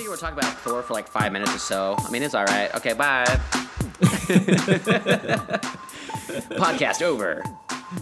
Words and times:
think 0.00 0.08
we'll 0.08 0.18
talk 0.18 0.32
about 0.32 0.54
Thor 0.60 0.82
for 0.82 0.94
like 0.94 1.06
five 1.08 1.30
minutes 1.32 1.54
or 1.54 1.58
so. 1.58 1.94
I 1.98 2.10
mean, 2.10 2.22
it's 2.22 2.34
all 2.34 2.44
right. 2.46 2.74
Okay, 2.74 2.94
bye. 2.94 3.24
Podcast 6.56 7.02
over. 7.02 7.42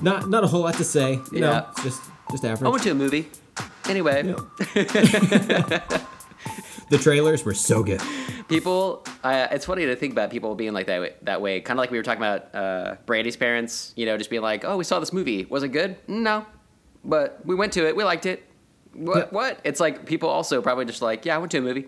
Not 0.02 0.28
not 0.28 0.44
a 0.44 0.46
whole 0.46 0.60
lot 0.62 0.74
to 0.74 0.84
say. 0.84 1.20
You 1.32 1.40
know, 1.40 1.50
Yeah. 1.50 1.66
it's 1.70 1.82
just 1.82 2.02
just 2.30 2.44
I 2.44 2.54
went 2.54 2.82
to 2.84 2.90
a 2.90 2.94
movie. 2.94 3.28
Anyway, 3.88 4.22
the 6.90 6.98
trailers 7.00 7.44
were 7.44 7.54
so 7.54 7.82
good. 7.82 8.00
people. 8.48 9.04
Uh, 9.24 9.48
it's 9.50 9.64
funny 9.66 9.86
to 9.86 9.96
think 9.96 10.12
about 10.12 10.30
people 10.30 10.54
being 10.54 10.72
like 10.74 10.86
that. 10.86 11.00
Way, 11.00 11.14
that 11.22 11.40
way, 11.40 11.60
kind 11.60 11.78
of 11.78 11.80
like 11.82 11.90
we 11.90 11.96
were 11.98 12.02
talking 12.04 12.22
about 12.22 12.54
uh, 12.54 12.94
Brandy's 13.06 13.36
parents. 13.36 13.92
You 13.96 14.06
know, 14.06 14.16
just 14.18 14.30
being 14.30 14.42
like, 14.42 14.64
"Oh, 14.64 14.76
we 14.76 14.84
saw 14.84 15.00
this 15.00 15.12
movie. 15.12 15.46
Was 15.46 15.62
it 15.64 15.68
good? 15.70 15.96
No, 16.06 16.46
but 17.04 17.40
we 17.44 17.54
went 17.56 17.72
to 17.72 17.88
it. 17.88 17.96
We 17.96 18.04
liked 18.04 18.26
it. 18.26 18.44
What? 18.94 19.16
Yeah. 19.16 19.24
What? 19.30 19.60
It's 19.64 19.80
like 19.80 20.06
people 20.06 20.28
also 20.28 20.60
probably 20.62 20.84
just 20.86 21.02
like, 21.02 21.24
"Yeah, 21.24 21.34
I 21.36 21.38
went 21.38 21.50
to 21.52 21.58
a 21.58 21.62
movie," 21.62 21.86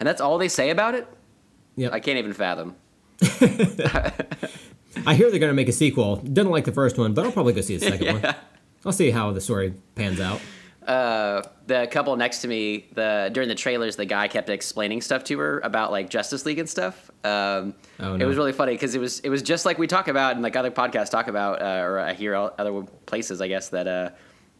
and 0.00 0.06
that's 0.06 0.20
all 0.20 0.38
they 0.38 0.48
say 0.48 0.70
about 0.70 0.94
it. 0.94 1.06
Yeah, 1.76 1.88
I 1.92 2.00
can't 2.00 2.18
even 2.18 2.32
fathom. 2.32 2.76
I 5.06 5.14
hear 5.14 5.30
they're 5.30 5.40
gonna 5.40 5.54
make 5.54 5.68
a 5.68 5.72
sequel. 5.72 6.16
Didn't 6.16 6.50
like 6.50 6.64
the 6.64 6.72
first 6.72 6.98
one, 6.98 7.14
but 7.14 7.24
I'll 7.24 7.32
probably 7.32 7.52
go 7.54 7.60
see 7.60 7.76
the 7.76 7.86
second 7.86 8.06
Yeah. 8.06 8.12
one. 8.12 8.34
I'll 8.84 8.92
see 8.92 9.10
how 9.10 9.32
the 9.32 9.40
story 9.40 9.74
pans 9.94 10.20
out. 10.20 10.40
uh, 10.86 11.42
the 11.66 11.86
couple 11.90 12.14
next 12.16 12.42
to 12.42 12.48
me, 12.48 12.88
the 12.94 13.30
during 13.32 13.48
the 13.48 13.54
trailers, 13.54 13.96
the 13.96 14.04
guy 14.04 14.28
kept 14.28 14.50
explaining 14.50 15.00
stuff 15.00 15.24
to 15.24 15.38
her 15.38 15.60
about 15.60 15.90
like 15.92 16.10
Justice 16.10 16.44
League 16.44 16.58
and 16.58 16.68
stuff. 16.68 17.10
Um, 17.24 17.74
Oh, 18.00 18.14
It 18.16 18.24
was 18.24 18.36
really 18.36 18.52
funny 18.52 18.72
because 18.72 18.94
it 18.94 18.98
was 19.00 19.20
it 19.20 19.28
was 19.30 19.42
just 19.42 19.64
like 19.64 19.78
we 19.78 19.86
talk 19.86 20.08
about 20.08 20.34
and 20.34 20.42
like 20.42 20.56
other 20.56 20.70
podcasts 20.70 21.10
talk 21.10 21.28
about, 21.28 21.62
uh, 21.62 21.82
or 21.84 21.98
I 22.00 22.12
hear 22.12 22.34
other 22.34 22.82
places, 23.06 23.40
I 23.40 23.48
guess 23.48 23.68
that 23.70 23.86
uh, 23.86 24.10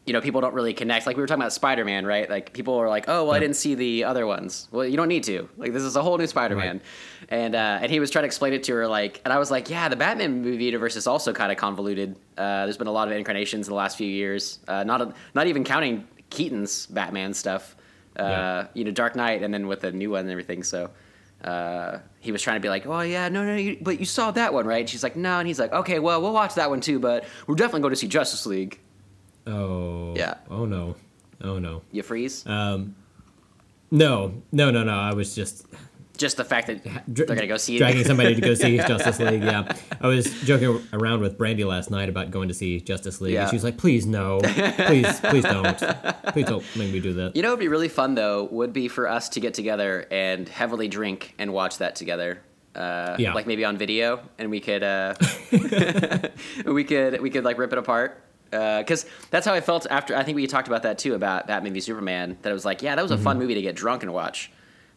you 0.07 0.13
know 0.13 0.21
people 0.21 0.41
don't 0.41 0.55
really 0.55 0.75
connect. 0.75 1.07
Like 1.07 1.17
we 1.17 1.23
were 1.23 1.27
talking 1.27 1.43
about 1.43 1.53
Spider 1.53 1.85
Man, 1.85 2.05
right? 2.05 2.29
Like 2.29 2.53
people 2.53 2.75
are 2.75 2.89
like, 2.89 3.05
oh 3.09 3.25
well, 3.25 3.35
I 3.35 3.39
didn't 3.39 3.57
see 3.57 3.75
the 3.75 4.05
other 4.05 4.27
ones. 4.27 4.67
Well, 4.73 4.85
you 4.87 4.97
don't 4.97 5.09
need 5.09 5.25
to. 5.25 5.49
Like 5.57 5.73
this 5.73 5.83
is 5.83 5.95
a 5.97 6.03
whole 6.03 6.19
new 6.19 6.27
Spider 6.27 6.57
Man, 6.57 6.81
and 7.29 7.55
uh, 7.55 7.79
and 7.81 7.91
he 7.91 8.01
was 8.01 8.11
trying 8.11 8.25
to 8.25 8.27
explain 8.27 8.53
it 8.53 8.65
to 8.65 8.75
her, 8.75 8.89
like, 8.89 9.21
and 9.25 9.33
I 9.33 9.39
was 9.39 9.51
like, 9.51 9.71
yeah, 9.71 9.89
the 9.89 9.97
Batman 9.97 10.43
movie 10.43 10.65
universe 10.65 10.97
is 10.97 11.07
also 11.07 11.33
kind 11.33 11.53
of 11.53 11.59
convoluted. 11.59 12.17
Uh, 12.37 12.65
there's 12.65 12.77
been 12.77 12.89
a 12.89 12.93
lot 12.93 13.09
of 13.09 13.15
incarnations 13.15 13.69
in 13.69 13.71
the 13.71 13.77
last 13.77 13.97
few 13.97 14.09
years. 14.09 14.59
Uh, 14.67 14.83
not 14.85 15.01
a, 15.03 15.15
not 15.35 15.47
even 15.47 15.63
counting 15.65 16.07
Keaton's 16.31 16.87
Batman 16.87 17.33
stuff. 17.35 17.77
Uh, 18.19 18.23
Yeah. 18.23 18.67
You 18.75 18.85
know, 18.85 18.91
Dark 18.91 19.15
Knight, 19.17 19.43
and 19.43 19.55
then 19.55 19.69
with 19.69 19.81
the 19.81 19.93
new 19.93 20.11
one 20.11 20.21
and 20.21 20.31
everything. 20.31 20.63
So. 20.63 20.91
Uh, 21.45 21.99
he 22.21 22.31
was 22.31 22.41
trying 22.41 22.55
to 22.55 22.61
be 22.61 22.69
like, 22.69 22.87
oh 22.87 23.01
yeah, 23.01 23.29
no, 23.29 23.45
no, 23.45 23.57
you, 23.57 23.77
but 23.81 23.99
you 23.99 24.07
saw 24.07 24.31
that 24.31 24.55
one, 24.55 24.65
right? 24.65 24.83
And 24.83 24.89
she's 24.89 25.03
like, 25.03 25.17
no, 25.17 25.41
and 25.41 25.49
he's 25.49 25.59
like, 25.59 25.73
okay, 25.73 25.99
well, 25.99 26.23
we'll 26.23 26.33
watch 26.33 26.55
that 26.55 26.71
one 26.71 26.81
too, 26.81 27.01
but 27.01 27.25
we're 27.49 27.57
definitely 27.57 27.81
going 27.81 27.91
to 27.91 27.97
see 27.97 28.07
Justice 28.07 28.47
League. 28.47 28.79
Oh. 29.47 30.15
Yeah. 30.17 30.35
Oh 30.51 30.65
no. 30.65 30.97
Oh 31.43 31.59
no. 31.59 31.83
You 31.91 32.03
freeze? 32.03 32.47
Um. 32.47 32.95
No. 33.91 34.43
No. 34.53 34.71
No. 34.71 34.85
No. 34.85 34.93
I 34.95 35.13
was 35.15 35.35
just 35.35 35.67
Just 36.17 36.37
the 36.37 36.45
fact 36.45 36.67
that 36.69 36.85
they're 37.09 37.27
gonna 37.27 37.47
go 37.47 37.57
see 37.57 37.79
dragging 37.79 38.05
somebody 38.05 38.35
to 38.35 38.41
go 38.41 38.55
see 38.55 38.77
Justice 38.93 39.19
League. 39.19 39.43
Yeah. 39.43 39.73
I 40.01 40.07
was 40.07 40.27
joking 40.43 40.81
around 40.93 41.21
with 41.21 41.37
Brandy 41.39 41.65
last 41.65 41.91
night 41.91 42.09
about 42.09 42.31
going 42.31 42.49
to 42.49 42.55
see 42.55 42.81
Justice 42.81 43.21
League, 43.21 43.35
Yeah. 43.35 43.43
and 43.43 43.51
she 43.51 43.57
was 43.57 43.65
like, 43.65 43.77
"Please 43.79 44.07
no. 44.07 44.39
Please, 44.43 45.21
please 45.21 45.43
don't. 45.45 45.79
Please 46.33 46.47
don't 46.47 46.65
make 46.77 46.93
me 46.93 47.01
do 47.01 47.13
that." 47.15 47.35
You 47.35 47.43
know, 47.43 47.49
it'd 47.49 47.59
be 47.61 47.69
really 47.69 47.89
fun 47.89 48.15
though 48.15 48.45
would 48.45 48.73
be 48.73 48.87
for 48.89 49.09
us 49.09 49.29
to 49.31 49.41
get 49.41 49.55
together 49.55 50.07
and 50.11 50.49
heavily 50.49 50.87
drink 50.87 51.35
and 51.39 51.53
watch 51.53 51.79
that 51.79 51.97
together. 51.97 52.41
Uh, 52.77 53.17
Yeah. 53.19 53.35
Like 53.35 53.47
maybe 53.47 53.65
on 53.65 53.77
video, 53.77 54.21
and 54.39 54.49
we 54.51 54.61
could 54.61 54.83
uh, 54.83 55.15
we 56.67 56.85
could 56.85 57.21
we 57.21 57.31
could 57.31 57.45
like 57.45 57.59
rip 57.59 57.73
it 57.73 57.79
apart. 57.79 58.23
Because 58.53 59.07
that's 59.31 59.47
how 59.47 59.55
I 59.55 59.61
felt 59.61 59.87
after. 59.91 60.15
I 60.15 60.23
think 60.23 60.37
we 60.37 60.47
talked 60.47 60.69
about 60.69 60.83
that 60.85 60.99
too 60.99 61.15
about 61.15 61.47
Batman 61.47 61.73
v 61.73 61.81
Superman. 61.81 62.37
That 62.43 62.51
it 62.51 62.53
was 62.53 62.65
like, 62.65 62.83
yeah, 62.83 62.95
that 62.95 63.03
was 63.03 63.11
a 63.11 63.19
fun 63.19 63.39
movie 63.39 63.55
to 63.55 63.63
get 63.63 63.75
drunk 63.75 64.03
and 64.05 64.13
watch 64.13 64.51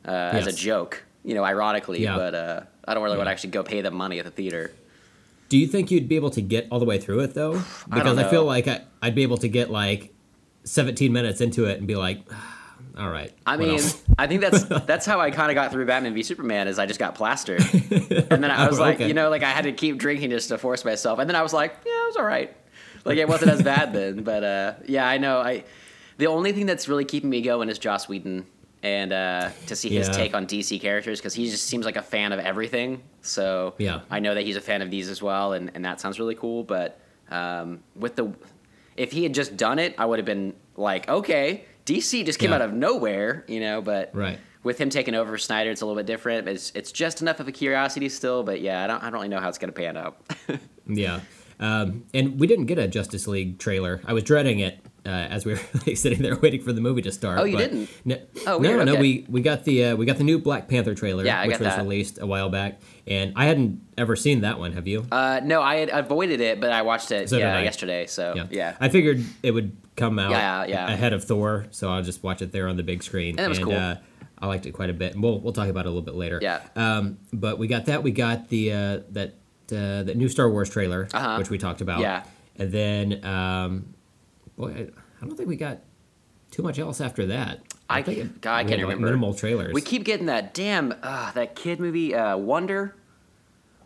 uh, 0.08 0.11
as 0.11 0.45
a 0.45 0.50
Mm-hmm. 0.52 0.58
Joke. 0.58 1.03
You 1.23 1.34
know, 1.34 1.44
ironically, 1.44 2.03
Yeah. 2.03 2.17
but 2.17 2.36
uh, 2.36 2.61
I 2.88 2.94
don't 2.94 3.02
really 3.03 3.17
want 3.17 3.28
to 3.28 3.31
actually 3.31 3.50
go 3.52 3.64
pay 3.64 3.82
them 3.82 3.95
money 3.95 4.20
at 4.20 4.26
the 4.26 4.32
theater. 4.32 4.71
Do 5.49 5.58
you 5.58 5.66
think 5.67 5.89
you'd 5.89 6.08
be 6.08 6.16
able 6.17 6.30
to 6.32 6.42
get 6.42 6.67
all 6.70 6.80
the 6.80 6.86
way 6.86 6.99
through 6.99 7.21
it 7.21 7.33
though? 7.33 7.61
I 7.92 7.95
Because 7.99 8.17
I, 8.17 8.30
feel 8.30 8.43
like 8.45 8.67
I, 8.67 8.82
I'd 9.02 9.16
be 9.16 9.23
able 9.23 9.38
to 9.38 9.48
get 9.48 9.72
like 9.72 10.14
17 10.66 11.11
minutes 11.14 11.42
into 11.42 11.66
it 11.66 11.77
and 11.80 11.87
be 11.87 11.95
like, 11.95 12.20
"All 12.98 13.10
right." 13.10 13.32
I 13.45 13.58
mean, 13.58 13.70
else?" 13.76 14.02
I 14.20 14.27
think 14.27 14.42
that's 14.42 14.64
that's 14.86 15.05
how 15.05 15.20
I 15.20 15.32
kind 15.32 15.49
of 15.52 15.55
got 15.55 15.72
through 15.72 15.86
Batman 15.86 16.14
v 16.14 16.23
Superman. 16.23 16.67
Is 16.67 16.77
I 16.80 16.86
just 16.86 16.99
got 16.99 17.16
plastered, 17.16 17.61
and 17.73 18.43
then 18.43 18.52
I 18.52 18.67
was 18.67 18.80
Oh, 18.80 18.82
like, 18.83 18.95
okay. 18.95 19.08
you 19.08 19.14
know, 19.14 19.30
like 19.30 19.43
I 19.43 19.49
had 19.49 19.64
to 19.64 19.72
keep 19.72 19.98
drinking 19.98 20.30
just 20.32 20.49
to 20.49 20.58
force 20.58 20.83
myself, 20.86 21.20
and 21.20 21.30
then 21.30 21.36
I 21.36 21.42
was 21.43 21.54
like, 21.54 21.76
yeah, 21.86 21.92
it 21.92 22.05
was 22.08 22.16
all 22.17 22.26
right. 22.26 22.55
Like 23.05 23.17
it 23.17 23.27
wasn't 23.27 23.52
as 23.52 23.61
bad 23.61 23.93
then, 23.93 24.23
but 24.23 24.43
uh, 24.43 24.73
yeah, 24.88 25.08
I 25.08 25.17
know. 25.17 25.39
I 25.39 25.64
the 26.17 26.27
only 26.27 26.52
thing 26.54 26.66
that's 26.66 26.88
really 26.88 27.05
keeping 27.05 27.30
me 27.30 27.42
going 27.42 27.70
is 27.70 27.77
Joss 27.77 28.10
Whedon, 28.10 28.45
and 28.83 29.14
uh, 29.14 29.49
to 29.67 29.76
see 29.76 29.89
his 29.89 30.08
Yeah. 30.08 30.14
take 30.14 30.33
on 30.33 30.48
DC 30.48 30.82
characters 30.82 31.20
because 31.20 31.33
he 31.33 31.49
just 31.49 31.67
seems 31.67 31.86
like 31.86 31.98
a 31.98 32.02
fan 32.02 32.32
of 32.32 32.39
everything. 32.39 33.04
So 33.21 33.76
Yeah. 33.77 34.02
I 34.10 34.20
know 34.20 34.33
that 34.33 34.43
he's 34.43 34.55
a 34.55 34.61
fan 34.61 34.82
of 34.82 34.89
these 34.89 35.08
as 35.10 35.21
well, 35.21 35.54
and, 35.54 35.71
and 35.76 35.86
that 35.86 35.99
sounds 36.02 36.20
really 36.20 36.36
cool. 36.36 36.64
But 36.64 36.99
um, 37.30 37.82
with 37.95 38.16
the 38.16 38.33
if 38.98 39.11
he 39.11 39.23
had 39.23 39.33
just 39.33 39.55
done 39.58 39.77
it, 39.77 39.93
I 39.98 40.05
would 40.05 40.20
have 40.20 40.26
been 40.26 40.54
like, 40.77 41.08
okay, 41.10 41.66
DC 41.86 42.26
just 42.26 42.39
came 42.39 42.49
Yeah. 42.49 42.55
out 42.55 42.61
of 42.61 42.73
nowhere, 42.73 43.43
you 43.48 43.60
know. 43.60 43.82
But 43.82 44.11
Right. 44.14 44.39
with 44.64 44.80
him 44.80 44.89
taking 44.89 45.14
over 45.16 45.37
Snyder, 45.37 45.70
it's 45.70 45.82
a 45.82 45.86
little 45.86 45.98
bit 45.99 46.08
different. 46.08 46.48
It's 46.48 46.72
it's 46.73 46.92
just 46.92 47.22
enough 47.22 47.39
of 47.39 47.48
a 47.48 47.52
curiosity 47.52 48.10
still, 48.10 48.42
but 48.42 48.61
yeah, 48.61 48.83
I 48.83 48.87
don't 48.87 49.02
I 49.04 49.05
don't 49.05 49.14
really 49.14 49.27
know 49.27 49.39
how 49.42 49.49
it's 49.49 49.58
gonna 49.60 49.73
pan 49.73 49.95
out. 49.98 50.17
Yeah. 50.87 51.20
Um, 51.60 52.05
and 52.14 52.39
we 52.39 52.48
didn't 52.48 52.66
get 52.66 52.77
a 52.77 52.88
Justice 52.88 53.27
League 53.27 53.60
trailer. 53.60 54.02
I 54.05 54.14
was 54.14 54.23
dreading 54.23 54.60
it 54.60 54.80
uh, 55.05 55.10
as 55.10 55.45
we 55.45 55.54
were 55.54 55.60
like, 55.88 55.95
sitting 55.98 56.21
there 56.21 56.36
waiting 56.38 56.61
for 56.61 56.73
the 56.73 56.82
movie 56.82 57.02
to 57.04 57.11
start. 57.11 57.39
Oh, 57.39 57.43
you 57.45 57.58
didn't? 57.58 57.89
No, 58.04 58.17
Oh, 58.48 58.58
no, 58.58 58.70
weird, 58.70 58.86
no. 58.86 58.92
okay. 58.93 59.02
We 59.02 59.26
we 59.30 59.42
got 59.42 59.64
the 59.64 59.86
uh, 59.86 59.95
we 59.95 60.05
got 60.05 60.17
the 60.17 60.23
new 60.23 60.39
Black 60.39 60.67
Panther 60.67 60.93
trailer, 60.95 61.23
Yeah, 61.23 61.45
which 61.45 61.60
was 61.60 61.67
that. 61.67 61.77
released 61.82 62.20
a 62.21 62.26
while 62.26 62.49
back, 62.49 62.82
and 63.08 63.33
I 63.36 63.45
hadn't 63.45 63.82
ever 63.98 64.16
seen 64.16 64.42
that 64.42 64.60
one. 64.60 64.73
Have 64.73 64.88
you? 64.88 65.05
uh, 65.11 65.39
no, 65.43 65.61
I 65.61 65.76
had 65.77 65.89
avoided 65.89 66.42
it, 66.42 66.60
but 66.60 66.71
I 66.71 66.82
watched 66.82 67.11
it 67.11 67.30
So 67.30 67.38
yeah 67.38 67.61
yesterday. 67.61 68.05
So 68.08 68.33
yeah, 68.36 68.48
yeah. 68.52 68.77
I 68.80 68.89
figured 68.89 69.23
it 69.43 69.52
would 69.52 69.76
come 69.95 70.20
out 70.20 70.32
Yeah, 70.32 70.66
yeah. 70.66 70.92
ahead 70.92 71.14
of 71.14 71.23
Thor, 71.23 71.67
so 71.72 71.89
I'll 71.89 72.04
just 72.04 72.22
watch 72.23 72.42
it 72.42 72.52
there 72.52 72.67
on 72.67 72.76
the 72.76 72.83
big 72.83 73.02
screen. 73.04 73.37
And 73.37 73.45
it 73.45 73.49
was 73.49 73.60
cool. 73.60 73.73
Uh, 73.73 73.95
I 74.37 74.48
liked 74.48 74.66
it 74.66 74.72
quite 74.72 74.89
a 74.89 74.93
bit, 74.93 75.14
and 75.14 75.23
we'll 75.23 75.39
we'll 75.39 75.54
talk 75.54 75.70
about 75.70 75.86
it 75.86 75.87
a 75.87 75.92
little 75.92 76.02
bit 76.02 76.16
later. 76.16 76.39
Yeah. 76.42 76.60
Um, 76.76 77.20
but 77.32 77.58
we 77.58 77.67
got 77.67 77.86
that. 77.86 78.04
We 78.04 78.11
got 78.11 78.49
the 78.49 78.73
uh, 78.73 78.99
that 79.11 79.36
uh, 79.71 80.03
that 80.03 80.15
new 80.17 80.30
Star 80.30 80.49
Wars 80.49 80.70
trailer, 80.70 81.08
Uh-huh. 81.14 81.36
which 81.37 81.49
we 81.49 81.58
talked 81.58 81.81
about. 81.81 81.99
Yeah. 81.99 82.23
And 82.58 82.71
then, 82.71 83.26
um, 83.26 83.93
boy, 84.58 84.70
I, 84.71 84.80
I 85.21 85.26
don't 85.26 85.36
think 85.36 85.49
we 85.49 85.55
got 85.55 85.80
too 86.52 86.64
much 86.64 86.80
else 86.80 87.02
after 87.02 87.26
that. 87.27 87.61
I- 87.89 88.02
think 88.02 88.17
it- 88.20 88.42
God, 88.42 88.54
I 88.55 88.64
can't 88.64 88.71
like, 88.73 88.81
remember. 88.81 89.08
minimal 89.08 89.33
trailers. 89.33 89.73
We 89.73 89.81
keep 89.81 90.04
getting 90.04 90.25
that 90.27 90.54
damn 90.54 90.93
uh, 91.04 91.31
that 91.33 91.55
kid 91.55 91.80
movie 91.80 92.15
uh, 92.15 92.37
Wonder 92.37 92.95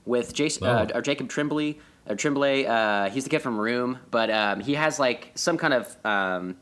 with 0.05 0.33
Jason 0.33 0.65
uh, 0.67 0.87
Oh. 0.93 0.97
or 0.97 1.01
Jacob 1.01 1.29
Tremblay. 1.29 1.77
Or 2.07 2.15
Tremblay, 2.15 2.65
uh, 2.65 3.09
he's 3.11 3.25
the 3.25 3.29
kid 3.29 3.39
from 3.41 3.59
Room, 3.59 3.99
but 4.09 4.31
um, 4.31 4.61
he 4.61 4.73
has 4.75 4.99
like 4.99 5.31
some 5.35 5.57
kind 5.57 5.73
of 5.75 5.95
um, 6.05 6.55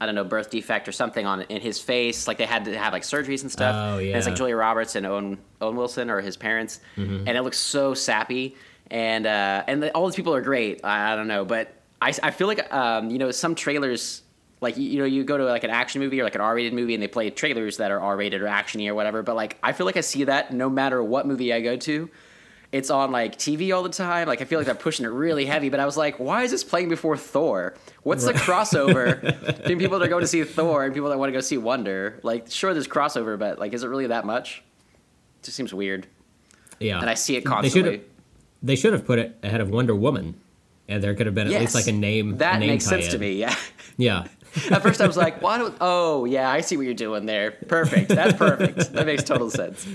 I 0.00 0.06
don't 0.06 0.14
know 0.14 0.24
birth 0.24 0.50
defect 0.50 0.88
or 0.88 0.92
something 0.92 1.24
on 1.24 1.42
in 1.42 1.60
his 1.60 1.80
face. 1.80 2.26
Like 2.26 2.38
they 2.38 2.46
had 2.46 2.64
to 2.66 2.76
have 2.76 2.92
like 2.92 3.02
surgeries 3.02 3.42
and 3.42 3.50
stuff. 3.50 3.74
Oh, 3.76 3.98
And 3.98 4.08
it's 4.08 4.26
like. 4.26 4.34
Julia 4.36 4.56
Roberts 4.56 4.96
and 4.96 5.06
Owen 5.06 5.38
Owen 5.60 5.76
Wilson 5.76 6.10
or 6.10 6.20
his 6.20 6.36
parents, 6.36 6.80
and 6.96 7.28
it 7.28 7.42
looks 7.42 7.58
so 7.58 7.94
sappy. 7.94 8.56
And 8.90 9.26
uh, 9.26 9.64
and 9.66 9.82
the, 9.82 9.90
all 9.94 10.06
these 10.06 10.16
people 10.16 10.34
are 10.34 10.42
great. 10.42 10.80
I, 10.84 11.12
I 11.12 11.16
don't 11.16 11.28
know, 11.28 11.44
but 11.44 11.74
I, 12.02 12.12
I 12.22 12.30
feel 12.32 12.46
like 12.48 12.72
um, 12.72 13.10
you 13.10 13.18
know 13.18 13.30
some 13.30 13.54
trailers 13.54 14.22
like 14.60 14.76
you, 14.76 14.84
you 14.84 14.98
know 14.98 15.04
you 15.04 15.24
go 15.24 15.38
to 15.38 15.44
like 15.44 15.64
an 15.64 15.70
action 15.70 16.00
movie 16.00 16.20
or 16.20 16.24
like 16.24 16.34
an 16.34 16.40
R-rated 16.40 16.72
movie 16.72 16.94
and 16.94 17.02
they 17.02 17.08
play 17.08 17.30
trailers 17.30 17.76
that 17.78 17.90
are 17.90 18.00
R-rated 18.00 18.42
or 18.42 18.46
actiony 18.46 18.88
or 18.88 18.94
whatever. 18.94 19.22
But 19.22 19.36
like 19.36 19.58
I 19.62 19.72
feel 19.72 19.86
like 19.86 19.96
I 19.96 20.00
see 20.02 20.24
that 20.24 20.52
no 20.52 20.68
matter 20.68 21.02
what 21.02 21.26
movie 21.26 21.52
I 21.52 21.60
go 21.60 21.76
to. 21.76 22.10
It's 22.74 22.90
on 22.90 23.12
like 23.12 23.38
TV 23.38 23.72
all 23.72 23.84
the 23.84 23.88
time. 23.88 24.26
Like 24.26 24.40
I 24.42 24.46
feel 24.46 24.58
like 24.58 24.66
they're 24.66 24.74
pushing 24.74 25.06
it 25.06 25.10
really 25.10 25.46
heavy. 25.46 25.68
But 25.68 25.78
I 25.78 25.86
was 25.86 25.96
like, 25.96 26.18
why 26.18 26.42
is 26.42 26.50
this 26.50 26.64
playing 26.64 26.88
before 26.88 27.16
Thor? 27.16 27.74
What's 28.02 28.24
the 28.24 28.32
crossover 28.32 29.20
between 29.46 29.78
people 29.78 29.98
that 30.00 30.06
are 30.06 30.08
going 30.08 30.22
to 30.22 30.26
see 30.26 30.42
Thor 30.42 30.84
and 30.84 30.92
people 30.92 31.08
that 31.10 31.18
want 31.18 31.28
to 31.28 31.32
go 31.32 31.40
see 31.40 31.56
Wonder? 31.56 32.18
Like, 32.24 32.50
sure, 32.50 32.72
there's 32.74 32.88
crossover, 32.88 33.38
but 33.38 33.60
like, 33.60 33.74
is 33.74 33.84
it 33.84 33.86
really 33.86 34.08
that 34.08 34.24
much? 34.26 34.64
It 35.40 35.44
just 35.44 35.56
seems 35.56 35.72
weird. 35.72 36.08
yeah. 36.80 36.98
And 37.00 37.08
I 37.08 37.14
see 37.14 37.36
it 37.36 37.44
They 37.44 37.48
constantly. 37.50 37.82
should 37.92 37.92
have 38.00 38.08
they 38.64 38.74
should 38.76 38.92
have 38.92 39.06
put 39.06 39.20
it 39.20 39.36
ahead 39.44 39.60
of 39.60 39.70
Wonder 39.70 39.94
Woman, 39.94 40.34
and 40.88 41.00
there 41.00 41.14
could 41.14 41.26
have 41.26 41.34
been 41.36 41.46
at 41.46 41.60
least 41.60 41.76
like 41.76 41.86
a 41.86 41.92
name. 41.92 42.38
That 42.38 42.56
a 42.56 42.58
name 42.58 42.70
makes 42.70 42.86
sense 42.86 43.06
to 43.08 43.18
me. 43.18 43.34
Yeah. 43.34 43.54
Yeah. 43.96 44.24
At 44.70 44.82
first, 44.82 45.00
I 45.00 45.06
was 45.06 45.16
like, 45.16 45.42
"Why 45.42 45.58
don't?" 45.58 45.76
Oh, 45.80 46.24
yeah, 46.24 46.50
I 46.50 46.60
see 46.62 46.76
what 46.76 46.86
you're 46.86 46.94
doing 46.94 47.26
there. 47.26 47.52
Perfect. 47.52 48.08
That's 48.08 48.32
perfect. 48.36 48.92
that 48.94 49.06
makes 49.06 49.22
total 49.22 49.48
sense. 49.50 49.86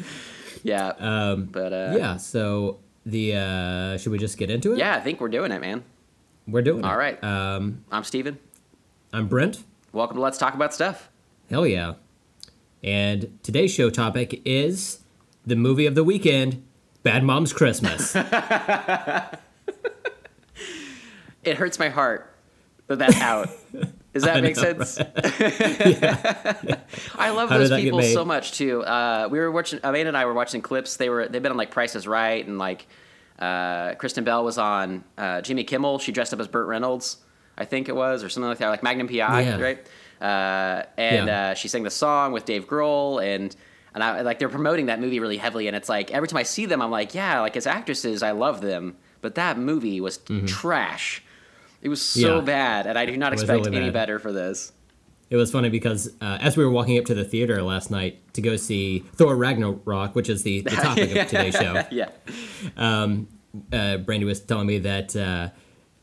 Yeah. 0.63 0.89
Um, 0.99 1.45
but 1.45 1.73
uh, 1.73 1.93
yeah. 1.97 2.17
So 2.17 2.79
the 3.05 3.35
uh, 3.35 3.97
should 3.97 4.11
we 4.11 4.17
just 4.17 4.37
get 4.37 4.49
into 4.49 4.73
it? 4.73 4.79
yeah, 4.79 4.95
I 4.95 4.99
think 4.99 5.19
we're 5.21 5.29
doing 5.29 5.51
it, 5.51 5.61
man. 5.61 5.83
we're 6.47 6.61
doing 6.61 6.79
it. 6.79 6.85
All 6.85 6.97
right. 6.97 7.21
Um, 7.23 7.83
I'm 7.91 8.03
Steven. 8.03 8.37
I'm 9.13 9.27
Brent. 9.27 9.63
Welcome 9.91 10.17
to 10.17 10.21
Let's 10.21 10.37
Talk 10.37 10.53
About 10.53 10.73
Stuff. 10.73 11.09
Hell 11.49 11.65
yeah. 11.65 11.93
And 12.83 13.39
today's 13.43 13.73
show 13.73 13.89
topic 13.89 14.41
is 14.45 14.99
the 15.45 15.55
movie 15.55 15.85
of 15.85 15.95
the 15.95 16.03
weekend, 16.03 16.63
Bad 17.03 17.23
Mom's 17.23 17.53
Christmas. 17.53 18.15
It 21.41 21.55
hurts 21.57 21.79
my 21.79 21.87
heart 21.89 22.35
that 22.87 22.99
that's 22.99 23.19
out. 23.21 23.49
Does 24.13 24.23
that 24.23 24.37
I 24.37 24.41
make 24.41 24.55
know, 24.55 24.63
sense? 24.63 24.97
I 27.15 27.29
love 27.31 27.49
How 27.49 27.57
those 27.57 27.69
people 27.69 28.01
so 28.01 28.25
much 28.25 28.53
too. 28.53 28.81
Uh, 28.83 29.27
we 29.29 29.39
were 29.39 29.51
watching. 29.51 29.79
Amanda 29.83 30.09
and 30.09 30.17
I 30.17 30.25
were 30.25 30.33
watching 30.33 30.61
clips. 30.61 30.97
They 30.97 31.09
were 31.09 31.27
they've 31.27 31.41
been 31.43 31.51
on 31.51 31.57
like 31.57 31.71
Price 31.71 31.95
is 31.95 32.07
Right 32.07 32.45
and 32.45 32.57
like 32.57 32.87
uh, 33.37 33.95
Kristen 33.95 34.23
Bell 34.23 34.43
was 34.43 34.57
on 34.57 35.03
uh, 35.17 35.41
Jimmy 35.41 35.63
Kimmel. 35.63 35.99
She 35.99 36.11
dressed 36.11 36.33
up 36.33 36.39
as 36.39 36.47
Burt 36.47 36.67
Reynolds, 36.67 37.17
I 37.57 37.65
think 37.65 37.89
it 37.89 37.95
was, 37.95 38.23
or 38.23 38.29
something 38.29 38.49
like 38.49 38.57
that, 38.59 38.69
like 38.69 38.83
Magnum 38.83 39.07
PI, 39.07 39.41
Yeah. 39.41 39.59
right? 39.59 39.87
Uh, 40.21 40.83
and 40.97 41.27
Yeah. 41.27 41.49
uh, 41.51 41.53
she 41.53 41.67
sang 41.67 41.83
the 41.83 41.89
song 41.91 42.31
with 42.31 42.45
Dave 42.45 42.67
Grohl 42.67 43.23
and. 43.23 43.55
And 43.91 44.03
I 44.03 44.21
like 44.21 44.37
they're 44.37 44.49
promoting 44.49 44.85
that 44.85 45.01
movie 45.01 45.19
really 45.19 45.37
heavily, 45.37 45.65
and 45.65 45.75
it's 45.75 45.89
like 45.89 46.11
every 46.11 46.27
time 46.27 46.37
I 46.37 46.43
see 46.43 46.67
them, 46.67 46.79
I'm 46.79 46.91
like, 46.91 47.15
yeah, 47.15 47.41
like 47.41 47.57
as 47.57 47.65
actresses, 47.65 48.21
I 48.21 48.31
love 48.31 48.61
them, 48.61 48.95
but 49.19 49.33
that 49.33 49.57
movie 49.57 49.99
was 49.99 50.19
trash. 50.45 51.23
It 51.81 51.89
was 51.89 52.01
so. 52.01 52.35
Yeah. 52.37 52.41
bad, 52.41 52.87
and 52.87 52.97
I 52.97 53.05
do 53.05 53.15
not 53.17 53.33
expect 53.33 53.65
really 53.65 53.77
any 53.77 53.85
bad. 53.87 53.93
better 53.93 54.19
for 54.19 54.31
this. 54.31 54.73
It 55.29 55.35
was 55.35 55.51
funny 55.51 55.69
because 55.69 56.09
uh, 56.21 56.39
as 56.41 56.57
we 56.57 56.65
were 56.65 56.71
walking 56.71 56.97
up 56.97 57.05
to 57.05 57.13
the 57.13 57.23
theater 57.23 57.61
last 57.61 57.91
night 57.91 58.33
to 58.33 58.41
go 58.41 58.55
see 58.55 58.99
Thor 59.15 59.35
Ragnarok, 59.35 60.15
which 60.15 60.27
is 60.27 60.41
the, 60.43 60.61
the 60.61 60.69
topic 60.87 61.15
of 61.15 61.27
today's 61.27 61.53
show, 61.55 61.83
Yeah. 61.91 62.09
uh, 62.77 63.97
Brandy 63.97 64.25
was 64.25 64.39
telling 64.41 64.67
me 64.67 64.79
that 64.79 65.15
uh, 65.15 65.49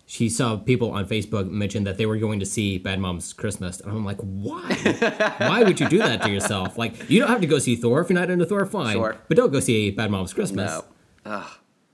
she 0.07 0.29
saw 0.29 0.57
people 0.57 0.93
on 0.93 1.07
Facebook 1.07 1.51
mention 1.51 1.85
that 1.85 1.97
they 1.99 2.07
were 2.07 2.17
going 2.19 2.39
to 2.41 2.47
see 2.47 2.79
Bad 2.79 3.01
Moms 3.01 3.33
Christmas, 3.33 3.81
and 3.81 3.91
I'm 3.91 4.05
like, 4.05 4.19
why? 4.21 4.73
why 5.39 5.65
would 5.65 5.81
you 5.81 5.89
do 5.89 5.99
that 5.99 6.23
to 6.23 6.31
yourself? 6.31 6.79
Like, 6.79 7.11
you 7.11 7.19
don't 7.19 7.29
have 7.29 7.41
to 7.41 7.47
go 7.49 7.59
see 7.59 7.75
Thor 7.77 8.01
if 8.01 8.09
you're 8.09 8.19
not 8.19 8.31
into 8.31 8.47
Thor, 8.47 8.65
fine, 8.67 8.95
Sure. 8.95 9.17
but 9.29 9.37
don't 9.37 9.53
go 9.53 9.59
see 9.61 9.91
Bad 9.91 10.11
Moms 10.11 10.33
Christmas. 10.33 10.71
No. 10.71 10.85
Ugh. 11.33 11.51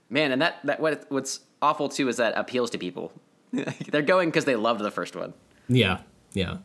Man, 0.09 0.31
and 0.31 0.41
that, 0.43 0.59
that 0.65 0.79
what 0.79 1.05
what's 1.09 1.39
awful 1.63 1.89
too 1.89 2.07
is 2.07 2.17
that 2.17 2.33
appeals 2.37 2.69
to 2.69 2.77
people. 2.77 3.11
They're 3.91 4.01
going 4.01 4.29
because 4.29 4.45
they 4.45 4.55
loved 4.55 4.81
the 4.81 4.91
first 4.91 5.15
one. 5.15 5.33
Yeah, 5.67 5.99
yeah. 6.33 6.57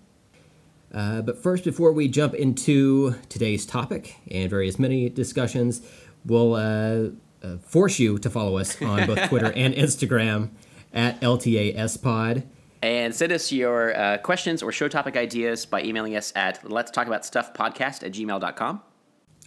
Uh, 0.93 1.20
but 1.20 1.43
first, 1.43 1.64
before 1.64 1.93
we 1.93 2.08
jump 2.08 2.35
into 2.35 3.14
today's 3.29 3.67
topic 3.67 4.17
and 4.31 4.49
various 4.49 4.79
mini 4.79 5.11
discussions, 5.11 5.82
we'll 6.25 6.55
uh, 6.55 7.08
uh, 7.43 7.58
force 7.58 7.99
you 7.99 8.19
to 8.19 8.31
follow 8.31 8.56
us 8.56 8.81
on 8.81 9.06
both 9.06 9.20
Twitter 9.29 9.52
and 9.52 9.75
Instagram 9.75 10.50
at 10.94 11.20
LTASPod. 11.20 12.44
And 12.81 13.14
send 13.14 13.32
us 13.32 13.52
your 13.52 13.96
uh, 13.96 14.19
questions 14.19 14.62
or 14.62 14.73
show 14.73 14.88
topic 14.88 15.17
ideas 15.17 15.67
by 15.67 15.82
emailing 15.82 16.17
us 16.17 16.32
at 16.37 16.69
let's 16.70 16.91
talk 16.91 17.06
about 17.06 17.26
stuff 17.26 17.52
podcast 17.52 18.05
at 18.05 18.12
gmail.com. 18.12 18.82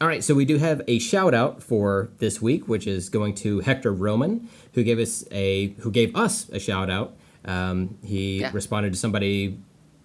All 0.01 0.07
right, 0.07 0.23
so 0.23 0.33
we 0.33 0.45
do 0.45 0.57
have 0.57 0.81
a 0.87 0.99
shout 0.99 1.33
out 1.33 1.61
for 1.61 2.09
this 2.17 2.41
week, 2.41 2.67
which 2.67 2.87
is 2.87 3.09
going 3.09 3.35
to 3.35 3.59
Hector 3.59 3.93
Roman, 3.93 4.49
who 4.73 4.83
gave 4.83 4.99
us 4.99 5.23
a 5.31 5.69
who 5.79 5.91
gave 5.91 6.15
us 6.15 6.49
a 6.49 6.59
shout 6.59 6.89
out. 6.89 7.15
Um, 7.45 7.97
he 8.03 8.41
Yeah. 8.41 8.51
responded 8.53 8.93
to 8.93 8.99
somebody 8.99 9.57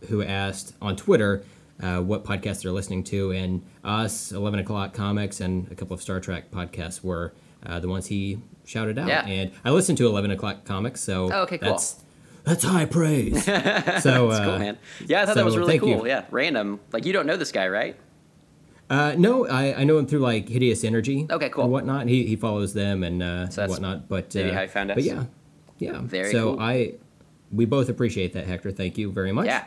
who 0.09 0.23
asked 0.23 0.75
on 0.81 0.97
Twitter 0.97 1.43
uh, 1.83 2.01
what 2.01 2.25
podcasts 2.25 2.63
they're 2.63 2.73
listening 2.73 3.05
to, 3.05 3.33
and 3.33 3.63
us, 3.85 4.33
Eleven 4.33 4.59
O'clock 4.61 4.95
Comics, 4.95 5.41
and 5.43 5.71
a 5.71 5.75
couple 5.75 5.93
of 5.95 6.01
Star 6.01 6.21
Trek 6.21 6.51
podcasts 6.51 7.05
were 7.05 7.35
uh, 7.67 7.79
the 7.81 7.89
ones 7.89 8.07
he 8.07 8.39
shouted 8.65 8.99
out. 8.99 9.09
Yeah. 9.09 9.27
And 9.27 9.51
I 9.65 9.71
listened 9.71 9.99
to 9.99 10.07
Eleven 10.07 10.31
O'clock 10.31 10.65
Comics, 10.65 11.01
so 11.03 11.31
Oh, 11.31 11.43
okay, 11.43 11.59
cool. 11.59 11.71
that's 11.73 11.97
that's 12.45 12.65
high 12.65 12.87
praise. 12.87 13.45
so 13.45 13.53
That's 13.53 14.07
uh, 14.07 14.45
cool, 14.45 14.59
man. 14.59 14.79
Yeah, 15.07 15.23
I 15.23 15.27
thought 15.27 15.35
that 15.35 15.45
was 15.45 15.57
really 15.59 15.79
thank 15.79 15.91
you. 15.91 15.97
cool. 15.97 16.07
Yeah, 16.09 16.25
random. 16.31 16.81
Like 16.93 17.05
you 17.05 17.13
don't 17.13 17.27
know 17.27 17.37
this 17.37 17.53
guy, 17.53 17.69
right? 17.69 17.97
Uh, 18.89 19.15
no, 19.19 19.47
I, 19.49 19.81
I 19.81 19.85
know 19.85 19.99
him 19.99 20.07
through 20.07 20.21
like 20.21 20.49
Hideous 20.49 20.85
Energy. 20.85 21.27
Okay, 21.29 21.49
cool. 21.51 21.65
And 21.65 21.73
whatnot. 21.73 22.07
He, 22.07 22.25
he 22.25 22.37
follows 22.37 22.73
them 22.73 23.03
and 23.03 23.21
uh, 23.23 23.49
So 23.51 23.63
that's 23.63 23.71
whatnot. 23.71 24.09
But 24.09 24.33
maybe 24.35 24.51
uh, 24.51 24.55
how 24.55 24.61
he 24.63 24.69
found 24.69 24.93
But 24.95 25.03
yeah, 25.03 25.25
yeah. 25.79 25.99
Very 26.03 26.31
so 26.31 26.53
cool. 26.55 26.61
I, 26.63 26.95
we 27.53 27.65
both 27.65 27.89
appreciate 27.89 28.33
that, 28.35 28.47
Hector. 28.47 28.71
Thank 28.73 28.99
you 28.99 29.11
very 29.13 29.33
much. 29.33 29.47
Yeah. 29.47 29.65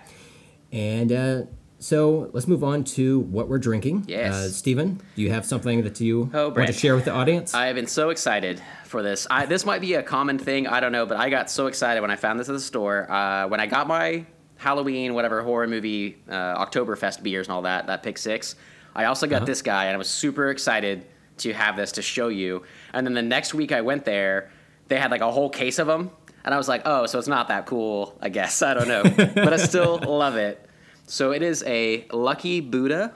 And 0.71 1.11
uh, 1.11 1.41
so 1.79 2.29
let's 2.33 2.47
move 2.47 2.63
on 2.63 2.83
to 2.83 3.19
what 3.21 3.47
we're 3.47 3.57
drinking. 3.59 4.05
Yes. 4.07 4.33
Uh, 4.33 4.49
Stephen, 4.49 5.01
do 5.15 5.21
you 5.21 5.31
have 5.31 5.45
something 5.45 5.83
that 5.83 5.99
you 5.99 6.29
Oh, 6.33 6.49
want 6.49 6.67
to 6.67 6.73
share 6.73 6.95
with 6.95 7.05
the 7.05 7.11
audience? 7.13 7.53
I 7.53 7.67
have 7.67 7.75
been 7.75 7.87
so 7.87 8.09
excited 8.09 8.61
for 8.85 9.01
this. 9.01 9.25
I, 9.31 9.45
this 9.45 9.65
might 9.65 9.81
be 9.81 9.93
a 9.95 10.03
common 10.03 10.37
thing. 10.37 10.67
I 10.67 10.79
don't 10.79 10.91
know, 10.91 11.05
but 11.05 11.17
I 11.17 11.29
got 11.29 11.49
so 11.49 11.67
excited 11.67 12.01
when 12.01 12.11
I 12.11 12.15
found 12.17 12.39
this 12.39 12.49
at 12.49 12.53
the 12.53 12.59
store. 12.59 13.09
Uh, 13.09 13.47
when 13.47 13.59
I 13.59 13.65
got 13.65 13.87
my 13.87 14.25
Halloween, 14.57 15.13
whatever 15.13 15.41
horror 15.41 15.67
movie, 15.67 16.17
uh, 16.29 16.63
Oktoberfest 16.65 17.23
beers 17.23 17.47
and 17.47 17.53
all 17.53 17.61
that, 17.63 17.87
that 17.87 18.03
pick 18.03 18.17
six. 18.17 18.55
I 18.93 19.05
also 19.05 19.25
got 19.25 19.37
Uh-huh. 19.37 19.45
this 19.45 19.61
guy, 19.61 19.85
and 19.85 19.93
I 19.93 19.97
was 19.97 20.09
super 20.09 20.49
excited 20.49 21.05
to 21.37 21.53
have 21.53 21.77
this 21.77 21.93
to 21.93 22.01
show 22.01 22.27
you. 22.27 22.63
And 22.93 23.07
then 23.07 23.13
the 23.13 23.21
next 23.21 23.53
week 23.53 23.71
I 23.71 23.79
went 23.81 24.03
there, 24.03 24.51
they 24.89 24.97
had 24.97 25.11
like 25.11 25.21
a 25.21 25.31
whole 25.31 25.49
case 25.49 25.79
of 25.79 25.87
them, 25.87 26.11
and 26.45 26.53
I 26.53 26.57
was 26.57 26.68
like, 26.68 26.81
oh, 26.86 27.06
so 27.06 27.19
it's 27.19 27.27
not 27.27 27.47
that 27.50 27.65
cool, 27.65 28.18
I 28.21 28.30
guess. 28.30 28.62
I 28.62 28.74
don't 28.74 28.88
know, 28.88 29.03
but 29.03 29.53
I 29.53 29.57
still 29.71 29.97
love 30.00 30.36
it. 30.36 30.65
So 31.07 31.31
it 31.31 31.41
is 31.41 31.63
a 31.65 32.06
Lucky 32.12 32.62
Buddha. 32.62 33.13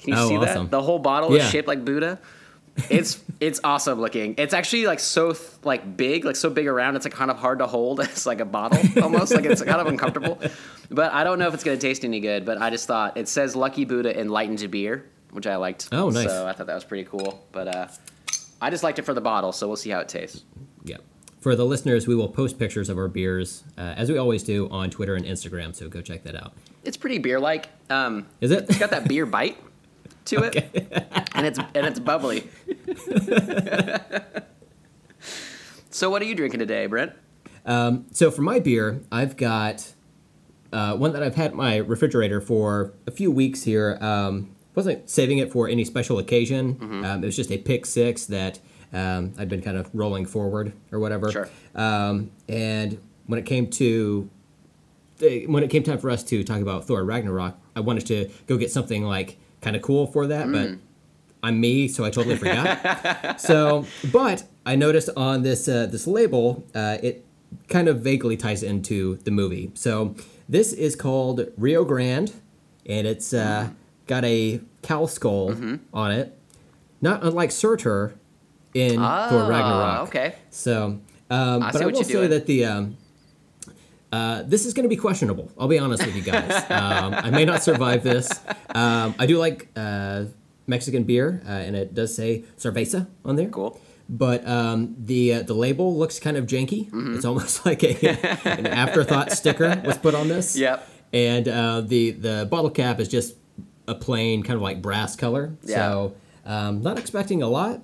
Can 0.00 0.10
you 0.14 0.18
Oh, 0.18 0.28
see 0.28 0.36
awesome. 0.36 0.64
that? 0.64 0.70
The 0.70 0.82
whole 0.82 0.98
bottle 0.98 1.36
Yeah. 1.36 1.44
is 1.44 1.50
shaped 1.50 1.68
like 1.68 1.84
Buddha. 1.84 2.18
It's 2.88 3.20
it's 3.40 3.60
awesome 3.64 4.00
looking. 4.00 4.34
It's 4.38 4.54
actually 4.54 4.86
like 4.86 5.00
so 5.00 5.32
th- 5.32 5.48
like 5.64 5.96
big, 5.96 6.24
like 6.24 6.36
so 6.36 6.48
big 6.50 6.66
around. 6.66 6.96
It's 6.96 7.04
like 7.04 7.12
kind 7.12 7.30
of 7.30 7.36
hard 7.36 7.58
to 7.58 7.66
hold. 7.66 8.00
It's 8.04 8.24
like 8.26 8.40
a 8.40 8.44
bottle 8.44 8.80
almost. 9.02 9.34
like 9.34 9.44
it's 9.44 9.60
kind 9.62 9.80
of 9.80 9.86
uncomfortable. 9.88 10.38
But 10.90 11.12
I 11.12 11.24
don't 11.24 11.38
know 11.38 11.48
if 11.48 11.54
it's 11.54 11.64
gonna 11.64 11.76
taste 11.76 12.04
any 12.04 12.20
good. 12.20 12.44
But 12.46 12.62
I 12.62 12.70
just 12.70 12.86
thought 12.86 13.16
it 13.16 13.28
says 13.28 13.54
Lucky 13.56 13.84
Buddha 13.84 14.18
enlightened 14.18 14.70
beer, 14.70 15.04
which 15.32 15.46
I 15.46 15.56
liked. 15.56 15.88
Oh, 15.92 16.08
nice. 16.10 16.26
So 16.28 16.46
I 16.46 16.52
thought 16.52 16.68
that 16.68 16.74
was 16.74 16.84
pretty 16.84 17.04
cool. 17.04 17.44
But 17.52 17.68
uh, 17.74 17.88
I 18.62 18.70
just 18.70 18.82
liked 18.84 18.98
it 18.98 19.02
for 19.02 19.14
the 19.14 19.20
bottle. 19.20 19.52
So 19.52 19.66
we'll 19.66 19.76
see 19.76 19.90
how 19.90 19.98
it 20.00 20.08
tastes. 20.08 20.44
yeah. 20.84 20.98
For 21.40 21.56
the 21.56 21.64
listeners, 21.64 22.06
we 22.06 22.14
will 22.14 22.28
post 22.28 22.58
pictures 22.58 22.90
of 22.90 22.98
our 22.98 23.08
beers, 23.08 23.64
uh, 23.78 23.94
as 23.96 24.10
we 24.10 24.18
always 24.18 24.42
do, 24.42 24.68
on 24.70 24.90
Twitter 24.90 25.14
and 25.14 25.24
Instagram. 25.24 25.74
So 25.74 25.88
go 25.88 26.02
check 26.02 26.22
that 26.24 26.36
out. 26.36 26.52
It's 26.84 26.98
pretty 26.98 27.18
beer 27.18 27.40
like. 27.40 27.68
Um, 27.88 28.26
Is 28.40 28.50
it? 28.50 28.66
it's 28.68 28.78
got 28.78 28.90
that 28.90 29.08
beer 29.08 29.24
bite 29.24 29.56
to 30.26 30.42
it, 30.42 30.56
and 31.34 31.46
it's 31.46 31.58
and 31.58 31.86
it's 31.86 31.98
bubbly. 31.98 32.48
so 35.90 36.10
what 36.10 36.20
are 36.20 36.26
you 36.26 36.34
drinking 36.34 36.60
today, 36.60 36.86
Brent? 36.86 37.12
So 38.12 38.30
for 38.30 38.42
my 38.42 38.60
beer, 38.60 39.00
I've 39.10 39.38
got 39.38 39.94
uh, 40.72 40.96
one 40.96 41.12
that 41.12 41.22
I've 41.22 41.34
had 41.34 41.52
in 41.52 41.56
my 41.56 41.76
refrigerator 41.76 42.40
for 42.40 42.92
a 43.06 43.10
few 43.10 43.30
weeks 43.30 43.62
here. 43.62 43.98
Um, 44.00 44.54
wasn't 44.74 45.10
saving 45.10 45.38
it 45.38 45.50
for 45.52 45.68
any 45.68 45.84
special 45.84 46.18
occasion. 46.18 46.74
Mm-hmm. 46.74 47.04
Um, 47.04 47.22
it 47.22 47.26
was 47.26 47.36
just 47.36 47.50
a 47.50 47.58
pick 47.58 47.86
six 47.86 48.26
that 48.26 48.60
um, 48.92 49.32
I'd 49.38 49.48
been 49.48 49.62
kind 49.62 49.76
of 49.76 49.88
rolling 49.94 50.26
forward 50.26 50.72
or 50.92 50.98
whatever. 50.98 51.30
Sure. 51.30 51.48
Um, 51.74 52.30
and 52.48 52.98
when 53.26 53.38
it 53.38 53.46
came 53.46 53.68
to 53.70 54.28
eh, 55.22 55.44
when 55.46 55.62
it 55.62 55.68
came 55.70 55.82
time 55.82 55.98
for 55.98 56.10
us 56.10 56.22
to 56.24 56.42
talk 56.44 56.60
about 56.60 56.86
Thor 56.86 57.04
Ragnarok, 57.04 57.56
I 57.76 57.80
wanted 57.80 58.06
to 58.06 58.28
go 58.46 58.56
get 58.56 58.70
something 58.70 59.04
like 59.04 59.36
kind 59.60 59.76
of 59.76 59.82
cool 59.82 60.06
for 60.06 60.26
that, 60.26 60.46
Mm. 60.46 60.52
but 60.52 60.78
I'm 61.42 61.60
me, 61.60 61.88
so 61.88 62.04
I 62.04 62.10
totally 62.10 62.36
forgot. 62.36 63.40
so, 63.40 63.86
but 64.12 64.44
I 64.66 64.76
noticed 64.76 65.08
on 65.16 65.42
this 65.42 65.68
uh, 65.68 65.86
this 65.86 66.06
label, 66.06 66.64
uh, 66.74 66.98
it 67.02 67.24
kind 67.68 67.88
of 67.88 68.00
vaguely 68.00 68.36
ties 68.36 68.62
into 68.62 69.16
the 69.24 69.30
movie. 69.30 69.70
So 69.74 70.14
this 70.48 70.72
is 70.72 70.96
called 70.96 71.46
Rio 71.56 71.84
Grande, 71.84 72.32
and 72.86 73.06
it's 73.06 73.32
uh, 73.32 73.68
Mm. 73.70 73.74
got 74.06 74.24
a 74.24 74.60
cow 74.82 75.06
skull 75.06 75.50
Mm-hmm. 75.50 75.76
on 75.94 76.10
it, 76.12 76.36
not 77.00 77.22
unlike 77.24 77.50
Surtur 77.52 78.14
in 78.74 78.94
Thor 78.96 79.02
Ah, 79.02 79.46
Ragnarok. 79.48 80.08
okay. 80.08 80.34
So, 80.50 80.98
um, 81.30 81.62
I 81.62 81.70
but 81.72 81.82
I 81.82 81.86
will 81.86 82.02
say 82.04 82.12
doing. 82.12 82.30
that 82.30 82.46
the 82.46 82.64
um, 82.64 82.96
uh, 84.12 84.42
this 84.42 84.66
is 84.66 84.74
going 84.74 84.84
to 84.84 84.88
be 84.88 84.96
questionable. 84.96 85.50
I'll 85.58 85.68
be 85.68 85.78
honest 85.78 86.04
with 86.04 86.16
you 86.16 86.22
guys. 86.22 86.50
um, 86.70 87.14
I 87.14 87.30
may 87.30 87.44
not 87.44 87.62
survive 87.62 88.02
this. 88.02 88.28
Um, 88.74 89.14
I 89.18 89.26
do 89.26 89.38
like 89.38 89.68
uh, 89.76 90.24
Mexican 90.66 91.04
beer, 91.04 91.42
uh, 91.46 91.50
and 91.50 91.76
it 91.76 91.94
does 91.94 92.14
say 92.14 92.44
cerveza 92.58 93.06
on 93.24 93.36
there. 93.36 93.48
Cool. 93.48 93.80
But 94.08 94.46
um, 94.48 94.96
the 94.98 95.34
uh, 95.34 95.42
the 95.42 95.54
label 95.54 95.96
looks 95.96 96.18
kind 96.18 96.36
of 96.36 96.46
janky. 96.46 96.86
Mm-hmm. 96.90 97.14
It's 97.14 97.24
almost 97.24 97.64
like 97.70 97.84
a 97.84 97.94
an 98.48 98.66
afterthought 98.66 99.30
sticker 99.32 99.80
was 99.84 99.98
put 99.98 100.14
on 100.16 100.26
this. 100.28 100.56
Yep. 100.56 100.88
And 101.12 101.46
uh, 101.48 101.80
the 101.82 102.10
the 102.12 102.48
bottle 102.50 102.70
cap 102.70 102.98
is 102.98 103.06
just 103.08 103.36
a 103.86 103.94
plain 103.94 104.42
kind 104.42 104.56
of 104.56 104.62
like 104.62 104.82
brass 104.82 105.14
color. 105.14 105.52
Yeah. 105.62 105.76
So 105.76 106.14
um, 106.44 106.82
not 106.82 106.98
expecting 106.98 107.42
a 107.44 107.48
lot, 107.48 107.82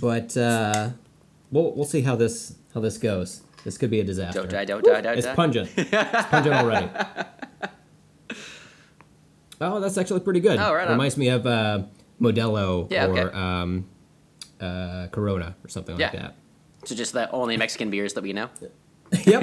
but 0.00 0.36
uh, 0.36 0.90
we'll 1.50 1.72
we'll 1.74 1.84
see 1.84 2.02
how 2.02 2.16
this 2.16 2.54
how 2.74 2.80
this 2.80 2.98
goes. 2.98 3.42
This 3.64 3.76
could 3.78 3.90
be 3.90 4.00
a 4.00 4.04
disaster. 4.04 4.40
Don't 4.42 4.50
die, 4.50 4.64
don't 4.64 4.84
die, 4.84 5.00
don't 5.00 5.18
It's 5.18 5.26
die. 5.26 5.34
pungent. 5.34 5.70
It's 5.76 5.90
pungent 6.28 6.54
already. 6.54 6.88
Oh, 9.58 9.80
that's 9.80 9.96
actually 9.96 10.20
pretty 10.20 10.40
good. 10.40 10.58
Oh, 10.58 10.74
right 10.74 10.84
on. 10.86 10.92
Reminds 10.92 11.16
me 11.16 11.28
of 11.28 11.46
uh, 11.46 11.84
Modelo 12.20 12.90
Yeah, 12.90 13.06
or 13.06 13.28
okay. 13.28 13.36
um, 13.38 13.86
uh, 14.60 15.06
Corona 15.10 15.56
or 15.64 15.68
something 15.68 15.96
like 15.96 16.12
Yeah. 16.12 16.20
that. 16.20 16.34
So 16.84 16.94
just 16.94 17.14
the 17.14 17.30
only 17.30 17.56
Mexican 17.56 17.88
beers 17.88 18.12
that 18.14 18.22
we 18.22 18.34
know. 18.34 18.50
Yep. 19.24 19.42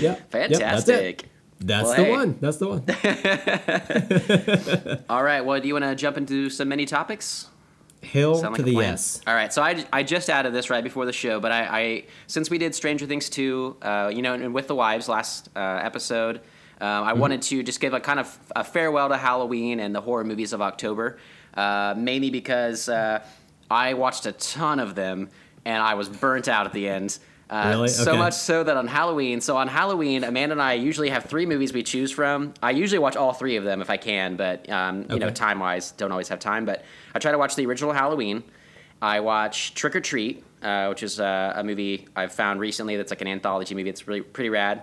yep. 0.00 0.30
Yep, 0.30 0.30
that's 1.60 1.90
it. 1.90 1.96
Fantastic. 1.96 1.96
That's 1.96 1.96
Well, 1.96 1.96
the 1.96 2.04
hey. 2.04 2.10
one. 2.10 2.38
That's 2.40 2.56
the 2.56 2.68
one. 4.96 5.04
All 5.10 5.22
right. 5.22 5.44
Well, 5.44 5.60
do 5.60 5.68
you 5.68 5.74
want 5.74 5.84
to 5.84 5.94
jump 5.94 6.16
into 6.16 6.50
some 6.50 6.68
mini 6.68 6.86
topics? 6.86 7.48
Hill 8.02 8.34
Sound 8.36 8.54
to 8.56 8.62
like 8.62 8.66
the 8.66 8.72
plan. 8.74 8.90
yes. 8.92 9.20
All 9.26 9.34
right, 9.34 9.52
so 9.52 9.60
I, 9.62 9.84
I 9.92 10.02
just 10.02 10.30
added 10.30 10.54
this 10.54 10.70
right 10.70 10.82
before 10.82 11.04
the 11.04 11.12
show, 11.12 11.38
but 11.38 11.52
I, 11.52 11.64
I 11.80 12.04
since 12.28 12.48
we 12.48 12.56
did 12.56 12.74
Stranger 12.74 13.04
Things 13.04 13.28
two, 13.28 13.76
uh, 13.82 14.10
you 14.10 14.22
know, 14.22 14.32
and 14.32 14.54
with 14.54 14.68
the 14.68 14.74
wives 14.74 15.08
last 15.08 15.48
uh, 15.56 15.80
episode, 15.82 16.40
Mm-hmm. 16.80 17.08
I 17.08 17.12
wanted 17.12 17.42
to 17.42 17.62
just 17.62 17.78
give 17.78 17.92
a 17.92 18.00
kind 18.00 18.18
of 18.18 18.38
a 18.56 18.64
farewell 18.64 19.10
to 19.10 19.18
Halloween 19.18 19.80
and 19.80 19.94
the 19.94 20.00
horror 20.00 20.24
movies 20.24 20.54
of 20.54 20.62
October, 20.62 21.18
uh, 21.52 21.92
mainly 21.94 22.30
because 22.30 22.88
uh, 22.88 23.22
I 23.70 23.92
watched 23.92 24.24
a 24.24 24.32
ton 24.32 24.80
of 24.80 24.94
them 24.94 25.28
and 25.66 25.82
I 25.82 25.92
was 25.92 26.08
burnt 26.08 26.48
out 26.48 26.64
at 26.64 26.72
the 26.72 26.88
end. 26.88 27.18
Uh, 27.50 27.66
Really? 27.70 27.88
So 27.88 28.16
much 28.16 28.34
so 28.34 28.62
that 28.62 28.76
on 28.76 28.86
Halloween, 28.86 29.40
so 29.40 29.56
on 29.56 29.66
Halloween, 29.66 30.22
Amanda 30.22 30.52
and 30.52 30.62
I 30.62 30.74
usually 30.74 31.08
have 31.10 31.24
three 31.24 31.46
movies 31.46 31.72
we 31.72 31.82
choose 31.82 32.12
from. 32.12 32.54
I 32.62 32.70
usually 32.70 33.00
watch 33.00 33.16
all 33.16 33.32
three 33.32 33.56
of 33.56 33.64
them 33.64 33.82
if 33.82 33.90
I 33.90 33.96
can, 33.96 34.36
but 34.36 34.70
um, 34.70 35.06
you 35.10 35.18
know, 35.18 35.30
time 35.30 35.58
wise, 35.58 35.90
don't 35.90 36.12
always 36.12 36.28
have 36.28 36.38
time. 36.38 36.64
But 36.64 36.84
I 37.12 37.18
try 37.18 37.32
to 37.32 37.38
watch 37.38 37.56
the 37.56 37.66
original 37.66 37.92
Halloween. 37.92 38.44
I 39.02 39.18
watch 39.20 39.74
Trick 39.74 39.96
or 39.96 40.00
Treat, 40.00 40.44
uh, 40.62 40.86
which 40.88 41.02
is 41.02 41.18
uh, 41.18 41.54
a 41.56 41.64
movie 41.64 42.06
I've 42.14 42.32
found 42.32 42.60
recently 42.60 42.96
that's 42.96 43.10
like 43.10 43.20
an 43.22 43.28
anthology 43.28 43.74
movie. 43.74 43.90
It's 43.90 44.06
really 44.06 44.20
pretty 44.22 44.50
rad. 44.50 44.82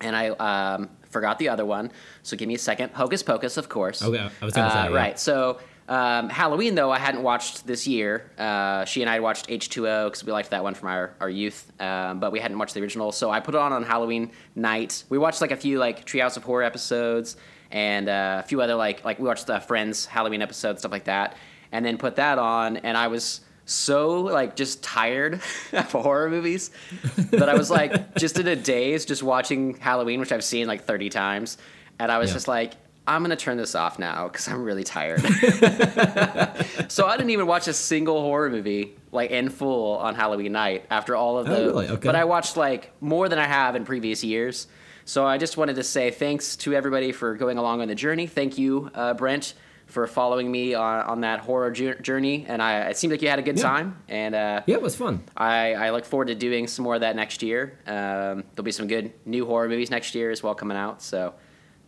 And 0.00 0.14
I 0.14 0.28
um, 0.28 0.90
forgot 1.10 1.40
the 1.40 1.48
other 1.48 1.66
one, 1.66 1.90
so 2.22 2.36
give 2.36 2.46
me 2.46 2.54
a 2.54 2.58
second. 2.58 2.92
Hocus 2.92 3.24
Pocus, 3.24 3.56
of 3.56 3.68
course. 3.68 4.00
Okay, 4.04 4.18
I 4.40 4.44
was 4.44 4.54
gonna 4.54 4.68
Uh, 4.68 4.70
say, 4.86 4.90
yeah. 4.92 4.96
right. 4.96 5.18
So 5.18 5.58
um, 5.88 6.28
Halloween, 6.28 6.74
though, 6.74 6.90
I 6.90 6.98
hadn't 6.98 7.22
watched 7.22 7.66
this 7.66 7.86
year. 7.86 8.30
Uh, 8.38 8.84
she 8.84 9.00
and 9.02 9.08
I 9.08 9.14
had 9.14 9.22
watched 9.22 9.48
H2O 9.48 10.06
because 10.06 10.22
we 10.24 10.32
liked 10.32 10.50
that 10.50 10.62
one 10.62 10.74
from 10.74 10.88
our, 10.88 11.14
our 11.20 11.30
youth, 11.30 11.72
um, 11.80 12.20
but 12.20 12.30
we 12.30 12.40
hadn't 12.40 12.58
watched 12.58 12.74
the 12.74 12.80
original. 12.82 13.10
So 13.12 13.30
I 13.30 13.40
put 13.40 13.54
it 13.54 13.58
on 13.60 13.72
on 13.72 13.82
Halloween 13.84 14.30
night. 14.54 15.04
We 15.08 15.16
watched 15.18 15.40
like 15.40 15.50
a 15.50 15.56
few 15.56 15.78
like 15.78 16.04
Treehouse 16.04 16.36
of 16.36 16.44
Horror 16.44 16.62
episodes 16.62 17.36
and 17.70 18.08
uh, 18.08 18.42
a 18.44 18.46
few 18.46 18.60
other 18.60 18.74
like 18.74 19.04
like 19.04 19.18
we 19.18 19.26
watched 19.26 19.46
the 19.46 19.60
Friends 19.60 20.04
Halloween 20.06 20.42
episodes, 20.42 20.80
stuff 20.80 20.92
like 20.92 21.04
that, 21.04 21.36
and 21.72 21.84
then 21.84 21.96
put 21.98 22.16
that 22.16 22.38
on. 22.38 22.76
And 22.78 22.96
I 22.96 23.08
was 23.08 23.40
so 23.64 24.20
like 24.22 24.56
just 24.56 24.82
tired 24.82 25.34
of 25.72 25.92
horror 25.92 26.28
movies 26.30 26.70
that 27.16 27.48
I 27.48 27.54
was 27.54 27.70
like 27.70 28.14
just 28.16 28.38
in 28.38 28.46
a 28.46 28.56
daze 28.56 29.04
just 29.06 29.22
watching 29.22 29.74
Halloween, 29.76 30.20
which 30.20 30.32
I've 30.32 30.44
seen 30.44 30.66
like 30.66 30.84
30 30.84 31.08
times, 31.10 31.56
and 31.98 32.12
I 32.12 32.18
was 32.18 32.28
Yeah. 32.30 32.34
just 32.34 32.48
like. 32.48 32.72
I'm 33.08 33.22
gonna 33.22 33.36
turn 33.36 33.56
this 33.56 33.74
off 33.74 33.98
now 33.98 34.28
because 34.28 34.46
I'm 34.48 34.62
really 34.62 34.84
tired. 34.84 35.20
so 36.88 37.06
I 37.06 37.16
didn't 37.16 37.30
even 37.30 37.46
watch 37.46 37.68
a 37.68 37.72
single 37.72 38.20
horror 38.20 38.50
movie 38.50 38.96
like 39.12 39.30
in 39.30 39.48
full 39.48 39.96
on 39.98 40.14
Halloween 40.14 40.52
night 40.52 40.84
after 40.90 41.16
all 41.16 41.38
of 41.38 41.46
the. 41.46 41.56
Oh, 41.56 41.60
the. 41.60 41.66
really? 41.68 41.88
Okay. 41.88 42.06
But 42.06 42.16
I 42.16 42.24
watched 42.24 42.56
like 42.56 42.92
more 43.00 43.28
than 43.28 43.38
I 43.38 43.46
have 43.46 43.76
in 43.76 43.84
previous 43.84 44.22
years. 44.22 44.66
So 45.04 45.26
I 45.26 45.38
just 45.38 45.56
wanted 45.56 45.76
to 45.76 45.84
say 45.84 46.10
thanks 46.10 46.56
to 46.56 46.74
everybody 46.74 47.12
for 47.12 47.34
going 47.34 47.56
along 47.56 47.80
on 47.80 47.88
the 47.88 47.94
journey. 47.94 48.26
Thank 48.26 48.58
you, 48.58 48.90
uh, 48.94 49.14
Brent, 49.14 49.54
for 49.86 50.06
following 50.06 50.52
me 50.52 50.74
on, 50.74 51.00
on 51.06 51.20
that 51.22 51.40
horror 51.40 51.70
jour- 51.70 51.94
journey. 51.94 52.44
And 52.46 52.60
I, 52.60 52.80
it 52.90 52.98
seemed 52.98 53.12
like 53.12 53.22
you 53.22 53.28
had 53.30 53.38
a 53.38 53.42
good 53.42 53.56
Yeah. 53.56 53.62
time. 53.62 54.02
And 54.08 54.34
uh, 54.34 54.60
Yeah, 54.66 54.74
it 54.74 54.82
was 54.82 54.94
fun. 54.96 55.22
I, 55.34 55.72
I 55.72 55.90
look 55.92 56.04
forward 56.04 56.26
to 56.26 56.34
doing 56.34 56.66
some 56.66 56.82
more 56.82 56.94
of 56.94 57.00
that 57.00 57.16
next 57.16 57.42
year. 57.42 57.78
Um, 57.86 58.44
there'll 58.54 58.64
be 58.64 58.70
some 58.70 58.86
good 58.86 59.14
new 59.24 59.46
horror 59.46 59.66
movies 59.70 59.90
next 59.90 60.14
year 60.14 60.30
as 60.30 60.42
well 60.42 60.54
coming 60.54 60.76
out. 60.76 61.00
So, 61.00 61.32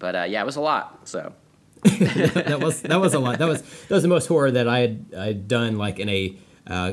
but 0.01 0.17
uh, 0.17 0.23
yeah, 0.29 0.43
it 0.43 0.47
was 0.47 0.57
a 0.57 0.61
lot. 0.61 1.07
So 1.09 1.33
that 1.85 2.59
was 2.61 2.83
that 2.83 3.01
was 3.01 3.15
a 3.15 3.19
lot. 3.21 3.39
That 3.39 3.47
was 3.49 3.63
that 3.63 3.91
was 3.95 4.03
the 4.03 4.09
most 4.09 4.27
horror 4.27 4.51
that 4.51 4.67
I 4.69 4.81
had 4.81 5.05
I'd 5.17 5.47
done 5.49 5.79
like 5.79 5.99
in 6.01 6.09
a 6.09 6.37
uh, 6.67 6.93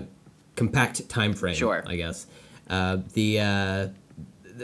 compact 0.56 1.10
time 1.10 1.34
frame. 1.34 1.56
Sure. 1.56 1.84
I 1.88 1.96
guess 1.96 2.28
uh, 2.70 2.98
the 3.14 3.40
uh, 3.40 3.88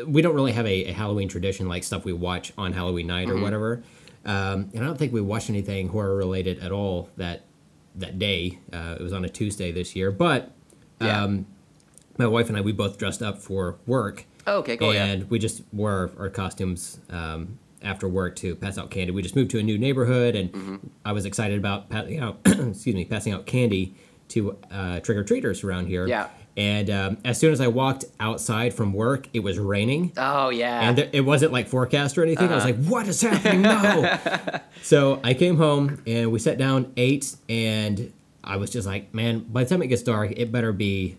we 0.06 0.22
don't 0.22 0.36
really 0.36 0.52
have 0.54 0.66
a, 0.66 0.86
a 0.86 0.92
Halloween 0.94 1.28
tradition 1.28 1.68
like 1.68 1.84
stuff 1.84 2.06
we 2.06 2.14
watch 2.14 2.54
on 2.58 2.74
Halloween 2.74 3.08
night 3.08 3.28
Mm-hmm. 3.28 3.40
or 3.40 3.42
whatever. 3.42 3.84
Um, 4.26 4.70
and 4.74 4.80
I 4.80 4.86
don't 4.86 4.98
think 4.98 5.12
we 5.12 5.20
watched 5.22 5.50
anything 5.50 5.90
horror 5.90 6.16
related 6.16 6.60
at 6.60 6.72
all 6.72 7.10
that 7.18 7.44
that 7.96 8.18
day. 8.20 8.60
Uh, 8.72 8.96
it 9.00 9.04
was 9.04 9.12
on 9.14 9.26
a 9.26 9.30
Tuesday 9.30 9.72
this 9.72 9.96
year, 9.96 10.12
but 10.12 10.52
Yeah. 11.02 11.24
um, 11.24 11.46
my 12.18 12.28
wife 12.28 12.48
and 12.48 12.58
I 12.58 12.62
we 12.62 12.72
both 12.72 12.98
dressed 12.98 13.22
up 13.22 13.40
for 13.40 13.78
work. 13.86 14.26
Oh, 14.48 14.60
okay, 14.60 14.78
cool, 14.78 14.94
yeah. 14.94 15.06
And 15.06 15.30
we 15.30 15.40
just 15.40 15.62
wore 15.74 16.12
our 16.18 16.30
costumes 16.30 17.00
um, 17.10 17.60
after 17.84 18.08
work 18.08 18.36
to 18.38 18.56
pass 18.56 18.78
out 18.78 18.90
candy. 18.92 19.12
We 19.12 19.22
just 19.22 19.36
moved 19.36 19.52
to 19.52 19.60
a 19.60 19.64
new 19.64 19.78
neighborhood, 19.78 20.36
and 20.36 20.52
Mm-hmm. 20.52 20.76
I 21.06 21.12
was 21.12 21.26
excited 21.26 21.58
about 21.58 21.90
passing 21.90 22.20
out. 22.20 22.40
excuse 22.46 22.96
me, 22.96 23.06
passing 23.06 23.34
out 23.34 23.46
candy 23.46 23.96
to 24.30 24.58
uh, 24.72 25.00
trick 25.02 25.18
or 25.18 25.24
treaters 25.24 25.64
around 25.64 25.88
here. 25.88 26.08
Yeah. 26.08 26.30
And 26.56 26.90
um, 26.92 27.18
as 27.26 27.40
soon 27.40 27.52
as 27.52 27.60
I 27.60 27.68
walked 27.68 28.06
outside 28.20 28.74
from 28.76 28.94
work, 28.94 29.28
it 29.34 29.40
was 29.40 29.58
raining. 29.58 30.12
oh 30.18 30.50
yeah, 30.50 30.88
And 30.88 31.00
it- 31.00 31.10
it 31.14 31.22
wasn't 31.22 31.52
like 31.52 31.68
forecast 31.68 32.18
or 32.18 32.24
anything. 32.24 32.50
I 32.50 32.56
was 32.56 32.64
Uh-huh. 32.64 32.74
like, 32.74 32.86
"What 32.86 33.08
is 33.08 33.22
happening 33.22 33.64
now?" 33.64 34.60
so 34.84 35.20
I 35.24 35.34
came 35.34 35.58
home 35.58 36.02
and 36.06 36.32
we 36.32 36.38
sat 36.40 36.58
down, 36.60 36.94
ate, 36.96 37.36
and 37.50 38.14
I 38.44 38.58
was 38.58 38.70
just 38.70 38.86
like, 38.86 39.14
"Man, 39.16 39.40
by 39.40 39.64
the 39.64 39.70
time 39.70 39.82
it 39.82 39.88
gets 39.88 40.04
dark, 40.04 40.32
it 40.32 40.52
better 40.52 40.72
be 40.72 41.18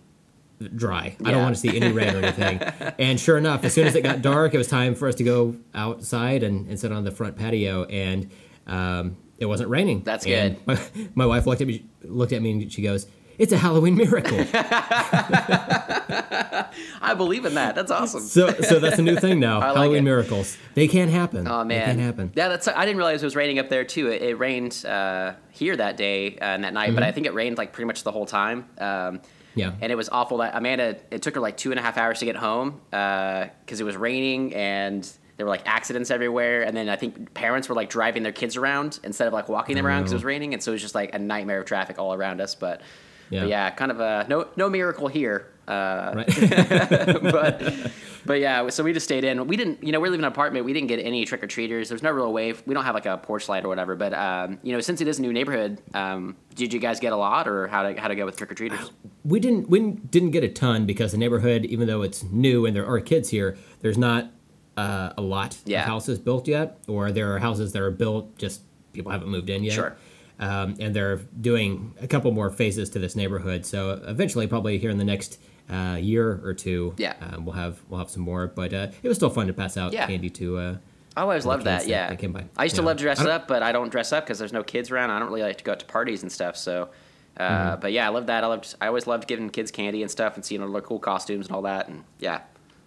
dry. 0.69 1.17
I 1.25 1.31
don't 1.31 1.43
want 1.43 1.55
to 1.55 1.61
see 1.61 1.77
any 1.77 1.93
rain 1.93 2.15
or 2.15 2.19
anything." 2.19 2.59
and 2.99 3.19
sure 3.21 3.39
enough, 3.39 3.65
as 3.65 3.73
soon 3.73 3.87
as 3.87 3.95
it 3.95 4.03
got 4.03 4.23
dark, 4.23 4.55
it 4.55 4.59
was 4.59 4.69
time 4.69 4.95
for 4.95 5.09
us 5.09 5.15
to 5.17 5.25
go 5.25 5.57
outside 5.75 6.43
and, 6.43 6.69
and 6.69 6.79
sit 6.79 6.93
on 6.93 7.05
the 7.05 7.11
front 7.11 7.37
patio, 7.37 7.85
and 7.85 8.31
um, 8.67 9.17
it 9.39 9.47
wasn't 9.47 9.69
raining. 9.71 10.03
That's 10.03 10.27
And 10.27 10.57
My, 10.67 10.81
my 11.15 11.27
wife 11.27 11.47
looked 11.47 11.61
at 11.61 11.67
me, 11.67 11.85
looked 12.03 12.33
at 12.33 12.43
me, 12.43 12.51
and 12.53 12.73
she 12.73 12.83
goes. 12.83 13.07
It's 13.37 13.53
a 13.53 13.59
Halloween 13.59 13.97
miracle. 13.97 14.39
I 14.55 17.15
believe 17.17 17.45
in 17.45 17.55
that. 17.55 17.75
That's 17.75 17.91
awesome. 17.91 18.21
so, 18.21 18.49
so 18.61 18.79
that's 18.79 18.99
a 18.99 19.03
new 19.03 19.17
thing 19.17 19.41
now. 19.41 19.59
Like 19.59 19.75
Halloween 19.75 19.99
it. 19.99 20.03
miracles. 20.03 20.57
They 20.75 20.89
can't 20.89 21.11
happen. 21.11 21.47
Oh 21.49 21.65
man, 21.65 21.81
They 21.81 21.95
can 21.95 21.99
happen. 21.99 22.33
Yeah, 22.35 22.49
that's. 22.49 22.69
I 22.69 22.85
didn't 22.85 22.99
realize 22.99 23.23
it 23.23 23.27
was 23.27 23.37
raining 23.37 23.59
up 23.59 23.69
there 23.69 23.85
too. 23.85 24.09
It, 24.09 24.23
it 24.23 24.39
rained 24.39 24.85
uh, 24.87 25.35
here 25.51 25.77
that 25.77 25.97
day 25.97 26.37
uh, 26.39 26.45
and 26.45 26.65
that 26.65 26.75
night, 26.75 26.95
but 26.95 27.03
I 27.03 27.13
think 27.13 27.27
it 27.27 27.35
rained 27.35 27.59
like 27.59 27.73
pretty 27.73 27.87
much 27.87 28.05
the 28.05 28.13
whole 28.13 28.27
time. 28.27 28.67
Um, 28.79 28.85
Mm-hmm. 28.85 29.17
Yeah. 29.55 29.73
and 29.81 29.93
it 29.93 29.95
was 29.95 30.09
awful. 30.09 30.39
That 30.39 30.55
Amanda, 30.57 30.97
it 31.11 31.23
took 31.23 31.35
her 31.35 31.41
like 31.41 31.57
two 31.57 31.71
and 31.71 31.79
a 31.79 31.83
half 31.83 31.97
hours 31.97 32.19
to 32.21 32.25
get 32.25 32.37
home 32.37 32.81
uh, 32.93 33.47
because 33.65 33.81
it 33.81 33.85
was 33.85 33.97
raining 33.97 34.55
and 34.55 35.09
there 35.37 35.47
were 35.47 35.51
like 35.51 35.63
accidents 35.67 36.11
everywhere. 36.11 36.63
And 36.63 36.77
then 36.77 36.89
I 36.89 36.97
think 36.97 37.35
parents 37.35 37.69
were 37.69 37.75
like 37.75 37.91
driving 37.91 38.23
their 38.23 38.33
kids 38.33 38.57
around 38.57 39.01
instead 39.05 39.27
of 39.27 39.33
like 39.33 39.49
walking 39.49 39.75
them 39.77 39.87
around 39.87 39.99
oh, 39.99 40.03
because 40.03 40.13
it 40.13 40.17
was 40.17 40.25
raining, 40.25 40.55
and 40.55 40.63
so 40.63 40.71
it 40.73 40.75
was 40.75 40.83
just 40.83 40.95
like 40.95 41.15
a 41.15 41.19
nightmare 41.19 41.61
of 41.61 41.67
traffic 41.67 41.99
all 41.99 42.15
around 42.15 42.41
us. 42.41 42.55
But 42.55 42.81
Yeah. 43.31 43.41
but 43.41 43.49
yeah, 43.49 43.71
kind 43.71 43.91
of 43.91 44.01
a 44.01 44.27
no 44.29 44.49
no 44.57 44.69
miracle 44.71 45.09
here. 45.09 45.49
Uh, 45.67 46.13
Right. 46.15 46.27
but 47.23 47.63
but 48.27 48.41
yeah, 48.41 48.69
so 48.69 48.83
we 48.85 48.93
just 48.93 49.05
stayed 49.05 49.25
in. 49.25 49.47
We 49.47 49.57
didn't, 49.57 49.83
you 49.83 49.93
know, 49.93 50.01
we're 50.01 50.07
living 50.07 50.21
in 50.21 50.25
an 50.25 50.33
apartment. 50.33 50.65
We 50.65 50.73
didn't 50.73 50.89
get 50.89 50.97
any 51.01 51.25
trick 51.25 51.43
or 51.43 51.47
treaters. 51.47 51.89
There's 51.89 52.03
no 52.03 52.11
real 52.11 52.33
way. 52.33 52.55
We 52.67 52.75
don't 52.75 52.85
have 52.85 52.95
like 52.95 53.07
a 53.07 53.17
porch 53.19 53.49
light 53.49 53.65
or 53.65 53.69
whatever. 53.69 53.95
But 53.97 54.15
um, 54.15 54.59
you 54.63 54.73
know, 54.73 54.81
since 54.81 55.01
it 55.01 55.09
is 55.09 55.19
a 55.19 55.23
new 55.23 55.33
neighborhood, 55.33 55.81
um, 55.95 56.37
did 56.55 56.73
you 56.73 56.81
guys 56.81 57.01
get 57.01 57.13
a 57.13 57.17
lot, 57.17 57.49
or 57.49 57.67
how 57.69 57.83
to 57.83 58.01
how 58.01 58.09
to 58.09 58.15
go 58.15 58.25
with 58.25 58.37
trick 58.37 58.51
or 58.51 58.55
treaters? 58.55 58.91
we 59.25 59.41
didn't 59.41 59.69
we 59.71 59.81
didn't 59.93 60.31
get 60.33 60.45
a 60.45 60.49
ton 60.49 60.87
because 60.87 61.13
the 61.13 61.19
neighborhood, 61.19 61.65
even 61.67 61.87
though 61.87 62.03
it's 62.03 62.23
new 62.25 62.67
and 62.67 62.75
there 62.77 62.87
are 62.87 63.01
kids 63.01 63.29
here, 63.31 63.57
there's 63.81 63.99
not 63.99 64.31
uh, 64.77 65.13
a 65.17 65.23
lot 65.23 65.57
Yeah. 65.65 65.83
of 65.83 65.89
houses 65.89 66.19
built 66.19 66.47
yet, 66.49 66.79
or 66.89 67.11
there 67.13 67.35
are 67.35 67.39
houses 67.39 67.73
that 67.73 67.83
are 67.83 67.91
built 67.91 68.37
just 68.39 68.61
people 68.93 69.11
haven't 69.13 69.29
moved 69.29 69.49
in 69.51 69.65
yet. 69.65 69.73
Sure. 69.75 69.97
Um, 70.41 70.75
and 70.81 70.95
they're 70.97 71.19
doing 71.41 71.95
a 72.01 72.09
couple 72.09 72.31
more 72.33 72.51
phases 72.51 72.91
to 72.91 72.99
this 72.99 73.15
neighborhood, 73.15 73.65
so 73.65 74.03
eventually, 74.07 74.47
probably 74.49 74.79
here 74.79 74.91
in 74.91 74.99
the 74.99 75.05
next 75.05 75.41
uh, 75.71 75.97
year 76.01 76.41
or 76.45 76.55
two, 76.55 76.95
Yeah. 76.99 77.15
um, 77.21 77.45
we'll 77.45 77.55
have 77.55 77.81
we'll 77.89 77.99
have 77.99 78.11
some 78.11 78.23
more. 78.23 78.47
But 78.47 78.73
uh, 78.75 78.89
it 79.03 79.09
was 79.09 79.17
still 79.17 79.31
fun 79.31 79.47
to 79.47 79.53
pass 79.53 79.77
out 79.77 79.93
Yeah. 79.93 80.07
candy 80.07 80.31
to. 80.31 80.59
Uh, 80.59 80.77
I 81.17 81.23
always 81.23 81.45
the 81.45 81.49
loved 81.51 81.65
that. 81.65 81.83
that- 81.83 81.89
Yeah, 81.89 82.09
that 82.09 82.19
came 82.19 82.33
by. 82.33 82.45
I 82.57 82.65
used 82.65 82.77
to 82.77 82.83
Yeah. 82.83 82.87
love 82.87 82.97
to 82.99 83.03
dress 83.05 83.21
up, 83.21 83.47
but 83.49 83.63
I 83.63 83.73
don't 83.73 83.91
dress 83.91 84.13
up 84.13 84.25
because 84.25 84.39
there's 84.39 84.53
no 84.53 84.63
kids 84.65 84.91
around. 84.91 85.11
I 85.11 85.19
don't 85.19 85.29
really 85.29 85.43
like 85.43 85.59
to 85.59 85.65
go 85.65 85.73
out 85.73 85.79
to 85.81 85.87
parties 85.87 86.23
and 86.23 86.31
stuff. 86.33 86.57
So, 86.57 86.89
uh, 87.39 87.43
Mm-hmm. 87.49 87.81
but 87.81 87.93
yeah, 87.93 88.07
I 88.07 88.11
love 88.11 88.27
that. 88.27 88.45
I 88.45 88.47
loved. 88.49 88.75
I 88.81 88.89
always 88.89 89.07
loved 89.07 89.27
giving 89.29 89.49
kids 89.51 89.71
candy 89.71 90.03
and 90.03 90.11
stuff 90.11 90.35
and 90.35 90.45
seeing 90.45 90.61
all 90.63 90.71
their 90.73 90.83
cool 90.83 90.99
costumes 90.99 91.47
and 91.47 91.55
all 91.55 91.63
that. 91.63 91.89
And 91.89 92.05
yeah, 92.19 92.41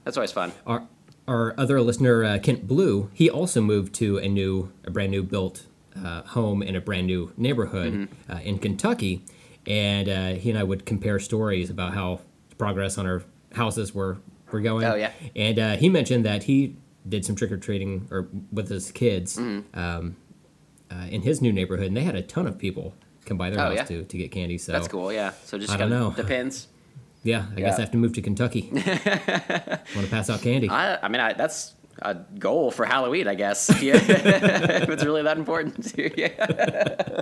that's 0.04 0.18
always 0.18 0.32
fun. 0.32 0.52
Our 0.66 0.84
our 1.28 1.54
other 1.58 1.82
listener, 1.82 2.24
uh, 2.24 2.40
Kent 2.40 2.68
Blue, 2.68 3.10
he 3.14 3.30
also 3.30 3.60
moved 3.60 3.94
to 3.96 4.18
a 4.18 4.30
new, 4.30 4.72
a 4.86 4.92
brand 4.92 5.12
new 5.12 5.24
built 5.24 5.66
uh, 6.02 6.22
home 6.22 6.62
in 6.64 6.74
a 6.76 6.80
brand 6.80 7.08
new 7.08 7.34
neighborhood 7.36 7.92
Mm-hmm. 7.94 8.32
uh, 8.32 8.40
in 8.42 8.60
Kentucky, 8.60 9.24
and 9.66 10.08
uh, 10.08 10.28
he 10.36 10.50
and 10.50 10.58
I 10.60 10.64
would 10.64 10.86
compare 10.86 11.20
stories 11.20 11.70
about 11.70 11.94
how 11.96 12.22
progress 12.58 12.98
on 12.98 13.06
our 13.06 13.24
houses 13.54 13.94
were 13.94 14.18
were 14.52 14.62
going. 14.62 14.84
Oh, 14.86 14.96
yeah. 14.96 15.12
and 15.36 15.60
uh, 15.60 15.76
he 15.78 15.90
mentioned 15.90 16.26
that 16.26 16.44
he 16.44 16.76
did 17.08 17.26
some 17.26 17.36
trick 17.36 17.52
or 17.52 17.58
treating 17.58 18.08
or 18.12 18.28
with 18.52 18.70
his 18.70 18.92
kids 18.92 19.38
Mm-hmm. 19.38 19.80
um, 19.80 20.16
uh, 20.90 21.06
in 21.10 21.22
his 21.22 21.42
new 21.42 21.52
neighborhood, 21.52 21.88
and 21.88 21.98
they 21.98 22.04
had 22.04 22.16
a 22.16 22.22
ton 22.22 22.48
of 22.48 22.58
people 22.58 22.94
come 23.26 23.38
by 23.38 23.50
their 23.50 23.60
Oh, 23.60 23.64
house 23.70 23.76
yeah. 23.76 23.84
to, 23.84 24.04
to 24.06 24.18
get 24.18 24.32
candy. 24.32 24.58
So 24.58 24.72
That's 24.72 24.88
cool. 24.88 25.12
Yeah. 25.12 25.32
So 25.44 25.58
just 25.58 25.72
I 25.72 25.76
don't 25.78 25.90
know. 25.90 26.12
Depends. 26.16 26.68
Yeah, 27.24 27.48
I 27.58 27.60
guess 27.60 27.78
I 27.78 27.82
have 27.82 27.92
to 27.92 27.98
move 27.98 28.14
to 28.14 28.22
Kentucky. 28.22 28.70
Want 28.72 28.86
to 28.86 30.08
pass 30.10 30.30
out 30.30 30.42
candy? 30.42 30.70
I, 30.70 30.98
I 31.04 31.10
mean, 31.10 31.20
I, 31.20 31.34
that's 31.34 31.74
a 32.02 32.14
goal 32.14 32.72
for 32.72 32.86
Halloween, 32.86 33.28
I 33.28 33.36
guess. 33.36 33.70
If, 33.72 33.84
you- 33.84 33.94
if 33.96 34.88
it's 34.90 35.04
really 35.04 35.24
that 35.24 35.38
important 35.38 35.84
to 35.96 36.04
you. 36.04 36.12
Yeah. 36.16 37.22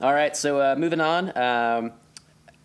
All 0.00 0.12
right, 0.12 0.36
so 0.36 0.60
uh, 0.60 0.76
moving 0.78 1.00
on. 1.00 1.36
Um, 1.36 1.92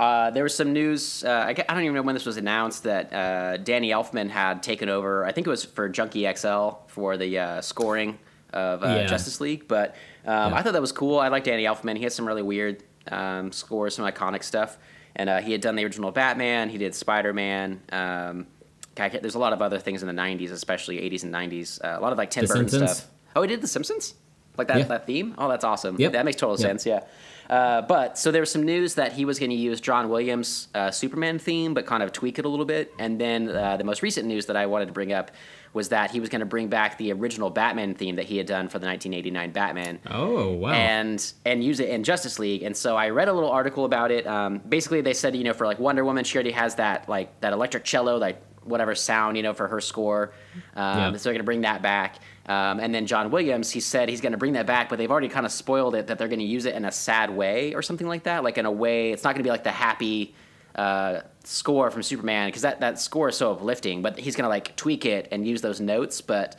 uh, 0.03 0.29
there 0.31 0.43
was 0.43 0.55
some 0.55 0.73
news. 0.73 1.23
Uh, 1.23 1.29
I, 1.29 1.49
I 1.49 1.73
don't 1.73 1.83
even 1.83 1.95
know 1.95 2.01
when 2.01 2.15
this 2.15 2.25
was 2.25 2.37
announced 2.37 2.83
that 2.83 3.13
uh, 3.13 3.57
Danny 3.57 3.89
Elfman 3.91 4.29
had 4.29 4.61
taken 4.63 4.89
over. 4.89 5.25
I 5.25 5.31
think 5.31 5.47
it 5.47 5.49
was 5.49 5.63
for 5.63 5.87
Junkie 5.89 6.25
XL 6.33 6.69
for 6.87 7.17
the 7.17 7.39
uh, 7.39 7.61
scoring 7.61 8.17
of 8.51 8.83
uh, 8.83 8.87
Yeah. 8.87 9.05
Justice 9.07 9.39
League. 9.41 9.67
But 9.67 9.91
um, 10.25 10.51
Yeah. 10.51 10.57
I 10.57 10.61
thought 10.61 10.73
that 10.73 10.81
was 10.81 10.91
cool. 10.91 11.19
I 11.19 11.27
like 11.29 11.43
Danny 11.43 11.63
Elfman. 11.63 11.97
He 11.97 12.03
has 12.03 12.13
some 12.15 12.27
really 12.27 12.41
weird 12.41 12.83
um, 13.11 13.51
scores, 13.51 13.95
some 13.95 14.05
iconic 14.05 14.43
stuff. 14.43 14.77
And 15.15 15.29
uh, 15.29 15.41
he 15.41 15.51
had 15.51 15.61
done 15.61 15.75
the 15.75 15.83
original 15.83 16.11
Batman. 16.11 16.69
He 16.69 16.77
did 16.77 16.95
Spider 16.95 17.33
Man. 17.33 17.81
Um, 17.91 18.47
God, 18.95 19.03
I 19.05 19.09
can't- 19.09 19.21
there's 19.23 19.35
a 19.35 19.39
lot 19.39 19.53
of 19.53 19.61
other 19.61 19.79
things 19.79 20.01
in 20.03 20.07
the 20.07 20.13
'90s, 20.21 20.51
especially 20.51 20.97
'80s 20.97 21.23
and 21.23 21.33
'90s. 21.33 21.83
Uh, 21.83 21.99
a 21.99 22.01
lot 22.01 22.11
of 22.11 22.17
like 22.17 22.29
Tim 22.31 22.43
The 22.45 22.47
Burton 22.47 22.69
Simpsons? 22.69 22.97
stuff. 22.97 23.11
Oh, 23.35 23.41
he 23.43 23.47
did 23.47 23.61
The 23.61 23.67
Simpsons, 23.67 24.13
like 24.57 24.67
that 24.69 24.77
Yeah. 24.77 24.83
that 24.85 25.05
theme. 25.07 25.33
Oh, 25.37 25.49
that's 25.49 25.63
awesome. 25.63 25.95
Yep. 25.99 26.11
That 26.13 26.25
makes 26.25 26.37
total 26.37 26.55
Yep. 26.59 26.59
sense. 26.67 26.85
Yeah. 26.85 27.01
Uh, 27.49 27.81
but 27.81 28.17
so 28.17 28.31
there 28.31 28.41
was 28.41 28.51
some 28.51 28.63
news 28.63 28.95
that 28.95 29.13
he 29.13 29.25
was 29.25 29.39
going 29.39 29.49
to 29.49 29.55
use 29.55 29.81
John 29.81 30.09
Williams' 30.09 30.67
uh, 30.73 30.91
Superman 30.91 31.39
theme, 31.39 31.73
but 31.73 31.85
kind 31.85 32.01
of 32.03 32.11
tweak 32.11 32.39
it 32.39 32.45
a 32.45 32.49
little 32.49 32.65
bit. 32.65 32.93
And 32.99 33.19
then 33.19 33.49
uh, 33.49 33.77
the 33.77 33.83
most 33.83 34.01
recent 34.01 34.27
news 34.27 34.45
that 34.47 34.55
I 34.55 34.65
wanted 34.65 34.87
to 34.87 34.93
bring 34.93 35.11
up 35.13 35.31
was 35.73 35.89
that 35.89 36.11
he 36.11 36.19
was 36.19 36.29
going 36.29 36.39
to 36.41 36.45
bring 36.45 36.67
back 36.67 36.97
the 36.99 37.11
original 37.11 37.49
Batman 37.49 37.95
theme 37.95 38.15
that 38.17 38.25
he 38.25 38.37
had 38.37 38.45
done 38.45 38.67
for 38.69 38.77
the 38.77 38.85
1989 38.85 39.51
Batman 39.51 39.99
Oh 40.09 40.51
wow. 40.51 40.71
and 40.71 41.33
and 41.45 41.63
use 41.63 41.79
it 41.79 41.89
in 41.89 42.03
Justice 42.03 42.37
League. 42.37 42.61
And 42.61 42.77
so 42.77 42.95
I 42.95 43.09
read 43.09 43.27
a 43.27 43.33
little 43.33 43.49
article 43.49 43.85
about 43.85 44.11
it. 44.11 44.27
Um, 44.27 44.59
basically, 44.59 45.01
they 45.01 45.13
said 45.15 45.35
you 45.35 45.43
know 45.43 45.53
for 45.53 45.65
like 45.65 45.79
Wonder 45.79 46.05
Woman, 46.05 46.23
she 46.25 46.37
already 46.37 46.51
has 46.51 46.75
that 46.75 47.09
like 47.09 47.41
that 47.41 47.53
electric 47.53 47.83
cello, 47.85 48.17
like 48.17 48.39
whatever 48.65 48.95
sound 48.95 49.37
you 49.37 49.43
know 49.43 49.53
for 49.53 49.67
her 49.67 49.81
score. 49.81 50.33
Um, 50.75 50.97
Yeah. 50.97 51.17
So 51.17 51.23
they're 51.23 51.33
gonna 51.33 51.43
bring 51.43 51.61
that 51.61 51.81
back. 51.81 52.17
Um, 52.45 52.79
and 52.79 52.93
then 52.93 53.07
John 53.07 53.31
Williams, 53.31 53.71
he 53.71 53.79
said 53.79 54.09
he's 54.09 54.21
gonna 54.21 54.37
bring 54.37 54.53
that 54.53 54.65
back, 54.65 54.89
but 54.89 54.97
they've 54.97 55.11
already 55.11 55.29
kind 55.29 55.45
of 55.45 55.51
spoiled 55.51 55.95
it 55.95 56.07
that 56.07 56.17
they're 56.17 56.27
gonna 56.27 56.43
use 56.43 56.65
it 56.65 56.75
in 56.75 56.85
a 56.85 56.91
sad 56.91 57.29
way 57.29 57.73
or 57.73 57.81
something 57.81 58.07
like 58.07 58.23
that. 58.23 58.43
Like 58.43 58.57
in 58.57 58.65
a 58.65 58.71
way, 58.71 59.11
it's 59.11 59.23
not 59.23 59.33
gonna 59.33 59.43
be 59.43 59.49
like 59.49 59.63
the 59.63 59.71
happy. 59.71 60.35
Uh, 60.75 61.21
score 61.43 61.91
from 61.91 62.01
Superman 62.01 62.47
because 62.47 62.63
that, 62.63 62.79
that 62.79 62.99
score 62.99 63.29
is 63.29 63.37
so 63.37 63.51
uplifting, 63.51 64.01
but 64.01 64.17
he's 64.17 64.35
gonna 64.35 64.49
like 64.49 64.75
tweak 64.75 65.05
it 65.05 65.27
and 65.31 65.45
use 65.47 65.61
those 65.61 65.79
notes, 65.79 66.19
but 66.19 66.57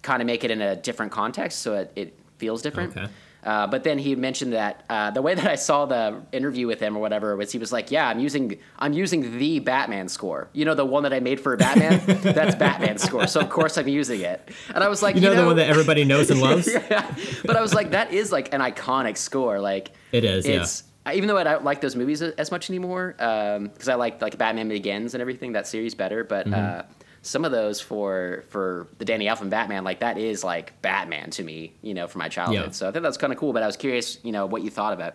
kind 0.00 0.22
of 0.22 0.26
make 0.26 0.44
it 0.44 0.50
in 0.50 0.62
a 0.62 0.76
different 0.76 1.12
context 1.12 1.58
so 1.58 1.74
it, 1.74 1.92
it 1.94 2.18
feels 2.38 2.62
different. 2.62 2.96
Okay. 2.96 3.08
Uh, 3.42 3.66
but 3.66 3.84
then 3.84 3.98
he 3.98 4.14
mentioned 4.16 4.52
that 4.52 4.84
uh, 4.90 5.10
the 5.10 5.22
way 5.22 5.34
that 5.34 5.46
I 5.46 5.54
saw 5.54 5.86
the 5.86 6.20
interview 6.32 6.66
with 6.66 6.80
him 6.80 6.96
or 6.96 7.00
whatever 7.00 7.34
was 7.36 7.50
he 7.52 7.58
was 7.58 7.72
like, 7.72 7.90
"Yeah, 7.90 8.08
I'm 8.08 8.18
using 8.20 8.58
I'm 8.78 8.92
using 8.92 9.38
the 9.38 9.58
Batman 9.60 10.08
score. 10.08 10.48
You 10.52 10.64
know, 10.64 10.74
the 10.74 10.84
one 10.84 11.02
that 11.04 11.12
I 11.12 11.20
made 11.20 11.40
for 11.40 11.56
Batman. 11.56 12.02
That's 12.22 12.54
Batman's 12.54 13.02
score. 13.02 13.26
So 13.26 13.40
of 13.40 13.48
course 13.48 13.78
I'm 13.78 13.88
using 13.88 14.20
it." 14.20 14.50
And 14.74 14.84
I 14.84 14.88
was 14.88 15.02
like, 15.02 15.14
you 15.16 15.22
know, 15.22 15.34
the 15.34 15.46
one 15.46 15.56
that 15.56 15.68
everybody 15.68 16.04
knows 16.04 16.30
and 16.30 16.40
loves. 16.40 16.66
yeah. 16.90 17.14
But 17.44 17.56
I 17.56 17.60
was 17.60 17.72
like, 17.74 17.90
that 17.92 18.12
is 18.12 18.30
like 18.30 18.52
an 18.52 18.60
iconic 18.60 19.16
score. 19.16 19.58
Like 19.60 19.92
It 20.12 20.24
is, 20.24 20.46
yeah. 20.46 20.60
It's 20.62 20.84
even 21.14 21.28
though 21.28 21.38
I 21.38 21.44
don't 21.44 21.64
like 21.64 21.80
those 21.80 21.96
movies 21.96 22.20
as 22.20 22.50
much 22.50 22.68
anymore 22.68 23.14
because 23.16 23.88
I 23.88 23.94
like 23.94 24.20
like 24.20 24.36
Batman 24.36 24.68
Begins 24.68 25.14
and 25.14 25.20
everything 25.22 25.52
that 25.52 25.66
series 25.66 25.94
better. 25.94 26.24
But 26.24 26.46
Mm-hmm. 26.46 26.80
uh, 26.80 26.82
some 27.22 27.44
of 27.44 27.52
those 27.52 27.80
for 27.80 28.44
for 28.48 28.88
the 28.98 29.04
Danny 29.04 29.26
Elfman 29.26 29.50
Batman, 29.50 29.84
like 29.84 30.00
that 30.00 30.16
is 30.18 30.42
like 30.44 30.80
Batman 30.82 31.30
to 31.30 31.42
me. 31.42 31.72
You 31.82 31.94
know, 31.94 32.06
from 32.06 32.20
my 32.20 32.28
childhood. 32.28 32.66
Yeah. 32.66 32.70
So 32.72 32.88
I 32.88 32.92
think 32.92 33.02
that's 33.02 33.16
kind 33.18 33.32
of 33.32 33.38
cool. 33.38 33.52
But 33.52 33.62
I 33.62 33.66
was 33.66 33.76
curious, 33.76 34.18
you 34.22 34.32
know, 34.32 34.46
what 34.46 34.62
you 34.62 34.70
thought 34.70 34.92
of 34.94 35.00
it. 35.00 35.14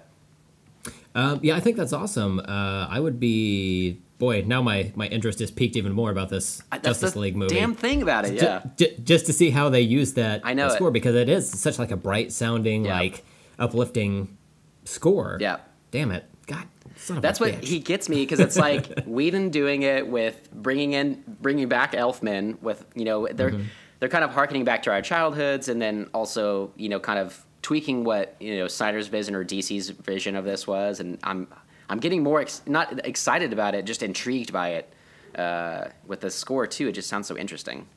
Um, 1.16 1.40
yeah, 1.42 1.56
I 1.56 1.60
think 1.62 1.78
that's 1.78 1.94
awesome. 1.94 2.40
Uh, 2.40 2.88
I 2.90 3.00
would 3.00 3.20
be 3.20 4.00
boy. 4.20 4.44
Now 4.46 4.62
my 4.62 4.92
my 4.96 5.08
interest 5.08 5.42
is 5.42 5.50
piqued 5.50 5.76
even 5.78 5.94
more 5.94 6.12
about 6.12 6.30
this 6.30 6.62
I- 6.72 6.78
Justice 6.78 7.16
League 7.16 7.36
movie. 7.36 7.56
damn 7.56 7.74
thing 7.74 8.02
about 8.02 8.26
it. 8.26 8.34
Yeah. 8.36 8.62
ju- 8.78 8.96
just 9.04 9.26
to 9.28 9.34
see 9.34 9.50
how 9.50 9.70
they 9.70 9.82
use 9.82 10.14
that 10.14 10.42
I 10.44 10.54
know 10.54 10.68
that 10.68 10.74
it. 10.74 10.76
score 10.76 10.92
because 10.92 11.16
it 11.16 11.30
is 11.30 11.50
such 11.50 11.80
like 11.80 11.92
a 11.92 11.98
bright 11.98 12.32
sounding 12.32 12.86
Yeah. 12.86 13.00
like 13.00 13.24
uplifting 13.58 14.38
score. 14.84 15.38
Yeah. 15.40 15.58
Damn 15.92 16.12
it, 16.12 16.26
God. 16.48 16.66
That's 17.10 17.40
what 17.40 17.54
bitch. 17.54 17.64
he 17.66 17.80
gets 17.80 18.10
me 18.10 18.18
because 18.18 18.40
it's 18.40 18.58
like 18.58 19.04
Whedon 19.06 19.50
doing 19.50 19.84
it 19.84 20.08
with 20.08 20.50
bringing 20.54 20.94
in 20.94 21.24
bringing 21.42 21.68
back 21.68 21.92
Elfman 21.94 22.62
with 22.62 22.86
you 22.96 23.06
know 23.06 23.28
they're 23.32 23.52
Mm-hmm. 23.52 23.64
they're 24.00 24.10
kind 24.10 24.24
of 24.24 24.32
harkening 24.32 24.66
back 24.66 24.84
to 24.84 24.92
our 24.92 25.02
childhoods 25.02 25.70
and 25.70 25.82
then 25.82 26.10
also 26.14 26.72
you 26.76 26.90
know 26.90 27.00
kind 27.00 27.20
of 27.20 27.46
tweaking 27.62 28.04
what 28.04 28.36
you 28.40 28.58
know 28.58 28.68
Snyder's 28.68 29.08
vision 29.08 29.36
or 29.36 29.44
DC's 29.44 29.90
vision 29.90 30.36
of 30.36 30.46
this 30.46 30.68
was 30.68 31.00
and 31.00 31.18
I'm 31.24 31.48
I'm 31.90 32.00
getting 32.00 32.24
more 32.24 32.42
ex- 32.42 32.62
not 32.66 33.06
excited 33.06 33.54
about 33.54 33.76
it 33.76 33.86
just 33.86 34.02
intrigued 34.04 34.52
by 34.54 34.70
it 34.70 34.94
uh, 35.38 35.90
with 36.08 36.22
the 36.22 36.30
score 36.32 36.66
too 36.68 36.88
it 36.88 36.94
just 36.94 37.10
sounds 37.10 37.28
so 37.28 37.38
interesting 37.38 37.88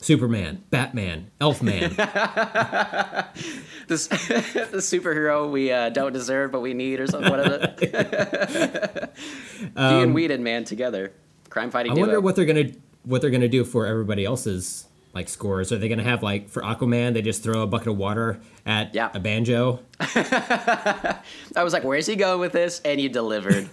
Superman, 0.00 0.62
Batman, 0.70 1.30
Elfman. 1.40 1.90
this 3.88 4.06
the 4.08 4.78
superhero 4.78 5.50
we 5.50 5.70
uh, 5.72 5.88
don't 5.90 6.12
deserve 6.12 6.52
but 6.52 6.60
we 6.60 6.74
need 6.74 7.00
or 7.00 7.06
something 7.06 7.30
what 7.30 7.40
is 7.40 7.52
it 7.80 9.12
he 9.16 9.70
and 9.76 10.14
Whedon 10.14 10.42
man 10.42 10.64
together 10.64 11.12
crime 11.50 11.70
fighting 11.70 11.92
Um, 11.92 11.96
I 11.96 12.00
duo. 12.00 12.06
wonder 12.06 12.20
what 12.20 12.36
they're 12.36 12.44
gonna 12.44 12.70
what 13.04 13.20
they're 13.22 13.30
gonna 13.30 13.48
do 13.48 13.64
for 13.64 13.86
everybody 13.86 14.24
else's 14.24 14.86
like 15.14 15.28
scores. 15.28 15.70
Are 15.70 15.78
they 15.78 15.88
gonna 15.88 16.02
have 16.02 16.22
like 16.24 16.48
for 16.48 16.60
Aquaman 16.62 17.12
they 17.14 17.22
just 17.22 17.42
throw 17.44 17.62
a 17.62 17.66
bucket 17.66 17.88
of 17.88 17.96
water 17.96 18.40
at 18.66 18.94
Yeah. 18.94 19.10
a 19.14 19.20
banjo? 19.20 19.80
I 20.00 21.18
was 21.62 21.72
like, 21.72 21.84
where's 21.84 22.06
he 22.06 22.16
going 22.16 22.40
with 22.40 22.52
this? 22.52 22.80
And 22.84 23.00
you 23.00 23.08
delivered. 23.08 23.68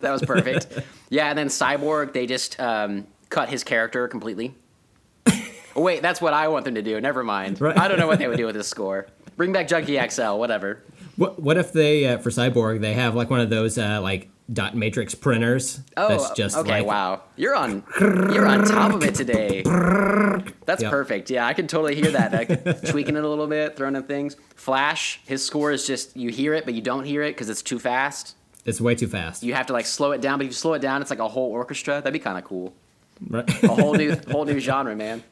that 0.00 0.10
was 0.10 0.22
perfect. 0.22 0.66
Yeah, 1.08 1.28
and 1.30 1.38
then 1.38 1.46
Cyborg, 1.48 2.12
they 2.12 2.26
just 2.26 2.60
um, 2.60 3.06
cut 3.30 3.48
his 3.48 3.64
character 3.64 4.06
completely. 4.08 4.54
Oh, 5.74 5.82
wait, 5.82 6.02
that's 6.02 6.20
what 6.20 6.34
I 6.34 6.48
want 6.48 6.64
them 6.64 6.74
to 6.74 6.82
do. 6.82 7.00
Never 7.00 7.22
mind. 7.24 7.60
Right. 7.60 7.78
I 7.78 7.88
don't 7.88 7.98
know 7.98 8.06
what 8.06 8.18
they 8.18 8.28
would 8.28 8.36
do 8.36 8.46
with 8.46 8.54
this 8.56 8.68
score. 8.68 9.06
Bring 9.36 9.52
back 9.52 9.68
Junkie 9.68 9.98
XL, 10.08 10.34
whatever. 10.36 10.82
What 11.16 11.40
what 11.40 11.56
if 11.58 11.72
they 11.72 12.06
uh, 12.06 12.18
for 12.18 12.30
Cyborg 12.30 12.80
they 12.80 12.94
have 12.94 13.14
like 13.14 13.28
one 13.28 13.40
of 13.40 13.50
those 13.50 13.76
uh, 13.76 14.00
like 14.00 14.30
dot 14.52 14.74
matrix 14.74 15.14
printers 15.14 15.80
Oh, 15.96 16.08
that's 16.08 16.30
just 16.30 16.56
okay. 16.56 16.70
like 16.80 16.86
wow, 16.86 17.22
you're 17.36 17.54
on 17.54 17.84
you're 18.00 18.46
on 18.46 18.64
top 18.64 18.92
of 18.94 19.02
it 19.04 19.14
today. 19.14 19.62
That's 20.64 20.82
Yep. 20.82 20.90
perfect. 20.90 21.30
Yeah, 21.30 21.46
I 21.46 21.52
can 21.54 21.66
totally 21.66 21.94
hear 21.94 22.10
that. 22.12 22.32
Like, 22.32 22.82
tweaking 22.88 23.16
it 23.16 23.24
a 23.24 23.28
little 23.28 23.46
bit, 23.46 23.76
throwing 23.76 23.94
in 23.96 24.02
things. 24.04 24.36
Flash, 24.54 25.20
his 25.26 25.44
score 25.44 25.70
is 25.70 25.86
just 25.86 26.16
you 26.16 26.30
hear 26.30 26.54
it, 26.54 26.64
but 26.64 26.74
you 26.74 26.80
don't 26.80 27.04
hear 27.04 27.22
it 27.22 27.32
because 27.32 27.48
it's 27.50 27.62
too 27.62 27.78
fast. 27.78 28.34
it's 28.64 28.80
way 28.80 28.94
too 28.94 29.06
fast. 29.08 29.42
You 29.42 29.52
have 29.54 29.66
to 29.66 29.72
like 29.74 29.86
slow 29.86 30.12
it 30.12 30.20
down, 30.22 30.38
but 30.38 30.44
if 30.46 30.50
you 30.50 30.54
slow 30.54 30.72
it 30.74 30.80
down, 30.80 31.02
it's 31.02 31.10
like 31.10 31.18
a 31.18 31.28
whole 31.28 31.50
orchestra. 31.52 31.94
That'd 31.96 32.12
be 32.12 32.18
kind 32.18 32.38
of 32.38 32.44
cool. 32.44 32.72
Right? 33.28 33.48
a 33.64 33.68
whole 33.68 33.94
new 33.94 34.16
whole 34.30 34.44
new 34.46 34.58
genre, 34.60 34.96
man. 34.96 35.22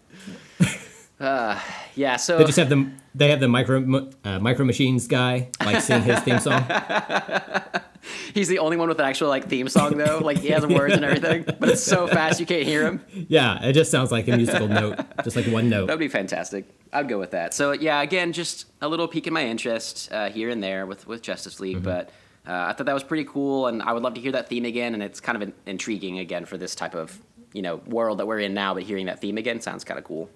Uh, 1.21 1.61
yeah, 1.95 2.17
so 2.17 2.39
they 2.39 2.45
just 2.45 2.59
have 2.59 2.71
the 2.71 2.91
They 3.15 3.29
have 3.29 3.41
the 3.41 3.49
micro 3.49 4.09
uh, 4.25 4.39
micro 4.39 4.65
machines 4.65 5.07
guy 5.07 5.51
like 5.61 5.83
sing 5.83 6.03
his 6.03 6.19
theme 6.21 6.39
song. 6.39 6.65
he's 8.35 8.49
the 8.49 8.59
only 8.59 8.79
one 8.79 8.89
with 8.89 8.99
an 8.99 9.05
actual 9.05 9.29
like 9.29 9.47
theme 9.47 9.69
song 9.69 9.99
though. 9.99 10.19
Like 10.19 10.39
he 10.39 10.49
has 10.49 10.67
words 10.67 10.95
and 10.95 11.05
everything, 11.05 11.45
but 11.59 11.69
it's 11.69 11.83
so 11.83 12.07
fast 12.07 12.41
you 12.41 12.47
can't 12.47 12.65
hear 12.65 12.87
him. 12.87 13.05
Yeah, 13.29 13.63
it 13.63 13.75
just 13.75 13.91
sounds 13.91 14.11
like 14.11 14.29
a 14.29 14.37
musical 14.37 14.67
note, 14.69 14.99
just 15.23 15.37
like 15.37 15.47
one 15.47 15.69
note. 15.69 15.87
That'd 15.89 16.01
be 16.01 16.09
fantastic. 16.09 16.65
I'd 16.93 17.09
go 17.09 17.19
with 17.19 17.33
that. 17.33 17.53
So 17.53 17.73
yeah, 17.73 18.01
again, 18.01 18.33
just 18.33 18.67
a 18.81 18.89
little 18.89 19.07
peek 19.07 19.27
in 19.27 19.35
my 19.35 19.45
interest 19.45 20.11
uh, 20.13 20.31
here 20.31 20.49
and 20.49 20.63
there 20.63 20.87
with 20.87 21.07
with 21.07 21.23
Justice 21.23 21.61
League, 21.61 21.83
but. 21.83 22.11
Uh, 22.49 22.69
I 22.69 22.73
thought 22.73 22.87
that 22.87 22.95
was 22.95 23.05
pretty 23.05 23.25
cool, 23.27 23.67
and 23.67 23.83
I 23.83 23.93
would 23.93 24.03
love 24.03 24.15
to 24.15 24.21
hear 24.21 24.33
that 24.33 24.49
theme 24.49 24.65
again. 24.65 24.95
And 24.95 25.03
it's 25.03 25.21
kind 25.21 25.37
of 25.37 25.43
in- 25.43 25.53
intriguing 25.67 26.19
again 26.19 26.47
for 26.47 26.57
this 26.57 26.75
type 26.75 26.95
of 26.95 27.21
you 27.53 27.61
know 27.61 27.77
world 27.87 28.19
that 28.19 28.27
we're 28.27 28.39
in 28.39 28.55
now. 28.55 28.73
But 28.73 28.85
hearing 28.85 29.07
that 29.07 29.21
theme 29.21 29.37
again 29.37 29.61
sounds 29.61 29.85
kind 29.85 29.99
of 29.99 30.05
cool. 30.05 30.31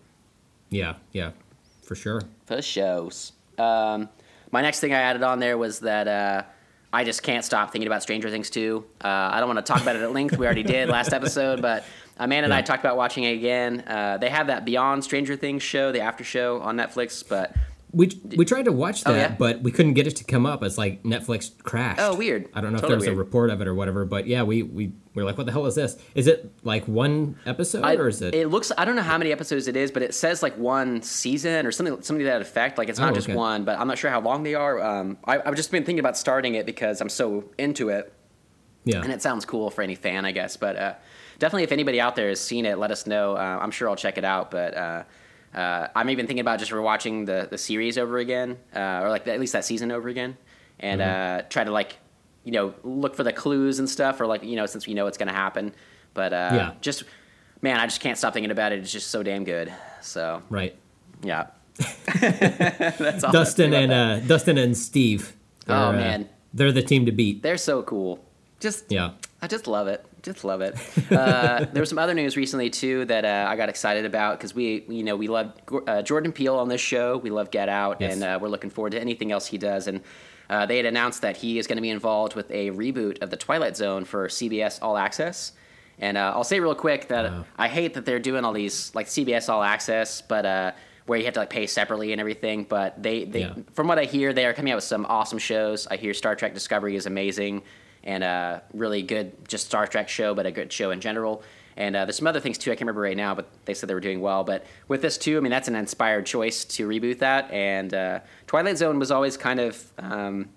Yeah, 0.75 0.95
yeah, 1.13 1.31
for 1.83 1.95
sure. 1.95 2.23
For 2.47 2.61
shows. 2.61 3.33
Um, 3.59 4.09
my 4.51 4.61
next 4.61 4.81
thing 4.81 4.93
I 4.93 4.99
added 4.99 5.23
on 5.23 5.39
there 5.39 5.57
was 5.57 5.79
that 5.81 6.09
uh, 6.09 6.43
I 6.93 7.05
just 7.05 7.23
can't 7.23 7.45
stop 7.45 7.71
thinking 7.71 7.87
about 7.87 8.03
Stranger 8.03 8.29
Things 8.29 8.51
2. 8.51 8.85
Uh, 9.03 9.07
I 9.09 9.39
don't 9.39 9.49
want 9.49 9.65
to 9.65 9.73
talk 9.73 9.81
about 9.81 9.95
it 9.95 10.03
at 10.03 10.13
length. 10.13 10.37
We 10.37 10.47
already 10.47 10.63
did 10.75 10.89
last 10.89 11.13
episode, 11.13 11.63
but 11.63 11.85
Amanda 12.19 12.47
and 12.47 12.55
I 12.55 12.63
talked 12.63 12.83
about 12.83 12.97
watching 12.97 13.23
it 13.23 13.35
again. 13.35 13.85
Uh, 13.87 14.19
they 14.19 14.29
have 14.31 14.49
that 14.49 14.65
Beyond 14.65 15.05
Stranger 15.05 15.37
Things 15.37 15.63
show, 15.63 15.93
the 15.93 16.01
after 16.01 16.25
show 16.25 16.61
on 16.61 16.77
Netflix, 16.77 17.23
but 17.27 17.55
We 17.95 18.11
we 18.37 18.45
tried 18.45 18.65
to 18.65 18.73
watch 18.73 19.05
that, 19.05 19.11
Oh, 19.13 19.17
yeah? 19.17 19.37
but 19.39 19.63
we 19.63 19.71
couldn't 19.71 19.95
get 19.95 20.07
it 20.09 20.17
to 20.17 20.25
come 20.25 20.47
up. 20.47 20.63
It's 20.65 20.77
like 20.77 21.03
Netflix 21.05 21.51
crashed. 21.63 22.01
Oh, 22.01 22.17
weird. 22.17 22.49
I 22.53 22.61
don't 22.61 22.73
know 22.73 22.77
if 22.77 22.83
Totally 22.83 23.07
there 23.07 23.11
was 23.13 23.17
a 23.19 23.23
report 23.25 23.51
of 23.51 23.61
it 23.61 23.69
or 23.69 23.75
whatever, 23.75 24.05
but 24.05 24.27
yeah, 24.27 24.43
we 24.43 24.63
we 24.65 24.93
were 25.15 25.23
like, 25.23 25.39
what 25.39 25.47
the 25.47 25.53
hell 25.53 25.65
is 25.67 25.77
this? 25.77 25.97
Is 26.17 26.27
it 26.27 26.51
like 26.65 26.89
one 26.89 27.37
episode 27.47 27.85
I, 27.85 27.95
or 27.95 28.09
is 28.09 28.21
it? 28.21 28.35
It 28.35 28.49
looks. 28.49 28.73
I 28.77 28.85
don't 28.85 28.97
know 28.97 29.03
how 29.03 29.17
many 29.17 29.31
episodes 29.31 29.69
it 29.69 29.77
is, 29.77 29.93
but 29.93 30.03
it 30.03 30.13
says 30.15 30.43
like 30.43 30.59
one 30.59 31.03
season 31.03 31.67
or 31.67 31.71
something. 31.73 31.95
Something 32.03 32.25
to 32.25 32.31
that 32.33 32.43
effect. 32.43 32.79
Like 32.79 32.89
it's 32.89 32.99
not 32.99 33.13
Oh, 33.13 33.15
just 33.15 33.29
okay. 33.29 33.37
one, 33.37 33.65
but 33.65 33.79
I'm 33.79 33.87
not 33.87 33.97
sure 33.97 34.11
how 34.11 34.21
long 34.21 34.43
they 34.43 34.55
are. 34.57 34.83
Um, 34.83 35.17
I, 35.25 35.39
I've 35.39 35.55
just 35.55 35.71
been 35.71 35.85
thinking 35.85 36.01
about 36.01 36.17
starting 36.19 36.57
it 36.57 36.67
because 36.67 37.01
I'm 37.01 37.09
so 37.09 37.45
into 37.59 37.91
it. 37.91 38.13
yeah, 38.85 39.03
and 39.03 39.13
it 39.13 39.23
sounds 39.23 39.45
cool 39.45 39.71
for 39.71 39.83
any 39.83 39.95
fan, 39.95 40.25
I 40.25 40.33
guess. 40.33 40.57
But 40.57 40.77
uh, 40.77 40.95
definitely, 41.39 41.63
if 41.63 41.71
anybody 41.73 42.01
out 42.01 42.17
there 42.17 42.29
has 42.29 42.41
seen 42.41 42.67
it, 42.67 42.77
let 42.79 42.91
us 42.91 43.07
know. 43.07 43.37
Uh, 43.37 43.59
I'm 43.63 43.71
sure 43.71 43.89
I'll 43.89 43.95
check 43.97 44.19
it 44.19 44.25
out. 44.25 44.51
But 44.51 44.77
uh, 44.77 45.05
uh, 45.55 45.89
I'm 45.95 46.11
even 46.11 46.27
thinking 46.27 46.41
about 46.41 46.59
just 46.59 46.71
rewatching 46.73 47.27
the 47.27 47.47
the 47.51 47.59
series 47.59 47.97
over 47.99 48.19
again, 48.19 48.59
uh, 48.75 49.01
or 49.03 49.09
like 49.11 49.27
at 49.29 49.39
least 49.41 49.53
that 49.53 49.65
season 49.65 49.93
over 49.93 50.09
again, 50.09 50.37
and 50.81 51.01
uh, 51.01 51.43
try 51.49 51.65
to 51.65 51.71
like 51.71 51.99
you 52.45 52.53
know 52.53 52.75
look 52.83 53.15
for 53.15 53.23
the 53.25 53.33
clues 53.33 53.79
and 53.79 53.89
stuff, 53.89 54.21
or 54.21 54.27
like 54.27 54.43
you 54.45 54.57
know 54.57 54.67
since 54.67 54.87
we 54.87 54.95
know 54.95 55.07
it's 55.07 55.19
going 55.19 55.29
to 55.29 55.35
happen. 55.35 55.73
But 56.15 56.33
uh, 56.33 56.51
Yeah. 56.53 56.73
just 56.81 57.05
man, 57.63 57.79
I 57.81 57.87
just 57.87 58.01
can't 58.01 58.19
stop 58.19 58.33
thinking 58.35 58.51
about 58.51 58.73
it. 58.73 58.81
It's 58.81 58.93
just 58.93 59.11
so 59.11 59.23
damn 59.23 59.45
good. 59.45 59.73
So 60.01 60.43
right. 60.51 60.77
yeah, 61.23 61.47
that's 62.21 62.21
all. 62.21 62.21
I 62.21 63.11
have 63.11 63.21
to 63.21 63.33
Dustin 63.33 63.75
and 63.75 63.93
uh, 63.93 64.21
Dustin 64.21 64.59
and 64.59 64.77
Steve. 64.77 65.35
Oh, 65.69 65.75
uh, 65.89 65.93
man. 65.93 66.29
they're 66.53 66.73
the 66.73 66.83
team 66.83 67.07
to 67.07 67.13
beat. 67.13 67.43
they're 67.43 67.57
so 67.57 67.83
cool. 67.83 68.23
Just 68.61 68.91
Yeah, 68.93 69.13
I 69.41 69.47
just 69.47 69.67
love 69.67 69.89
it. 69.89 70.05
Just 70.25 70.43
love 70.43 70.61
it. 70.63 70.75
Uh, 71.13 71.65
there 71.73 71.81
was 71.83 71.89
some 71.91 71.99
other 71.99 72.15
news 72.15 72.37
recently 72.37 72.71
too 72.71 73.05
that 73.05 73.25
uh, 73.25 73.47
I 73.49 73.55
got 73.57 73.69
excited 73.69 74.05
about 74.05 74.39
because 74.39 74.55
we, 74.55 74.85
you 74.89 75.05
know, 75.05 75.15
we 75.17 75.29
love 75.29 75.53
uh, 75.87 76.03
Jordan 76.03 76.33
Peele 76.33 76.57
on 76.57 76.69
this 76.69 76.81
show. 76.81 77.19
We 77.19 77.31
love 77.31 77.51
Get 77.53 77.69
Out, 77.69 78.01
Yes. 78.01 78.15
and 78.15 78.25
uh, 78.25 78.39
we're 78.41 78.49
looking 78.49 78.71
forward 78.71 78.91
to 78.93 79.01
anything 79.01 79.31
else 79.31 79.47
he 79.47 79.59
does. 79.59 79.87
And 79.87 80.01
uh, 80.51 80.67
they 80.67 80.79
had 80.79 80.87
announced 80.87 81.23
that 81.23 81.37
he 81.37 81.59
is 81.59 81.67
going 81.67 81.77
to 81.77 81.83
be 81.83 81.91
involved 81.91 82.35
with 82.35 82.51
a 82.51 82.71
reboot 82.71 83.23
of 83.23 83.31
the 83.31 83.37
Twilight 83.37 83.77
Zone 83.77 84.05
for 84.05 84.29
CBS 84.29 84.79
All 84.83 84.97
Access. 84.97 85.53
And 85.99 86.17
uh, 86.17 86.33
I'll 86.35 86.43
say 86.43 86.59
real 86.59 86.75
quick 86.75 87.09
that 87.09 87.31
Wow. 87.31 87.45
I 87.57 87.69
hate 87.69 87.95
that 87.95 88.05
they're 88.05 88.19
doing 88.19 88.45
all 88.45 88.53
these 88.53 88.93
like 88.95 89.07
CBS 89.07 89.49
All 89.49 89.63
Access, 89.63 90.23
but 90.23 90.45
uh, 90.47 90.73
where 91.07 91.19
you 91.19 91.25
have 91.27 91.35
to 91.35 91.41
like 91.41 91.51
pay 91.51 91.67
separately 91.67 92.13
and 92.13 92.21
everything. 92.21 92.65
But 92.65 93.01
they, 93.03 93.25
they 93.25 93.41
Yeah. 93.43 93.55
from 93.75 93.89
what 93.89 93.99
I 93.99 94.05
hear, 94.05 94.33
they 94.33 94.47
are 94.47 94.53
coming 94.55 94.73
out 94.73 94.77
with 94.77 94.85
some 94.85 95.05
awesome 95.07 95.39
shows. 95.39 95.87
I 95.87 95.97
hear 95.97 96.13
Star 96.15 96.35
Trek 96.35 96.55
Discovery 96.55 96.97
is 96.97 97.07
amazing 97.07 97.63
and 98.05 98.23
a 98.23 98.63
really 98.73 99.03
good, 99.03 99.33
just 99.49 99.67
Star 99.67 99.87
Trek 99.87 100.09
show, 100.09 100.35
but 100.35 100.47
a 100.47 100.53
good 100.53 100.73
show 100.73 100.91
in 100.93 101.01
general. 101.01 101.43
And 101.77 101.97
uh, 101.97 102.05
there's 102.05 102.19
some 102.19 102.27
other 102.27 102.39
things 102.39 102.57
too. 102.57 102.71
I 102.71 102.75
can't 102.75 102.83
remember 102.83 103.01
right 103.01 103.17
now, 103.17 103.35
but 103.35 103.49
they 103.65 103.75
said 103.75 103.89
they 103.89 103.95
were 103.95 104.01
doing 104.01 104.21
well. 104.21 104.45
But 104.45 104.65
with 104.87 105.03
this 105.03 105.19
too, 105.19 105.37
I 105.37 105.41
mean, 105.41 105.51
that's 105.51 105.67
an 105.67 105.75
inspired 105.75 106.25
choice 106.27 106.65
to 106.67 106.87
reboot 106.87 107.19
that. 107.19 107.51
And 107.51 107.93
uh, 107.93 108.21
Twilight 108.47 108.79
Zone 108.79 108.99
was 109.01 109.11
always 109.11 109.37
kind 109.37 109.59
of, 109.59 109.85
um, 109.99 110.51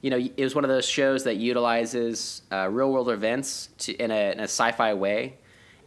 you 0.00 0.10
know, 0.10 0.18
it 0.18 0.44
was 0.44 0.54
one 0.54 0.62
of 0.62 0.70
those 0.70 0.88
shows 0.88 1.24
that 1.24 1.36
utilizes 1.38 2.42
uh, 2.52 2.68
real 2.70 2.92
world 2.92 3.10
events 3.10 3.70
to, 3.78 3.94
in, 3.94 4.10
a, 4.10 4.32
in 4.32 4.40
a 4.40 4.44
sci-fi 4.44 4.94
way. 4.94 5.38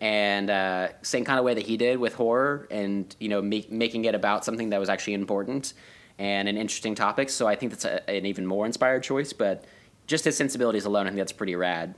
And 0.02 0.50
uh, 0.50 0.90
same 1.02 1.24
kind 1.24 1.40
of 1.40 1.46
way 1.46 1.54
that 1.54 1.66
he 1.66 1.78
did 1.78 1.98
with 1.98 2.16
horror, 2.16 2.68
and 2.70 3.16
you 3.22 3.30
know, 3.30 3.42
make, 3.42 3.72
making 3.72 4.04
it 4.04 4.14
about 4.14 4.44
something 4.44 4.72
that 4.72 4.80
was 4.80 4.90
actually 4.90 5.14
important 5.14 5.74
and 6.20 6.50
an 6.50 6.58
interesting 6.58 6.94
topic. 6.94 7.30
So 7.30 7.48
I 7.48 7.56
think 7.56 7.72
that's 7.72 7.86
a, 7.86 8.10
an 8.10 8.26
even 8.26 8.46
more 8.46 8.66
inspired 8.66 9.04
choice. 9.04 9.32
But 9.32 9.64
just 10.08 10.26
his 10.26 10.36
sensibilities 10.38 10.86
alone, 10.86 11.06
I 11.08 11.10
think 11.10 11.18
that's 11.20 11.32
pretty 11.32 11.56
rad. 11.56 11.96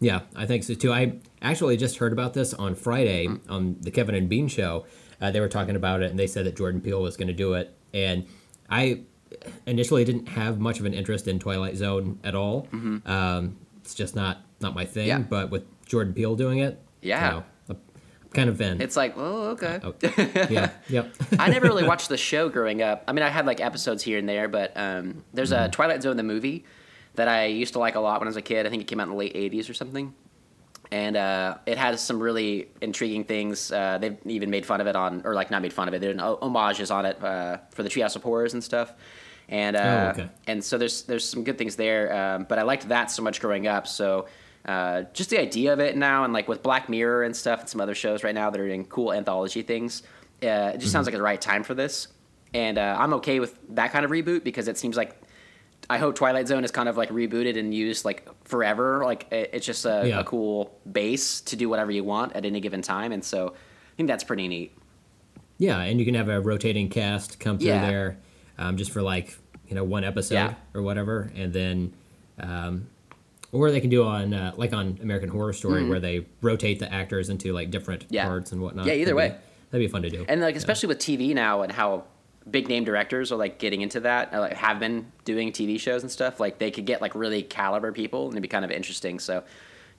Yeah, 0.00 0.20
I 0.36 0.44
think 0.46 0.64
so 0.64 0.74
too. 0.74 0.92
I 0.92 1.18
actually 1.40 1.76
just 1.76 1.96
heard 1.98 2.12
about 2.12 2.34
this 2.34 2.52
on 2.54 2.74
Friday 2.74 3.26
Mm-hmm. 3.28 3.52
on 3.52 3.76
the 3.80 3.90
Kevin 3.90 4.14
and 4.14 4.28
Bean 4.28 4.48
show. 4.48 4.84
Uh, 5.20 5.30
they 5.30 5.40
were 5.40 5.48
talking 5.48 5.76
about 5.76 6.02
it, 6.02 6.10
and 6.10 6.18
they 6.18 6.26
said 6.26 6.44
that 6.46 6.56
Jordan 6.56 6.80
Peele 6.80 7.00
was 7.00 7.16
going 7.16 7.28
to 7.28 7.34
do 7.34 7.54
it. 7.54 7.74
And 7.94 8.26
I 8.68 9.02
initially 9.66 10.04
didn't 10.04 10.26
have 10.28 10.58
much 10.58 10.80
of 10.80 10.86
an 10.86 10.92
interest 10.94 11.28
in 11.28 11.38
Twilight 11.38 11.76
Zone 11.76 12.18
at 12.24 12.34
all. 12.34 12.68
Um, 13.06 13.56
it's 13.80 13.94
just 13.94 14.14
not 14.16 14.38
not 14.60 14.74
my 14.74 14.84
thing. 14.84 15.08
Mm-hmm. 15.08 15.20
Yeah. 15.22 15.26
But 15.28 15.50
with 15.50 15.62
Jordan 15.86 16.12
Peele 16.14 16.34
doing 16.36 16.58
it, 16.58 16.80
Yeah. 17.02 17.24
you 17.26 17.30
know, 17.36 17.44
I'm 17.70 17.78
kind 18.32 18.48
of 18.50 18.60
in. 18.60 18.80
It's 18.80 18.96
like, 18.96 19.14
oh, 19.16 19.50
okay. 19.50 19.80
Oh, 19.82 19.94
yeah, 20.50 20.70
yep. 20.88 21.14
I 21.38 21.48
never 21.50 21.66
really 21.66 21.84
watched 21.86 22.08
the 22.08 22.16
show 22.16 22.48
growing 22.48 22.82
up. 22.82 23.04
I 23.06 23.12
mean, 23.12 23.22
I 23.22 23.28
had 23.28 23.46
like 23.46 23.60
episodes 23.60 24.02
here 24.02 24.18
and 24.18 24.28
there, 24.28 24.48
but 24.48 24.72
um, 24.76 25.24
there's 25.32 25.52
a 25.52 25.68
Twilight 25.68 26.02
Zone 26.02 26.16
the 26.16 26.22
movie 26.22 26.64
that 27.14 27.28
I 27.28 27.46
used 27.46 27.72
to 27.74 27.78
like 27.78 27.94
a 27.94 28.00
lot 28.00 28.20
when 28.20 28.28
I 28.28 28.30
was 28.30 28.36
a 28.36 28.42
kid. 28.42 28.66
I 28.66 28.70
think 28.70 28.82
it 28.82 28.86
came 28.86 29.00
out 29.00 29.04
in 29.04 29.10
the 29.10 29.16
late 29.16 29.34
'80s 29.34 29.68
or 29.70 29.74
something, 29.74 30.14
and 30.90 31.16
uh, 31.16 31.56
it 31.66 31.78
has 31.78 32.00
some 32.00 32.20
really 32.20 32.68
intriguing 32.80 33.24
things. 33.24 33.70
Uh, 33.72 33.98
they've 33.98 34.16
even 34.26 34.50
made 34.50 34.66
fun 34.66 34.80
of 34.80 34.86
it 34.86 34.96
on, 34.96 35.22
or 35.24 35.34
like 35.34 35.50
not 35.50 35.62
made 35.62 35.72
fun 35.72 35.88
of 35.88 35.94
it. 35.94 36.00
There's 36.00 36.18
homages 36.20 36.90
on 36.90 37.06
it 37.06 37.22
uh, 37.22 37.58
for 37.70 37.82
the 37.82 37.88
Treehouse 37.88 38.16
of 38.16 38.22
Horrors 38.22 38.54
and 38.54 38.62
stuff. 38.62 38.92
And 39.48 39.76
uh, 39.76 40.12
Oh, 40.16 40.20
okay. 40.20 40.30
and 40.46 40.64
so 40.64 40.78
there's 40.78 41.02
there's 41.02 41.28
some 41.28 41.44
good 41.44 41.58
things 41.58 41.76
there. 41.76 42.14
Um, 42.14 42.46
but 42.48 42.58
I 42.58 42.62
liked 42.62 42.88
that 42.88 43.10
so 43.10 43.22
much 43.22 43.40
growing 43.40 43.66
up. 43.66 43.86
So 43.86 44.26
uh, 44.64 45.02
just 45.12 45.28
the 45.30 45.38
idea 45.38 45.72
of 45.72 45.80
it 45.80 45.96
now, 45.96 46.24
and 46.24 46.32
like 46.32 46.48
with 46.48 46.62
Black 46.62 46.88
Mirror 46.88 47.24
and 47.24 47.36
stuff, 47.36 47.60
and 47.60 47.68
some 47.68 47.80
other 47.80 47.94
shows 47.94 48.24
right 48.24 48.34
now 48.34 48.48
that 48.50 48.58
are 48.60 48.66
doing 48.66 48.86
cool 48.86 49.12
anthology 49.12 49.60
things, 49.62 50.02
uh, 50.42 50.72
it 50.74 50.78
just 50.78 50.90
sounds 50.92 51.06
like 51.06 51.14
the 51.14 51.20
right 51.22 51.40
time 51.40 51.62
for 51.62 51.74
this. 51.74 52.08
And 52.54 52.78
uh, 52.78 52.96
I'm 52.98 53.12
okay 53.14 53.38
with 53.40 53.58
that 53.74 53.92
kind 53.92 54.04
of 54.04 54.10
reboot 54.10 54.44
because 54.44 54.66
it 54.68 54.78
seems 54.78 54.96
like 54.96 55.20
I 55.90 55.98
hope 55.98 56.14
Twilight 56.14 56.48
Zone 56.48 56.64
is 56.64 56.70
kind 56.70 56.88
of 56.88 56.96
like 56.96 57.10
rebooted 57.10 57.58
and 57.58 57.74
used 57.74 58.04
like 58.04 58.26
forever. 58.44 59.04
Like 59.04 59.26
it, 59.30 59.50
it's 59.52 59.66
just 59.66 59.84
a, 59.84 60.04
Yeah. 60.06 60.20
a 60.20 60.24
cool 60.24 60.78
base 60.90 61.40
to 61.42 61.56
do 61.56 61.68
whatever 61.68 61.90
you 61.90 62.04
want 62.04 62.32
at 62.34 62.44
any 62.44 62.60
given 62.60 62.80
time. 62.82 63.12
And 63.12 63.22
so 63.24 63.48
I 63.48 63.96
think 63.96 64.06
that's 64.08 64.24
pretty 64.24 64.48
neat. 64.48 64.76
Yeah, 65.58 65.80
and 65.80 66.00
you 66.00 66.04
can 66.06 66.14
have 66.14 66.28
a 66.28 66.40
rotating 66.40 66.88
cast 66.88 67.38
come 67.38 67.58
through 67.58 67.68
Yeah. 67.68 67.86
there, 67.90 68.16
um, 68.58 68.76
just 68.76 68.90
for 68.90 69.02
like 69.02 69.36
you 69.68 69.74
know 69.74 69.84
one 69.84 70.04
episode 70.04 70.34
Yeah. 70.34 70.54
or 70.74 70.82
whatever, 70.82 71.30
and 71.36 71.52
then, 71.52 71.92
um, 72.40 72.88
or 73.52 73.70
they 73.70 73.80
can 73.80 73.90
do 73.90 74.02
on 74.04 74.34
uh, 74.34 74.52
like 74.56 74.72
on 74.72 74.98
American 75.02 75.28
Horror 75.28 75.52
Story 75.52 75.88
where 75.88 76.00
they 76.00 76.26
rotate 76.42 76.80
the 76.80 76.92
actors 76.92 77.28
into 77.30 77.52
like 77.52 77.70
different 77.70 78.08
Mm-hmm. 78.08 78.26
Parts 78.26 78.52
and 78.52 78.60
whatnot. 78.60 78.86
Yeah, 78.86 78.94
either 78.94 79.14
That'd 79.14 79.30
be- 79.32 79.34
way. 79.36 79.40
that'd 79.70 79.86
be 79.86 79.92
fun 79.92 80.02
to 80.02 80.10
do. 80.10 80.24
And 80.28 80.40
like 80.40 80.56
especially 80.56 80.88
with 80.88 80.98
TV 80.98 81.34
now 81.34 81.62
and 81.62 81.70
how 81.70 82.04
big 82.50 82.68
name 82.68 82.84
directors 82.84 83.32
are 83.32 83.36
like 83.36 83.58
getting 83.58 83.80
into 83.80 84.00
that, 84.00 84.32
or, 84.32 84.40
like 84.40 84.54
have 84.54 84.78
been 84.78 85.10
doing 85.24 85.52
TV 85.52 85.78
shows 85.80 86.02
and 86.02 86.10
stuff. 86.10 86.40
Like 86.40 86.58
they 86.58 86.70
could 86.70 86.84
get 86.86 87.00
like 87.00 87.14
really 87.14 87.42
caliber 87.42 87.92
people, 87.92 88.24
and 88.24 88.32
it'd 88.34 88.42
be 88.42 88.48
kind 88.48 88.64
of 88.64 88.70
interesting. 88.70 89.18
So. 89.18 89.44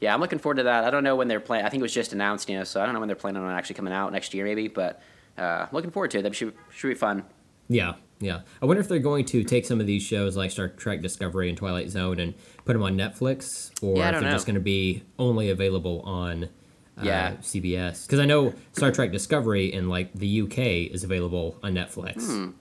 Yeah, 0.02 0.14
I'm 0.14 0.20
looking 0.20 0.40
forward 0.40 0.58
to 0.58 0.64
that. 0.64 0.84
I 0.84 0.90
don't 0.90 1.06
know 1.06 1.16
when 1.16 1.30
they're 1.30 1.40
playing. 1.40 1.64
I 1.66 1.70
think 1.70 1.80
it 1.80 1.84
was 1.84 1.94
just 1.94 2.12
announced, 2.12 2.50
you 2.50 2.58
know, 2.58 2.66
so 2.66 2.82
I 2.82 2.86
don't 2.86 2.94
know 2.94 3.00
when 3.00 3.08
they're 3.08 3.16
planning 3.16 3.42
on 3.42 3.50
actually 3.50 3.76
coming 3.76 3.94
out 3.94 4.12
next 4.12 4.34
year, 4.34 4.44
maybe. 4.44 4.68
But 4.68 5.02
uh, 5.38 5.68
looking 5.72 5.90
forward 5.90 6.12
to 6.12 6.20
it. 6.20 6.24
That 6.24 6.36
should 6.36 6.54
should 6.70 6.90
be 6.90 6.96
fun. 6.96 7.24
Yeah, 7.70 7.94
yeah. 8.20 8.42
I 8.62 8.66
wonder 8.66 8.82
if 8.82 8.90
they're 8.90 9.00
going 9.00 9.24
to 9.26 9.46
take 9.46 9.66
some 9.66 9.80
of 9.80 9.88
these 9.88 10.04
shows 10.04 10.36
like 10.36 10.52
Star 10.52 10.68
Trek 10.68 11.02
Discovery 11.02 11.48
and 11.48 11.58
Twilight 11.58 11.90
Zone 11.90 12.20
and 12.20 12.34
put 12.66 12.74
them 12.74 12.84
on 12.84 12.98
Netflix, 12.98 13.72
or 13.82 13.96
Yeah, 13.96 14.10
if 14.10 14.16
they're 14.16 14.24
know. 14.24 14.32
just 14.32 14.46
going 14.46 14.56
to 14.56 14.60
be 14.60 15.04
only 15.18 15.50
available 15.50 16.02
on 16.02 16.50
uh, 16.98 17.02
Yeah. 17.04 17.32
CBS. 17.42 18.06
Because 18.06 18.20
I 18.20 18.26
know 18.26 18.54
Star 18.74 18.92
Trek 18.92 19.12
Discovery 19.12 19.72
in 19.74 19.90
like 19.90 20.14
the 20.14 20.42
UK 20.42 20.58
is 20.94 21.04
available 21.04 21.58
on 21.64 21.74
Netflix. 21.74 22.22
So 22.22 22.54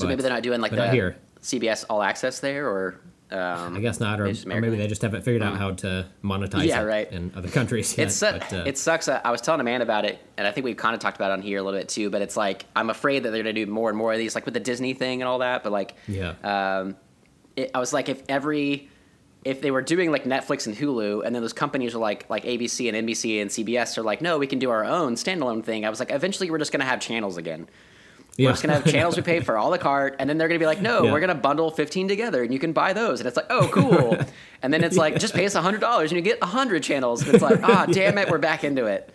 But- 0.00 0.08
maybe 0.08 0.22
they're 0.22 0.30
not 0.32 0.42
doing 0.42 0.60
like 0.60 0.72
the 0.72 0.90
here. 0.90 1.16
CBS 1.40 1.84
All 1.88 2.02
Access 2.02 2.40
there, 2.40 2.68
or 2.68 3.00
um, 3.30 3.76
I 3.76 3.80
guess 3.80 3.98
not, 4.00 4.20
or, 4.20 4.26
or 4.26 4.60
maybe 4.60 4.76
they 4.76 4.86
just 4.88 5.02
haven't 5.02 5.22
figured 5.22 5.42
out 5.42 5.56
how 5.56 5.72
to 5.72 6.06
monetize 6.22 6.64
Yeah, 6.66 6.82
it 6.82 6.84
right. 6.84 7.12
in 7.12 7.32
other 7.36 7.48
countries 7.48 7.96
yet. 7.96 8.08
It's 8.08 8.16
su- 8.16 8.30
but, 8.32 8.52
uh, 8.52 8.64
it 8.66 8.78
sucks. 8.78 9.08
I 9.08 9.30
was 9.30 9.40
telling 9.40 9.60
a 9.60 9.64
man 9.64 9.80
about 9.82 10.04
it, 10.04 10.18
and 10.36 10.46
I 10.46 10.50
think 10.52 10.64
we've 10.64 10.76
kind 10.76 10.94
of 10.94 11.00
talked 11.00 11.16
about 11.16 11.30
it 11.30 11.34
on 11.34 11.42
here 11.42 11.58
a 11.58 11.62
little 11.62 11.78
bit 11.78 11.88
too. 11.88 12.10
But 12.10 12.22
it's 12.22 12.36
like 12.36 12.66
I'm 12.74 12.90
afraid 12.90 13.22
that 13.24 13.30
they're 13.30 13.42
going 13.42 13.54
to 13.54 13.64
do 13.64 13.70
more 13.70 13.88
and 13.88 13.96
more 13.98 14.12
of 14.12 14.18
these, 14.18 14.34
like 14.34 14.44
with 14.44 14.54
the 14.54 14.60
Disney 14.60 14.94
thing 14.94 15.22
and 15.22 15.28
all 15.28 15.38
that. 15.38 15.62
But 15.64 15.72
like, 15.72 15.94
yeah, 16.08 16.34
um, 16.42 16.96
it, 17.56 17.70
I 17.74 17.78
was 17.78 17.92
like, 17.92 18.08
if 18.08 18.22
every 18.28 18.88
if 19.46 19.60
they 19.62 19.70
were 19.70 19.82
doing 19.82 20.10
like 20.10 20.24
Netflix 20.24 20.66
and 20.66 20.76
Hulu, 20.76 21.24
and 21.24 21.34
then 21.34 21.40
those 21.42 21.52
companies 21.52 21.94
are 21.94 21.98
like 21.98 22.28
like 22.28 22.44
ABC 22.44 22.92
and 22.92 23.08
NBC 23.08 23.40
and 23.40 23.48
CBS 23.50 23.96
are 23.96 24.02
like, 24.02 24.20
no, 24.20 24.38
we 24.38 24.46
can 24.46 24.58
do 24.58 24.70
our 24.70 24.84
own 24.84 25.14
standalone 25.14 25.62
thing. 25.64 25.84
I 25.86 25.90
was 25.90 26.00
like, 26.00 26.10
eventually 26.10 26.50
we're 26.50 26.58
just 26.58 26.72
going 26.72 26.80
to 26.80 26.86
have 26.86 27.00
channels 27.00 27.36
again. 27.36 27.68
yeah. 28.36 28.48
We're 28.48 28.52
just 28.52 28.62
gonna 28.62 28.74
have 28.80 28.84
channels 28.84 29.16
we 29.16 29.22
pay 29.22 29.40
for 29.48 29.56
all 29.56 29.70
the 29.70 29.78
cart, 29.78 30.16
and 30.18 30.28
then 30.28 30.36
they're 30.36 30.48
gonna 30.48 30.58
be 30.58 30.66
like, 30.66 30.82
no, 30.82 31.04
Yeah. 31.04 31.12
we're 31.12 31.20
gonna 31.20 31.34
bundle 31.48 31.70
fifteen 31.70 32.06
together, 32.08 32.42
and 32.42 32.52
you 32.52 32.58
can 32.58 32.72
buy 32.72 32.92
those, 32.92 33.20
and 33.20 33.26
it's 33.28 33.36
like, 33.36 33.46
oh, 33.50 33.68
cool. 33.72 34.18
and 34.62 34.74
then 34.74 34.84
it's 34.84 34.96
like, 34.98 35.18
just 35.18 35.32
pay 35.32 35.46
us 35.46 35.54
hundred 35.54 35.80
dollars, 35.80 36.10
and 36.12 36.16
you 36.18 36.22
get 36.22 36.42
hundred 36.42 36.82
channels, 36.82 37.22
and 37.22 37.32
it's 37.34 37.42
like, 37.42 37.60
ah, 37.62 37.86
damn 37.90 38.18
it, 38.18 38.28
we're 38.30 38.36
back 38.50 38.62
into 38.64 38.84
it. 38.86 39.10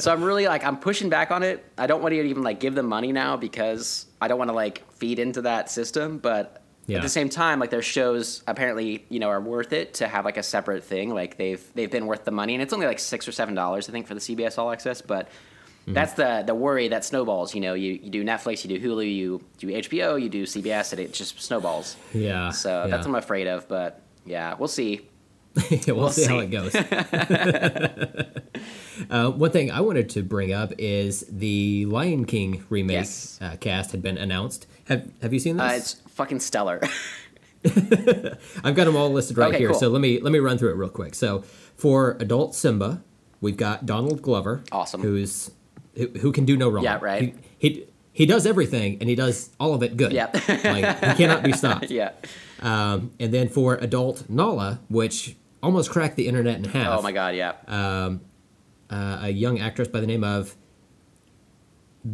So 0.00 0.12
I'm 0.12 0.22
really 0.22 0.46
like, 0.46 0.64
I'm 0.64 0.78
pushing 0.78 1.08
back 1.10 1.30
on 1.32 1.42
it. 1.42 1.64
I 1.76 1.86
don't 1.88 2.00
want 2.00 2.14
to 2.14 2.22
even 2.22 2.42
like 2.44 2.60
give 2.60 2.74
them 2.76 2.86
money 2.86 3.10
now 3.12 3.36
because 3.36 4.06
I 4.20 4.28
don't 4.28 4.38
want 4.38 4.50
to 4.50 4.54
like 4.54 4.88
feed 4.92 5.18
into 5.18 5.42
that 5.42 5.68
system, 5.70 6.18
but. 6.18 6.62
Yeah. 6.88 6.96
At 6.96 7.02
the 7.02 7.08
same 7.10 7.28
time, 7.28 7.60
like 7.60 7.68
their 7.70 7.82
shows 7.82 8.42
apparently, 8.46 9.04
you 9.10 9.20
know, 9.20 9.28
are 9.28 9.40
worth 9.40 9.72
it 9.74 9.94
to 9.94 10.08
have 10.08 10.24
like 10.24 10.38
a 10.38 10.42
separate 10.42 10.82
thing. 10.82 11.14
Like 11.14 11.36
they've 11.36 11.62
they've 11.74 11.90
been 11.90 12.06
worth 12.06 12.24
the 12.24 12.30
money, 12.32 12.54
and 12.54 12.62
it's 12.62 12.72
only 12.72 12.86
like 12.86 12.98
six 12.98 13.28
or 13.28 13.32
seven 13.32 13.54
dollars, 13.54 13.88
I 13.88 13.92
think, 13.92 14.06
for 14.06 14.14
the 14.14 14.20
CBS 14.20 14.58
All 14.58 14.70
Access. 14.72 15.00
But 15.02 15.28
Mm-hmm. 15.82 15.94
that's 15.94 16.12
the 16.14 16.42
the 16.46 16.54
worry 16.54 16.88
that 16.88 17.02
snowballs. 17.04 17.54
You 17.54 17.62
know, 17.62 17.72
you, 17.72 17.92
you 18.02 18.10
do 18.10 18.22
Netflix, 18.22 18.62
you 18.62 18.78
do 18.78 18.86
Hulu, 18.86 19.14
you 19.14 19.42
do 19.56 19.68
HBO, 19.68 20.20
you 20.20 20.28
do 20.28 20.42
CBS, 20.44 20.92
and 20.92 21.00
it 21.00 21.14
just 21.14 21.40
snowballs. 21.40 21.96
yeah. 22.12 22.50
So 22.50 22.82
yeah. 22.82 22.86
that's 22.88 23.06
what 23.06 23.14
I'm 23.14 23.22
afraid 23.22 23.46
of. 23.46 23.66
But 23.68 24.02
yeah, 24.26 24.54
we'll 24.58 24.68
see. 24.68 25.08
Yeah, 25.70 25.78
we'll, 25.88 25.96
We'll 25.96 26.10
see, 26.10 26.26
how 26.26 26.40
it 26.40 26.50
goes. 26.50 26.74
uh, 29.10 29.30
one 29.30 29.50
thing 29.50 29.70
I 29.70 29.80
wanted 29.80 30.10
to 30.10 30.22
bring 30.22 30.52
up 30.52 30.72
is 30.78 31.24
the 31.30 31.86
Lion 31.86 32.26
King 32.26 32.64
remake 32.68 32.94
Yes. 32.96 33.38
uh, 33.40 33.56
cast 33.58 33.92
had 33.92 34.02
been 34.02 34.18
announced. 34.18 34.66
Have 34.88 35.08
Have 35.22 35.32
you 35.32 35.38
seen 35.38 35.56
this? 35.56 35.70
Uh, 35.72 35.74
it's 35.76 35.94
fucking 36.10 36.40
stellar. 36.40 36.80
I've 37.64 38.74
got 38.74 38.84
them 38.84 38.96
all 38.96 39.10
listed 39.10 39.36
right 39.36 39.48
Okay, 39.48 39.58
here. 39.58 39.70
cool. 39.70 39.78
So 39.78 39.88
let 39.88 40.00
me 40.00 40.20
let 40.20 40.32
me 40.32 40.38
run 40.38 40.58
through 40.58 40.70
it 40.70 40.76
real 40.76 40.88
quick. 40.88 41.14
So 41.14 41.42
for 41.76 42.12
adult 42.20 42.54
Simba, 42.54 43.02
we've 43.40 43.56
got 43.56 43.84
Donald 43.86 44.22
Glover, 44.22 44.62
Awesome. 44.72 45.00
who's 45.02 45.50
who, 45.96 46.06
who 46.20 46.32
can 46.32 46.44
do 46.44 46.56
no 46.56 46.68
wrong. 46.68 46.84
Yeah, 46.84 46.98
right. 47.00 47.34
He, 47.58 47.68
he 47.70 47.84
he 48.12 48.26
does 48.26 48.46
everything 48.46 48.98
and 49.00 49.08
he 49.08 49.14
does 49.14 49.50
all 49.60 49.74
of 49.74 49.82
it 49.82 49.96
good. 49.96 50.12
Yeah. 50.12 50.30
like 50.48 50.98
he 51.04 51.14
cannot 51.14 51.42
be 51.42 51.52
stopped. 51.52 51.90
yeah. 51.90 52.12
Um, 52.60 53.12
and 53.20 53.32
then 53.34 53.48
for 53.48 53.74
adult 53.76 54.28
Nala, 54.28 54.80
which 54.88 55.36
almost 55.62 55.90
cracked 55.90 56.16
the 56.16 56.26
internet 56.28 56.56
in 56.58 56.64
half. 56.64 56.98
Oh 56.98 57.02
my 57.02 57.12
god. 57.12 57.34
Yeah. 57.34 57.52
uh, 57.68 58.16
a 58.90 59.28
young 59.30 59.58
actress 59.60 59.88
by 59.88 60.00
the 60.00 60.06
name 60.06 60.24
of 60.24 60.56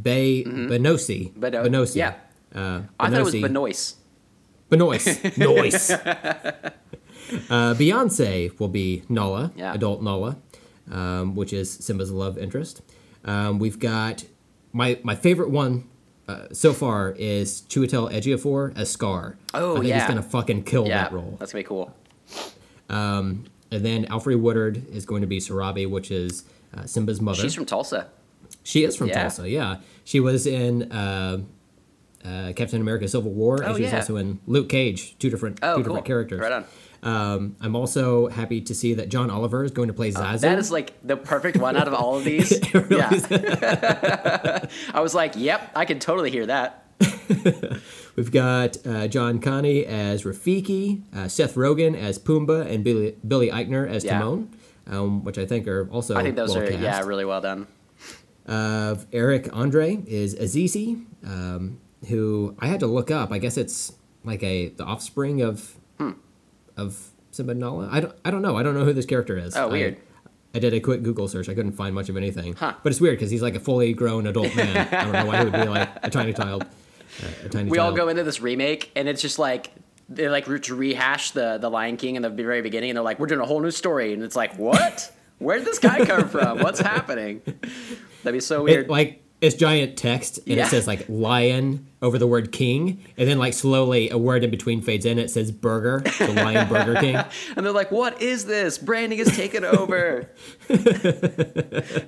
Bay 0.02 0.44
Benosi. 0.44 1.32
Mm-hmm. 1.32 1.44
Beno- 1.44 1.66
Benosi. 1.66 1.96
yeah. 1.96 2.14
Uh, 2.54 2.82
I 3.00 3.10
thought 3.10 3.20
it 3.20 3.24
was. 3.24 3.34
Benoist. 3.34 3.96
Benoist. 4.68 5.24
Noise. 5.38 5.90
uh, 5.90 6.70
Beyonce 7.50 8.58
will 8.58 8.68
be 8.68 9.02
Nala, 9.08 9.52
Yeah. 9.56 9.74
adult 9.74 10.02
Nala, 10.02 10.36
um, 10.90 11.34
which 11.34 11.52
is 11.52 11.70
Simba's 11.70 12.10
love 12.10 12.38
interest. 12.38 12.82
Um, 13.24 13.58
we've 13.58 13.78
got 13.78 14.24
my 14.72 14.98
my 15.02 15.14
favorite 15.14 15.50
one 15.50 15.84
uh, 16.28 16.46
so 16.52 16.72
far 16.72 17.14
is 17.18 17.62
Chiwetel 17.68 18.10
Ejiofor 18.12 18.76
as 18.76 18.90
Scar. 18.90 19.36
Oh, 19.52 19.72
I 19.72 19.74
think 19.76 19.86
yeah. 19.88 19.98
he's 20.00 20.08
gonna 20.08 20.22
fucking 20.22 20.64
kill 20.64 20.86
Yeah. 20.86 21.02
that 21.04 21.12
role. 21.12 21.36
That's 21.38 21.52
gonna 21.52 21.62
be 21.64 21.68
cool. 21.68 21.94
and 22.88 23.44
then 23.70 24.04
Alfred 24.06 24.40
Woodard 24.40 24.86
is 24.94 25.04
going 25.04 25.22
to 25.22 25.26
be 25.26 25.38
Sarabi, 25.40 25.88
which 25.88 26.10
is 26.10 26.44
uh, 26.76 26.84
Simba's 26.84 27.20
mother. 27.20 27.40
She's 27.42 27.54
from 27.54 27.64
Tulsa. 27.66 28.08
She 28.62 28.84
is 28.84 28.96
from 28.96 29.08
Yeah. 29.08 29.22
Tulsa. 29.22 29.48
Yeah, 29.50 29.78
she 30.04 30.20
was 30.20 30.46
in 30.46 30.90
uh, 30.92 31.38
uh, 32.24 32.52
Captain 32.56 32.80
America: 32.80 33.06
Civil 33.08 33.30
War, 33.32 33.62
Oh, 33.62 33.66
and 33.68 33.76
she 33.76 33.82
was 33.82 33.92
yeah. 33.92 33.98
also 33.98 34.16
in 34.16 34.40
Luke 34.46 34.68
Cage. 34.68 35.16
Two 35.18 35.30
different, 35.30 35.58
Oh, 35.62 35.76
two 35.76 35.82
cool. 35.82 35.92
different 35.94 36.06
characters. 36.06 36.40
Right 36.40 36.52
on. 36.52 36.64
Um, 37.02 37.56
I'm 37.60 37.76
also 37.76 38.28
happy 38.28 38.62
to 38.62 38.74
see 38.74 38.94
that 38.94 39.10
John 39.10 39.28
Oliver 39.30 39.62
is 39.62 39.70
going 39.72 39.88
to 39.88 39.94
play 39.94 40.10
Zazu. 40.10 40.34
Uh, 40.34 40.36
That 40.38 40.58
is 40.58 40.70
like 40.70 40.94
the 41.06 41.18
perfect 41.18 41.58
one 41.58 41.76
out 41.76 41.86
of 41.86 41.92
all 41.92 42.16
of 42.16 42.24
these. 42.30 42.50
really 42.72 42.96
yeah. 42.96 43.10
I 44.94 45.00
was 45.00 45.14
like, 45.14 45.34
yep, 45.36 45.70
I 45.76 45.84
can 45.84 45.98
totally 45.98 46.30
hear 46.30 46.46
that. 46.46 46.80
We've 48.16 48.30
got 48.30 48.76
uh, 48.86 49.08
John 49.08 49.38
Kani 49.40 49.84
as 49.84 50.22
Rafiki, 50.22 51.02
uh, 51.14 51.28
Seth 51.28 51.56
Rogen 51.56 51.94
as 51.96 52.18
Pumbaa, 52.18 52.70
and 52.72 52.82
Billy, 52.84 53.16
Billy 53.26 53.50
Eichner 53.50 53.86
as 53.88 54.04
Yeah. 54.04 54.20
Timon, 54.20 54.48
um, 54.86 55.24
which 55.24 55.36
I 55.36 55.44
think 55.44 55.66
are 55.68 55.88
also 55.90 56.14
I 56.16 56.22
think 56.22 56.36
those 56.36 56.54
well 56.54 56.64
are 56.64 56.68
cast. 56.68 56.80
yeah, 56.80 57.00
really 57.02 57.24
well 57.24 57.40
done. 57.40 57.66
Uh, 58.46 58.94
Eric 59.12 59.48
Andre 59.52 60.02
is 60.06 60.34
Azizi, 60.36 61.04
um, 61.26 61.80
who 62.08 62.56
I 62.58 62.66
had 62.66 62.80
to 62.80 62.86
look 62.86 63.10
up. 63.10 63.32
I 63.32 63.38
guess 63.38 63.56
it's 63.56 63.92
like 64.24 64.42
a 64.42 64.68
the 64.68 64.84
offspring 64.84 65.42
of 65.42 65.74
Hmm. 65.98 66.12
of 66.76 67.10
Simba 67.30 67.54
Nala. 67.54 67.88
I 67.90 68.00
don't 68.00 68.14
I 68.24 68.30
don't 68.30 68.42
know. 68.42 68.56
I 68.56 68.62
don't 68.62 68.74
know 68.74 68.84
who 68.84 68.92
this 68.92 69.06
character 69.06 69.36
is. 69.36 69.56
Oh, 69.56 69.68
I- 69.68 69.72
weird. 69.72 69.96
I, 70.56 70.60
did 70.60 70.72
a 70.72 70.78
quick 70.78 71.02
Google 71.02 71.26
search. 71.26 71.48
I 71.48 71.54
couldn't 71.54 71.72
find 71.72 71.92
much 71.96 72.08
of 72.08 72.16
anything. 72.16 72.52
Huh. 72.54 72.74
But 72.84 72.92
it's 72.92 73.00
weird 73.00 73.16
because 73.18 73.28
he's 73.28 73.42
like 73.42 73.56
a 73.56 73.60
fully 73.60 73.92
grown 73.92 74.24
adult 74.28 74.54
man. 74.54 74.86
I 74.92 75.02
don't 75.02 75.12
know 75.12 75.26
why 75.26 75.38
he 75.38 75.44
would 75.46 75.52
be 75.52 75.68
like 75.68 75.88
a 76.04 76.08
tiny 76.10 76.32
child. 76.40 76.62
Uh, 76.62 77.26
a 77.46 77.48
tiny 77.48 77.70
We 77.70 77.78
all 77.78 77.90
go 77.92 78.06
into 78.08 78.22
this 78.22 78.40
remake, 78.40 78.92
and 78.94 79.08
it's 79.08 79.20
just 79.20 79.40
like 79.40 79.72
they 80.08 80.28
like 80.28 80.44
to 80.44 80.74
rehash 80.76 81.32
the 81.32 81.58
the 81.58 81.68
Lion 81.68 81.96
King 81.96 82.14
in 82.14 82.22
the 82.22 82.30
very 82.30 82.62
beginning, 82.62 82.90
and 82.90 82.96
they're 82.96 83.02
like, 83.02 83.18
"We're 83.18 83.26
doing 83.26 83.40
a 83.40 83.44
whole 83.46 83.58
new 83.58 83.72
story," 83.72 84.12
and 84.12 84.22
it's 84.22 84.36
like, 84.36 84.56
"What? 84.56 85.10
Where 85.38 85.58
did 85.58 85.66
this 85.66 85.80
guy 85.80 86.04
come 86.04 86.28
from? 86.28 86.60
What's 86.60 86.78
happening?" 86.78 87.42
That'd 88.22 88.36
be 88.36 88.40
so 88.40 88.62
weird. 88.62 88.84
It, 88.84 88.90
like 88.90 89.23
it's 89.44 89.54
giant 89.56 89.96
text 89.96 90.38
and 90.38 90.56
Yeah. 90.56 90.66
it 90.66 90.70
says 90.70 90.86
like 90.86 91.04
lion 91.08 91.86
over 92.00 92.18
the 92.18 92.26
word 92.26 92.50
king 92.52 93.02
and 93.16 93.28
then 93.28 93.38
like 93.38 93.52
slowly 93.52 94.10
a 94.10 94.18
word 94.18 94.42
in 94.44 94.50
between 94.50 94.80
fades 94.82 95.04
in 95.06 95.18
it 95.18 95.30
says 95.30 95.50
burger 95.52 96.00
the 96.18 96.32
lion 96.44 96.68
burger 96.68 96.94
king 97.00 97.16
and 97.56 97.64
they're 97.64 97.72
like, 97.72 97.90
"What 97.90 98.20
is 98.22 98.44
this? 98.46 98.78
Branding 98.78 99.18
is 99.18 99.34
taken 99.36 99.64
over." 99.64 100.28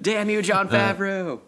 Damn 0.02 0.30
you, 0.30 0.42
Jon 0.42 0.68
Favreau. 0.68 1.40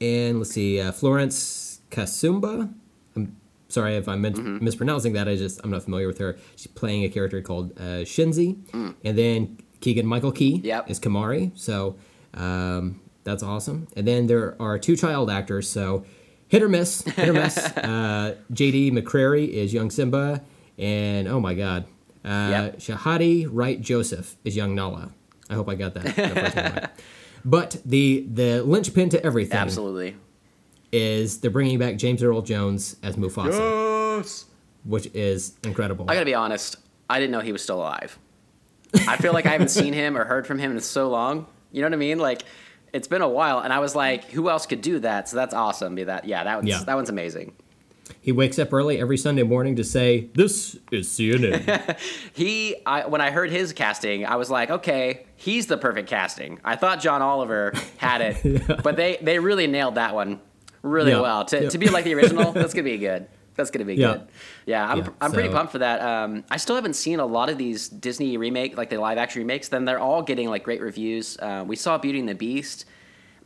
and 0.00 0.38
let's 0.38 0.50
see 0.50 0.80
uh, 0.80 0.92
florence 0.92 1.80
kasumba 1.90 2.72
i'm 3.16 3.36
sorry 3.68 3.96
if 3.96 4.06
i'm 4.08 4.22
Mm-hmm. 4.22 4.64
mispronouncing 4.64 5.12
that 5.14 5.28
i 5.28 5.34
just 5.36 5.60
i'm 5.64 5.70
not 5.70 5.82
familiar 5.82 6.06
with 6.06 6.18
her 6.18 6.36
she's 6.56 6.66
playing 6.68 7.02
a 7.04 7.08
character 7.08 7.40
called 7.42 7.72
uh, 7.78 8.04
shenzi 8.04 8.56
and 9.04 9.18
then 9.18 9.58
keegan 9.80 10.06
michael 10.06 10.32
key 10.32 10.58
Mm. 10.60 10.64
Yep. 10.64 10.90
is 10.90 11.00
kamari 11.00 11.50
so 11.58 11.96
um, 12.34 13.00
that's 13.28 13.42
awesome 13.42 13.86
and 13.96 14.06
then 14.06 14.26
there 14.26 14.56
are 14.60 14.78
two 14.78 14.96
child 14.96 15.30
actors 15.30 15.68
so 15.70 16.04
hit 16.48 16.62
or 16.62 16.68
miss 16.68 17.02
hit 17.02 17.28
or 17.28 17.32
miss 17.32 17.56
uh, 17.76 18.34
jd 18.52 18.90
mccrary 18.92 19.48
is 19.48 19.72
young 19.72 19.90
simba 19.90 20.42
and 20.78 21.28
oh 21.28 21.38
my 21.40 21.54
god 21.54 21.84
uh, 22.24 22.50
Yep. 22.50 22.78
shahadi 22.78 23.46
wright 23.50 23.80
joseph 23.80 24.36
is 24.44 24.56
young 24.56 24.74
nala 24.74 25.10
i 25.50 25.54
hope 25.54 25.68
i 25.68 25.74
got 25.74 25.94
that, 25.94 26.16
that 26.16 26.54
right. 26.74 26.90
but 27.44 27.80
the 27.84 28.26
the 28.32 28.62
linchpin 28.62 29.08
to 29.10 29.24
everything 29.24 29.58
Absolutely. 29.58 30.16
is 30.92 31.40
they're 31.40 31.50
bringing 31.50 31.78
back 31.78 31.96
James 31.96 32.22
Earl 32.22 32.42
Jones 32.42 32.96
as 33.02 33.16
Mufasa, 33.16 34.16
Yes. 34.18 34.46
which 34.84 35.06
is 35.14 35.54
incredible. 35.64 36.06
I 36.08 36.14
gotta 36.14 36.24
be 36.26 36.34
honest. 36.34 36.76
I 37.10 37.18
didn't 37.20 37.32
know 37.32 37.40
he 37.40 37.52
was 37.52 37.62
still 37.62 37.76
alive. 37.78 38.18
I 39.06 39.16
feel 39.18 39.32
like 39.34 39.44
I 39.46 39.50
haven't 39.50 39.68
seen 39.68 39.92
him 39.92 40.16
or 40.16 40.24
heard 40.24 40.46
from 40.46 40.58
him 40.58 40.72
in 40.72 40.80
so 40.80 41.08
long. 41.10 41.46
You 41.72 41.82
know 41.82 41.88
what 41.88 41.92
I 41.94 41.98
mean? 41.98 42.18
Like, 42.18 42.42
it's 42.92 43.08
been 43.08 43.22
a 43.22 43.28
while, 43.28 43.60
and 43.60 43.72
I 43.72 43.78
was 43.80 43.94
like, 43.94 44.24
who 44.30 44.48
else 44.50 44.66
could 44.66 44.80
do 44.80 44.98
that? 45.00 45.28
So 45.28 45.36
that's 45.36 45.54
awesome. 45.54 45.94
Be 45.94 46.04
that, 46.04 46.24
yeah, 46.24 46.44
that 46.44 46.56
one's 46.56 46.68
Yeah. 46.68 46.82
that 46.84 46.94
one's 46.96 47.10
amazing. 47.10 47.52
he 48.20 48.32
wakes 48.32 48.58
up 48.58 48.72
early 48.72 48.98
every 48.98 49.16
Sunday 49.18 49.42
morning 49.42 49.76
to 49.76 49.84
say, 49.84 50.28
"This 50.34 50.76
is 50.90 51.08
CNN." 51.08 51.96
He, 52.32 52.76
I 52.86 53.06
when 53.06 53.20
I 53.20 53.30
heard 53.30 53.50
his 53.50 53.72
casting, 53.72 54.24
I 54.26 54.36
was 54.36 54.50
like, 54.50 54.70
okay, 54.70 55.26
he's 55.36 55.66
the 55.66 55.76
perfect 55.76 56.08
casting. 56.08 56.58
I 56.64 56.76
thought 56.76 57.00
John 57.00 57.20
Oliver 57.22 57.72
had 57.98 58.20
it, 58.20 58.82
but 58.82 58.96
they 58.96 59.18
they 59.20 59.38
really 59.38 59.66
nailed 59.66 59.96
that 59.96 60.14
one 60.14 60.40
really 60.82 61.10
Yeah. 61.12 61.20
well. 61.20 61.44
To 61.46 61.62
Yeah. 61.64 61.68
to 61.70 61.78
be 61.78 61.88
like 61.88 62.04
the 62.04 62.14
original, 62.14 62.52
that's 62.52 62.72
gonna 62.74 62.84
be 62.84 62.98
good. 62.98 63.26
That's 63.58 63.70
gonna 63.70 63.84
be 63.84 63.96
Yeah. 63.96 64.12
good. 64.12 64.20
Yeah, 64.64 64.88
I'm 64.90 64.98
Yeah, 64.98 65.08
I'm 65.20 65.32
pretty 65.32 65.50
pumped 65.50 65.72
for 65.72 65.78
that. 65.80 66.00
Um, 66.00 66.44
I 66.50 66.56
still 66.56 66.76
haven't 66.76 66.94
seen 66.94 67.20
a 67.20 67.26
lot 67.26 67.50
of 67.50 67.58
these 67.58 67.88
Disney 67.90 68.38
remake, 68.38 68.76
like 68.78 68.88
the 68.88 68.96
live 68.98 69.18
action 69.18 69.40
remakes. 69.42 69.68
Then 69.68 69.84
they're 69.84 69.98
all 70.00 70.22
getting 70.22 70.48
like 70.48 70.62
great 70.64 70.80
reviews. 70.80 71.36
Uh, 71.38 71.64
we 71.66 71.76
saw 71.76 71.98
Beauty 71.98 72.20
and 72.20 72.28
the 72.28 72.34
Beast. 72.34 72.86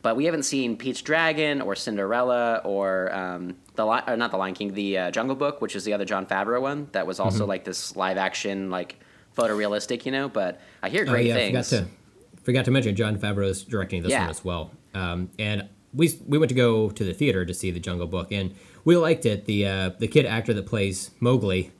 But 0.03 0.17
we 0.17 0.25
haven't 0.25 0.43
seen 0.43 0.75
Pete's 0.75 1.01
Dragon 1.01 1.61
or 1.61 1.75
Cinderella 1.75 2.59
or 2.65 3.13
um, 3.15 3.55
the 3.75 3.85
Li- 3.85 4.01
or 4.05 4.17
not 4.17 4.31
the 4.31 4.37
Lion 4.37 4.53
King, 4.53 4.73
the 4.73 4.97
uh, 4.97 5.11
Jungle 5.11 5.35
Book, 5.37 5.61
which 5.61 5.77
is 5.77 5.85
the 5.85 5.93
other 5.93 6.03
Jon 6.03 6.25
Favreau 6.25 6.59
one 6.61 6.89
that 6.91 7.07
was 7.07 7.17
Mm-hmm. 7.19 7.25
also 7.25 7.45
like 7.45 7.63
this 7.63 7.95
live 7.95 8.17
action, 8.17 8.69
like 8.69 8.97
photorealistic, 9.37 10.05
you 10.05 10.11
know. 10.11 10.27
But 10.29 10.59
I 10.81 10.89
hear 10.89 11.03
oh 11.07 11.09
great 11.09 11.27
yeah, 11.27 11.35
things. 11.35 11.69
forgot 11.69 11.85
to 11.87 12.43
forgot 12.43 12.65
to 12.65 12.71
mention 12.71 12.95
Jon 12.97 13.17
Favreau's 13.17 13.63
directing 13.63 14.03
this 14.03 14.11
Yeah. 14.11 14.21
one 14.21 14.29
as 14.29 14.43
well. 14.43 14.71
Um, 14.93 15.29
and 15.39 15.69
we 15.93 16.11
we 16.27 16.37
went 16.37 16.49
to 16.49 16.55
go 16.55 16.89
to 16.89 17.03
the 17.03 17.13
theater 17.13 17.45
to 17.45 17.53
see 17.53 17.71
the 17.71 17.79
Jungle 17.79 18.07
Book, 18.07 18.31
and 18.33 18.53
we 18.85 18.97
liked 18.97 19.25
it. 19.25 19.45
The 19.45 19.65
uh, 19.67 19.89
the 19.99 20.07
kid 20.07 20.25
actor 20.25 20.53
that 20.53 20.65
plays 20.65 21.11
Mowgli, 21.19 21.71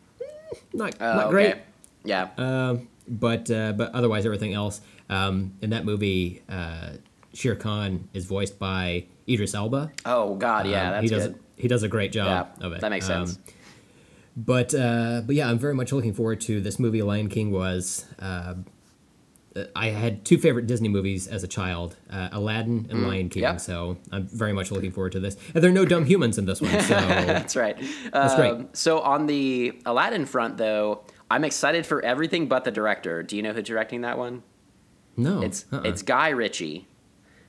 not 0.73 0.95
Oh, 1.01 1.05
not 1.15 1.23
okay. 1.25 1.29
great. 1.31 1.55
Yeah. 2.03 2.29
Um, 2.37 2.87
but 3.07 3.49
uh, 3.51 3.73
but 3.73 3.93
otherwise 3.93 4.25
everything 4.25 4.53
else 4.53 4.81
um, 5.09 5.53
in 5.61 5.69
that 5.71 5.85
movie, 5.85 6.41
uh, 6.49 6.91
Shere 7.33 7.55
Khan 7.55 8.07
is 8.13 8.25
voiced 8.25 8.57
by 8.59 9.05
Idris 9.27 9.53
Elba. 9.55 9.91
oh 10.05 10.35
God, 10.35 10.67
yeah, 10.67 10.87
Um, 10.87 10.91
that's 10.93 11.03
he 11.03 11.09
does 11.09 11.27
good. 11.27 11.39
he 11.57 11.67
does 11.67 11.83
a 11.83 11.87
great 11.87 12.11
job 12.11 12.49
Yeah, 12.59 12.65
of 12.65 12.73
it. 12.73 12.81
that 12.81 12.89
makes 12.89 13.09
Um, 13.09 13.27
sense. 13.27 13.39
but 14.35 14.73
uh, 14.73 15.21
but 15.25 15.35
yeah, 15.35 15.49
I'm 15.49 15.59
very 15.59 15.75
much 15.75 15.91
looking 15.91 16.13
forward 16.13 16.41
to 16.41 16.59
this 16.61 16.79
movie. 16.79 17.01
Lion 17.01 17.29
King 17.29 17.51
was. 17.51 18.05
I 19.75 19.87
had 19.89 20.25
two 20.25 20.37
favorite 20.37 20.65
Disney 20.67 20.89
movies 20.89 21.27
as 21.27 21.43
a 21.43 21.47
child: 21.47 21.95
uh, 22.09 22.29
Aladdin 22.31 22.87
and 22.89 23.07
Lion 23.07 23.29
King. 23.29 23.41
Mm, 23.43 23.53
yeah. 23.53 23.57
So 23.57 23.97
I'm 24.11 24.25
very 24.27 24.53
much 24.53 24.71
looking 24.71 24.91
forward 24.91 25.11
to 25.13 25.19
this. 25.19 25.37
And 25.53 25.63
there 25.63 25.69
are 25.69 25.73
no 25.73 25.85
dumb 25.85 26.05
humans 26.05 26.37
in 26.37 26.45
this 26.45 26.59
one. 26.61 26.71
So 26.81 26.95
That's 26.95 27.55
right. 27.55 27.77
That's 28.11 28.35
great. 28.35 28.51
Um, 28.51 28.69
So 28.73 28.99
on 29.01 29.27
the 29.27 29.79
Aladdin 29.85 30.25
front, 30.25 30.57
though, 30.57 31.03
I'm 31.29 31.43
excited 31.43 31.85
for 31.85 32.03
everything 32.03 32.47
but 32.47 32.63
the 32.63 32.71
director. 32.71 33.21
Do 33.23 33.35
you 33.35 33.43
know 33.43 33.53
who's 33.53 33.63
directing 33.65 34.01
that 34.01 34.17
one? 34.17 34.43
no, 35.15 35.41
It's 35.43 35.65
uh-uh. 35.71 35.81
it's 35.83 36.01
Guy 36.01 36.29
Ritchie. 36.29 36.87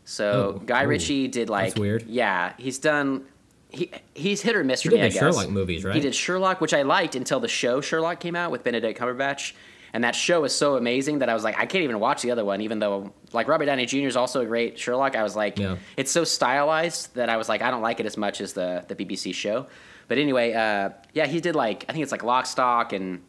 So 0.04 0.56
Oh, 0.60 0.62
Guy 0.64 0.84
ooh, 0.84 0.88
Ritchie 0.88 1.28
did 1.28 1.48
like 1.48 1.68
that's 1.70 1.80
weird. 1.80 2.02
Yeah, 2.06 2.52
he's 2.58 2.78
done. 2.78 3.24
He 3.70 3.90
he's 4.14 4.42
hit 4.42 4.54
or 4.54 4.62
miss 4.62 4.82
for 4.82 4.90
did 4.90 4.96
me. 5.00 5.02
I 5.06 5.08
guess. 5.08 5.18
Sherlock 5.18 5.48
movies, 5.48 5.84
right? 5.84 5.94
He 5.94 6.00
did 6.00 6.14
Sherlock, 6.14 6.60
which 6.60 6.74
I 6.74 6.82
liked 6.82 7.14
until 7.16 7.40
the 7.40 7.48
show 7.48 7.80
Sherlock 7.80 8.20
came 8.20 8.36
out 8.36 8.50
with 8.50 8.62
Benedict 8.62 9.00
Cumberbatch, 9.00 9.54
and 9.94 10.04
that 10.04 10.14
show 10.14 10.42
was 10.42 10.54
so 10.54 10.76
amazing 10.76 11.20
that 11.20 11.28
I 11.30 11.34
was 11.34 11.42
like, 11.44 11.54
I 11.56 11.64
can't 11.64 11.84
even 11.84 11.98
watch 12.00 12.20
the 12.20 12.30
other 12.32 12.44
one, 12.44 12.60
even 12.60 12.80
though 12.80 13.12
like 13.32 13.48
Robert 13.48 13.64
Downey 13.66 13.86
Jr. 13.86 13.98
is 14.08 14.16
also 14.16 14.42
a 14.42 14.46
great 14.46 14.78
Sherlock. 14.78 15.16
I 15.16 15.22
was 15.22 15.34
like, 15.36 15.58
Yeah. 15.58 15.76
it's 15.96 16.10
so 16.10 16.24
stylized 16.24 17.14
that 17.14 17.28
I 17.30 17.36
was 17.38 17.48
like, 17.48 17.62
I 17.62 17.70
don't 17.70 17.80
like 17.82 18.00
it 18.00 18.06
as 18.06 18.16
much 18.16 18.40
as 18.42 18.52
the 18.52 18.84
the 18.88 18.94
BBC 18.96 19.32
show. 19.34 19.66
But 20.08 20.18
anyway, 20.18 20.52
uh, 20.52 20.90
yeah, 21.14 21.26
he 21.26 21.40
did 21.40 21.54
like 21.56 21.86
I 21.88 21.92
think 21.92 22.02
it's 22.02 22.12
like 22.12 22.22
Lock, 22.24 22.44
Stock, 22.46 22.92
and 22.92 23.22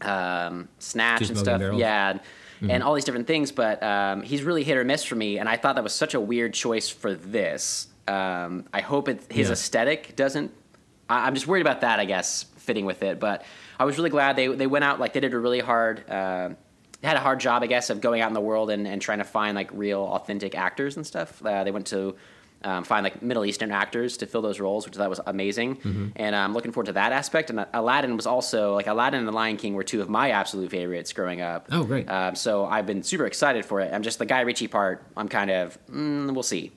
um, 0.00 0.68
Snatch 0.78 1.28
and 1.28 1.38
stuff. 1.38 1.58
Barrels. 1.58 1.80
Yeah, 1.80 2.10
and, 2.60 2.70
and 2.70 2.82
all 2.82 2.94
these 2.94 3.04
different 3.04 3.26
things. 3.26 3.52
But 3.52 3.82
um, 3.82 4.22
he's 4.22 4.42
really 4.42 4.62
hit 4.64 4.76
or 4.76 4.84
miss 4.84 5.04
for 5.04 5.14
me, 5.16 5.38
and 5.38 5.48
I 5.48 5.56
thought 5.56 5.74
that 5.74 5.84
was 5.84 5.92
such 5.94 6.14
a 6.14 6.20
weird 6.20 6.54
choice 6.54 6.88
for 6.88 7.14
this. 7.14 7.88
Um, 8.08 8.66
I 8.72 8.80
hope 8.80 9.08
it, 9.08 9.20
his 9.30 9.48
Yeah. 9.48 9.52
aesthetic 9.54 10.14
doesn't. 10.16 10.52
I, 11.08 11.26
I'm 11.26 11.34
just 11.34 11.46
worried 11.46 11.62
about 11.62 11.80
that. 11.80 11.98
I 12.00 12.04
guess 12.04 12.44
fitting 12.58 12.84
with 12.86 13.02
it, 13.02 13.18
but 13.20 13.44
I 13.78 13.84
was 13.84 13.96
really 13.96 14.10
glad 14.10 14.36
they 14.36 14.48
they 14.48 14.66
went 14.66 14.84
out 14.84 15.00
like 15.00 15.12
they 15.12 15.20
did 15.20 15.34
a 15.34 15.38
really 15.38 15.60
hard. 15.60 16.08
Uh, 16.08 16.50
had 17.02 17.16
a 17.16 17.20
hard 17.20 17.38
job, 17.38 17.62
I 17.62 17.66
guess, 17.66 17.90
of 17.90 18.00
going 18.00 18.20
out 18.20 18.28
in 18.28 18.34
the 18.34 18.40
world 18.40 18.70
and, 18.70 18.88
and 18.88 19.00
trying 19.00 19.18
to 19.18 19.24
find 19.24 19.54
like 19.54 19.70
real, 19.72 20.00
authentic 20.00 20.56
actors 20.56 20.96
and 20.96 21.06
stuff. 21.06 21.44
Uh, 21.44 21.62
they 21.62 21.70
went 21.70 21.86
to 21.88 22.16
um, 22.64 22.82
find 22.84 23.04
like 23.04 23.22
Middle 23.22 23.44
Eastern 23.44 23.70
actors 23.70 24.16
to 24.16 24.26
fill 24.26 24.42
those 24.42 24.58
roles, 24.58 24.86
which 24.86 24.96
I 24.96 25.00
thought 25.00 25.10
was 25.10 25.20
amazing. 25.26 25.76
Mm-hmm. 25.76 26.06
And 26.16 26.34
I'm 26.34 26.52
looking 26.52 26.72
forward 26.72 26.86
to 26.86 26.92
that 26.94 27.12
aspect. 27.12 27.50
And 27.50 27.64
Aladdin 27.74 28.16
was 28.16 28.26
also 28.26 28.74
like 28.74 28.86
Aladdin 28.88 29.20
and 29.20 29.28
The 29.28 29.32
Lion 29.32 29.56
King 29.56 29.74
were 29.74 29.84
two 29.84 30.00
of 30.00 30.08
my 30.08 30.30
absolute 30.30 30.70
favorites 30.70 31.12
growing 31.12 31.42
up. 31.42 31.68
Oh, 31.70 31.84
great. 31.84 32.08
Um, 32.10 32.34
so 32.34 32.64
I've 32.64 32.86
been 32.86 33.02
super 33.02 33.26
excited 33.26 33.64
for 33.64 33.80
it. 33.80 33.92
I'm 33.92 34.02
just 34.02 34.18
the 34.18 34.26
Guy 34.26 34.40
Ritchie 34.40 34.68
part. 34.68 35.04
I'm 35.16 35.28
kind 35.28 35.50
of 35.50 35.78
mm, 35.86 36.32
we'll 36.32 36.42
see. 36.42 36.72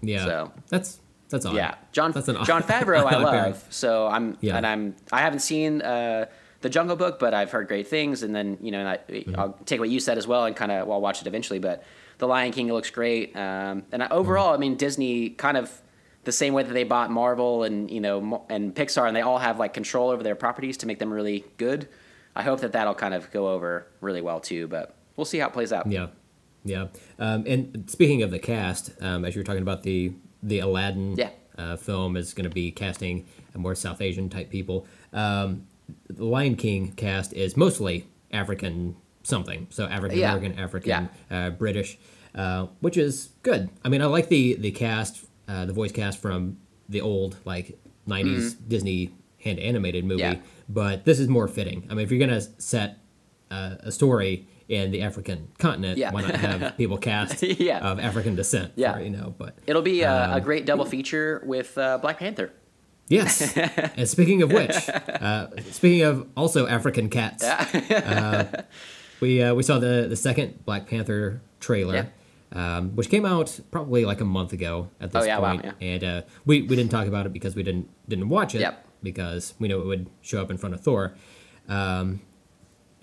yeah, 0.00 0.24
so- 0.24 0.52
that's 0.68 1.00
that's 1.28 1.46
odd. 1.46 1.54
Yeah, 1.56 1.74
John 1.92 2.12
That's 2.12 2.28
an 2.28 2.36
John 2.44 2.62
odd- 2.64 2.68
Favreau 2.68 3.04
I 3.04 3.16
love. 3.18 3.64
So 3.70 4.06
I'm 4.06 4.36
Yeah. 4.40 4.56
and 4.56 4.66
I'm 4.66 4.94
I 5.12 5.20
haven't 5.20 5.40
seen 5.40 5.82
uh, 5.82 6.26
the 6.60 6.68
Jungle 6.70 6.96
Book, 6.96 7.18
but 7.18 7.34
I've 7.34 7.50
heard 7.50 7.68
great 7.68 7.88
things. 7.88 8.22
And 8.22 8.34
then 8.34 8.58
you 8.60 8.70
know 8.70 8.86
I, 8.86 8.98
Mm-hmm. 9.08 9.38
I'll 9.38 9.52
take 9.66 9.80
what 9.80 9.90
you 9.90 10.00
said 10.00 10.18
as 10.18 10.26
well 10.26 10.44
and 10.44 10.54
kind 10.56 10.70
of 10.72 10.86
well 10.86 10.96
I'll 10.96 11.00
watch 11.02 11.20
it 11.20 11.26
eventually. 11.26 11.58
But 11.58 11.82
the 12.18 12.26
Lion 12.28 12.52
King 12.52 12.68
looks 12.72 12.90
great. 12.90 13.36
Um, 13.36 13.82
and 13.92 14.02
I, 14.02 14.08
overall, 14.10 14.52
Mm-hmm. 14.52 14.54
I 14.54 14.58
mean 14.58 14.76
Disney 14.76 15.30
kind 15.30 15.56
of 15.56 15.70
the 16.24 16.32
same 16.32 16.54
way 16.54 16.62
that 16.62 16.72
they 16.72 16.84
bought 16.84 17.10
Marvel 17.10 17.64
and 17.64 17.90
you 17.90 18.00
know 18.00 18.44
and 18.48 18.74
Pixar, 18.74 19.06
and 19.06 19.14
they 19.16 19.20
all 19.22 19.38
have 19.38 19.58
like 19.58 19.74
control 19.74 20.10
over 20.10 20.22
their 20.22 20.34
properties 20.36 20.76
to 20.78 20.86
make 20.86 20.98
them 20.98 21.12
really 21.12 21.44
good. 21.58 21.88
I 22.36 22.42
hope 22.42 22.60
that 22.60 22.72
that'll 22.72 22.94
kind 22.94 23.14
of 23.14 23.30
go 23.30 23.48
over 23.48 23.86
really 24.00 24.20
well 24.22 24.40
too. 24.40 24.66
But 24.66 24.94
we'll 25.16 25.24
see 25.26 25.38
how 25.38 25.48
it 25.48 25.52
plays 25.52 25.72
out. 25.72 25.86
Yeah, 25.86 26.06
yeah. 26.64 26.86
Um, 27.18 27.44
and 27.46 27.84
speaking 27.88 28.22
of 28.22 28.30
the 28.30 28.38
cast, 28.38 28.90
um, 29.02 29.24
as 29.24 29.34
you 29.34 29.40
were 29.40 29.44
talking 29.44 29.62
about 29.62 29.82
the 29.82 30.12
the 30.44 30.60
Aladdin 30.60 31.16
Yeah. 31.16 31.30
uh, 31.58 31.76
film 31.76 32.16
is 32.16 32.34
going 32.34 32.48
to 32.48 32.54
be 32.54 32.70
casting 32.70 33.26
more 33.56 33.74
South 33.74 34.00
Asian 34.00 34.28
type 34.28 34.50
people. 34.50 34.86
Um, 35.12 35.66
the 36.08 36.24
Lion 36.24 36.54
King 36.56 36.92
cast 36.92 37.32
is 37.32 37.56
mostly 37.56 38.06
African 38.32 38.96
something, 39.22 39.66
so 39.70 39.84
African 39.86 40.18
American, 40.18 40.58
African, 40.58 41.08
uh, 41.30 41.50
British, 41.50 41.98
uh, 42.34 42.66
which 42.80 42.96
is 42.96 43.30
good. 43.42 43.70
I 43.84 43.88
mean, 43.88 44.02
I 44.02 44.06
like 44.06 44.28
the 44.28 44.54
the 44.54 44.70
cast, 44.70 45.24
uh, 45.48 45.64
the 45.66 45.72
voice 45.72 45.92
cast 45.92 46.20
from 46.20 46.58
the 46.88 47.00
old 47.00 47.36
like 47.44 47.78
'90s 48.08 48.56
Disney 48.68 49.10
hand 49.42 49.58
animated 49.58 50.04
movie, 50.04 50.22
Mm-hmm. 50.22 50.32
Yeah. 50.34 50.48
but 50.68 51.04
this 51.04 51.18
is 51.20 51.28
more 51.28 51.48
fitting. 51.48 51.86
I 51.90 51.94
mean, 51.94 52.04
if 52.04 52.10
you're 52.10 52.20
gonna 52.26 52.40
set 52.58 52.98
uh, 53.54 53.88
a 53.88 53.92
story 53.92 54.46
in 54.68 54.90
the 54.90 55.02
African 55.02 55.48
continent, 55.58 55.98
Yeah. 55.98 56.10
why 56.14 56.22
not 56.22 56.36
have 56.36 56.76
people 56.80 56.96
cast 56.98 57.42
Yeah. 57.42 57.78
of 57.90 57.98
African 58.00 58.34
descent? 58.34 58.72
Yeah. 58.76 58.94
for, 58.94 59.00
you 59.02 59.10
know, 59.10 59.34
but 59.38 59.52
It'll 59.66 59.82
be 59.94 60.02
a, 60.02 60.10
Um, 60.24 60.32
a 60.38 60.40
great 60.40 60.64
double 60.66 60.86
feature 60.86 61.42
with 61.44 61.76
uh, 61.78 61.98
Black 61.98 62.18
Panther. 62.18 62.48
Yes. 63.08 63.54
and 63.98 64.08
speaking 64.08 64.40
of 64.42 64.50
which, 64.50 64.76
uh, 65.28 65.48
speaking 65.72 66.02
of 66.10 66.26
also 66.36 66.66
African 66.66 67.10
cats, 67.10 67.44
uh, 67.44 68.62
we 69.20 69.42
uh, 69.42 69.54
we 69.54 69.62
saw 69.62 69.78
the 69.78 70.06
the 70.08 70.16
second 70.16 70.64
Black 70.64 70.86
Panther 70.88 71.40
trailer, 71.60 72.08
um, 72.52 72.96
which 72.96 73.08
came 73.10 73.26
out 73.26 73.60
probably 73.70 74.04
like 74.06 74.20
a 74.22 74.24
month 74.24 74.52
ago 74.52 74.88
at 75.00 75.12
this 75.12 75.22
Oh, 75.22 75.26
yeah, 75.26 75.38
wow, 75.38 75.60
yeah. 75.62 75.72
and 75.92 76.02
uh, 76.04 76.22
we 76.46 76.62
we 76.62 76.74
didn't 76.76 76.90
talk 76.90 77.06
about 77.06 77.26
it 77.26 77.32
because 77.32 77.54
we 77.54 77.62
didn't 77.62 77.88
didn't 78.08 78.28
watch 78.30 78.54
it 78.54 78.60
Yep. 78.60 78.74
because 79.02 79.52
we 79.58 79.68
knew 79.68 79.80
it 79.80 79.86
would 79.86 80.06
show 80.22 80.40
up 80.40 80.50
in 80.50 80.56
front 80.56 80.74
of 80.74 80.80
Thor. 80.80 81.12
Um, 81.68 82.20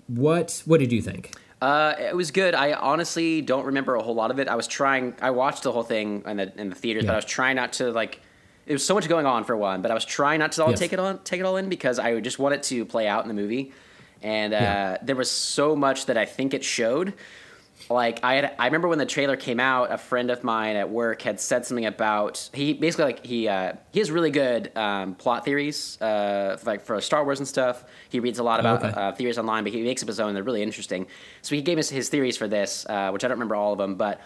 what 0.06 0.62
what 0.66 0.80
did 0.80 0.92
you 0.92 1.02
think? 1.02 1.32
Uh, 1.60 1.94
it 1.98 2.16
was 2.16 2.32
good. 2.32 2.54
I 2.54 2.72
honestly 2.72 3.40
don't 3.40 3.66
remember 3.66 3.94
a 3.94 4.02
whole 4.02 4.14
lot 4.16 4.30
of 4.32 4.40
it. 4.40 4.48
I 4.48 4.56
was 4.56 4.66
trying. 4.66 5.14
I 5.22 5.30
watched 5.30 5.62
the 5.62 5.70
whole 5.72 5.84
thing 5.84 6.22
in 6.26 6.36
the 6.36 6.52
in 6.60 6.68
the 6.70 6.74
theaters, 6.74 7.04
but 7.06 7.12
I 7.12 7.16
was 7.16 7.24
trying 7.24 7.56
not 7.56 7.72
to 7.74 7.92
like. 7.92 8.20
There 8.66 8.74
was 8.74 8.84
so 8.86 8.94
much 8.94 9.08
going 9.08 9.26
on 9.26 9.44
for 9.44 9.56
one, 9.56 9.82
but 9.82 9.90
I 9.90 9.94
was 9.94 10.04
trying 10.04 10.38
not 10.38 10.52
to 10.52 10.62
all 10.64 10.70
Yes. 10.70 10.78
take 10.78 10.92
it 10.92 10.98
on, 11.00 11.18
take 11.24 11.40
it 11.40 11.42
all 11.44 11.56
in 11.56 11.68
because 11.68 11.98
I 11.98 12.18
just 12.20 12.38
wanted 12.38 12.62
to 12.64 12.84
play 12.84 13.08
out 13.08 13.22
in 13.24 13.28
the 13.28 13.34
movie, 13.34 13.72
and 14.22 14.52
uh, 14.52 14.56
Yeah. 14.56 14.98
there 15.02 15.16
was 15.16 15.30
so 15.30 15.74
much 15.74 16.06
that 16.06 16.16
I 16.16 16.26
think 16.26 16.54
it 16.54 16.62
showed. 16.64 17.12
Like 17.90 18.20
I 18.22 18.34
had, 18.34 18.54
I 18.58 18.66
remember 18.66 18.88
when 18.88 18.98
the 18.98 19.06
trailer 19.06 19.36
came 19.36 19.60
out, 19.60 19.92
a 19.92 19.98
friend 19.98 20.30
of 20.30 20.44
mine 20.44 20.76
at 20.76 20.90
work 20.90 21.22
had 21.22 21.40
said 21.40 21.66
something 21.66 21.86
about 21.86 22.50
he 22.52 22.74
basically 22.74 23.04
like 23.04 23.26
he 23.26 23.48
uh, 23.48 23.74
he 23.92 23.98
has 23.98 24.10
really 24.10 24.30
good 24.30 24.76
um, 24.76 25.14
plot 25.14 25.44
theories, 25.44 26.00
uh, 26.00 26.58
like 26.64 26.84
for 26.84 27.00
Star 27.00 27.24
Wars 27.24 27.38
and 27.38 27.48
stuff. 27.48 27.84
He 28.08 28.20
reads 28.20 28.38
a 28.38 28.42
lot 28.42 28.60
about 28.60 28.84
okay. 28.84 28.92
uh, 28.94 29.12
theories 29.12 29.38
online, 29.38 29.64
but 29.64 29.72
he 29.72 29.82
makes 29.82 30.02
up 30.02 30.08
his 30.08 30.20
own. 30.20 30.34
They're 30.34 30.42
really 30.42 30.62
interesting. 30.62 31.06
So 31.42 31.54
he 31.54 31.62
gave 31.62 31.78
us 31.78 31.88
his 31.88 32.08
theories 32.08 32.36
for 32.36 32.48
this, 32.48 32.86
uh, 32.88 33.10
which 33.10 33.24
I 33.24 33.28
don't 33.28 33.36
remember 33.36 33.56
all 33.56 33.72
of 33.72 33.78
them, 33.78 33.96
but 33.96 34.20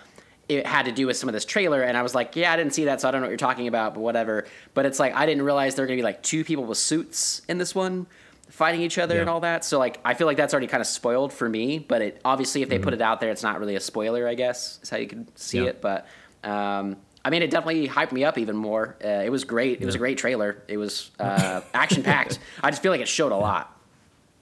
it 0.48 0.66
had 0.66 0.84
to 0.84 0.92
do 0.92 1.06
with 1.06 1.16
some 1.16 1.28
of 1.28 1.32
this 1.32 1.44
trailer. 1.44 1.82
And 1.82 1.96
I 1.96 2.02
was 2.02 2.14
like, 2.14 2.36
yeah, 2.36 2.52
I 2.52 2.56
didn't 2.56 2.72
see 2.72 2.84
that, 2.84 3.00
so 3.00 3.08
I 3.08 3.10
don't 3.10 3.20
know 3.20 3.26
what 3.26 3.30
you're 3.30 3.38
talking 3.38 3.66
about, 3.66 3.94
but 3.94 4.00
whatever. 4.00 4.46
But 4.74 4.86
it's 4.86 4.98
like 4.98 5.14
I 5.14 5.26
didn't 5.26 5.42
realize 5.42 5.74
there 5.74 5.82
were 5.82 5.88
gonna 5.88 5.96
be 5.96 6.02
like 6.02 6.22
two 6.22 6.44
people 6.44 6.64
with 6.64 6.78
suits 6.78 7.42
in 7.48 7.58
this 7.58 7.74
one 7.74 8.06
fighting 8.48 8.80
each 8.80 8.98
other 8.98 9.14
Yeah. 9.16 9.22
and 9.22 9.30
all 9.30 9.40
that. 9.40 9.64
So 9.64 9.78
like 9.78 9.98
I 10.04 10.14
feel 10.14 10.26
like 10.26 10.37
that's 10.37 10.54
already 10.54 10.66
kind 10.68 10.80
of 10.80 10.87
spoiled 10.87 11.32
for 11.32 11.48
me. 11.48 11.78
But 11.78 12.02
it 12.02 12.20
obviously 12.24 12.62
if 12.62 12.68
they 12.68 12.78
put 12.78 12.94
it 12.94 13.00
out 13.02 13.20
there, 13.20 13.30
it's 13.30 13.42
not 13.42 13.59
really 13.61 13.76
a 13.76 13.80
spoiler. 13.80 14.26
I 14.28 14.35
guess 14.35 14.78
is 14.82 14.90
how 14.90 14.96
you 14.98 15.06
could 15.06 15.26
see 15.38 15.59
Mm-hmm. 15.59 15.64
Yeah. 15.64 15.70
it. 15.70 15.80
But 15.80 16.06
um, 16.48 16.96
I 17.24 17.30
mean, 17.30 17.42
it 17.42 17.50
definitely 17.50 17.88
hyped 17.88 18.12
me 18.12 18.22
up 18.24 18.38
even 18.38 18.56
more. 18.56 18.96
Uh, 19.04 19.09
it 19.09 19.30
was 19.30 19.42
great. 19.44 19.82
It 19.82 19.85
was 19.87 19.96
a 19.96 19.98
great 19.98 20.16
trailer. 20.16 20.62
It 20.68 20.76
was 20.76 21.11
uh, 21.18 21.61
action 21.74 22.02
packed. 22.04 22.38
I 22.62 22.70
just 22.70 22.82
feel 22.82 22.92
like 22.92 23.00
it 23.00 23.09
showed 23.09 23.32
a 23.32 23.37
lot. 23.37 23.72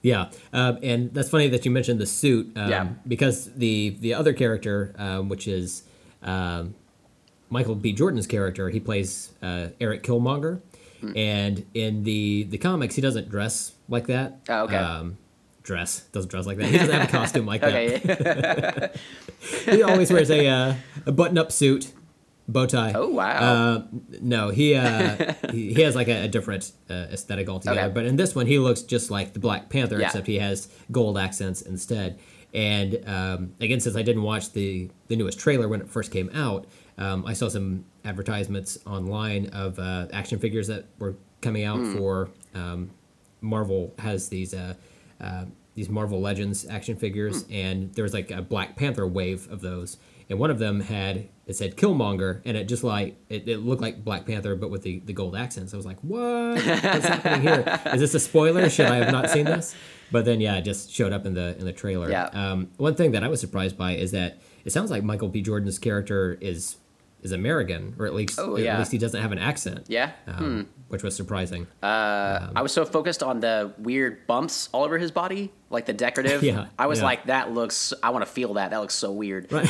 Yeah, 0.03 0.29
um, 0.53 0.77
and 0.83 1.11
that's 1.11 1.29
funny 1.29 1.47
that 1.47 1.65
you 1.65 1.71
mentioned 1.71 1.99
the 1.99 2.05
suit. 2.05 2.51
Um, 2.55 2.69
Yeah. 2.69 2.87
Because 3.07 3.51
the 3.53 3.97
the 4.01 4.13
other 4.13 4.33
character, 4.33 4.93
um, 4.99 5.29
which 5.29 5.47
is 5.47 5.81
um, 6.21 6.75
Michael 7.49 7.73
B. 7.73 7.91
Jordan's 7.91 8.27
character, 8.27 8.69
he 8.69 8.79
plays 8.79 9.31
uh, 9.41 9.69
Eric 9.81 10.03
Killmonger, 10.03 10.61
Hmm. 11.11 11.17
and 11.17 11.65
in 11.73 12.03
the 12.03 12.43
the 12.43 12.57
comics, 12.57 12.95
he 12.95 13.01
doesn't 13.01 13.29
dress 13.29 13.73
like 13.89 14.07
that. 14.07 14.39
Oh, 14.49 14.63
okay. 14.63 14.77
Um, 14.77 15.17
dress 15.63 16.01
doesn't 16.11 16.29
dress 16.29 16.45
like 16.45 16.57
that. 16.57 16.67
He 16.67 16.77
doesn't 16.77 16.93
have 16.93 17.09
a 17.09 17.11
costume 17.11 17.45
like 17.45 17.61
that. 17.67 17.73
Okay. 17.73 18.91
He 19.65 19.83
always 19.83 20.11
wears 20.11 20.31
a 20.31 20.47
uh, 20.47 20.73
a 21.05 21.11
button 21.11 21.37
up 21.37 21.51
suit, 21.51 21.93
bow 22.47 22.65
tie. 22.65 22.93
Oh, 22.95 23.09
wow. 23.09 23.37
Uh, 23.39 23.83
no, 24.21 24.49
he 24.49 24.75
uh, 24.75 25.33
he, 25.51 25.73
he 25.73 25.81
has 25.83 25.95
like 25.95 26.07
a, 26.07 26.23
a 26.23 26.27
different 26.27 26.71
uh, 26.89 26.93
aesthetic 27.11 27.47
altogether. 27.49 27.81
Okay. 27.81 27.93
But 27.93 28.05
in 28.05 28.15
this 28.15 28.33
one, 28.35 28.47
he 28.47 28.57
looks 28.59 28.81
just 28.81 29.11
like 29.11 29.33
the 29.33 29.39
Black 29.39 29.69
Panther, 29.69 29.99
Yeah. 29.99 30.07
except 30.07 30.27
he 30.27 30.39
has 30.39 30.67
gold 30.91 31.17
accents 31.17 31.61
instead. 31.61 32.17
And 32.53 33.03
um, 33.07 33.53
again, 33.59 33.79
since 33.81 33.95
I 33.95 34.01
didn't 34.01 34.23
watch 34.23 34.53
the 34.53 34.89
the 35.07 35.15
newest 35.15 35.39
trailer 35.39 35.67
when 35.67 35.81
it 35.81 35.89
first 35.89 36.11
came 36.11 36.29
out, 36.33 36.65
um, 36.97 37.25
I 37.25 37.33
saw 37.33 37.47
some 37.49 37.85
advertisements 38.05 38.77
online 38.85 39.47
of 39.47 39.77
uh, 39.79 40.07
action 40.13 40.39
figures 40.39 40.67
that 40.67 40.85
were 40.99 41.15
coming 41.41 41.63
out 41.63 41.79
Hmm. 41.79 41.97
for 41.97 42.29
um, 42.53 42.91
Marvel 43.41 43.93
has 43.99 44.29
these 44.29 44.53
uh, 44.53 44.75
uh, 45.21 45.45
these 45.75 45.89
Marvel 45.89 46.21
Legends 46.21 46.65
action 46.69 46.95
figures, 46.95 47.43
Hmm. 47.43 47.53
and 47.53 47.93
there 47.95 48.03
was 48.03 48.13
like 48.13 48.31
a 48.31 48.41
Black 48.41 48.75
Panther 48.77 49.05
wave 49.07 49.51
of 49.51 49.61
those, 49.61 49.97
and 50.29 50.39
one 50.39 50.49
of 50.49 50.57
them 50.59 50.79
had 50.81 51.27
it 51.45 51.55
said 51.55 51.75
Killmonger, 51.77 52.41
and 52.45 52.57
it 52.57 52.67
just 52.67 52.83
like 52.83 53.17
it, 53.29 53.47
it 53.47 53.57
looked 53.59 53.81
like 53.81 54.03
Black 54.03 54.25
Panther, 54.25 54.55
but 54.55 54.69
with 54.71 54.81
the, 54.81 54.99
the 55.05 55.13
gold 55.13 55.35
accents. 55.35 55.73
I 55.73 55.77
was 55.77 55.85
like, 55.85 55.99
what? 56.01 56.55
What's 56.55 56.63
happening 56.63 57.41
here? 57.41 57.81
Is 57.93 57.99
this 58.01 58.13
a 58.15 58.19
spoiler? 58.19 58.67
Should 58.69 58.87
I 58.87 58.95
have 58.95 59.11
not 59.11 59.29
seen 59.29 59.45
this? 59.45 59.75
But 60.11 60.25
then 60.25 60.39
yeah, 60.41 60.55
it 60.57 60.61
just 60.63 60.89
showed 60.91 61.13
up 61.13 61.25
in 61.25 61.33
the 61.35 61.55
in 61.59 61.65
the 61.65 61.73
trailer. 61.73 62.09
Yeah. 62.09 62.25
Um, 62.33 62.69
one 62.77 62.95
thing 62.95 63.11
that 63.11 63.23
I 63.23 63.27
was 63.27 63.39
surprised 63.39 63.77
by 63.77 63.91
is 63.95 64.11
that 64.11 64.39
it 64.63 64.71
sounds 64.71 64.89
like 64.89 65.03
Michael 65.03 65.27
B. 65.29 65.41
Jordan's 65.41 65.77
character 65.77 66.37
is 66.41 66.77
is 67.25 67.31
American, 67.33 67.95
or 67.99 68.05
at 68.05 68.13
least 68.13 68.39
Oh, 68.39 68.55
at 68.55 68.77
least 68.79 68.91
he 68.91 68.97
doesn't 68.97 69.19
have 69.21 69.31
an 69.33 69.39
accent. 69.39 69.85
Yeah? 69.87 70.11
Um, 70.27 70.69
Which 70.87 71.03
was 71.03 71.15
surprising. 71.15 71.65
Uh, 71.83 72.51
I 72.55 72.61
was 72.61 72.71
so 72.71 72.85
focused 72.85 73.23
on 73.23 73.39
the 73.41 73.73
weird 73.79 74.25
bumps 74.27 74.69
all 74.71 74.83
over 74.83 74.97
his 74.99 75.11
body, 75.11 75.51
like 75.69 75.85
the 75.85 75.93
decorative. 75.93 76.43
Yeah, 76.55 76.67
I 76.77 76.87
was 76.87 76.99
yeah. 76.99 77.05
like, 77.05 77.25
that 77.25 77.51
looks. 77.51 77.93
I 78.03 78.09
want 78.11 78.25
to 78.25 78.31
feel 78.31 78.53
that. 78.55 78.71
That 78.71 78.77
looks 78.77 78.93
so 78.93 79.11
weird. 79.11 79.47
I 79.53 79.63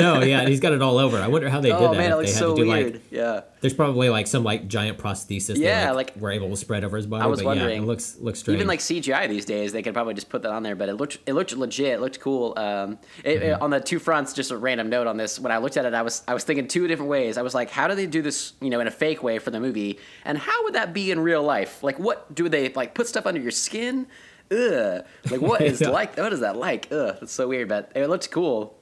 know, 0.00 0.22
yeah, 0.22 0.40
and 0.40 0.48
he's 0.48 0.60
got 0.60 0.72
it 0.72 0.82
all 0.82 0.98
over. 0.98 1.18
I 1.18 1.28
wonder 1.28 1.48
how 1.48 1.60
they 1.60 1.70
did 1.70 1.76
oh 1.78 1.92
that. 1.92 1.98
man, 1.98 2.12
it 2.12 2.16
looks 2.16 2.34
so 2.34 2.56
do 2.56 2.66
weird. 2.66 2.94
like 2.94 3.02
yeah. 3.10 3.42
there's 3.60 3.74
probably 3.74 4.08
like 4.08 4.26
some 4.26 4.44
like 4.44 4.68
giant 4.68 4.98
prosthesis 4.98 5.56
Yeah, 5.56 5.86
that, 5.86 5.96
like- 5.96 6.16
were 6.16 6.30
able 6.30 6.50
to 6.50 6.56
spread 6.56 6.84
over 6.84 6.96
his 6.96 7.06
body. 7.06 7.24
I 7.24 7.26
was 7.26 7.40
but 7.40 7.46
wondering. 7.46 7.76
yeah, 7.76 7.82
it 7.82 7.86
looks 7.86 8.16
looks 8.18 8.40
strange. 8.40 8.56
Even 8.56 8.68
like 8.68 8.80
CGI 8.80 9.28
these 9.28 9.44
days, 9.44 9.72
they 9.72 9.82
could 9.82 9.94
probably 9.94 10.14
just 10.14 10.28
put 10.28 10.42
that 10.42 10.52
on 10.52 10.62
there. 10.62 10.76
But 10.76 10.88
it 10.88 10.94
looked 10.94 11.18
it 11.26 11.32
looked 11.34 11.56
legit. 11.56 11.94
It 11.94 12.00
looked 12.00 12.20
cool. 12.20 12.58
Um, 12.58 12.98
it, 13.24 13.42
it- 13.42 13.60
on 13.60 13.70
the 13.70 13.80
two 13.80 13.98
fronts, 13.98 14.32
just 14.32 14.50
a 14.50 14.56
random 14.56 14.88
note 14.88 15.06
on 15.06 15.16
this. 15.16 15.38
When 15.38 15.52
I 15.52 15.58
looked 15.58 15.76
at 15.76 15.84
it, 15.84 15.94
I 15.94 16.02
was 16.02 16.22
I 16.28 16.34
was 16.34 16.44
thinking 16.44 16.68
two 16.68 16.86
different 16.86 17.10
ways. 17.10 17.38
I 17.38 17.42
was 17.42 17.54
like, 17.54 17.70
how 17.70 17.88
do 17.88 17.94
they 17.94 18.06
do 18.06 18.22
this? 18.22 18.52
You 18.60 18.70
know, 18.70 18.80
in 18.80 18.86
a 18.86 18.90
fake 18.92 19.22
way 19.22 19.38
for 19.38 19.50
the 19.50 19.60
movie, 19.60 19.98
and 20.24 20.38
how 20.38 20.64
would 20.64 20.74
that 20.74 20.92
be 20.92 21.10
in 21.10 21.20
real 21.20 21.42
life? 21.42 21.82
Like, 21.82 21.98
what 21.98 22.32
do 22.34 22.48
they 22.48 22.68
like? 22.70 22.94
Put 22.94 23.08
stuff 23.08 23.26
under 23.26 23.40
your 23.40 23.50
skin? 23.64 24.06
Ugh. 24.50 25.04
Like, 25.30 25.40
what 25.40 25.60
is 25.62 25.80
Yeah. 25.82 25.88
like? 25.88 26.16
What 26.16 26.32
is 26.32 26.40
that 26.40 26.56
like? 26.56 26.88
Ugh. 26.92 27.16
It's 27.22 27.32
so 27.32 27.48
weird, 27.48 27.68
but 27.68 27.90
it 27.94 28.06
looked 28.08 28.30
cool. 28.30 28.78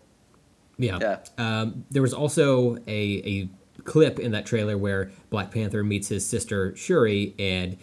Yeah. 0.79 0.99
Yeah. 1.01 1.19
Um, 1.39 1.85
there 1.91 2.03
was 2.03 2.13
also 2.15 2.77
a, 2.87 2.89
a 2.89 3.49
clip 3.85 4.19
in 4.19 4.33
that 4.33 4.47
trailer 4.47 4.77
where 4.77 5.11
Black 5.31 5.51
Panther 5.51 5.85
meets 5.85 6.09
his 6.09 6.27
sister 6.27 6.75
Shuri, 6.77 7.35
and 7.39 7.77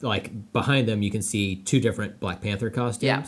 like 0.00 0.52
behind 0.52 0.88
them, 0.88 1.02
you 1.02 1.10
can 1.10 1.22
see 1.22 1.56
two 1.56 1.80
different 1.80 2.20
Black 2.20 2.40
Panther 2.40 2.70
costumes. 2.70 3.02
Yeah. 3.02 3.26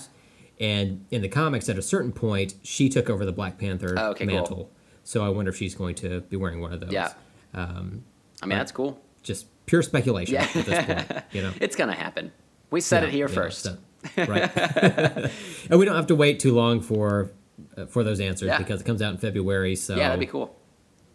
And 0.69 1.05
in 1.11 1.23
the 1.23 1.29
comics, 1.29 1.69
at 1.69 1.77
a 1.77 1.83
certain 1.83 2.13
point, 2.13 2.55
she 2.63 2.89
took 2.89 3.11
over 3.11 3.25
the 3.25 3.33
Black 3.33 3.59
Panther 3.59 3.95
Oh, 3.99 4.11
okay, 4.11 4.27
cool. 4.27 4.35
mantle. 4.35 4.71
So 5.05 5.25
I 5.25 5.29
wonder 5.29 5.51
if 5.51 5.57
she's 5.57 5.75
going 5.75 5.97
to 5.97 6.21
be 6.23 6.37
wearing 6.37 6.61
one 6.61 6.73
of 6.73 6.81
those. 6.81 6.93
Yeah. 6.93 7.13
Um, 7.53 8.05
I 8.43 8.47
mean, 8.47 8.57
that's 8.59 8.71
cool. 8.73 9.01
just 9.23 9.47
pure 9.67 9.83
speculation 9.83 10.35
Yeah. 10.35 10.49
at 10.55 10.65
this 10.65 10.85
point. 10.87 11.25
You 11.33 11.43
know. 11.43 11.53
It's 11.61 11.75
gonna 11.77 11.95
happen. 11.95 12.31
We 12.73 12.81
said 12.81 13.03
Yeah, 13.05 13.09
it 13.09 13.13
here 13.13 13.29
yeah, 13.29 13.35
first. 13.35 13.69
right. 14.17 14.57
and 15.71 15.79
we 15.79 15.85
don't 15.85 15.95
have 15.95 16.09
to 16.09 16.17
wait 16.17 16.41
too 16.41 16.53
long 16.55 16.81
for 16.81 17.31
uh, 17.77 17.87
for 17.87 18.03
those 18.03 18.19
answers 18.19 18.49
Yeah. 18.49 18.59
because 18.59 18.81
it 18.81 18.85
comes 18.85 19.01
out 19.01 19.13
in 19.13 19.19
February. 19.19 19.77
So 19.77 19.95
yeah, 19.95 20.09
that'd 20.09 20.19
be 20.19 20.27
cool. 20.27 20.57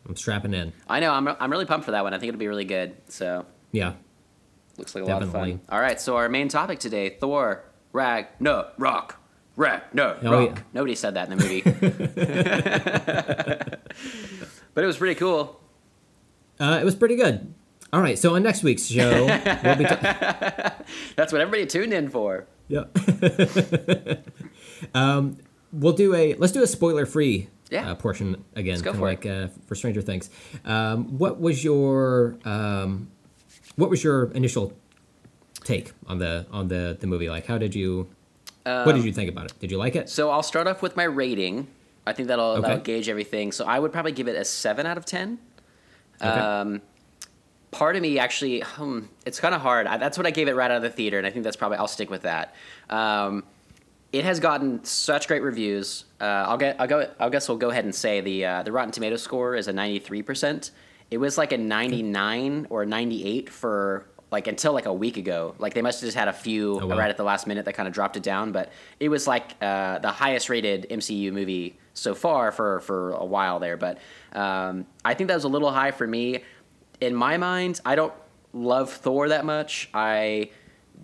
I'm 0.07 0.15
strapping 0.15 0.53
in. 0.53 0.71
I 0.87 1.01
know. 1.01 1.11
I'm 1.11 1.27
I'm 1.27 1.51
really 1.51 1.65
pumped 1.65 1.83
for 1.85 1.91
that 1.91 2.05
one. 2.05 2.13
I 2.13 2.17
think 2.19 2.29
it'll 2.29 2.39
be 2.39 2.47
really 2.47 2.63
good. 2.63 2.95
So 3.09 3.45
Yeah. 3.73 3.95
Looks 4.77 4.93
like 4.95 5.03
a 5.03 5.07
lot 5.07 5.21
of 5.23 5.29
Definitely. 5.33 5.53
fun. 5.53 5.61
All 5.69 5.81
right, 5.81 5.99
so 5.99 6.15
our 6.17 6.29
main 6.29 6.47
topic 6.49 6.77
today: 6.79 7.17
Thor, 7.19 7.63
Rag, 7.93 8.27
no, 8.39 8.67
Rock, 8.77 9.19
Rag, 9.55 9.81
no, 9.91 10.15
Oh, 10.21 10.31
Rock. 10.45 10.49
yeah. 10.55 10.61
Nobody 10.71 10.93
said 10.93 11.15
that 11.15 11.31
in 11.31 11.37
the 11.37 11.43
movie, 11.43 11.61
but 14.75 14.83
it 14.83 14.87
was 14.87 14.97
pretty 14.97 15.15
cool. 15.15 15.59
Uh, 16.59 16.77
it 16.79 16.85
was 16.85 16.93
pretty 16.95 17.15
good. 17.15 17.53
All 17.93 18.01
right, 18.01 18.19
so 18.19 18.35
on 18.35 18.43
next 18.43 18.63
week's 18.63 18.85
show, 18.85 19.25
we'll 19.25 19.75
be 19.77 19.85
ta- 19.85 20.75
That's 21.15 21.31
what 21.31 21.41
everybody 21.41 21.65
tuned 21.65 21.93
in 21.93 22.09
for. 22.09 22.45
yeah. 22.67 22.83
um, 24.93 25.37
we'll 25.71 25.93
do 25.93 26.13
a 26.13 26.33
let's 26.35 26.53
do 26.53 26.61
a 26.63 26.67
spoiler 26.67 27.05
free 27.05 27.47
Yeah. 27.69 27.91
uh, 27.91 27.95
portion 27.95 28.43
again, 28.55 28.73
Let's 28.75 28.81
go 28.81 28.91
kinda 28.91 28.99
for 28.99 29.05
like 29.09 29.25
uh, 29.25 29.47
for 29.67 29.75
Stranger 29.75 30.01
Things. 30.01 30.29
Um, 30.65 31.17
what 31.17 31.39
was 31.39 31.63
your 31.63 32.37
um, 32.45 33.09
what 33.75 33.89
was 33.89 34.03
your 34.03 34.31
initial 34.31 34.73
take 35.63 35.91
on 36.07 36.17
the 36.19 36.45
on 36.51 36.67
the 36.67 36.97
the 36.99 37.07
movie? 37.07 37.29
Like, 37.29 37.45
how 37.45 37.57
did 37.57 37.73
you? 37.75 38.07
what 38.65 38.95
did 38.95 39.05
you 39.05 39.13
think 39.13 39.29
about 39.29 39.45
it? 39.45 39.57
Did 39.61 39.71
you 39.71 39.77
like 39.77 39.95
it? 39.95 40.09
So 40.09 40.29
I'll 40.29 40.43
start 40.43 40.67
off 40.67 40.81
with 40.81 40.97
my 40.97 41.05
rating. 41.05 41.67
I 42.05 42.11
think 42.11 42.27
that'll, 42.27 42.51
Okay. 42.51 42.61
that'll 42.63 42.83
gauge 42.83 43.07
everything. 43.07 43.53
So 43.53 43.65
I 43.65 43.79
would 43.79 43.93
probably 43.93 44.11
give 44.11 44.27
it 44.27 44.35
a 44.35 44.43
seven 44.43 44.85
out 44.85 44.97
of 44.97 45.05
ten. 45.05 45.39
Okay. 46.21 46.81
Part 47.77 47.95
of 47.95 48.01
me 48.01 48.17
actually, 48.17 48.61
hmm, 48.61 49.01
it's 49.23 49.39
kind 49.39 49.53
of 49.53 49.61
hard. 49.61 49.85
I, 49.85 49.97
that's 49.97 50.17
what 50.17 50.25
I 50.25 50.31
gave 50.31 50.47
it 50.47 50.55
right 50.55 50.71
out 50.71 50.77
of 50.77 50.81
the 50.83 50.89
theater, 50.89 51.19
and 51.19 51.27
I 51.27 51.29
think 51.29 51.43
that's 51.43 51.55
probably 51.55 51.77
I'll 51.77 51.87
stick 51.87 52.09
with 52.09 52.23
that. 52.23 52.55
Um, 52.89 53.43
it 54.11 54.23
has 54.25 54.39
gotten 54.39 54.83
such 54.83 55.27
great 55.27 55.43
reviews. 55.43 56.05
Uh, 56.19 56.23
I'll 56.23 56.57
get, 56.57 56.77
I'll 56.81 56.87
go, 56.87 57.07
I 57.19 57.29
guess 57.29 57.47
we'll 57.47 57.59
go 57.59 57.69
ahead 57.69 57.85
and 57.85 57.93
say 57.93 58.19
the 58.21 58.45
uh, 58.45 58.63
the 58.63 58.71
Rotten 58.71 58.91
Tomato 58.91 59.15
score 59.15 59.55
is 59.55 59.67
a 59.67 59.73
ninety 59.73 59.99
three 59.99 60.23
percent. 60.23 60.71
It 61.11 61.19
was 61.19 61.37
like 61.37 61.51
a 61.51 61.57
ninety 61.57 62.01
nine 62.01 62.65
or 62.71 62.83
ninety 62.83 63.23
eight 63.25 63.47
for 63.47 64.07
like 64.31 64.47
until 64.47 64.73
like 64.73 64.87
a 64.87 64.93
week 64.93 65.17
ago. 65.17 65.53
Like 65.59 65.75
they 65.75 65.83
must 65.83 66.01
have 66.01 66.07
just 66.07 66.17
had 66.17 66.29
a 66.29 66.33
few 66.33 66.79
Oh, 66.81 66.87
wow. 66.87 66.97
right 66.97 67.09
at 67.11 67.17
the 67.17 67.23
last 67.23 67.45
minute 67.45 67.65
that 67.65 67.73
kind 67.73 67.87
of 67.87 67.93
dropped 67.93 68.17
it 68.17 68.23
down, 68.23 68.51
but 68.51 68.71
it 68.99 69.09
was 69.09 69.27
like 69.27 69.51
uh, 69.61 69.99
the 69.99 70.11
highest 70.11 70.49
rated 70.49 70.87
MCU 70.89 71.31
movie 71.31 71.77
so 71.93 72.15
far 72.15 72.51
for 72.51 72.79
for 72.79 73.11
a 73.11 73.23
while 73.25 73.59
there. 73.59 73.77
But 73.77 73.99
um, 74.33 74.87
I 75.05 75.13
think 75.13 75.27
that 75.27 75.35
was 75.35 75.43
a 75.43 75.47
little 75.49 75.71
high 75.71 75.91
for 75.91 76.07
me. 76.07 76.43
In 76.99 77.15
my 77.15 77.37
mind, 77.37 77.79
I 77.85 77.95
don't 77.95 78.13
love 78.53 78.91
Thor 78.91 79.29
that 79.29 79.45
much. 79.45 79.89
I 79.93 80.51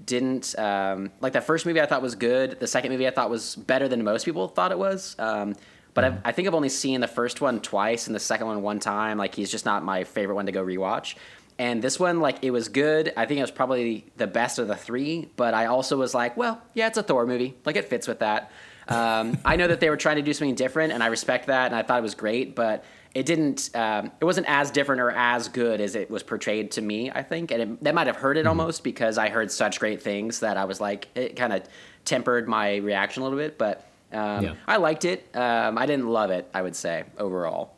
didn't 0.05 0.57
um, 0.57 1.11
like 1.21 1.33
that 1.33 1.45
first 1.45 1.65
movie. 1.65 1.79
I 1.79 1.85
thought 1.85 2.01
was 2.01 2.15
good. 2.15 2.59
The 2.59 2.67
second 2.67 2.91
movie 2.91 3.07
I 3.07 3.11
thought 3.11 3.29
was 3.29 3.55
better 3.55 3.87
than 3.87 4.03
most 4.03 4.25
people 4.25 4.47
thought 4.47 4.71
it 4.71 4.79
was. 4.79 5.15
Um, 5.19 5.55
but 5.93 6.03
I've, 6.03 6.17
I 6.25 6.31
think 6.31 6.47
I've 6.47 6.55
only 6.55 6.69
seen 6.69 7.01
the 7.01 7.07
first 7.07 7.41
one 7.41 7.59
twice 7.59 8.07
and 8.07 8.15
the 8.15 8.19
second 8.19 8.47
one 8.47 8.61
one 8.63 8.79
time. 8.79 9.17
Like 9.17 9.35
he's 9.35 9.51
just 9.51 9.65
not 9.65 9.83
my 9.83 10.03
favorite 10.03 10.35
one 10.35 10.47
to 10.47 10.51
go 10.51 10.63
rewatch. 10.63 11.15
And 11.59 11.83
this 11.83 11.99
one, 11.99 12.19
like 12.19 12.39
it 12.41 12.49
was 12.49 12.69
good. 12.69 13.13
I 13.15 13.27
think 13.27 13.37
it 13.37 13.43
was 13.43 13.51
probably 13.51 14.05
the 14.17 14.25
best 14.25 14.57
of 14.57 14.67
the 14.67 14.75
three. 14.75 15.29
But 15.35 15.53
I 15.53 15.67
also 15.67 15.97
was 15.97 16.15
like, 16.15 16.35
well, 16.35 16.61
yeah, 16.73 16.87
it's 16.87 16.97
a 16.97 17.03
Thor 17.03 17.27
movie. 17.27 17.55
Like 17.65 17.75
it 17.75 17.85
fits 17.85 18.07
with 18.07 18.19
that. 18.19 18.51
Um, 18.87 19.37
I 19.45 19.55
know 19.55 19.67
that 19.67 19.79
they 19.79 19.89
were 19.89 19.97
trying 19.97 20.17
to 20.17 20.21
do 20.21 20.33
something 20.33 20.55
different, 20.55 20.91
and 20.91 21.01
I 21.01 21.07
respect 21.07 21.47
that, 21.47 21.67
and 21.67 21.75
I 21.75 21.83
thought 21.83 21.99
it 21.99 22.03
was 22.03 22.15
great. 22.15 22.53
But 22.53 22.83
it 23.13 23.25
didn't. 23.25 23.69
Um, 23.75 24.11
it 24.19 24.25
wasn't 24.25 24.47
as 24.49 24.71
different 24.71 25.01
or 25.01 25.11
as 25.11 25.47
good 25.47 25.79
as 25.81 25.95
it 25.95 26.09
was 26.09 26.23
portrayed 26.23 26.71
to 26.71 26.81
me. 26.81 27.11
I 27.11 27.21
think, 27.23 27.51
and 27.51 27.61
it, 27.61 27.83
that 27.83 27.93
might 27.95 28.07
have 28.07 28.15
hurt 28.15 28.37
it 28.37 28.47
almost 28.47 28.83
because 28.83 29.17
I 29.17 29.29
heard 29.29 29.51
such 29.51 29.79
great 29.79 30.01
things 30.01 30.39
that 30.39 30.57
I 30.57 30.65
was 30.65 30.81
like, 30.81 31.07
it 31.15 31.35
kind 31.35 31.53
of 31.53 31.63
tempered 32.05 32.47
my 32.47 32.77
reaction 32.77 33.21
a 33.21 33.25
little 33.25 33.39
bit. 33.39 33.57
But 33.57 33.85
um, 34.11 34.43
Yeah. 34.43 34.53
I 34.67 34.77
liked 34.77 35.05
it. 35.05 35.27
Um, 35.35 35.77
I 35.77 35.85
didn't 35.85 36.07
love 36.07 36.31
it. 36.31 36.49
I 36.53 36.61
would 36.61 36.75
say 36.75 37.03
overall. 37.17 37.75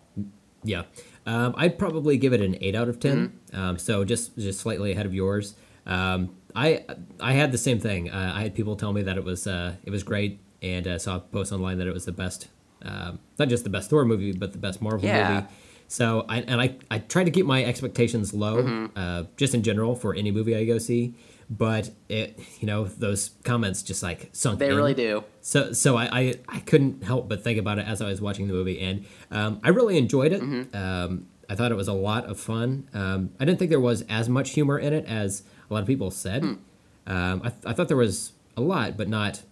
Yeah, 0.64 0.84
um, 1.28 1.54
I'd 1.58 1.78
probably 1.78 2.18
give 2.18 2.34
it 2.34 2.42
an 2.42 2.58
eight 2.60 2.74
out 2.76 2.90
of 2.90 3.00
10 3.00 3.12
Mm-hmm. 3.28 3.60
Um, 3.60 3.78
so 3.78 4.04
just 4.04 4.36
just 4.36 4.60
slightly 4.60 4.92
ahead 4.92 5.06
of 5.06 5.14
yours. 5.14 5.54
Um, 5.86 6.36
I 6.56 6.84
I 7.20 7.34
had 7.34 7.52
the 7.52 7.58
same 7.58 7.80
thing. 7.80 8.10
Uh, 8.10 8.32
I 8.36 8.42
had 8.42 8.56
people 8.56 8.76
tell 8.76 8.92
me 8.92 9.04
that 9.04 9.16
it 9.18 9.24
was 9.24 9.46
uh, 9.48 9.76
it 9.84 9.92
was 9.92 10.02
great, 10.04 10.40
and 10.62 10.88
uh, 10.88 10.98
saw 10.98 11.20
posts 11.20 11.54
online 11.54 11.78
that 11.78 11.88
it 11.88 11.94
was 11.94 12.06
the 12.06 12.12
best, 12.12 12.48
um, 12.86 13.20
not 13.40 13.50
just 13.50 13.64
the 13.64 13.70
best 13.70 13.90
Thor 13.90 14.06
movie, 14.06 14.32
but 14.32 14.52
the 14.52 14.58
best 14.58 14.82
Marvel 14.82 15.06
Yeah. 15.08 15.34
movie. 15.34 15.48
So 15.88 16.26
I 16.30 16.38
and 16.42 16.60
I 16.62 16.76
I 16.90 17.00
try 17.00 17.24
to 17.24 17.32
keep 17.32 17.46
my 17.46 17.64
expectations 17.64 18.34
low, 18.34 18.64
Mm-hmm. 18.64 18.86
uh, 18.98 19.24
just 19.38 19.54
in 19.54 19.62
general 19.64 19.96
for 19.96 20.16
any 20.16 20.32
movie 20.32 20.56
I 20.56 20.66
go 20.66 20.78
see. 20.78 21.14
But 21.48 21.92
it 22.10 22.40
you 22.60 22.66
know 22.66 22.86
those 22.86 23.32
comments 23.44 23.84
just 23.84 24.02
like 24.02 24.30
sunk. 24.34 24.58
They 24.60 24.70
in. 24.70 24.76
really 24.76 24.96
do. 24.96 25.24
So 25.42 25.74
so 25.74 25.96
I, 25.96 26.06
I 26.12 26.34
I 26.50 26.60
couldn't 26.62 27.04
help 27.04 27.30
but 27.30 27.44
think 27.44 27.60
about 27.60 27.78
it 27.78 27.86
as 27.88 28.02
I 28.02 28.08
was 28.10 28.20
watching 28.20 28.48
the 28.48 28.54
movie, 28.54 28.80
and 28.80 29.06
um, 29.30 29.60
I 29.64 29.70
really 29.70 29.98
enjoyed 30.00 30.32
it. 30.34 30.42
Mm-hmm. 30.42 30.76
Um, 30.76 31.28
I 31.48 31.54
thought 31.54 31.72
it 31.72 31.76
was 31.76 31.88
a 31.88 31.94
lot 31.94 32.26
of 32.26 32.40
fun. 32.40 32.90
Um, 32.96 33.30
I 33.40 33.46
didn't 33.46 33.60
think 33.60 33.70
there 33.70 33.80
was 33.80 34.02
as 34.10 34.28
much 34.28 34.52
humor 34.52 34.80
in 34.80 34.92
it 34.94 35.06
as 35.06 35.44
a 35.70 35.74
lot 35.76 35.82
of 35.82 35.88
people 35.88 36.10
said. 36.10 36.44
Um, 36.44 36.62
I, 37.06 37.50
th- 37.50 37.62
I 37.68 37.74
thought 37.74 37.88
there 37.90 37.98
was 37.98 38.32
a 38.58 38.62
lot, 38.62 38.98
but 38.98 39.08
not. 39.08 39.44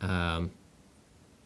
Um, 0.00 0.50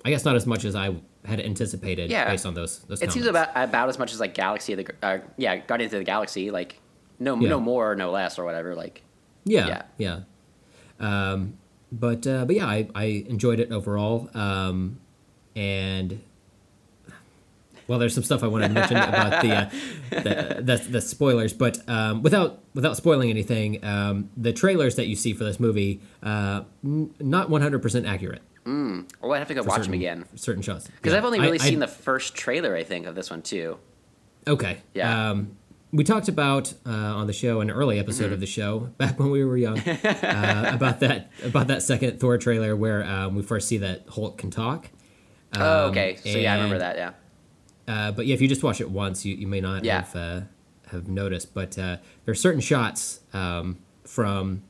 I 0.04 0.10
guess 0.10 0.24
not 0.24 0.36
as 0.36 0.46
much 0.46 0.64
as 0.64 0.76
I 0.76 0.94
had 1.24 1.40
anticipated 1.40 2.10
Yeah. 2.10 2.30
based 2.30 2.46
on 2.46 2.54
those. 2.54 2.78
those 2.80 3.02
It 3.02 3.12
seems 3.12 3.26
about 3.26 3.50
about 3.54 3.88
as 3.88 3.98
much 3.98 4.12
as 4.12 4.20
like 4.20 4.34
Galaxy 4.34 4.72
of 4.74 4.78
the 4.84 4.94
uh, 5.02 5.18
yeah 5.36 5.56
Guardians 5.56 5.92
of 5.92 5.98
the 6.00 6.04
Galaxy 6.04 6.50
like 6.50 6.80
no 7.18 7.38
Yeah. 7.38 7.48
no 7.50 7.60
more 7.60 7.94
no 7.94 8.10
less 8.10 8.38
or 8.38 8.44
whatever 8.44 8.74
like 8.74 9.02
Yeah, 9.44 9.82
yeah. 9.98 10.20
Um, 11.00 11.54
but 11.92 12.26
uh, 12.26 12.44
but 12.44 12.54
yeah, 12.56 12.66
I, 12.66 12.88
I 12.94 13.04
enjoyed 13.28 13.60
it 13.60 13.70
overall. 13.72 14.28
Um, 14.34 15.00
and 15.56 16.20
well, 17.86 17.98
there's 17.98 18.14
some 18.14 18.22
stuff 18.24 18.42
I 18.42 18.46
wanted 18.48 18.68
to 18.68 18.74
mention 18.80 18.96
about 18.98 19.42
the, 19.42 19.54
uh, 19.54 19.70
the 20.10 20.62
the 20.62 20.76
the 20.90 21.00
spoilers, 21.00 21.52
but 21.54 21.78
um, 21.88 22.22
without 22.22 22.60
without 22.74 22.96
spoiling 22.96 23.30
anything, 23.30 23.82
um, 23.84 24.28
the 24.36 24.52
trailers 24.52 24.96
that 24.96 25.06
you 25.06 25.16
see 25.16 25.32
for 25.32 25.44
this 25.44 25.58
movie 25.58 26.00
uh, 26.22 26.62
n- 26.84 27.14
not 27.20 27.48
100 27.48 27.80
percent 27.80 28.06
accurate. 28.06 28.42
Oh 29.22 29.30
I 29.32 29.38
have 29.38 29.48
to 29.48 29.54
go 29.54 29.62
watch 29.62 29.76
certain, 29.76 29.92
them 29.92 30.00
again 30.00 30.24
certain 30.34 30.62
shots 30.62 30.88
because 30.88 31.12
Yeah. 31.12 31.18
I've 31.18 31.24
only 31.24 31.40
really 31.40 31.58
I- 31.60 31.62
seen 31.68 31.78
the 31.78 31.86
first 31.88 32.34
trailer 32.34 32.76
I 32.76 32.84
think 32.84 33.06
of 33.06 33.14
this 33.14 33.30
one 33.30 33.42
too 33.42 33.78
Okay. 34.46 34.78
Yeah. 34.94 35.30
Um, 35.30 35.56
we 35.92 36.04
talked 36.04 36.28
about 36.28 36.72
uh, 36.86 36.90
on 36.90 37.26
the 37.26 37.32
show, 37.34 37.60
an 37.60 37.70
early 37.70 37.98
episode 37.98 38.24
Mm-hmm. 38.26 38.32
of 38.34 38.40
the 38.40 38.46
show, 38.46 38.78
back 38.98 39.18
when 39.18 39.30
we 39.30 39.44
were 39.44 39.56
young, 39.58 39.78
uh, 39.78 40.70
about 40.74 41.00
that 41.04 41.30
about 41.44 41.66
that 41.66 41.82
second 41.82 42.18
Thor 42.20 42.38
trailer 42.38 42.74
where 42.76 43.04
um, 43.04 43.34
we 43.34 43.42
first 43.42 43.68
see 43.68 43.78
that 43.78 44.04
Hulk 44.08 44.38
can 44.38 44.50
talk. 44.50 44.88
oh 45.56 45.84
Um, 45.86 45.90
okay 45.90 46.16
so 46.16 46.38
yeah 46.38 46.52
I 46.52 46.56
remember 46.56 46.78
that 46.78 46.96
yeah 46.96 47.12
Uh, 47.86 48.12
but 48.12 48.26
yeah, 48.26 48.34
if 48.34 48.40
you 48.40 48.48
just 48.48 48.62
watch 48.62 48.80
it 48.80 48.90
once, 48.90 49.24
you, 49.26 49.34
you 49.34 49.46
may 49.46 49.60
not 49.60 49.84
Yeah. 49.84 50.02
have 50.02 50.16
uh, 50.16 50.40
have 50.92 51.08
noticed. 51.08 51.52
But 51.54 51.78
uh, 51.78 51.96
there 52.24 52.32
are 52.32 52.34
certain 52.34 52.60
shots 52.60 53.20
um, 53.34 53.78
from. 54.04 54.62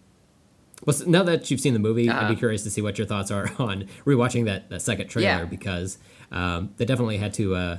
Well, 0.85 0.97
now 1.07 1.23
that 1.25 1.51
you've 1.51 1.61
seen 1.61 1.73
the 1.75 1.79
movie, 1.81 2.09
I'd 2.09 2.17
Uh-huh. 2.17 2.29
be 2.29 2.37
curious 2.37 2.63
to 2.65 2.71
see 2.71 2.81
what 2.83 2.99
your 2.99 3.07
thoughts 3.07 3.31
are 3.31 3.51
on 3.59 3.87
rewatching 4.05 4.45
that, 4.47 4.69
that 4.71 4.81
second 4.83 5.09
trailer 5.09 5.29
Yeah. 5.41 5.45
because 5.45 5.99
um, 6.31 6.71
they 6.77 6.85
definitely 6.85 7.17
had 7.19 7.35
to 7.35 7.55
uh, 7.57 7.77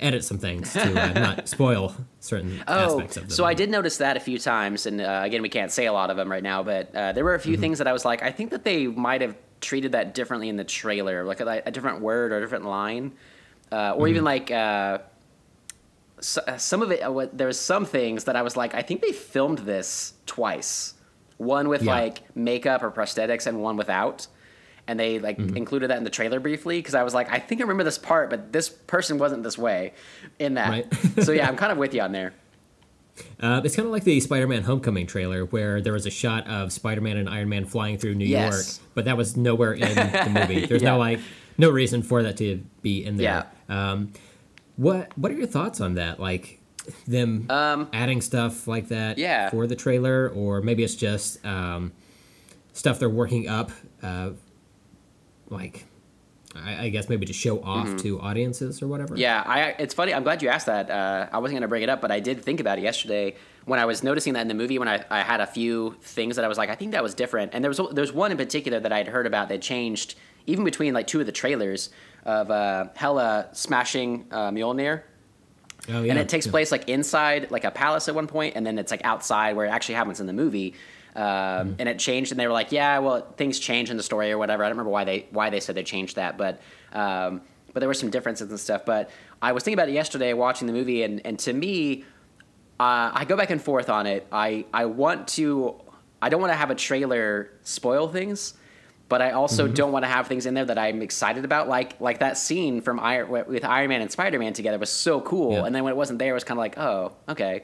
edit 0.00 0.24
some 0.24 0.38
things 0.38 0.72
to 0.72 1.00
uh, 1.00 1.12
not 1.12 1.48
spoil 1.54 1.94
certain 2.20 2.62
Oh, 2.68 3.00
aspects 3.00 3.16
of 3.16 3.28
the 3.28 3.34
so 3.34 3.44
I 3.44 3.54
did 3.54 3.70
notice 3.70 3.98
that 3.98 4.16
a 4.16 4.20
few 4.20 4.38
times, 4.38 4.86
and 4.86 5.00
uh, 5.00 5.20
again, 5.24 5.42
we 5.42 5.48
can't 5.48 5.70
say 5.72 5.86
a 5.86 5.92
lot 5.92 6.10
of 6.10 6.16
them 6.16 6.30
right 6.30 6.42
now, 6.42 6.62
but 6.62 6.94
uh, 6.94 7.12
there 7.12 7.24
were 7.24 7.34
a 7.34 7.40
few 7.40 7.52
Mm-hmm. 7.54 7.60
things 7.62 7.78
that 7.78 7.86
I 7.86 7.92
was 7.92 8.04
like, 8.04 8.22
I 8.22 8.30
think 8.30 8.50
that 8.50 8.64
they 8.64 8.86
might 8.86 9.20
have 9.20 9.36
treated 9.60 9.92
that 9.92 10.14
differently 10.14 10.48
in 10.48 10.56
the 10.56 10.64
trailer, 10.64 11.24
like 11.24 11.40
a, 11.40 11.62
a 11.66 11.70
different 11.70 12.00
word 12.00 12.32
or 12.32 12.38
a 12.38 12.40
different 12.40 12.64
line, 12.64 13.12
uh, 13.72 13.92
or 13.92 14.06
Mm-hmm. 14.06 14.10
even 14.10 14.24
like 14.24 14.50
uh, 14.50 14.98
s- 16.18 16.38
uh, 16.38 16.56
some 16.56 16.82
of 16.82 16.90
it. 16.92 17.02
Uh, 17.02 17.26
there 17.32 17.46
was 17.46 17.58
some 17.60 17.84
things 17.84 18.24
that 18.24 18.36
I 18.36 18.42
was 18.42 18.56
like, 18.56 18.74
I 18.74 18.82
think 18.82 19.00
they 19.02 19.12
filmed 19.12 19.58
this 19.60 20.14
twice, 20.26 20.94
one 21.38 21.68
with 21.68 21.82
Yeah. 21.82 21.92
like 21.92 22.36
makeup 22.36 22.82
or 22.82 22.90
prosthetics, 22.90 23.46
and 23.46 23.62
one 23.62 23.76
without. 23.76 24.26
And 24.86 24.98
they 24.98 25.18
like 25.18 25.36
Mm-hmm. 25.38 25.56
included 25.56 25.90
that 25.90 25.98
in 25.98 26.04
the 26.04 26.10
trailer 26.10 26.40
briefly 26.40 26.78
because 26.78 26.94
I 26.94 27.02
was 27.02 27.12
like, 27.14 27.30
I 27.30 27.38
think 27.38 27.60
I 27.60 27.64
remember 27.64 27.84
this 27.84 27.98
part, 27.98 28.30
but 28.30 28.52
this 28.52 28.68
person 28.68 29.18
wasn't 29.18 29.42
this 29.42 29.58
way 29.58 29.92
in 30.38 30.54
that. 30.54 30.70
Right. 30.70 30.94
so 31.24 31.32
yeah, 31.32 31.46
I'm 31.48 31.56
kind 31.62 31.72
of 31.72 31.78
with 31.78 31.92
you 31.94 32.00
on 32.00 32.12
there. 32.12 32.32
Uh, 33.40 33.60
it's 33.64 33.74
kind 33.74 33.84
of 33.86 33.92
like 33.92 34.04
the 34.04 34.20
Spider-Man 34.20 34.62
Homecoming 34.62 35.06
trailer, 35.06 35.44
where 35.44 35.80
there 35.80 35.92
was 35.92 36.06
a 36.06 36.10
shot 36.10 36.46
of 36.46 36.72
Spider-Man 36.72 37.16
and 37.16 37.28
Iron 37.28 37.48
Man 37.48 37.64
flying 37.64 37.98
through 37.98 38.14
New 38.14 38.24
Yes. 38.24 38.78
York, 38.78 38.90
but 38.94 39.04
that 39.06 39.16
was 39.16 39.36
nowhere 39.36 39.72
in 39.72 39.80
the 39.94 40.30
movie. 40.40 40.66
There's 40.66 40.82
Yeah. 40.82 40.90
no 40.92 40.98
like 40.98 41.18
no 41.58 41.68
reason 41.70 42.02
for 42.02 42.22
that 42.22 42.36
to 42.36 42.62
be 42.80 43.04
in 43.04 43.16
there. 43.16 43.46
Um, 43.68 44.12
what 44.76 45.10
What 45.18 45.32
are 45.32 45.34
your 45.34 45.48
thoughts 45.48 45.80
on 45.80 45.94
that? 45.94 46.20
Like 46.20 46.57
them 47.06 47.46
Um, 47.50 47.88
adding 47.92 48.20
stuff 48.20 48.66
like 48.68 48.88
that 48.88 49.18
Yeah. 49.18 49.50
for 49.50 49.66
the 49.66 49.76
trailer, 49.76 50.28
or 50.34 50.60
maybe 50.62 50.82
it's 50.84 50.94
just 50.94 51.44
um, 51.44 51.92
stuff 52.72 52.98
they're 52.98 53.08
working 53.08 53.48
up, 53.48 53.70
uh, 54.02 54.30
like 55.50 55.84
I, 56.56 56.84
I 56.84 56.88
guess 56.88 57.08
maybe 57.08 57.26
to 57.26 57.32
show 57.32 57.62
off 57.62 57.96
to 57.98 58.20
audiences 58.20 58.82
or 58.82 58.88
whatever. 58.88 59.10
Mm-hmm. 59.14 59.20
Yeah, 59.20 59.42
I. 59.46 59.74
It's 59.78 59.94
funny. 59.94 60.14
I'm 60.14 60.22
glad 60.22 60.42
you 60.42 60.48
asked 60.48 60.66
that. 60.66 60.90
Uh, 60.90 61.28
I 61.30 61.38
wasn't 61.38 61.56
going 61.56 61.62
to 61.62 61.68
bring 61.68 61.82
it 61.82 61.88
up, 61.88 62.00
but 62.00 62.10
I 62.10 62.20
did 62.20 62.42
think 62.42 62.58
about 62.58 62.78
it 62.78 62.82
yesterday 62.82 63.36
when 63.66 63.78
I 63.78 63.84
was 63.84 64.02
noticing 64.02 64.32
that 64.32 64.40
in 64.42 64.48
the 64.48 64.54
movie. 64.54 64.78
When 64.78 64.88
I, 64.88 65.04
I 65.10 65.20
had 65.20 65.40
a 65.40 65.46
few 65.46 65.96
things 66.00 66.36
that 66.36 66.44
I 66.44 66.48
was 66.48 66.56
like, 66.58 66.70
I 66.70 66.74
think 66.74 66.92
that 66.92 67.02
was 67.02 67.14
different. 67.14 67.52
And 67.54 67.62
there 67.62 67.70
was 67.70 67.80
there's 67.92 68.12
one 68.12 68.32
in 68.32 68.38
particular 68.38 68.80
that 68.80 68.92
I'd 68.92 69.08
heard 69.08 69.26
about 69.26 69.50
that 69.50 69.60
changed 69.60 70.14
even 70.46 70.64
between 70.64 70.94
like 70.94 71.06
two 71.06 71.20
of 71.20 71.26
the 71.26 71.32
trailers 71.32 71.90
of 72.24 72.50
uh, 72.50 72.86
Hela 72.96 73.48
smashing 73.52 74.26
uh, 74.30 74.50
Mjolnir. 74.50 75.02
Oh, 75.90 76.02
yeah. 76.02 76.10
and 76.10 76.18
it 76.18 76.28
takes 76.28 76.46
yeah. 76.46 76.52
place 76.52 76.70
like 76.70 76.88
inside 76.88 77.50
like 77.50 77.64
a 77.64 77.70
palace 77.70 78.08
at 78.08 78.14
one 78.14 78.26
point 78.26 78.54
and 78.56 78.66
then 78.66 78.78
it's 78.78 78.90
like 78.90 79.00
outside 79.04 79.56
where 79.56 79.66
it 79.66 79.70
actually 79.70 79.94
happens 79.96 80.20
in 80.20 80.26
the 80.26 80.32
movie 80.32 80.74
um, 81.16 81.24
Mm-hmm. 81.24 81.72
and 81.80 81.88
it 81.88 81.98
changed 81.98 82.30
and 82.32 82.38
they 82.38 82.46
were 82.46 82.52
like 82.52 82.70
yeah 82.72 82.98
well 82.98 83.22
things 83.36 83.58
change 83.58 83.90
in 83.90 83.96
the 83.96 84.02
story 84.02 84.30
or 84.30 84.38
whatever 84.38 84.62
i 84.64 84.68
don't 84.68 84.76
remember 84.76 84.90
why 84.90 85.04
they 85.04 85.26
why 85.30 85.50
they 85.50 85.58
said 85.60 85.74
they 85.74 85.82
changed 85.82 86.16
that 86.16 86.36
but 86.38 86.60
um, 86.92 87.40
but 87.72 87.80
there 87.80 87.88
were 87.88 87.94
some 87.94 88.10
differences 88.10 88.48
and 88.50 88.60
stuff 88.60 88.84
but 88.84 89.10
i 89.42 89.50
was 89.52 89.62
thinking 89.64 89.78
about 89.78 89.88
it 89.88 89.92
yesterday 89.94 90.32
watching 90.34 90.66
the 90.66 90.72
movie 90.72 91.02
and, 91.02 91.20
and 91.24 91.38
to 91.38 91.52
me 91.52 92.04
uh, 92.78 93.10
i 93.14 93.24
go 93.26 93.36
back 93.36 93.50
and 93.50 93.60
forth 93.62 93.88
on 93.88 94.06
it 94.06 94.26
i 94.30 94.64
i 94.72 94.84
want 94.84 95.26
to 95.26 95.74
i 96.22 96.28
don't 96.28 96.40
want 96.40 96.52
to 96.52 96.56
have 96.56 96.70
a 96.70 96.74
trailer 96.74 97.50
spoil 97.62 98.06
things 98.08 98.54
but 99.08 99.22
I 99.22 99.30
also 99.32 99.64
Mm-hmm. 99.64 99.74
don't 99.74 99.92
want 99.92 100.04
to 100.04 100.08
have 100.08 100.26
things 100.26 100.44
in 100.46 100.54
there 100.54 100.64
that 100.66 100.78
I'm 100.78 101.00
excited 101.02 101.44
about, 101.44 101.68
like 101.68 102.00
like 102.00 102.18
that 102.20 102.36
scene 102.38 102.80
from 102.80 103.00
Iron 103.00 103.28
with 103.30 103.64
Iron 103.64 103.88
Man 103.88 104.02
and 104.02 104.10
Spider 104.10 104.38
Man 104.38 104.52
together 104.52 104.78
was 104.78 104.90
so 104.90 105.20
cool, 105.20 105.52
Yeah. 105.52 105.64
and 105.66 105.74
then 105.74 105.82
when 105.84 105.92
it 105.92 105.96
wasn't 105.96 106.18
there, 106.18 106.30
it 106.30 106.34
was 106.34 106.44
kind 106.44 106.58
of 106.58 106.62
like, 106.62 106.78
oh, 106.78 107.12
okay. 107.28 107.62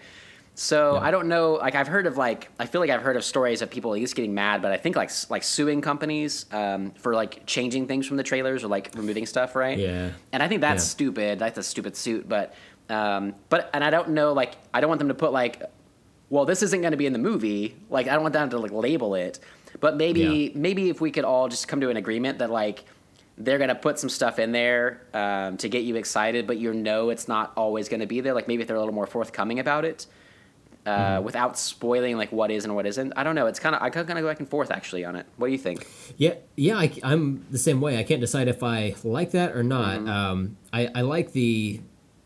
So 0.56 0.94
Yeah. 0.94 1.00
I 1.00 1.10
don't 1.10 1.26
know. 1.28 1.54
Like 1.54 1.74
I've 1.74 1.88
heard 1.88 2.06
of 2.06 2.16
like 2.16 2.48
I 2.60 2.66
feel 2.66 2.80
like 2.80 2.88
I've 2.90 3.02
heard 3.02 3.16
of 3.16 3.24
stories 3.24 3.60
of 3.60 3.70
people 3.70 3.92
at 3.92 3.96
least 4.00 4.14
getting 4.14 4.34
mad, 4.34 4.62
but 4.62 4.70
I 4.72 4.76
think 4.76 4.94
like 4.96 5.10
like 5.28 5.42
suing 5.42 5.80
companies 5.80 6.46
um, 6.52 6.92
for 6.92 7.12
like 7.14 7.44
changing 7.44 7.88
things 7.88 8.06
from 8.06 8.16
the 8.16 8.22
trailers 8.22 8.62
or 8.62 8.68
like 8.68 8.90
removing 8.94 9.26
stuff, 9.26 9.56
right? 9.56 9.76
Yeah. 9.78 10.10
And 10.32 10.42
I 10.42 10.48
think 10.48 10.60
that's 10.60 10.84
Yeah. 10.84 10.90
stupid. 10.90 11.38
That's 11.40 11.58
a 11.58 11.62
stupid 11.62 11.96
suit. 11.96 12.28
But 12.28 12.54
um, 12.88 13.34
but 13.48 13.68
and 13.74 13.82
I 13.82 13.90
don't 13.90 14.10
know. 14.10 14.32
Like 14.32 14.54
I 14.72 14.80
don't 14.80 14.88
want 14.88 15.00
them 15.00 15.08
to 15.08 15.14
put 15.14 15.32
like, 15.32 15.60
well, 16.30 16.44
this 16.44 16.62
isn't 16.62 16.80
going 16.80 16.92
to 16.92 16.96
be 16.96 17.06
in 17.06 17.12
the 17.12 17.18
movie. 17.18 17.74
Like 17.90 18.06
I 18.06 18.12
don't 18.12 18.22
want 18.22 18.34
them 18.34 18.48
to 18.50 18.58
like 18.58 18.70
label 18.72 19.14
it. 19.16 19.40
But 19.84 19.98
maybe 19.98 20.20
Yeah. 20.20 20.48
maybe 20.54 20.88
if 20.88 21.02
we 21.02 21.10
could 21.10 21.24
all 21.26 21.46
just 21.46 21.68
come 21.68 21.82
to 21.82 21.90
an 21.90 21.98
agreement 21.98 22.38
that 22.38 22.48
like 22.50 22.84
they're 23.36 23.58
gonna 23.58 23.74
put 23.74 23.98
some 23.98 24.08
stuff 24.08 24.38
in 24.38 24.50
there 24.50 25.02
um, 25.12 25.58
to 25.58 25.68
get 25.68 25.82
you 25.82 25.96
excited, 25.96 26.46
but 26.46 26.56
you 26.56 26.72
know 26.72 27.10
it's 27.10 27.28
not 27.28 27.52
always 27.54 27.90
gonna 27.90 28.06
be 28.06 28.22
there. 28.22 28.32
Like 28.32 28.48
maybe 28.48 28.62
if 28.62 28.66
they're 28.68 28.78
a 28.78 28.80
little 28.80 28.94
more 28.94 29.06
forthcoming 29.06 29.58
about 29.58 29.84
it, 29.84 30.06
uh, 30.86 30.90
Mm-hmm. 30.90 31.24
without 31.26 31.58
spoiling 31.58 32.16
like 32.16 32.32
what 32.32 32.50
is 32.50 32.64
and 32.64 32.74
what 32.74 32.86
isn't. 32.86 33.12
I 33.14 33.24
don't 33.24 33.34
know. 33.34 33.46
It's 33.46 33.60
kind 33.60 33.74
of 33.74 33.82
I 33.82 33.90
kind 33.90 34.08
of 34.10 34.22
go 34.22 34.26
back 34.26 34.40
and 34.40 34.48
forth 34.48 34.70
actually 34.70 35.04
on 35.04 35.16
it. 35.16 35.26
What 35.36 35.48
do 35.48 35.52
you 35.52 35.58
think? 35.58 35.86
Yeah, 36.16 36.36
yeah, 36.56 36.78
I, 36.78 36.90
am 37.02 37.44
the 37.50 37.58
same 37.58 37.82
way. 37.82 37.98
I 37.98 38.04
can't 38.04 38.22
decide 38.22 38.48
if 38.48 38.62
I 38.62 38.94
like 39.04 39.32
that 39.32 39.54
or 39.54 39.62
not. 39.62 39.98
Mm-hmm. 39.98 40.08
Um, 40.08 40.56
I, 40.72 40.88
I 40.94 41.00
like 41.02 41.32
the 41.32 41.80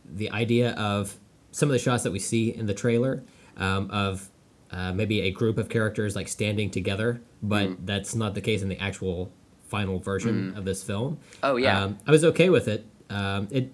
the 0.05 0.31
idea 0.31 0.75
of 0.75 1.17
some 1.51 1.69
of 1.69 1.73
the 1.73 1.81
shots 1.81 2.05
that 2.05 2.13
we 2.13 2.21
see 2.21 2.55
in 2.55 2.67
the 2.67 2.75
trailer 2.75 3.25
um, 3.57 3.91
of 3.91 4.31
uh, 4.71 4.93
maybe 4.93 5.23
a 5.23 5.31
group 5.31 5.59
of 5.59 5.69
characters 5.69 6.15
like 6.17 6.29
standing 6.29 6.71
together, 6.71 7.21
but 7.43 7.69
Mm-hmm. 7.69 7.87
that's 7.87 8.15
not 8.15 8.35
the 8.35 8.41
case 8.41 8.63
in 8.63 8.69
the 8.69 8.79
actual 8.79 9.33
final 9.69 9.99
version 9.99 10.55
of 10.57 10.65
this 10.65 10.83
film. 10.83 11.19
Oh, 11.43 11.57
yeah. 11.57 11.83
um, 11.85 11.99
I 12.07 12.11
was 12.11 12.25
okay 12.25 12.49
with 12.51 12.69
it. 12.69 12.87
Um, 13.11 13.49
it, 13.51 13.73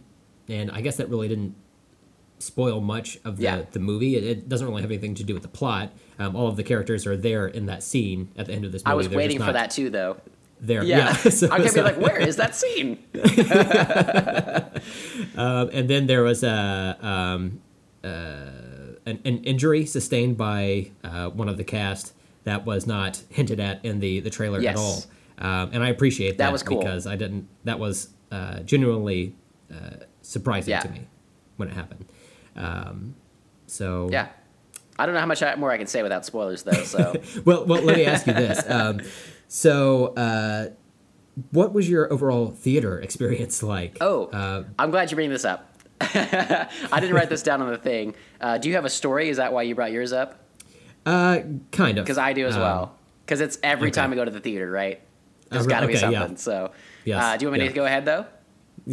and 0.49 0.71
I 0.71 0.81
guess 0.81 0.97
that 0.97 1.09
really 1.09 1.29
didn't 1.29 1.55
spoil 2.39 2.81
much 2.81 3.19
of 3.25 3.37
the, 3.39 3.45
Yeah. 3.45 3.63
the 3.73 3.79
movie. 3.79 4.17
It, 4.17 4.25
it 4.25 4.49
doesn't 4.49 4.67
really 4.67 4.83
have 4.83 4.91
anything 4.91 5.15
to 5.17 5.25
do 5.25 5.35
with 5.35 5.43
the 5.43 5.49
plot. 5.49 5.93
Um, 6.19 6.37
all 6.37 6.49
of 6.49 6.57
the 6.57 6.63
characters 6.65 7.07
are 7.07 7.17
there 7.17 7.47
in 7.47 7.67
that 7.67 7.83
scene 7.83 8.31
at 8.37 8.47
the 8.47 8.53
end 8.53 8.65
of 8.65 8.73
this 8.73 8.83
movie. 8.85 8.93
I 8.93 8.95
was 8.95 9.09
They're 9.09 9.17
waiting 9.17 9.39
for 9.41 9.53
that 9.53 9.71
too, 9.71 9.89
though. 9.91 10.17
There, 10.61 10.83
Yeah, 10.85 10.99
yeah. 10.99 11.13
So- 11.31 11.51
I 11.51 11.59
kept 11.59 11.71
so- 11.71 11.83
being 11.83 11.87
like, 11.87 11.99
"Where 11.99 12.19
is 12.21 12.37
that 12.37 12.55
scene?" 12.55 12.99
um, 15.37 15.71
and 15.73 15.89
then 15.91 16.07
there 16.07 16.23
was 16.23 16.43
a 16.43 16.97
um, 17.01 17.61
uh, 18.03 18.51
an, 19.07 19.21
an 19.25 19.39
injury 19.45 19.87
sustained 19.87 20.37
by 20.37 20.91
uh, 21.03 21.29
one 21.31 21.49
of 21.49 21.57
the 21.57 21.65
cast 21.65 22.13
that 22.45 22.65
was 22.67 22.87
not 22.87 23.23
hinted 23.31 23.61
at 23.61 23.85
in 23.85 24.01
the 24.01 24.21
the 24.21 24.31
trailer 24.31 24.61
Yes. 24.61 24.77
at 24.77 24.79
all. 24.79 25.05
Um, 25.37 25.71
and 25.73 25.83
I 25.83 25.89
appreciate 25.89 26.33
that, 26.39 26.45
That 26.45 26.53
was 26.53 26.63
cool. 26.63 26.79
because 26.79 27.07
I 27.07 27.17
didn't. 27.17 27.49
That 27.65 27.79
was 27.79 28.09
uh, 28.31 28.61
genuinely 28.61 29.35
uh, 29.73 29.97
surprising 30.23 30.71
Yeah. 30.73 30.81
to 30.81 30.89
me 30.91 31.07
when 31.57 31.69
it 31.69 31.75
happened. 31.75 32.05
Um, 32.57 33.15
so 33.67 34.09
Yeah, 34.13 34.29
I 34.99 35.07
don't 35.07 35.15
know 35.15 35.21
how 35.21 35.27
much 35.27 35.43
more 35.59 35.73
I 35.73 35.79
can 35.79 35.87
say 35.89 36.03
without 36.03 36.25
spoilers, 36.25 36.63
though. 36.63 36.73
So 36.85 37.15
well, 37.45 37.65
well, 37.67 37.83
let 37.83 37.97
me 37.97 38.05
ask 38.05 38.27
you 38.27 38.33
this. 38.33 38.63
Um, 38.71 39.01
so, 39.49 40.09
uh, 40.15 40.69
what 41.51 41.73
was 41.75 41.89
your 41.91 42.13
overall 42.13 42.51
theater 42.53 43.01
experience 43.01 43.61
like? 43.63 43.99
oh, 44.01 44.27
uh, 44.27 44.65
I'm 44.79 44.91
glad 44.91 45.11
you 45.11 45.17
bring 45.17 45.31
this 45.31 45.45
up. 45.45 45.74
I 46.01 46.69
didn't 47.01 47.15
write 47.15 47.29
this 47.29 47.43
down 47.43 47.63
on 47.63 47.71
the 47.71 47.79
thing. 47.79 48.15
Uh, 48.41 48.59
do 48.59 48.69
you 48.69 48.75
have 48.75 48.85
a 48.85 48.91
story? 48.91 49.29
Is 49.29 49.37
that 49.39 49.53
why 49.53 49.63
you 49.63 49.75
brought 49.75 49.93
yours 49.93 50.13
up? 50.13 50.41
uh, 51.07 51.41
kind 51.71 51.99
of. 51.99 52.05
Because 52.05 52.19
I 52.19 52.33
do 52.33 52.47
as 52.47 52.55
Um, 52.57 52.63
well. 52.63 52.95
Because 53.25 53.41
it's 53.41 53.59
every 53.63 53.89
okay. 53.89 53.95
time 53.95 54.11
we 54.11 54.17
go 54.17 54.25
to 54.25 54.31
the 54.31 54.41
theater, 54.41 54.71
right? 54.71 55.01
There's 55.51 55.67
Uh, 55.67 55.69
got 55.69 55.81
to 55.81 55.87
be 55.87 55.97
okay, 55.97 56.11
yeah. 56.11 56.19
something. 56.21 56.37
So, 56.37 56.73
Yes, 57.05 57.23
uh, 57.23 57.37
do 57.37 57.45
you 57.45 57.49
want 57.51 57.59
me 57.61 57.65
yeah. 57.67 57.71
to 57.71 57.75
go 57.77 57.85
ahead 57.85 58.05
though? 58.05 58.27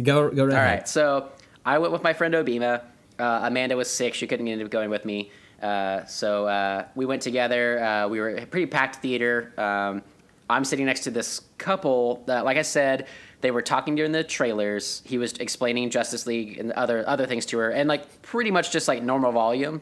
Go, 0.02 0.30
go 0.30 0.44
right 0.44 0.52
All 0.54 0.58
ahead. 0.58 0.78
right. 0.80 0.88
So 0.88 1.28
I 1.64 1.78
went 1.78 1.92
with 1.92 2.02
my 2.02 2.12
friend 2.12 2.34
Obima. 2.34 2.82
Uh, 3.18 3.40
Amanda 3.44 3.76
was 3.76 3.90
sick; 3.90 4.14
she 4.14 4.26
couldn't 4.26 4.48
end 4.48 4.62
up 4.62 4.70
going 4.70 4.90
with 4.90 5.04
me. 5.04 5.30
Uh, 5.62 6.04
so 6.06 6.46
uh, 6.46 6.86
we 6.94 7.04
went 7.06 7.22
together. 7.22 7.82
Uh, 7.82 8.08
we 8.08 8.20
were 8.20 8.30
a 8.36 8.46
pretty 8.46 8.66
packed 8.66 8.96
theater. 8.96 9.52
Um, 9.58 10.02
I'm 10.50 10.64
sitting 10.64 10.86
next 10.86 11.00
to 11.00 11.10
this 11.10 11.40
couple. 11.58 12.22
That, 12.26 12.44
like 12.44 12.56
I 12.56 12.62
said, 12.62 13.06
they 13.42 13.50
were 13.50 13.62
talking 13.62 13.94
during 13.94 14.12
the 14.12 14.24
trailers. 14.24 15.02
He 15.04 15.18
was 15.18 15.34
explaining 15.34 15.90
Justice 15.90 16.26
League 16.26 16.58
and 16.58 16.72
other 16.72 17.06
other 17.06 17.26
things 17.26 17.44
to 17.46 17.58
her, 17.58 17.70
and 17.70 17.88
like 17.88 18.22
pretty 18.22 18.50
much 18.50 18.70
just 18.72 18.88
like 18.88 19.02
normal 19.02 19.32
volume. 19.32 19.80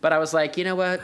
But 0.00 0.12
I 0.12 0.18
was 0.18 0.32
like, 0.32 0.56
you 0.56 0.64
know 0.64 0.76
what? 0.76 1.00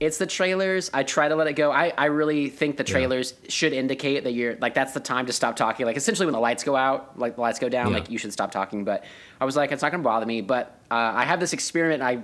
It's 0.00 0.18
the 0.18 0.26
trailers. 0.26 0.90
I 0.94 1.02
try 1.02 1.26
to 1.28 1.34
let 1.34 1.48
it 1.48 1.54
go. 1.54 1.72
I, 1.72 1.92
I 1.98 2.04
really 2.04 2.50
think 2.50 2.76
the 2.76 2.84
trailers 2.84 3.34
should 3.48 3.72
indicate 3.72 4.22
that 4.22 4.30
you're 4.32 4.54
like 4.60 4.72
that's 4.74 4.92
the 4.92 5.00
time 5.00 5.26
to 5.26 5.32
stop 5.32 5.56
talking. 5.56 5.86
Like 5.86 5.96
essentially 5.96 6.24
when 6.26 6.34
the 6.34 6.38
lights 6.38 6.62
go 6.62 6.76
out, 6.76 7.18
like 7.18 7.34
the 7.34 7.40
lights 7.40 7.58
go 7.58 7.68
down, 7.68 7.88
Yeah. 7.88 7.94
like 7.98 8.08
you 8.08 8.16
should 8.18 8.32
stop 8.32 8.52
talking. 8.52 8.84
But 8.84 9.02
I 9.40 9.44
was 9.44 9.56
like, 9.56 9.72
it's 9.72 9.82
not 9.82 9.90
gonna 9.90 10.04
bother 10.04 10.24
me. 10.26 10.40
But 10.40 10.78
uh, 10.88 10.94
I 10.94 11.24
have 11.24 11.40
this 11.40 11.52
experiment 11.52 12.00
I, 12.02 12.20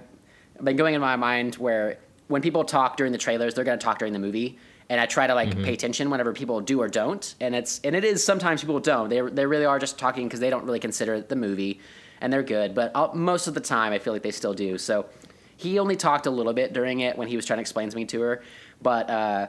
I've 0.57 0.65
been 0.65 0.77
going 0.77 0.95
in 0.95 1.01
my 1.01 1.17
mind 1.17 1.57
where 1.57 1.99
when 2.29 2.43
people 2.43 2.63
talk 2.65 2.97
during 2.97 3.11
the 3.11 3.19
trailers, 3.19 3.55
they're 3.55 3.65
gonna 3.65 3.77
talk 3.79 3.99
during 3.99 4.13
the 4.13 4.21
movie, 4.21 4.57
and 4.91 5.01
I 5.01 5.07
try 5.07 5.27
to 5.27 5.35
like 5.35 5.55
pay 5.63 5.73
attention 5.75 6.11
whenever 6.11 6.33
people 6.33 6.61
do 6.61 6.81
or 6.81 6.89
don't. 6.89 7.35
And 7.41 7.55
it's 7.55 7.81
and 7.85 7.97
it 7.97 8.05
is 8.05 8.25
sometimes 8.25 8.61
people 8.61 8.81
don't. 8.81 9.09
They 9.09 9.21
they 9.21 9.47
really 9.47 9.65
are 9.65 9.79
just 9.79 9.99
talking 9.99 10.27
because 10.29 10.41
they 10.41 10.51
don't 10.51 10.65
really 10.65 10.81
consider 10.81 11.21
the 11.21 11.37
movie, 11.37 11.81
and 12.21 12.33
they're 12.33 12.43
good. 12.43 12.75
But 12.75 12.93
i 12.95 13.09
most 13.15 13.47
of 13.47 13.55
the 13.55 13.61
time, 13.61 13.93
I 13.93 13.99
feel 13.99 14.13
like 14.13 14.23
they 14.23 14.31
still 14.31 14.55
do. 14.55 14.77
So 14.79 15.07
he 15.57 15.79
only 15.79 15.97
talked 15.97 16.27
a 16.27 16.31
little 16.31 16.53
bit 16.53 16.73
during 16.73 17.01
it 17.01 17.17
when 17.17 17.29
he 17.29 17.37
was 17.37 17.47
trying 17.47 17.59
to 17.59 17.63
explain 17.63 17.89
to 17.91 17.97
me 17.97 18.05
to 18.07 18.21
her, 18.21 18.43
but. 18.83 19.11
uh 19.11 19.47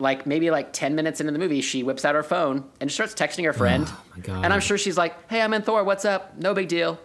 like 0.00 0.26
maybe 0.26 0.48
like 0.52 0.72
10 0.72 0.94
minutes 0.94 1.18
into 1.18 1.32
the 1.32 1.40
movie 1.40 1.60
she 1.60 1.82
whips 1.82 2.04
out 2.04 2.14
her 2.14 2.22
phone 2.22 2.64
and 2.80 2.88
starts 2.92 3.14
texting 3.14 3.44
her 3.44 3.52
friend 3.52 3.84
Oh, 4.28 4.32
and 4.32 4.52
i'm 4.52 4.60
sure 4.60 4.78
she's 4.78 4.96
like 4.96 5.28
hey 5.28 5.40
i'm 5.42 5.52
in 5.54 5.62
thor 5.62 5.82
what's 5.82 6.04
up 6.04 6.36
no 6.38 6.54
big 6.54 6.68
deal 6.68 7.00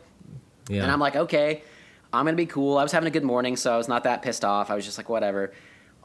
Yeah. 0.69 0.83
and 0.83 0.91
I'm 0.91 0.99
like, 0.99 1.15
okay, 1.15 1.63
I'm 2.13 2.25
gonna 2.25 2.37
be 2.37 2.45
cool. 2.45 2.77
I 2.77 2.83
was 2.83 2.91
having 2.91 3.07
a 3.07 3.11
good 3.11 3.23
morning, 3.23 3.55
so 3.55 3.73
I 3.73 3.77
was 3.77 3.87
not 3.87 4.03
that 4.03 4.21
pissed 4.21 4.45
off. 4.45 4.69
I 4.69 4.75
was 4.75 4.85
just 4.85 4.99
like, 4.99 5.09
whatever. 5.09 5.53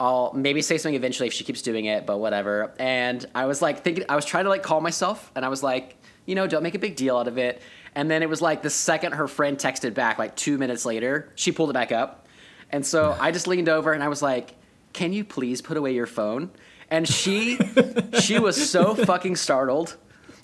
I'll 0.01 0.33
maybe 0.33 0.63
say 0.63 0.79
something 0.79 0.95
eventually 0.95 1.27
if 1.27 1.33
she 1.33 1.45
keeps 1.45 1.63
doing 1.63 1.87
it, 1.87 2.07
but 2.07 2.19
whatever. 2.19 2.73
And 2.79 3.25
I 3.35 3.47
was 3.47 3.61
like 3.61 3.83
thinking, 3.83 4.05
I 4.09 4.17
was 4.17 4.25
trying 4.25 4.45
to 4.45 4.51
like 4.51 4.63
calm 4.63 4.83
myself, 4.83 5.31
and 5.35 5.45
I 5.45 5.49
was 5.49 5.63
like, 5.63 5.97
you 6.27 6.35
know, 6.35 6.47
don't 6.47 6.63
make 6.63 6.75
a 6.75 6.79
big 6.79 6.95
deal 6.95 7.17
out 7.17 7.27
of 7.27 7.39
it. 7.39 7.63
And 7.95 8.11
then 8.11 8.23
it 8.23 8.29
was 8.29 8.43
like 8.43 8.63
the 8.63 8.71
second 8.71 9.13
her 9.13 9.27
friend 9.27 9.57
texted 9.57 9.95
back, 9.95 10.19
like 10.19 10.37
two 10.37 10.59
minutes 10.59 10.85
later, 10.85 11.33
she 11.35 11.53
pulled 11.53 11.71
it 11.71 11.73
back 11.73 11.91
up. 11.91 12.27
And 12.71 12.85
so 12.85 13.17
I 13.19 13.33
just 13.33 13.47
leaned 13.47 13.69
over 13.69 13.93
and 13.93 14.03
I 14.03 14.09
was 14.09 14.21
like, 14.21 14.55
can 14.93 15.13
you 15.13 15.25
please 15.25 15.63
put 15.63 15.77
away 15.77 15.95
your 15.95 16.07
phone? 16.07 16.51
And 16.91 17.09
she, 17.09 17.59
she 18.21 18.39
was 18.39 18.71
so 18.71 18.95
fucking 18.95 19.37
startled 19.37 19.97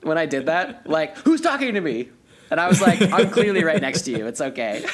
when 0.03 0.17
I 0.17 0.27
did 0.27 0.47
that. 0.47 0.89
Like, 0.89 1.19
who's 1.19 1.43
talking 1.43 1.75
to 1.75 1.81
me? 1.81 2.09
And 2.51 2.61
I 2.61 2.69
was 2.69 2.81
like, 2.81 3.01
I'm 3.13 3.31
clearly 3.31 3.63
right 3.63 3.81
next 3.81 4.03
to 4.03 4.11
you. 4.11 4.27
It's 4.27 4.41
okay. 4.41 4.87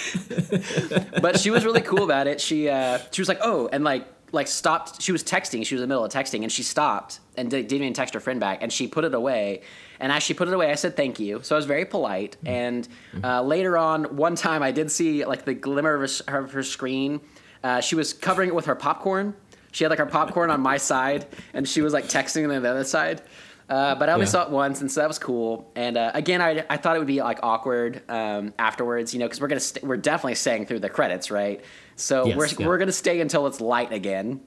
but 1.21 1.39
she 1.39 1.51
was 1.51 1.65
really 1.65 1.83
cool 1.83 2.05
about 2.05 2.27
it. 2.27 2.41
She 2.41 2.69
uh, 2.69 2.99
she 3.11 3.21
was 3.21 3.29
like, 3.29 3.41
oh, 3.43 3.69
and 3.73 3.85
like 3.85 4.07
like 4.33 4.49
stopped. 4.49 5.01
She 5.03 5.13
was 5.13 5.23
texting. 5.23 5.65
She 5.65 5.75
was 5.75 5.83
in 5.83 5.89
the 5.89 5.93
middle 5.93 6.05
of 6.05 6.13
texting, 6.13 6.43
and 6.43 6.51
she 6.51 6.63
stopped 6.63 7.21
and 7.37 7.51
di- 7.51 7.63
didn't 7.63 7.83
even 7.83 7.95
text 7.95 8.15
her 8.15 8.21
friend 8.21 8.41
back. 8.41 8.63
And 8.63 8.73
she 8.73 8.87
put 8.87 9.05
it 9.05 9.15
away. 9.15 9.63
And 9.99 10.13
as 10.13 10.23
she 10.23 10.35
put 10.35 10.49
it 10.49 10.55
away, 10.55 10.71
I 10.71 10.75
said 10.75 10.97
thank 10.97 11.21
you. 11.21 11.41
So 11.43 11.55
I 11.55 11.59
was 11.59 11.67
very 11.67 11.85
polite. 11.85 12.37
And 12.45 12.89
uh, 13.23 13.43
later 13.43 13.77
on, 13.77 14.17
one 14.17 14.35
time 14.35 14.63
I 14.63 14.73
did 14.73 14.91
see 14.91 15.25
like 15.25 15.45
the 15.45 15.55
glimmer 15.55 16.03
of 16.03 16.21
her, 16.29 16.39
of 16.39 16.53
her 16.53 16.63
screen. 16.63 17.21
Uh, 17.63 17.81
she 17.81 17.95
was 17.95 18.13
covering 18.13 18.49
it 18.49 18.55
with 18.55 18.67
her 18.67 18.75
popcorn. 18.75 19.35
She 19.73 19.85
had 19.85 19.91
like 19.91 19.99
her 19.99 20.07
popcorn 20.07 20.51
on 20.51 20.61
my 20.61 20.77
side, 20.79 21.27
and 21.55 21.69
she 21.69 21.81
was 21.81 21.93
like 21.93 22.07
texting 22.07 22.43
on 22.45 22.63
the 22.63 22.71
other 22.71 22.85
side. 22.85 23.23
Uh, 23.71 23.95
but 23.95 24.09
I 24.09 24.15
only 24.15 24.27
Yeah. 24.27 24.31
saw 24.33 24.43
it 24.47 24.51
once, 24.51 24.81
and 24.81 24.91
so 24.91 25.01
that 25.01 25.07
was 25.07 25.21
cool. 25.21 25.71
And 25.77 25.97
uh, 25.97 26.11
again, 26.13 26.43
I, 26.43 26.67
I 26.69 26.77
thought 26.77 26.97
it 26.97 26.99
would 26.99 27.07
be 27.07 27.23
like 27.23 27.39
awkward 27.45 28.03
um, 28.11 28.53
afterwards, 28.59 29.15
you 29.15 29.21
know, 29.21 29.27
because 29.27 29.41
we're 29.41 29.47
gonna 29.47 29.61
st- 29.61 29.85
we're 29.85 29.97
definitely 29.97 30.35
staying 30.35 30.67
through 30.67 30.81
the 30.81 30.89
credits, 30.91 31.31
right? 31.31 31.65
So 31.95 32.27
Yes, 32.27 32.37
we're 32.37 32.47
yeah. 32.49 32.67
we're 32.67 32.79
gonna 32.79 32.91
stay 32.91 33.21
until 33.21 33.47
it's 33.47 33.61
light 33.61 33.93
again. 33.93 34.41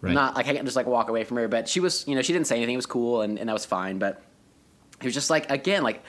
right. 0.00 0.14
Not 0.14 0.36
like 0.36 0.46
I 0.46 0.52
can't 0.54 0.64
just 0.64 0.76
like 0.76 0.86
walk 0.86 1.08
away 1.08 1.24
from 1.24 1.36
her, 1.38 1.48
but 1.48 1.68
she 1.68 1.80
was, 1.80 2.06
you 2.06 2.14
know, 2.14 2.22
she 2.22 2.32
didn't 2.32 2.46
say 2.46 2.54
anything. 2.56 2.74
It 2.74 2.78
was 2.78 2.86
cool, 2.86 3.22
and, 3.22 3.40
and 3.40 3.48
that 3.48 3.54
was 3.54 3.64
fine. 3.66 3.98
But 3.98 4.22
it 5.00 5.04
was 5.04 5.14
just 5.14 5.30
like 5.30 5.50
again, 5.50 5.82
like 5.82 6.04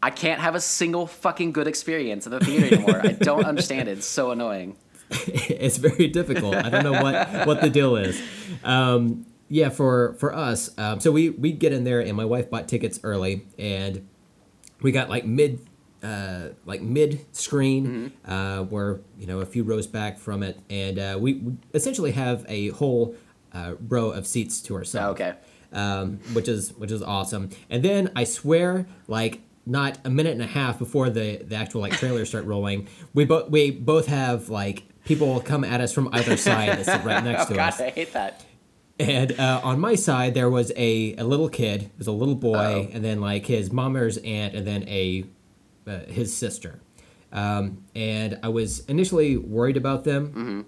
I 0.00 0.10
can't 0.10 0.40
have 0.40 0.54
a 0.54 0.60
single 0.60 1.08
fucking 1.08 1.50
good 1.50 1.66
experience 1.66 2.24
at 2.24 2.30
the 2.30 2.38
theater 2.40 2.72
anymore. 2.76 3.00
I 3.04 3.12
don't 3.12 3.44
understand 3.44 3.88
it. 3.88 3.98
It's 3.98 4.06
so 4.06 4.30
annoying. 4.30 4.76
it's 5.10 5.76
very 5.78 6.06
difficult. 6.06 6.54
I 6.54 6.70
don't 6.70 6.84
know 6.84 7.02
what 7.02 7.46
what 7.48 7.60
the 7.60 7.68
deal 7.68 7.96
is. 7.96 8.22
Um, 8.62 9.26
yeah, 9.50 9.68
for 9.68 10.14
for 10.14 10.34
us, 10.34 10.70
um, 10.78 11.00
so 11.00 11.12
we 11.12 11.28
we 11.30 11.52
get 11.52 11.72
in 11.74 11.84
there, 11.84 12.00
and 12.00 12.16
my 12.16 12.24
wife 12.24 12.48
bought 12.48 12.68
tickets 12.68 12.98
early, 13.02 13.46
and 13.58 14.08
we 14.80 14.92
got 14.92 15.10
like 15.10 15.26
mid. 15.26 15.60
Uh, 16.02 16.54
like 16.64 16.80
mid 16.80 17.26
screen, 17.36 18.10
uh, 18.26 18.64
we're 18.70 19.00
you 19.18 19.26
know 19.26 19.40
a 19.40 19.44
few 19.44 19.62
rows 19.62 19.86
back 19.86 20.18
from 20.18 20.42
it, 20.42 20.58
and 20.70 20.98
uh, 20.98 21.18
we, 21.20 21.42
essentially 21.74 22.12
have 22.12 22.42
a 22.48 22.68
whole 22.68 23.14
uh, 23.52 23.74
row 23.86 24.08
of 24.10 24.26
seats 24.26 24.62
to 24.62 24.74
ourselves. 24.76 25.20
Okay. 25.20 25.34
um, 25.74 26.18
which 26.32 26.48
is 26.48 26.72
which 26.78 26.90
is 26.90 27.02
awesome. 27.02 27.50
And 27.68 27.82
then 27.82 28.10
I 28.16 28.24
swear, 28.24 28.86
like 29.08 29.40
not 29.66 29.98
a 30.06 30.08
minute 30.08 30.32
and 30.32 30.40
a 30.42 30.46
half 30.46 30.78
before 30.78 31.10
the 31.10 31.36
the 31.44 31.54
actual 31.54 31.82
like 31.82 31.92
trailers 31.92 32.30
start 32.30 32.46
rolling, 32.46 32.88
we 33.12 33.26
both 33.26 33.50
we 33.50 33.70
both 33.70 34.06
have 34.06 34.48
like 34.48 34.84
people 35.04 35.38
come 35.40 35.64
at 35.64 35.82
us 35.82 35.92
from 35.92 36.08
either 36.14 36.38
side 36.38 36.78
that 36.78 36.86
sit 36.86 37.04
right 37.04 37.22
next 37.30 37.42
Oh 37.42 37.48
to 37.48 37.54
god, 37.56 37.68
us. 37.74 37.80
I 37.82 37.90
hate 37.90 38.14
that. 38.14 38.42
And 39.00 39.38
uh, 39.40 39.60
on 39.64 39.80
my 39.80 39.94
side, 39.94 40.34
there 40.34 40.50
was 40.50 40.72
a, 40.76 41.14
a 41.16 41.24
little 41.24 41.48
kid. 41.48 41.82
It 41.84 41.90
was 41.98 42.06
a 42.06 42.12
little 42.12 42.34
boy, 42.34 42.56
Uh-oh. 42.56 42.88
and 42.92 43.02
then 43.04 43.20
like 43.20 43.46
his 43.46 43.72
mom 43.72 43.96
or 43.96 44.04
his 44.04 44.18
aunt, 44.18 44.54
and 44.54 44.66
then 44.66 44.86
a 44.88 45.24
uh, 45.86 46.00
his 46.00 46.36
sister. 46.36 46.80
Um, 47.32 47.84
and 47.94 48.38
I 48.42 48.48
was 48.48 48.80
initially 48.86 49.36
worried 49.36 49.76
about 49.76 50.04
them, 50.04 50.66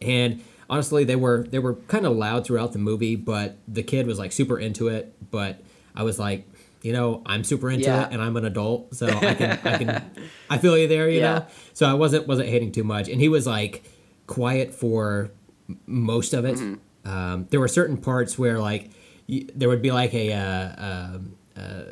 and 0.00 0.42
honestly, 0.70 1.04
they 1.04 1.16
were 1.16 1.44
they 1.50 1.58
were 1.58 1.74
kind 1.74 2.06
of 2.06 2.16
loud 2.16 2.46
throughout 2.46 2.72
the 2.72 2.78
movie, 2.78 3.16
but 3.16 3.58
the 3.68 3.82
kid 3.82 4.06
was 4.06 4.18
like 4.18 4.32
super 4.32 4.58
into 4.58 4.88
it. 4.88 5.14
But 5.30 5.60
I 5.94 6.04
was 6.04 6.18
like, 6.18 6.48
you 6.82 6.92
know, 6.92 7.22
I'm 7.26 7.44
super 7.44 7.70
into 7.70 7.86
Yeah. 7.86 8.06
it, 8.06 8.12
and 8.12 8.22
I'm 8.22 8.36
an 8.36 8.44
adult, 8.46 8.94
so 8.94 9.08
I 9.08 9.34
can 9.34 9.58
I 9.64 9.78
can 9.78 10.10
I 10.50 10.58
feel 10.58 10.78
you 10.78 10.88
there, 10.88 11.10
you 11.10 11.18
Yeah. 11.20 11.34
know. 11.40 11.46
So 11.74 11.86
I 11.86 11.94
wasn't 11.94 12.26
wasn't 12.26 12.48
hating 12.48 12.72
too 12.72 12.84
much, 12.84 13.08
and 13.08 13.20
he 13.20 13.28
was 13.28 13.46
like 13.46 13.84
quiet 14.26 14.72
for 14.72 15.30
most 15.86 16.32
of 16.32 16.44
it. 16.46 16.56
Mm-hmm. 16.56 16.74
Um, 17.04 17.46
there 17.50 17.60
were 17.60 17.68
certain 17.68 17.96
parts 17.96 18.38
where 18.38 18.58
like 18.58 18.90
y- 19.28 19.46
there 19.54 19.68
would 19.68 19.82
be 19.82 19.90
like 19.92 20.12
a 20.14 20.32
uh, 20.32 20.84
um, 21.16 21.36
uh, 21.56 21.82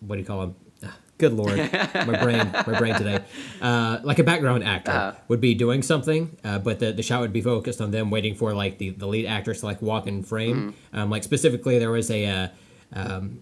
what 0.00 0.16
do 0.16 0.20
you 0.20 0.26
call 0.26 0.42
him? 0.42 0.54
Ah, 0.84 0.96
Good 1.18 1.32
lord, 1.34 1.56
my 1.58 2.18
brain, 2.22 2.50
my 2.66 2.78
brain 2.78 2.94
today. 2.94 3.20
Uh, 3.60 3.98
like 4.02 4.18
a 4.18 4.24
background 4.24 4.64
actor 4.64 4.90
Uh-huh. 4.90 5.12
would 5.28 5.40
be 5.40 5.54
doing 5.54 5.82
something, 5.82 6.36
uh, 6.44 6.58
but 6.58 6.78
the, 6.80 6.92
the 6.92 7.02
shot 7.02 7.20
would 7.20 7.32
be 7.32 7.42
focused 7.42 7.80
on 7.80 7.90
them 7.90 8.10
waiting 8.10 8.34
for 8.34 8.54
like 8.54 8.78
the, 8.78 8.90
the 8.90 9.06
lead 9.06 9.26
actors 9.26 9.60
to 9.60 9.66
like 9.66 9.80
walk 9.82 10.06
in 10.06 10.22
frame. 10.22 10.74
Um, 10.92 11.10
like 11.10 11.22
specifically, 11.24 11.78
there 11.78 11.90
was 11.90 12.10
a 12.10 12.24
uh, 12.26 12.48
um, 12.94 13.40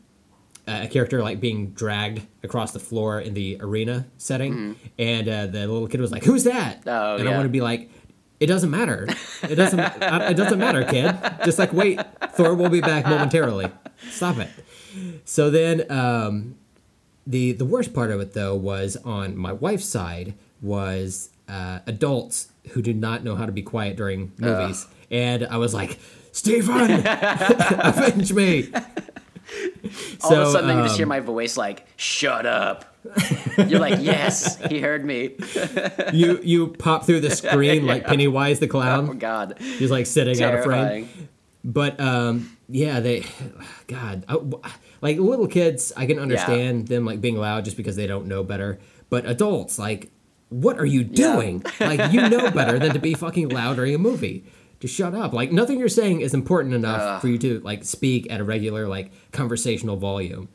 a 0.67 0.87
character 0.89 1.23
like 1.23 1.41
being 1.41 1.71
dragged 1.71 2.21
across 2.43 2.73
the 2.73 2.79
floor 2.81 3.21
in 3.21 3.33
the 3.35 3.57
arena 3.61 4.07
setting, 4.19 4.77
and 4.99 5.29
uh, 5.29 5.47
the 5.47 5.61
little 5.67 5.89
kid 5.89 6.01
was 6.01 6.13
like, 6.13 6.25
"Who's 6.25 6.45
that?" 6.45 6.83
Oh, 6.87 7.17
and 7.17 7.27
I 7.29 7.33
want 7.33 7.45
to 7.47 7.49
be 7.51 7.61
like. 7.61 7.91
It 8.41 8.47
doesn't 8.47 8.71
matter. 8.71 9.07
It 9.43 9.57
doesn't. 9.57 9.81
it 9.81 10.37
doesn't 10.37 10.59
matter, 10.59 10.85
kid. 10.85 11.17
Just 11.45 11.59
like 11.59 11.73
wait, 11.73 12.01
Thor 12.35 12.55
will 12.55 12.69
be 12.69 12.81
back 12.81 13.05
momentarily. 13.07 13.71
Stop 14.11 14.39
it. 14.39 14.49
So 15.25 15.51
then, 15.51 15.91
um, 15.91 16.57
the 17.27 17.53
the 17.53 17.65
worst 17.65 17.93
part 17.93 18.11
of 18.11 18.21
it 18.21 18.35
though 18.35 18.55
was 18.55 18.97
on 19.05 19.37
my 19.37 19.53
wife's 19.53 19.85
side 19.87 20.35
was 20.63 21.31
uh, 21.49 21.81
adults 21.87 22.49
who 22.71 22.83
do 22.83 22.93
not 22.95 23.25
know 23.25 23.35
how 23.35 23.47
to 23.47 23.53
be 23.53 23.63
quiet 23.63 23.97
during 23.97 24.33
movies, 24.39 24.87
and 25.11 25.47
I 25.47 25.57
was 25.59 25.75
like, 25.75 25.99
Stephen, 26.33 26.91
avenge 27.07 28.33
me. 28.33 28.71
All 28.73 28.81
of 30.33 30.39
a 30.43 30.45
So, 30.47 30.53
sudden, 30.53 30.77
you 30.77 30.83
just 30.85 30.97
hear 30.97 31.07
um, 31.07 31.11
my 31.11 31.21
voice 31.21 31.57
like, 31.57 31.87
"Shut 31.97 32.47
up." 32.47 32.88
You're 33.67 33.81
like, 33.81 34.01
"Yes, 34.03 34.57
he 34.67 34.81
heard 34.81 35.05
me." 35.05 35.37
You 36.13 36.41
you 36.43 36.69
pop 36.69 37.05
through 37.07 37.21
the 37.21 37.31
screen 37.31 37.87
like 37.87 38.07
Pennywise 38.07 38.59
the 38.61 38.69
clown. 38.69 39.09
Oh. 39.11 39.15
God, 39.15 39.57
He's 39.61 39.91
like 39.91 40.07
sitting 40.07 40.43
out 40.43 40.55
of 40.55 40.65
frame. 40.65 41.09
But 41.65 41.99
um, 42.01 42.57
yeah, 42.69 43.01
they, 43.01 43.25
God, 43.89 44.25
I, 44.29 44.39
like 45.01 45.19
little 45.19 45.49
kids, 45.49 45.93
I 45.97 46.07
can 46.07 46.19
understand 46.19 46.89
them 46.89 47.05
like 47.05 47.21
being 47.21 47.37
loud 47.37 47.65
just 47.65 47.77
because 47.77 47.97
they 47.97 48.07
don't 48.07 48.27
know 48.27 48.43
better. 48.45 48.79
But 49.11 49.27
adults, 49.27 49.79
like, 49.79 50.11
what 50.51 50.79
are 50.79 50.87
you 50.87 51.01
Yeah. 51.01 51.35
doing? 51.35 51.65
like, 51.81 52.13
you 52.13 52.29
know 52.29 52.51
better 52.51 52.79
than 52.79 52.93
to 52.95 52.99
be 52.99 53.15
fucking 53.15 53.49
loud 53.49 53.77
during 53.77 53.95
a 53.95 53.99
movie. 53.99 54.45
Just 54.81 54.95
shut 54.95 55.15
up. 55.15 55.33
Like, 55.33 55.51
nothing 55.51 55.79
you're 55.79 55.89
saying 55.89 56.21
is 56.21 56.33
important 56.35 56.75
enough 56.75 57.01
Ugh. 57.01 57.21
for 57.21 57.29
you 57.29 57.39
to 57.39 57.61
like 57.61 57.85
speak 57.85 58.31
at 58.31 58.41
a 58.41 58.45
regular 58.45 58.87
like 58.87 59.11
conversational 59.33 59.97
volume. 59.97 60.49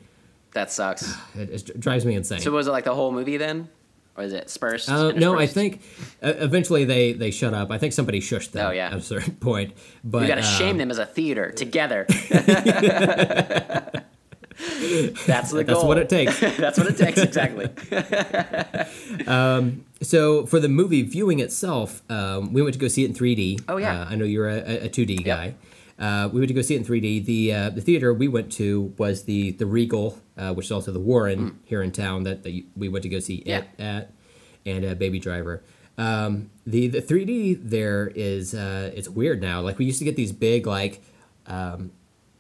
That 0.54 0.72
sucks. 0.72 1.16
It, 1.36 1.50
it 1.70 1.80
drives 1.80 2.06
me 2.06 2.16
insane. 2.16 2.40
So 2.42 2.52
was 2.52 2.68
it 2.68 2.72
like 2.72 2.84
the 2.84 2.94
whole 2.94 3.12
movie 3.12 3.38
then, 3.38 3.68
or 4.16 4.24
is 4.24 4.34
it 4.34 4.44
dispersed? 4.46 4.88
Uh, 4.90 5.12
no, 5.14 5.38
I 5.40 5.48
think 5.48 5.82
uh, 6.22 6.34
eventually 6.38 6.86
they 6.86 7.14
they 7.14 7.32
shut 7.32 7.54
up. 7.54 7.72
I 7.72 7.78
think 7.80 7.94
somebody 7.94 8.20
shushed 8.22 8.52
them 8.52 8.68
Oh, 8.68 8.72
yeah. 8.72 8.88
at 8.88 8.94
a 8.94 9.02
certain 9.02 9.36
point. 9.50 9.74
But 10.04 10.22
we 10.22 10.28
got 10.28 10.36
to 10.36 10.42
uh, 10.42 10.44
shame 10.60 10.78
them 10.78 10.92
as 10.92 11.00
a 11.00 11.06
theater 11.06 11.52
together. 11.52 12.06
That's 15.26 15.50
the 15.52 15.64
goal. 15.64 15.76
That's 15.76 15.84
what 15.84 15.98
it 15.98 16.10
takes. 16.10 16.40
That's 16.58 16.78
what 16.78 16.88
it 16.88 16.98
takes 16.98 17.18
exactly. 17.20 17.70
So 20.02 20.46
for 20.46 20.60
the 20.60 20.70
movie 20.70 21.02
viewing 21.02 21.40
itself, 21.40 22.04
um, 22.12 22.54
we 22.54 22.62
went 22.62 22.74
to 22.74 22.80
go 22.80 22.88
see 22.88 23.04
it 23.04 23.10
in 23.10 23.16
3D. 23.16 23.64
Oh, 23.68 23.78
yeah. 23.78 24.02
Uh, 24.02 24.06
I 24.10 24.16
know 24.16 24.26
you're 24.26 24.50
a, 24.50 24.86
a 24.86 24.90
2D 24.90 25.24
guy. 25.24 25.56
Uh, 25.98 26.30
we 26.32 26.40
went 26.40 26.50
to 26.50 26.54
go 26.54 26.62
see 26.62 26.76
it 26.76 26.80
in 26.80 26.86
3D. 26.86 27.26
The 27.26 27.54
uh, 27.54 27.70
the 27.70 27.82
theater 27.82 28.14
we 28.14 28.28
went 28.28 28.52
to 28.54 28.94
was 28.98 29.24
the 29.24 29.52
the 29.52 29.66
Regal, 29.66 30.20
uh, 30.38 30.54
which 30.54 30.66
is 30.68 30.72
also 30.72 30.92
the 30.92 31.00
Warren 31.00 31.60
here 31.66 31.82
in 31.84 31.92
town 31.92 32.24
that, 32.24 32.44
that 32.44 32.64
we 32.76 32.90
went 32.90 33.04
to 33.04 33.10
go 33.10 33.20
see 33.20 33.40
Mm. 33.40 33.48
Yeah. 33.48 33.58
it 33.58 33.68
at, 33.80 34.14
and 34.66 34.86
uh, 34.86 34.94
Baby 34.96 35.20
Driver. 35.20 35.64
Um, 35.98 36.50
the 36.66 36.88
the 36.88 37.02
3D 37.02 37.60
there 37.70 38.12
is 38.16 38.54
uh, 38.56 38.92
it's 38.96 39.08
weird 39.10 39.42
now. 39.42 39.62
Like 39.62 39.78
we 39.78 39.86
used 39.86 40.00
to 40.00 40.06
get 40.06 40.16
these 40.16 40.32
big 40.32 40.66
like 40.66 41.04
um, 41.46 41.92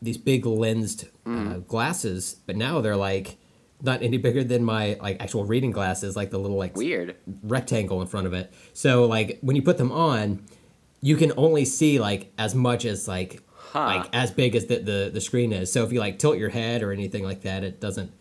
these 0.02 0.18
big 0.18 0.46
lensed 0.46 1.06
uh, 1.26 1.58
glasses, 1.68 2.38
but 2.48 2.56
now 2.56 2.82
they're 2.82 2.96
like 2.96 3.38
not 3.82 4.02
any 4.02 4.18
bigger 4.28 4.44
than 4.44 4.64
my 4.64 4.98
like 5.02 5.22
actual 5.22 5.46
reading 5.46 5.72
glasses, 5.72 6.16
like 6.16 6.32
the 6.32 6.40
little 6.40 6.58
like 6.58 6.76
Weird. 6.76 7.16
rectangle 7.44 8.02
in 8.02 8.08
front 8.08 8.26
of 8.28 8.34
it. 8.34 8.52
So 8.74 9.06
like 9.06 9.38
when 9.42 9.56
you 9.56 9.62
put 9.62 9.78
them 9.78 9.92
on, 9.92 10.44
you 11.02 11.16
can 11.16 11.32
only 11.38 11.66
see 11.66 12.00
like 12.00 12.32
as 12.40 12.56
much 12.56 12.86
as 12.86 13.08
like 13.08 13.42
Huh. 13.74 13.86
like 13.86 14.10
as 14.14 14.30
big 14.32 14.56
as 14.56 14.68
the, 14.68 14.78
the 14.78 15.10
the 15.14 15.20
screen 15.22 15.52
is. 15.52 15.72
So 15.72 15.84
if 15.84 15.92
you 15.92 16.00
like 16.00 16.20
tilt 16.20 16.38
your 16.38 16.50
head 16.50 16.84
or 16.84 16.92
anything 16.92 17.24
like 17.24 17.42
that, 17.42 17.64
it 17.64 17.80
doesn't. 17.82 18.12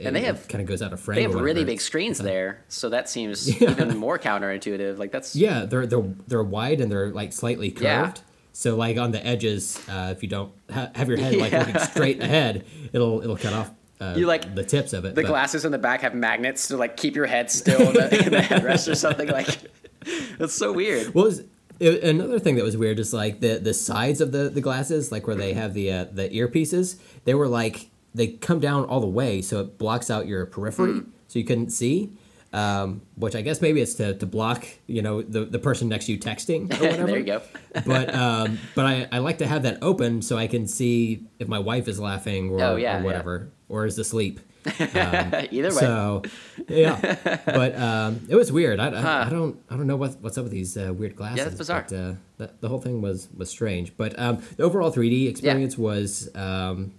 And 0.00 0.14
they 0.14 0.22
have- 0.22 0.46
kind 0.48 0.62
of 0.62 0.68
goes 0.68 0.80
out 0.82 0.92
of 0.92 1.00
frame. 1.00 1.16
They 1.16 1.22
have 1.22 1.34
really 1.34 1.64
big 1.64 1.80
screens 1.80 2.18
there, 2.18 2.62
so 2.68 2.88
that 2.90 3.08
seems 3.08 3.48
Yeah. 3.60 3.70
even 3.72 3.96
more 3.96 4.18
counterintuitive. 4.18 4.98
Like 4.98 5.10
that's 5.12 5.34
Yeah, 5.36 5.64
they're 5.66 5.86
they're 5.86 6.04
they're 6.28 6.42
wide 6.42 6.80
and 6.80 6.90
they're 6.90 7.10
like 7.10 7.32
slightly 7.32 7.70
curved. 7.70 7.82
Yeah. 7.82 8.12
So 8.52 8.76
like 8.76 8.96
on 8.98 9.10
the 9.10 9.24
edges, 9.26 9.80
uh, 9.88 10.14
if 10.16 10.22
you 10.22 10.28
don't 10.28 10.52
ha- 10.72 10.90
have 10.94 11.08
your 11.08 11.18
head 11.18 11.34
like 11.36 11.50
Yeah. 11.52 11.58
looking 11.64 11.80
straight 11.80 12.22
ahead, 12.22 12.64
it'll 12.92 13.20
it'll 13.22 13.36
cut 13.36 13.52
off. 13.52 13.70
Uh, 14.00 14.14
You, 14.16 14.26
like, 14.26 14.54
the 14.56 14.64
tips 14.64 14.92
of 14.92 15.04
it. 15.04 15.14
the 15.14 15.22
but- 15.22 15.28
glasses 15.28 15.64
in 15.64 15.70
the 15.72 15.78
back 15.78 16.00
have 16.02 16.14
magnets 16.14 16.68
to 16.68 16.76
like 16.76 16.96
keep 16.96 17.14
your 17.16 17.26
head 17.26 17.50
still 17.50 17.80
in 17.88 17.94
the, 17.94 18.24
in 18.26 18.32
the 18.32 18.38
headrest 18.50 18.90
or 18.90 18.94
something. 18.96 19.28
Like 19.28 19.48
that's 20.38 20.54
so 20.54 20.72
weird. 20.72 21.14
What 21.14 21.24
was 21.26 21.42
it, 21.80 22.02
another 22.04 22.38
thing 22.38 22.54
that 22.56 22.64
was 22.64 22.76
weird 22.76 22.98
is 22.98 23.12
like 23.12 23.40
the 23.40 23.58
the 23.58 23.74
sides 23.74 24.20
of 24.20 24.32
the 24.32 24.48
the 24.48 24.60
glasses, 24.60 25.10
like 25.12 25.26
where 25.26 25.36
they 25.36 25.52
have 25.54 25.74
the 25.74 25.90
uh, 25.92 26.04
the 26.12 26.28
earpieces, 26.30 26.98
they 27.24 27.34
were 27.34 27.48
like 27.48 27.90
they 28.14 28.28
come 28.28 28.60
down 28.60 28.84
all 28.84 29.00
the 29.00 29.06
way, 29.08 29.42
so 29.42 29.60
it 29.60 29.76
blocks 29.78 30.08
out 30.10 30.26
your 30.26 30.46
periphery, 30.46 30.92
Hmm. 30.92 31.10
so 31.28 31.38
you 31.38 31.44
couldn't 31.44 31.70
see. 31.70 32.12
Um, 32.52 33.02
which 33.16 33.34
I 33.34 33.40
guess 33.42 33.60
maybe 33.60 33.80
it's 33.80 33.94
to, 33.94 34.14
to 34.14 34.26
block, 34.26 34.64
you 34.86 35.02
know, 35.02 35.22
the, 35.22 35.44
the 35.44 35.58
person 35.58 35.88
next 35.88 36.06
to 36.06 36.12
you 36.12 36.18
texting 36.20 36.70
or 36.80 36.84
whatever. 36.84 37.06
there 37.08 37.18
you 37.18 37.24
go. 37.24 37.42
but 37.84 38.14
um, 38.14 38.60
but 38.76 38.86
I, 38.86 39.08
I 39.10 39.18
like 39.18 39.38
to 39.38 39.46
have 39.48 39.64
that 39.64 39.78
open 39.82 40.22
so 40.22 40.38
I 40.38 40.46
can 40.46 40.68
see 40.68 41.24
if 41.40 41.48
my 41.48 41.58
wife 41.58 41.88
is 41.88 41.98
laughing 41.98 42.50
or, 42.50 42.62
Oh, 42.62 42.76
yeah, 42.76 42.94
or 42.94 42.98
yeah. 42.98 43.02
whatever, 43.02 43.48
or 43.68 43.86
is 43.86 43.98
asleep. 43.98 44.38
Either 44.80 45.68
way, 45.68 45.70
So, 45.70 46.22
yeah, 46.68 47.38
but 47.44 47.76
um, 47.78 48.26
it 48.28 48.34
was 48.36 48.50
weird. 48.50 48.80
I, 48.80 48.88
I, 48.88 49.26
I 49.26 49.30
don't 49.30 49.60
I 49.70 49.76
don't 49.76 49.86
know 49.86 49.96
what, 49.96 50.16
what's 50.20 50.38
up 50.38 50.44
with 50.44 50.52
these 50.52 50.76
uh, 50.76 50.92
weird 50.94 51.16
glasses. 51.16 51.38
Yeah, 51.38 51.44
that's 51.44 51.56
bizarre. 51.56 51.86
But, 51.88 51.96
uh, 51.96 52.14
the, 52.38 52.50
the 52.60 52.68
whole 52.68 52.80
thing 52.80 53.00
was 53.02 53.28
was 53.36 53.50
strange. 53.50 53.96
But 53.96 54.18
um, 54.18 54.42
the 54.56 54.62
overall 54.64 54.90
3D 54.92 55.28
experience 55.28 55.76
was 55.76 56.28
um, 56.34 56.92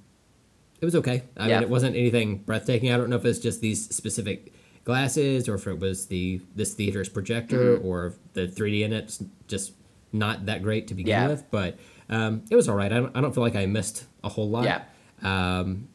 it 0.81 0.85
was 0.85 0.95
okay. 0.95 1.23
I 1.37 1.47
Yeah. 1.47 1.55
mean, 1.55 1.63
it 1.63 1.69
wasn't 1.69 1.95
anything 1.95 2.37
breathtaking. 2.39 2.91
I 2.91 2.97
don't 2.97 3.09
know 3.09 3.15
if 3.15 3.25
it's 3.25 3.39
just 3.39 3.61
these 3.61 3.89
specific 3.95 4.53
glasses 4.83 5.49
or 5.49 5.55
if 5.55 5.65
it 5.65 5.79
was 5.79 6.05
the 6.07 6.41
this 6.55 6.73
theater's 6.75 7.09
projector 7.09 7.77
Mm-hmm. 7.77 7.87
or 7.87 8.13
the 8.33 8.47
3D 8.47 8.81
in 8.83 8.93
it's 8.93 9.23
just 9.47 9.73
not 10.13 10.45
that 10.45 10.61
great 10.61 10.87
to 10.89 10.93
begin 10.93 11.09
Yeah. 11.11 11.27
with. 11.29 11.49
But 11.49 11.79
um, 12.09 12.43
it 12.51 12.55
was 12.55 12.69
all 12.69 12.75
right. 12.75 12.91
I 12.93 12.97
don't, 12.97 13.17
I 13.17 13.21
don't 13.21 13.33
feel 13.33 13.41
like 13.43 13.55
I 13.55 13.65
missed 13.65 14.05
a 14.23 14.29
whole 14.29 14.47
lot. 14.49 14.65
Yeah. 14.65 14.83
Um, 15.23 15.87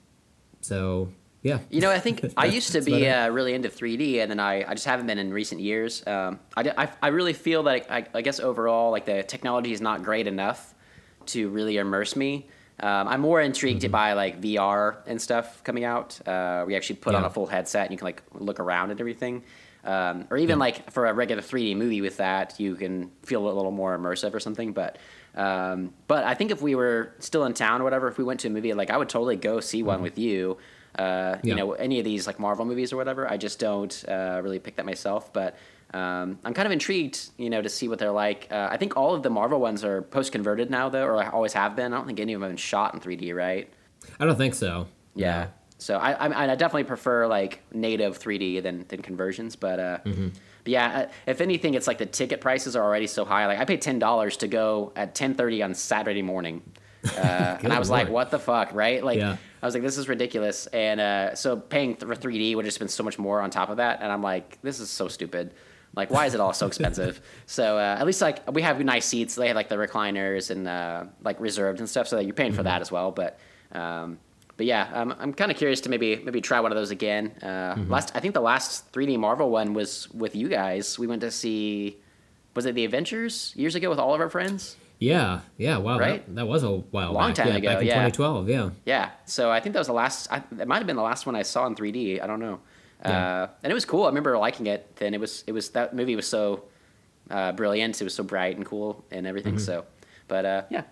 so 0.61 1.13
yeah. 1.43 1.59
You 1.71 1.81
know, 1.81 1.91
I 1.91 1.99
think 1.99 2.25
I 2.37 2.47
used 2.47 2.73
to 2.73 2.81
be 2.83 3.09
uh, 3.09 3.29
really 3.31 3.55
into 3.55 3.69
3D, 3.69 4.19
and 4.21 4.31
then 4.31 4.41
I, 4.41 4.65
I 4.69 4.75
just 4.75 4.87
haven't 4.87 5.07
been 5.07 5.19
in 5.19 5.33
recent 5.33 5.61
years. 5.61 6.07
Um, 6.07 6.39
I, 6.57 6.73
I, 6.77 6.89
I 7.03 7.09
really 7.09 7.33
feel 7.33 7.63
that 7.65 7.91
I, 7.91 8.07
I 8.15 8.23
guess 8.23 8.41
overall, 8.41 8.91
like 8.91 9.07
the 9.07 9.23
technology 9.23 9.73
is 9.73 9.81
not 9.81 10.03
great 10.03 10.27
enough 10.27 10.75
to 11.27 11.49
really 11.49 11.77
immerse 11.79 12.17
me. 12.17 12.49
Um, 12.81 13.09
I'm 13.09 13.21
more 13.21 13.41
intrigued 13.43 13.83
Mm-hmm. 13.83 13.93
by 13.93 14.13
like 14.15 14.41
VR 14.41 14.97
and 15.07 15.21
stuff 15.21 15.63
coming 15.65 15.85
out. 15.85 16.19
Uh, 16.27 16.65
we 16.67 16.75
actually 16.77 16.97
put 16.97 17.15
on 17.15 17.25
a 17.25 17.31
full 17.31 17.47
headset 17.47 17.83
and 17.83 17.93
you 17.93 17.99
can 17.99 18.07
like 18.07 18.23
look 18.35 18.59
around 18.59 18.91
and 18.91 18.99
everything. 19.01 19.43
Um, 19.85 20.27
or 20.31 20.39
even 20.39 20.57
Yeah. 20.57 20.61
like 20.61 20.91
for 20.91 21.07
a 21.07 21.13
regular 21.13 21.43
3D 21.43 21.77
movie 21.77 22.01
with 22.01 22.17
that, 22.19 22.59
you 22.59 22.75
can 22.77 23.11
feel 23.23 23.47
a 23.47 23.53
little 23.53 23.71
more 23.71 23.97
immersive 23.99 24.33
or 24.35 24.41
something. 24.41 24.73
But 24.73 24.97
um, 25.35 25.93
but 26.09 26.25
I 26.25 26.35
think 26.35 26.51
if 26.51 26.61
we 26.63 26.75
were 26.75 27.15
still 27.19 27.45
in 27.45 27.53
town 27.55 27.81
or 27.83 27.85
whatever, 27.85 28.09
if 28.09 28.17
we 28.19 28.25
went 28.25 28.41
to 28.41 28.49
a 28.49 28.51
movie, 28.51 28.73
like 28.75 28.91
I 28.91 28.97
would 28.97 29.09
totally 29.11 29.37
go 29.37 29.61
see 29.61 29.83
one 29.83 30.01
with 30.03 30.19
you. 30.19 30.57
Uh, 30.99 31.37
You 31.43 31.51
Mm-hmm. 31.55 31.59
Know, 31.59 31.73
any 31.73 31.99
of 31.99 32.05
these 32.05 32.27
like 32.27 32.39
Marvel 32.39 32.65
movies 32.65 32.93
or 32.93 32.97
whatever. 32.97 33.31
I 33.31 33.37
just 33.37 33.59
don't 33.59 34.05
uh, 34.09 34.41
really 34.43 34.59
pick 34.59 34.77
that 34.77 34.87
myself. 34.87 35.33
But 35.33 35.57
um, 35.93 36.39
I'm 36.45 36.55
kind 36.55 36.67
of 36.67 36.73
intrigued, 36.73 37.31
you 37.37 37.51
know, 37.51 37.63
to 37.63 37.69
see 37.69 37.89
what 37.89 37.99
they're 37.99 38.13
like. 38.13 38.47
Uh, 38.51 38.69
I 38.71 38.77
think 38.77 38.97
all 38.97 39.15
of 39.15 39.23
the 39.23 39.31
Marvel 39.31 39.61
ones 39.61 39.85
are 39.85 40.03
post 40.03 40.31
converted 40.33 40.71
now, 40.71 40.89
though, 40.89 41.05
or 41.05 41.23
always 41.33 41.53
have 41.55 41.75
been. 41.77 41.93
I 41.93 41.97
don't 41.97 42.07
think 42.07 42.21
any 42.21 42.33
of 42.33 42.41
them 42.41 42.49
have 42.49 42.53
been 42.53 42.57
shot 42.57 42.95
in 42.95 43.01
3D, 43.01 43.35
right? 43.35 43.69
I 44.19 44.25
don't 44.27 44.37
think 44.37 44.55
so. 44.55 44.87
Yeah. 45.15 45.49
So 45.79 45.97
I, 45.97 46.13
I 46.13 46.53
I 46.53 46.55
definitely 46.57 46.85
prefer 46.85 47.27
like 47.27 47.63
native 47.73 48.19
3D 48.19 48.63
than 48.63 48.85
than 48.89 49.01
conversions, 49.03 49.57
but 49.57 49.81
uh, 49.81 49.99
Mm-hmm. 50.05 50.29
but 50.65 50.71
yeah, 50.71 50.99
uh, 50.99 51.11
if 51.27 51.41
anything, 51.41 51.73
it's 51.75 51.87
like 51.87 51.97
the 51.99 52.05
ticket 52.07 52.41
prices 52.43 52.77
are 52.77 52.85
already 52.85 53.07
so 53.07 53.25
high. 53.25 53.47
Like 53.47 53.59
I 53.59 53.65
paid 53.65 53.81
ten 53.81 53.99
dollars 53.99 54.37
to 54.39 54.47
go 54.49 54.93
at 54.95 55.15
10:30 55.15 55.65
on 55.65 55.75
Saturday 55.75 56.21
morning, 56.23 56.61
uh, 57.17 57.57
and 57.63 57.73
I 57.73 57.79
was 57.79 57.89
like, 57.91 58.11
what 58.11 58.31
the 58.31 58.39
fuck, 58.39 58.75
right? 58.75 59.03
Like 59.03 59.19
Yeah. 59.19 59.39
I 59.63 59.67
was 59.67 59.75
like, 59.75 59.83
this 59.83 59.99
is 59.99 60.09
ridiculous, 60.09 60.67
and 60.69 61.01
uh, 61.01 61.35
so 61.35 61.57
paying 61.57 61.95
th- 61.97 62.07
for 62.07 62.17
3D 62.17 62.57
would 62.57 62.65
have 62.65 62.69
just 62.69 62.79
been 62.79 62.89
so 62.89 63.03
much 63.03 63.19
more 63.19 63.41
on 63.41 63.51
top 63.51 63.69
of 63.69 63.77
that, 63.77 64.01
and 64.01 64.11
I'm 64.11 64.23
like, 64.23 64.59
this 64.63 64.81
is 64.81 64.89
so 64.89 65.09
stupid. 65.09 65.53
Like, 65.95 66.11
why 66.11 66.27
is 66.27 66.35
it 66.35 66.41
all 66.41 66.53
so 66.53 66.67
expensive? 66.67 67.21
so 67.47 67.77
uh, 67.77 67.97
at 67.99 68.07
least 68.07 68.23
like 68.23 68.51
we 68.51 68.63
have 68.63 68.81
nice 68.81 69.07
seats. 69.07 69.35
They 69.35 69.49
have 69.49 69.57
like 69.57 69.69
the 69.69 69.77
recliners 69.77 70.51
and 70.51 70.69
uh, 70.69 71.05
like 71.23 71.41
reserved 71.41 71.81
and 71.81 71.89
stuff, 71.89 72.09
so 72.09 72.17
that 72.17 72.25
you're 72.25 72.35
paying 72.35 72.53
for 72.53 72.63
that 72.63 72.81
as 72.81 72.91
well. 72.93 73.11
But 73.11 73.39
um, 73.73 74.19
but 74.57 74.67
yeah, 74.67 74.89
I'm 74.95 75.13
I'm 75.13 75.35
kind 75.35 75.51
of 75.51 75.57
curious 75.57 75.81
to 75.83 75.89
maybe 75.89 76.17
maybe 76.17 76.41
try 76.41 76.61
one 76.61 76.71
of 76.71 76.77
those 76.77 76.91
again. 76.91 77.33
Uh, 77.43 77.77
Last 77.89 78.13
I 78.15 78.21
think 78.21 78.35
the 78.35 78.41
last 78.41 78.93
3D 78.93 79.19
Marvel 79.19 79.51
one 79.51 79.75
was 79.75 80.09
with 80.13 80.37
you 80.37 80.49
guys. 80.49 80.99
We 80.99 81.07
went 81.07 81.23
to 81.23 81.31
see 81.31 81.97
was 82.55 82.67
it 82.67 82.75
the 82.75 82.85
Avengers 82.85 83.53
years 83.57 83.75
ago 83.75 83.91
with 83.91 83.99
all 83.99 84.15
of 84.15 84.21
our 84.21 84.31
friends? 84.31 84.77
Yeah, 85.01 85.41
yeah. 85.57 85.79
Wow, 85.79 85.99
Right? 85.99 86.25
that, 86.27 86.35
that 86.37 86.47
was 86.47 86.63
a 86.63 86.71
while 86.71 87.13
Long 87.13 87.31
back. 87.31 87.37
time 87.37 87.49
yeah, 87.49 87.57
ago, 87.57 87.69
back 87.69 87.81
in 87.81 87.87
yeah. 87.87 87.95
2012. 88.09 88.49
Yeah. 88.49 88.71
Yeah, 88.85 89.11
so 89.25 89.51
I 89.51 89.59
think 89.59 89.73
that 89.73 89.81
was 89.81 89.87
the 89.87 89.95
last. 89.95 90.31
I, 90.31 90.43
it 90.59 90.69
might 90.69 90.77
have 90.77 90.87
been 90.87 90.97
the 90.97 91.03
last 91.03 91.25
one 91.27 91.35
I 91.35 91.43
saw 91.43 91.67
in 91.67 91.75
3D. 91.75 92.23
I 92.23 92.27
don't 92.27 92.39
know. 92.39 92.61
Yeah. 93.03 93.43
Uh, 93.43 93.49
and 93.63 93.71
it 93.71 93.75
was 93.75 93.87
cool. 93.87 94.05
I 94.05 94.09
remember 94.09 94.37
liking 94.37 94.67
it. 94.67 94.95
Then 94.97 95.15
it 95.15 95.21
was 95.21 95.43
it 95.47 95.53
was 95.53 95.71
that 95.71 95.97
movie 95.97 96.17
was 96.17 96.29
so 96.29 96.65
uh, 97.31 97.53
brilliant. 97.53 97.99
It 97.99 98.05
was 98.05 98.15
so 98.15 98.23
bright 98.23 98.57
and 98.57 98.67
cool 98.67 99.03
and 99.11 99.27
everything. 99.27 99.55
Mm-hmm. 99.55 99.65
So, 99.65 99.87
but 100.29 100.45
uh, 100.45 100.63
yeah, 100.71 100.83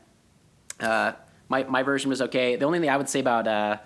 uh, 0.80 1.12
my 1.50 1.64
my 1.64 1.82
version 1.82 2.08
was 2.08 2.22
okay. 2.22 2.56
The 2.56 2.64
only 2.64 2.80
thing 2.80 2.88
I 2.88 2.96
would 2.96 3.10
say 3.10 3.20
about 3.20 3.46
uh, 3.46 3.76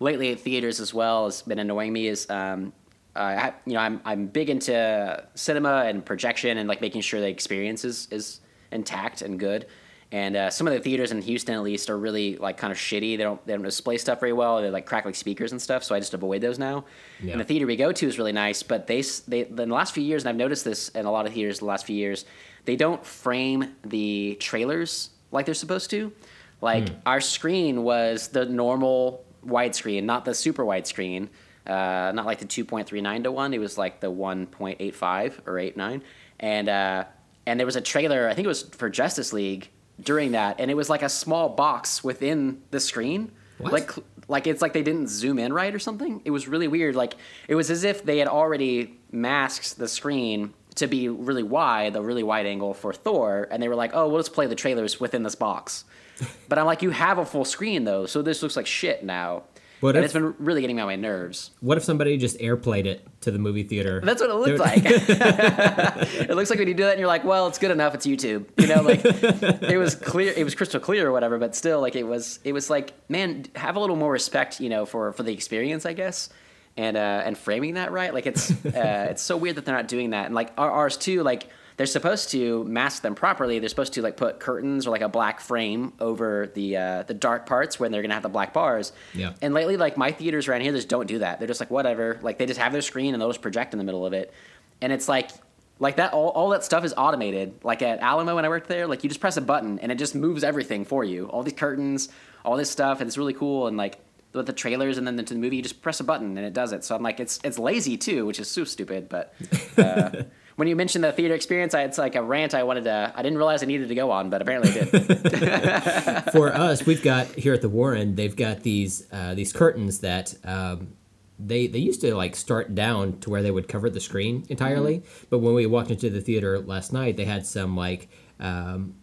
lately 0.00 0.32
at 0.32 0.40
theaters 0.40 0.80
as 0.80 0.92
well 0.92 1.24
has 1.24 1.40
been 1.40 1.58
annoying 1.58 1.94
me 1.94 2.08
is 2.08 2.28
um, 2.28 2.74
I 3.16 3.54
you 3.64 3.72
know 3.72 3.80
I'm 3.80 4.02
I'm 4.04 4.26
big 4.26 4.50
into 4.50 5.24
cinema 5.34 5.84
and 5.86 6.04
projection 6.04 6.58
and 6.58 6.68
like 6.68 6.82
making 6.82 7.00
sure 7.00 7.20
the 7.20 7.28
experience 7.28 7.86
is, 7.86 8.06
is 8.10 8.40
intact 8.72 9.22
and 9.22 9.38
good. 9.38 9.66
And 10.12 10.36
uh, 10.36 10.50
some 10.50 10.66
of 10.66 10.74
the 10.74 10.80
theaters 10.80 11.10
in 11.10 11.22
Houston, 11.22 11.54
at 11.54 11.62
least, 11.62 11.88
are 11.88 11.98
really 11.98 12.36
like 12.36 12.58
kind 12.58 12.70
of 12.70 12.76
shitty. 12.78 13.16
They 13.16 13.22
don't 13.22 13.44
they 13.46 13.54
don't 13.54 13.62
display 13.62 13.96
stuff 13.96 14.20
very 14.20 14.34
well. 14.34 14.60
They 14.60 14.68
like 14.68 14.84
crack 14.84 15.06
like 15.06 15.14
speakers 15.14 15.52
and 15.52 15.62
stuff. 15.62 15.84
So 15.84 15.94
I 15.94 16.00
just 16.00 16.12
avoid 16.12 16.42
those 16.42 16.58
now. 16.58 16.84
Yeah. 17.22 17.32
And 17.32 17.40
the 17.40 17.44
theater 17.44 17.66
we 17.66 17.76
go 17.76 17.92
to 17.92 18.06
is 18.06 18.18
really 18.18 18.32
nice, 18.32 18.62
but 18.62 18.86
they 18.86 19.02
they 19.26 19.46
in 19.46 19.56
the 19.56 19.66
last 19.66 19.94
few 19.94 20.02
years, 20.02 20.22
and 20.22 20.28
I've 20.28 20.36
noticed 20.36 20.66
this 20.66 20.90
in 20.90 21.06
a 21.06 21.10
lot 21.10 21.26
of 21.26 21.32
theaters 21.32 21.60
the 21.60 21.64
last 21.64 21.86
few 21.86 21.96
years, 21.96 22.26
they 22.66 22.76
don't 22.76 23.02
frame 23.04 23.74
the 23.84 24.36
trailers 24.38 25.10
like 25.30 25.46
they're 25.46 25.54
supposed 25.54 25.88
to. 25.90 26.12
Like 26.60 26.90
our 27.06 27.22
screen 27.22 27.82
was 27.82 28.28
the 28.28 28.44
normal 28.44 29.24
widescreen, 29.44 30.04
not 30.04 30.26
the 30.26 30.34
super 30.34 30.62
widescreen, 30.62 31.28
uh, 31.66 32.12
not 32.14 32.26
like 32.26 32.38
the 32.38 32.44
two 32.44 32.66
point 32.66 32.86
three 32.86 33.00
nine 33.00 33.22
to 33.22 33.32
one. 33.32 33.54
It 33.54 33.60
was 33.60 33.78
like 33.78 34.00
the 34.00 34.10
one 34.10 34.46
point 34.46 34.76
eight 34.80 34.94
five 34.94 35.40
or 35.46 35.58
eight 35.58 35.76
nine, 35.76 36.02
and 36.38 36.68
uh, 36.68 37.04
and 37.46 37.58
there 37.58 37.66
was 37.66 37.76
a 37.76 37.80
trailer. 37.80 38.28
I 38.28 38.34
think 38.34 38.44
it 38.44 38.48
was 38.48 38.62
for 38.62 38.88
Justice 38.88 39.32
League 39.32 39.70
during 40.00 40.32
that, 40.32 40.60
and 40.60 40.70
it 40.70 40.74
was 40.74 40.88
like 40.90 41.02
a 41.02 41.08
small 41.08 41.48
box 41.48 42.02
within 42.02 42.62
the 42.70 42.80
screen, 42.80 43.30
What? 43.58 43.72
like 43.72 43.90
like 44.28 44.46
it's 44.46 44.62
like 44.62 44.72
they 44.72 44.82
didn't 44.82 45.08
zoom 45.08 45.38
in 45.38 45.52
right 45.52 45.74
or 45.74 45.78
something. 45.78 46.22
It 46.24 46.30
was 46.30 46.48
really 46.48 46.68
weird. 46.68 46.94
Like 46.94 47.14
it 47.48 47.54
was 47.54 47.70
as 47.70 47.84
if 47.84 48.04
they 48.04 48.18
had 48.18 48.28
already 48.28 48.98
masked 49.10 49.78
the 49.78 49.88
screen 49.88 50.54
to 50.76 50.86
be 50.86 51.08
really 51.08 51.42
wide, 51.42 51.92
the 51.92 52.00
really 52.02 52.22
wide 52.22 52.46
angle 52.46 52.72
for 52.72 52.92
Thor, 52.92 53.46
and 53.50 53.62
they 53.62 53.68
were 53.68 53.74
like, 53.74 53.90
"Oh, 53.94 54.08
we'll 54.08 54.20
just 54.20 54.32
play 54.32 54.46
the 54.46 54.54
trailers 54.54 54.98
within 55.00 55.22
this 55.22 55.34
box." 55.34 55.84
but 56.48 56.58
I'm 56.58 56.66
like, 56.66 56.82
"You 56.82 56.90
have 56.90 57.18
a 57.18 57.26
full 57.26 57.44
screen 57.44 57.84
though, 57.84 58.06
so 58.06 58.22
this 58.22 58.42
looks 58.42 58.56
like 58.56 58.66
shit 58.66 59.04
now." 59.04 59.44
What 59.82 59.96
and 59.96 60.04
if- 60.04 60.04
it's 60.04 60.12
been 60.12 60.34
really 60.38 60.60
getting 60.60 60.78
on 60.78 60.86
my 60.86 60.94
nerves. 60.94 61.50
What 61.58 61.76
if 61.76 61.82
somebody 61.82 62.16
just 62.16 62.38
airplayed 62.38 62.86
it 62.86 63.04
to 63.22 63.32
the 63.32 63.38
movie 63.40 63.64
theater? 63.64 64.00
That's 64.00 64.20
what 64.20 64.30
it 64.30 64.34
looked 64.34 64.60
like. 64.60 64.82
it 64.84 66.30
looks 66.36 66.50
like 66.50 66.60
when 66.60 66.68
you 66.68 66.74
do 66.74 66.84
that, 66.84 66.92
and 66.92 67.00
you're 67.00 67.08
like, 67.08 67.24
"Well, 67.24 67.48
it's 67.48 67.58
good 67.58 67.72
enough. 67.72 67.92
It's 67.92 68.06
YouTube." 68.06 68.46
You 68.58 68.68
know, 68.68 68.82
like 68.82 69.00
it 69.04 69.78
was 69.78 69.96
clear, 69.96 70.32
it 70.36 70.44
was 70.44 70.54
crystal 70.54 70.78
clear 70.78 71.08
or 71.08 71.12
whatever. 71.12 71.36
But 71.36 71.56
still, 71.56 71.80
like 71.80 71.96
it 71.96 72.04
was, 72.04 72.38
it 72.44 72.52
was 72.52 72.70
like, 72.70 72.92
man, 73.08 73.46
have 73.56 73.74
a 73.74 73.80
little 73.80 73.96
more 73.96 74.12
respect, 74.12 74.60
you 74.60 74.68
know, 74.68 74.86
for 74.86 75.12
for 75.12 75.24
the 75.24 75.32
experience, 75.32 75.84
I 75.84 75.94
guess, 75.94 76.28
and 76.76 76.96
uh, 76.96 77.22
and 77.24 77.36
framing 77.36 77.74
that 77.74 77.90
right. 77.90 78.14
Like 78.14 78.26
it's 78.26 78.50
uh, 78.64 79.08
it's 79.10 79.22
so 79.22 79.36
weird 79.36 79.56
that 79.56 79.64
they're 79.64 79.74
not 79.74 79.88
doing 79.88 80.10
that, 80.10 80.26
and 80.26 80.34
like 80.34 80.52
our, 80.56 80.70
ours 80.70 80.96
too, 80.96 81.24
like. 81.24 81.48
They're 81.76 81.86
supposed 81.86 82.30
to 82.30 82.64
mask 82.64 83.02
them 83.02 83.14
properly. 83.14 83.58
They're 83.58 83.68
supposed 83.68 83.94
to 83.94 84.02
like 84.02 84.16
put 84.16 84.40
curtains 84.40 84.86
or 84.86 84.90
like 84.90 85.00
a 85.00 85.08
black 85.08 85.40
frame 85.40 85.92
over 86.00 86.50
the 86.54 86.76
uh, 86.76 87.02
the 87.04 87.14
dark 87.14 87.46
parts 87.46 87.80
when 87.80 87.92
they're 87.92 88.02
gonna 88.02 88.14
have 88.14 88.22
the 88.22 88.28
black 88.28 88.52
bars. 88.52 88.92
Yeah. 89.14 89.34
And 89.40 89.54
lately, 89.54 89.76
like 89.76 89.96
my 89.96 90.12
theaters 90.12 90.48
around 90.48 90.62
here, 90.62 90.72
just 90.72 90.88
don't 90.88 91.06
do 91.06 91.20
that. 91.20 91.38
They're 91.38 91.48
just 91.48 91.60
like 91.60 91.70
whatever. 91.70 92.18
Like 92.22 92.38
they 92.38 92.46
just 92.46 92.60
have 92.60 92.72
their 92.72 92.82
screen 92.82 93.14
and 93.14 93.20
they'll 93.20 93.30
just 93.30 93.42
project 93.42 93.72
in 93.72 93.78
the 93.78 93.84
middle 93.84 94.04
of 94.04 94.12
it, 94.12 94.32
and 94.80 94.92
it's 94.92 95.08
like 95.08 95.30
like 95.78 95.96
that. 95.96 96.12
All, 96.12 96.28
all 96.30 96.50
that 96.50 96.64
stuff 96.64 96.84
is 96.84 96.94
automated. 96.96 97.54
Like 97.64 97.82
at 97.82 98.00
Alamo 98.00 98.36
when 98.36 98.44
I 98.44 98.48
worked 98.48 98.68
there, 98.68 98.86
like 98.86 99.02
you 99.02 99.08
just 99.08 99.20
press 99.20 99.36
a 99.36 99.40
button 99.40 99.78
and 99.80 99.90
it 99.90 99.96
just 99.96 100.14
moves 100.14 100.44
everything 100.44 100.84
for 100.84 101.04
you. 101.04 101.26
All 101.26 101.42
these 101.42 101.54
curtains, 101.54 102.08
all 102.44 102.56
this 102.56 102.70
stuff, 102.70 103.00
and 103.00 103.08
it's 103.08 103.18
really 103.18 103.34
cool. 103.34 103.66
And 103.66 103.76
like 103.76 103.98
with 104.32 104.46
the 104.46 104.52
trailers 104.52 104.98
and 104.98 105.06
then 105.06 105.18
into 105.18 105.34
the 105.34 105.40
movie, 105.40 105.56
you 105.56 105.62
just 105.62 105.82
press 105.82 106.00
a 106.00 106.04
button 106.04 106.36
and 106.38 106.46
it 106.46 106.52
does 106.52 106.72
it. 106.72 106.84
So 106.84 106.94
I'm 106.94 107.02
like, 107.02 107.20
it's 107.20 107.40
it's 107.44 107.58
lazy 107.58 107.96
too, 107.96 108.26
which 108.26 108.40
is 108.40 108.48
so 108.48 108.64
stupid. 108.64 109.08
But 109.08 109.34
uh, 109.76 110.10
when 110.56 110.68
you 110.68 110.76
mentioned 110.76 111.02
the 111.04 111.12
theater 111.12 111.34
experience, 111.34 111.74
I, 111.74 111.82
it's 111.82 111.98
like 111.98 112.14
a 112.14 112.22
rant 112.22 112.54
I 112.54 112.62
wanted 112.62 112.84
to. 112.84 113.12
I 113.14 113.22
didn't 113.22 113.38
realize 113.38 113.62
I 113.62 113.66
needed 113.66 113.88
to 113.88 113.94
go 113.94 114.10
on, 114.10 114.30
but 114.30 114.42
apparently 114.42 114.70
I 114.70 114.84
did. 114.84 116.32
For 116.32 116.52
us, 116.54 116.84
we've 116.86 117.02
got 117.02 117.26
here 117.28 117.54
at 117.54 117.62
the 117.62 117.68
Warren, 117.68 118.14
they've 118.14 118.34
got 118.36 118.62
these 118.62 119.06
uh, 119.12 119.34
these 119.34 119.52
curtains 119.52 120.00
that 120.00 120.34
um, 120.44 120.94
they 121.38 121.66
they 121.66 121.78
used 121.78 122.00
to 122.02 122.14
like 122.14 122.36
start 122.36 122.74
down 122.74 123.18
to 123.20 123.30
where 123.30 123.42
they 123.42 123.50
would 123.50 123.68
cover 123.68 123.88
the 123.90 124.00
screen 124.00 124.44
entirely. 124.48 124.98
Mm-hmm. 124.98 125.26
But 125.30 125.38
when 125.38 125.54
we 125.54 125.66
walked 125.66 125.90
into 125.90 126.10
the 126.10 126.20
theater 126.20 126.58
last 126.60 126.92
night, 126.92 127.16
they 127.16 127.24
had 127.24 127.46
some 127.46 127.76
like. 127.76 128.08
Um, 128.40 128.94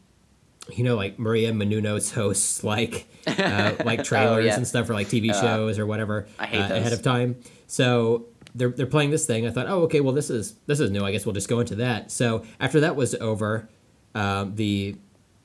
you 0.71 0.83
know, 0.83 0.95
like 0.95 1.17
Maria 1.17 1.51
Menounos 1.51 2.13
hosts 2.13 2.63
like 2.75 3.07
uh, 3.25 3.73
like 3.85 4.03
trailers 4.09 4.43
Oh, 4.43 4.47
yeah. 4.47 4.55
and 4.55 4.67
stuff 4.67 4.85
for 4.85 4.93
like 4.93 5.07
TV 5.07 5.33
shows 5.33 5.79
or 5.79 5.87
whatever 5.87 6.27
uh, 6.39 6.43
ahead 6.43 6.93
of 6.93 7.01
time. 7.01 7.37
So 7.65 8.27
they're 8.55 8.69
they're 8.69 8.85
playing 8.85 9.11
this 9.11 9.25
thing. 9.25 9.45
I 9.47 9.51
thought, 9.51 9.67
oh, 9.67 9.81
okay, 9.83 9.99
well 10.01 10.13
this 10.13 10.29
is 10.29 10.55
this 10.67 10.79
is 10.79 10.91
new. 10.91 11.03
I 11.03 11.11
guess 11.11 11.25
we'll 11.25 11.33
just 11.35 11.49
go 11.49 11.59
into 11.59 11.75
that. 11.75 12.11
So 12.11 12.43
after 12.59 12.79
that 12.81 12.95
was 12.95 13.15
over, 13.15 13.69
um, 14.15 14.55
the 14.55 14.95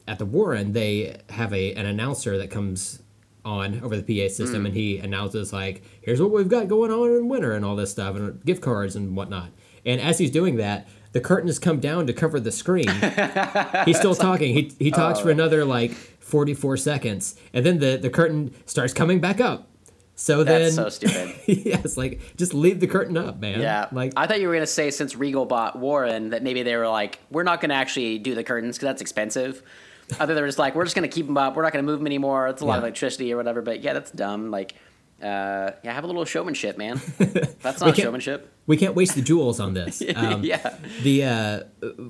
at 0.07 0.19
the 0.19 0.27
Warren 0.27 0.73
they 0.73 1.17
have 1.31 1.53
a 1.53 1.75
an 1.75 1.87
announcer 1.87 2.37
that 2.39 2.51
comes 2.51 3.01
on 3.45 3.81
over 3.83 3.95
the 4.01 4.03
PA 4.03 4.33
system 4.33 4.63
Mm. 4.63 4.67
and 4.67 4.75
he 4.75 4.99
announces 4.99 5.53
like, 5.53 5.83
here's 6.01 6.21
what 6.21 6.31
we've 6.31 6.49
got 6.49 6.67
going 6.67 6.91
on 6.91 7.11
in 7.15 7.29
winter 7.29 7.53
and 7.53 7.63
all 7.65 7.77
this 7.77 7.91
stuff 7.91 8.17
and 8.17 8.43
gift 8.45 8.63
cards 8.63 8.97
and 8.97 9.15
whatnot. 9.17 9.51
And 9.85 10.01
as 10.01 10.17
he's 10.19 10.31
doing 10.31 10.57
that, 10.57 10.89
the 11.13 11.21
curtains 11.21 11.59
come 11.59 11.79
down 11.79 12.07
to 12.07 12.15
cover 12.15 12.41
the 12.41 12.51
screen. 12.51 12.89
He's 13.85 13.99
still 13.99 14.15
talking. 14.15 14.55
He 14.55 14.73
he 14.79 14.91
talks 14.91 15.19
Oh. 15.21 15.25
for 15.25 15.31
another 15.31 15.65
like 15.65 15.93
44 15.93 16.77
seconds, 16.79 17.37
and 17.53 17.65
then 17.67 17.79
the 17.79 17.97
the 17.99 18.11
curtain 18.11 18.53
starts 18.67 18.93
coming 18.95 19.21
back 19.21 19.41
up. 19.41 19.69
So 20.17 20.45
That's 20.45 20.77
then, 20.77 20.85
so 20.85 20.89
stupid. 20.91 21.35
yes, 21.47 21.97
like 21.97 22.21
just 22.37 22.55
leave 22.55 22.79
the 22.81 22.87
curtain 22.87 23.17
up, 23.17 23.41
man. 23.41 23.61
Yeah, 23.61 23.89
like 23.91 24.13
I 24.17 24.27
thought 24.29 24.41
you 24.41 24.47
were 24.49 24.55
gonna 24.55 24.67
say 24.67 24.91
since 24.93 25.17
Regal 25.17 25.45
bought 25.45 25.77
Warren 25.79 26.31
that 26.31 26.43
maybe 26.43 26.63
they 26.63 26.77
were 26.77 26.89
like, 26.89 27.19
we're 27.31 27.43
not 27.43 27.61
gonna 27.61 27.75
actually 27.75 28.19
do 28.21 28.35
the 28.35 28.45
curtains 28.45 28.77
because 28.77 28.87
that's 28.87 29.03
expensive. 29.03 29.63
I 30.13 30.15
thought 30.15 30.27
they 30.29 30.41
were 30.41 30.47
just 30.47 30.59
like, 30.59 30.75
we're 30.77 30.85
just 30.85 30.95
gonna 30.95 31.09
keep 31.09 31.27
them 31.27 31.37
up. 31.37 31.57
We're 31.57 31.63
not 31.63 31.73
gonna 31.73 31.83
move 31.83 31.99
them 31.99 32.07
anymore. 32.07 32.47
It's 32.49 32.63
a 32.63 32.65
lot 32.65 32.79
of 32.79 32.85
electricity 32.85 33.33
or 33.33 33.37
whatever. 33.37 33.61
But 33.63 33.83
yeah, 33.83 33.93
that's 33.93 34.11
dumb. 34.13 34.51
Like, 34.53 34.75
uh, 35.23 35.73
yeah, 35.83 35.93
have 35.93 36.05
a 36.05 36.07
little 36.07 36.25
showmanship, 36.25 36.77
man. 36.77 37.01
That's 37.63 37.81
not 37.81 37.95
can't- 37.95 37.99
showmanship. 37.99 38.53
we 38.67 38.77
can't 38.77 38.95
waste 38.95 39.15
the 39.15 39.23
joules 39.23 39.63
on 39.65 39.73
this. 39.73 40.03
Um, 40.17 40.45
yeah, 40.45 40.77
The 41.03 41.25
uh, 41.25 41.61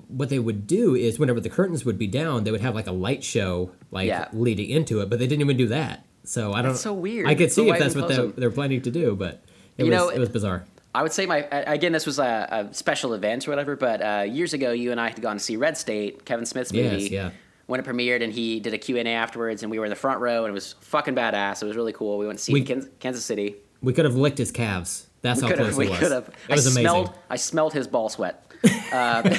what 0.08 0.30
they 0.30 0.38
would 0.40 0.66
do 0.66 0.94
is 0.96 1.18
whenever 1.18 1.38
the 1.38 1.50
curtains 1.50 1.84
would 1.84 1.98
be 1.98 2.06
down, 2.08 2.42
they 2.44 2.50
would 2.50 2.62
have 2.62 2.74
like 2.74 2.86
a 2.88 2.92
light 2.92 3.22
show 3.22 3.70
like 3.90 4.08
Yeah. 4.08 4.28
leading 4.32 4.68
into 4.68 5.00
it, 5.00 5.08
but 5.10 5.18
they 5.20 5.26
didn't 5.26 5.42
even 5.42 5.56
do 5.56 5.68
that. 5.68 6.04
So 6.24 6.52
I 6.52 6.62
don't. 6.62 6.72
That's 6.72 6.80
so 6.82 6.92
weird. 6.94 7.26
I 7.26 7.34
could 7.34 7.52
see 7.52 7.66
why 7.66 7.74
if 7.74 7.80
that's 7.80 7.94
what 7.94 8.06
close 8.06 8.16
they, 8.16 8.22
'em? 8.22 8.34
they're 8.36 8.50
planning 8.50 8.80
to 8.82 8.90
do, 8.90 9.14
but 9.14 9.42
it 9.76 9.84
You 9.84 9.90
was 9.90 9.98
know, 9.98 10.08
it 10.08 10.18
was 10.18 10.28
bizarre. 10.28 10.64
I 10.94 11.02
would 11.02 11.12
say 11.12 11.26
my 11.26 11.38
again 11.50 11.92
this 11.92 12.06
was 12.06 12.18
a, 12.18 12.66
a 12.70 12.74
special 12.74 13.14
event 13.14 13.46
or 13.46 13.50
whatever. 13.50 13.76
But 13.76 14.00
uh, 14.00 14.22
years 14.28 14.52
ago, 14.54 14.72
you 14.72 14.90
and 14.92 15.00
I 15.00 15.08
had 15.10 15.20
gone 15.20 15.36
to 15.36 15.42
see 15.42 15.56
Red 15.56 15.76
State, 15.76 16.24
Kevin 16.24 16.46
Smith's 16.46 16.72
movie. 16.72 17.02
Yes, 17.04 17.10
yeah. 17.10 17.30
When 17.66 17.80
it 17.80 17.86
premiered, 17.86 18.22
and 18.22 18.32
he 18.32 18.60
did 18.60 18.74
a 18.74 18.78
Q 18.78 18.98
and 18.98 19.08
A 19.08 19.12
afterwards, 19.12 19.62
and 19.62 19.70
we 19.70 19.78
were 19.78 19.86
in 19.86 19.90
the 19.90 19.96
front 19.96 20.20
row, 20.20 20.44
and 20.44 20.50
it 20.50 20.54
was 20.54 20.74
fucking 20.80 21.14
badass. 21.14 21.62
It 21.62 21.66
was 21.66 21.76
really 21.76 21.92
cool. 21.94 22.18
We 22.18 22.26
went 22.26 22.38
to 22.38 22.44
see 22.44 22.52
We- 22.52 22.62
Kansas 22.62 23.24
City. 23.24 23.56
We 23.82 23.92
could 23.92 24.04
have 24.04 24.14
licked 24.16 24.38
his 24.38 24.50
calves. 24.50 25.08
That's 25.22 25.40
how 25.40 25.48
could 25.48 25.56
close 25.56 25.68
have. 25.70 25.76
We 25.78 25.86
it 25.86 25.90
was. 25.90 25.98
could 25.98 26.12
have. 26.12 26.28
It 26.48 26.54
was 26.54 26.66
I 26.66 26.70
amazing. 26.70 26.82
Smelled, 26.90 27.10
I 27.30 27.36
smelled 27.36 27.72
his 27.72 27.86
ball 27.88 28.08
sweat. 28.10 28.43
Uh, 28.92 29.22
and 29.24 29.34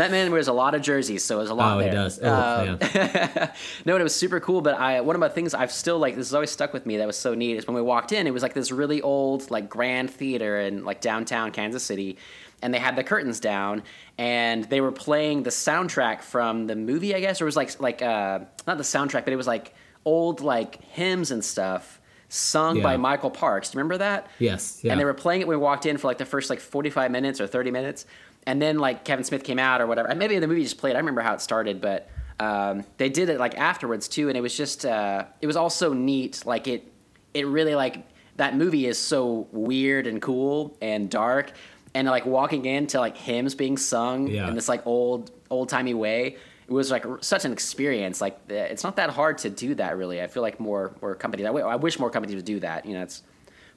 that 0.00 0.10
man 0.10 0.30
wears 0.32 0.48
a 0.48 0.52
lot 0.52 0.74
of 0.74 0.82
jerseys, 0.82 1.24
so 1.24 1.36
it 1.38 1.42
was 1.42 1.50
a 1.50 1.54
lot 1.54 1.76
Oh, 1.76 1.80
there. 1.80 1.88
he 1.90 1.94
does. 1.94 2.18
Oh, 2.22 2.32
Um, 2.72 2.78
yeah. 2.94 3.52
no, 3.84 3.94
and 3.94 4.00
it 4.00 4.04
was 4.04 4.14
super 4.14 4.40
cool. 4.40 4.60
But 4.62 4.74
I 4.74 5.00
one 5.00 5.16
of 5.16 5.20
my 5.20 5.28
things 5.28 5.54
I've 5.54 5.72
still 5.72 5.98
like 5.98 6.16
this 6.16 6.28
has 6.28 6.34
always 6.34 6.50
stuck 6.50 6.72
with 6.72 6.86
me 6.86 6.96
that 6.98 7.06
was 7.06 7.16
so 7.16 7.34
neat 7.34 7.56
is 7.56 7.66
when 7.66 7.74
we 7.76 7.82
walked 7.82 8.12
in, 8.12 8.26
it 8.26 8.32
was 8.32 8.42
like 8.42 8.54
this 8.54 8.70
really 8.72 9.02
old 9.02 9.50
like 9.50 9.68
grand 9.68 10.10
theater 10.10 10.60
in 10.60 10.84
like 10.84 11.00
downtown 11.00 11.52
Kansas 11.52 11.82
City, 11.82 12.18
and 12.62 12.72
they 12.72 12.78
had 12.78 12.96
the 12.96 13.04
curtains 13.04 13.40
down, 13.40 13.82
and 14.18 14.64
they 14.64 14.80
were 14.80 14.92
playing 14.92 15.42
the 15.42 15.50
soundtrack 15.50 16.22
from 16.22 16.66
the 16.66 16.76
movie, 16.76 17.14
I 17.14 17.20
guess, 17.20 17.40
or 17.40 17.44
it 17.44 17.46
was 17.46 17.56
like 17.56 17.80
like 17.80 18.02
uh, 18.02 18.40
not 18.66 18.78
the 18.78 18.84
soundtrack, 18.84 19.24
but 19.24 19.32
it 19.32 19.36
was 19.36 19.46
like 19.46 19.74
old 20.04 20.40
like 20.40 20.82
hymns 20.84 21.30
and 21.30 21.44
stuff 21.44 22.00
sung 22.32 22.80
by 22.80 22.96
Michael 22.96 23.30
Parks. 23.30 23.70
Do 23.70 23.76
you 23.76 23.78
remember 23.80 23.98
that? 23.98 24.28
Yes, 24.38 24.80
yeah. 24.82 24.92
And 24.92 25.00
they 25.00 25.04
were 25.04 25.12
playing 25.14 25.42
it 25.42 25.46
when 25.46 25.58
we 25.58 25.62
walked 25.62 25.84
in 25.86 25.98
for 25.98 26.06
like 26.06 26.18
the 26.18 26.24
first 26.24 26.48
like 26.50 26.60
45 26.60 27.10
minutes 27.10 27.40
or 27.40 27.46
30 27.46 27.70
minutes. 27.70 28.06
And 28.46 28.60
then 28.60 28.78
like 28.78 29.04
Kevin 29.04 29.24
Smith 29.24 29.44
came 29.44 29.58
out 29.58 29.80
or 29.80 29.86
whatever. 29.86 30.08
And 30.08 30.18
maybe 30.18 30.38
the 30.38 30.46
movie 30.48 30.62
just 30.62 30.78
played. 30.78 30.94
I 30.96 30.98
remember 30.98 31.20
how 31.20 31.34
it 31.34 31.40
started, 31.40 31.80
but 31.80 32.08
um, 32.40 32.84
they 32.96 33.08
did 33.10 33.28
it 33.28 33.38
like 33.38 33.56
afterwards 33.58 34.08
too. 34.08 34.28
And 34.28 34.36
it 34.36 34.40
was 34.40 34.56
just, 34.56 34.84
uh, 34.86 35.26
it 35.40 35.46
was 35.46 35.56
all 35.56 35.70
so 35.70 35.92
neat. 35.92 36.44
Like 36.46 36.66
it, 36.66 36.90
it 37.34 37.46
really 37.46 37.74
like, 37.74 38.02
that 38.36 38.56
movie 38.56 38.86
is 38.86 38.98
so 38.98 39.46
weird 39.52 40.06
and 40.06 40.20
cool 40.22 40.76
and 40.80 41.10
dark. 41.10 41.52
and 41.94 42.08
like 42.08 42.24
walking 42.24 42.64
into 42.64 42.98
like 42.98 43.16
hymns 43.16 43.54
being 43.54 43.76
sung 43.76 44.26
Yeah. 44.26 44.48
in 44.48 44.54
this 44.54 44.68
like 44.68 44.86
old 44.86 45.30
old 45.50 45.68
timey 45.68 45.92
way. 45.92 46.36
It 46.68 46.72
was 46.72 46.90
like 46.90 47.04
such 47.20 47.44
an 47.44 47.52
experience. 47.52 48.20
Like 48.20 48.38
it's 48.48 48.84
not 48.84 48.96
that 48.96 49.10
hard 49.10 49.38
to 49.38 49.50
do 49.50 49.74
that. 49.74 49.96
Really, 49.96 50.22
I 50.22 50.26
feel 50.26 50.42
like 50.42 50.60
more 50.60 50.94
more 51.02 51.14
companies. 51.14 51.46
I 51.46 51.76
wish 51.76 51.98
more 51.98 52.10
companies 52.10 52.36
would 52.36 52.44
do 52.44 52.60
that. 52.60 52.86
You 52.86 52.94
know, 52.94 53.02
it's 53.02 53.22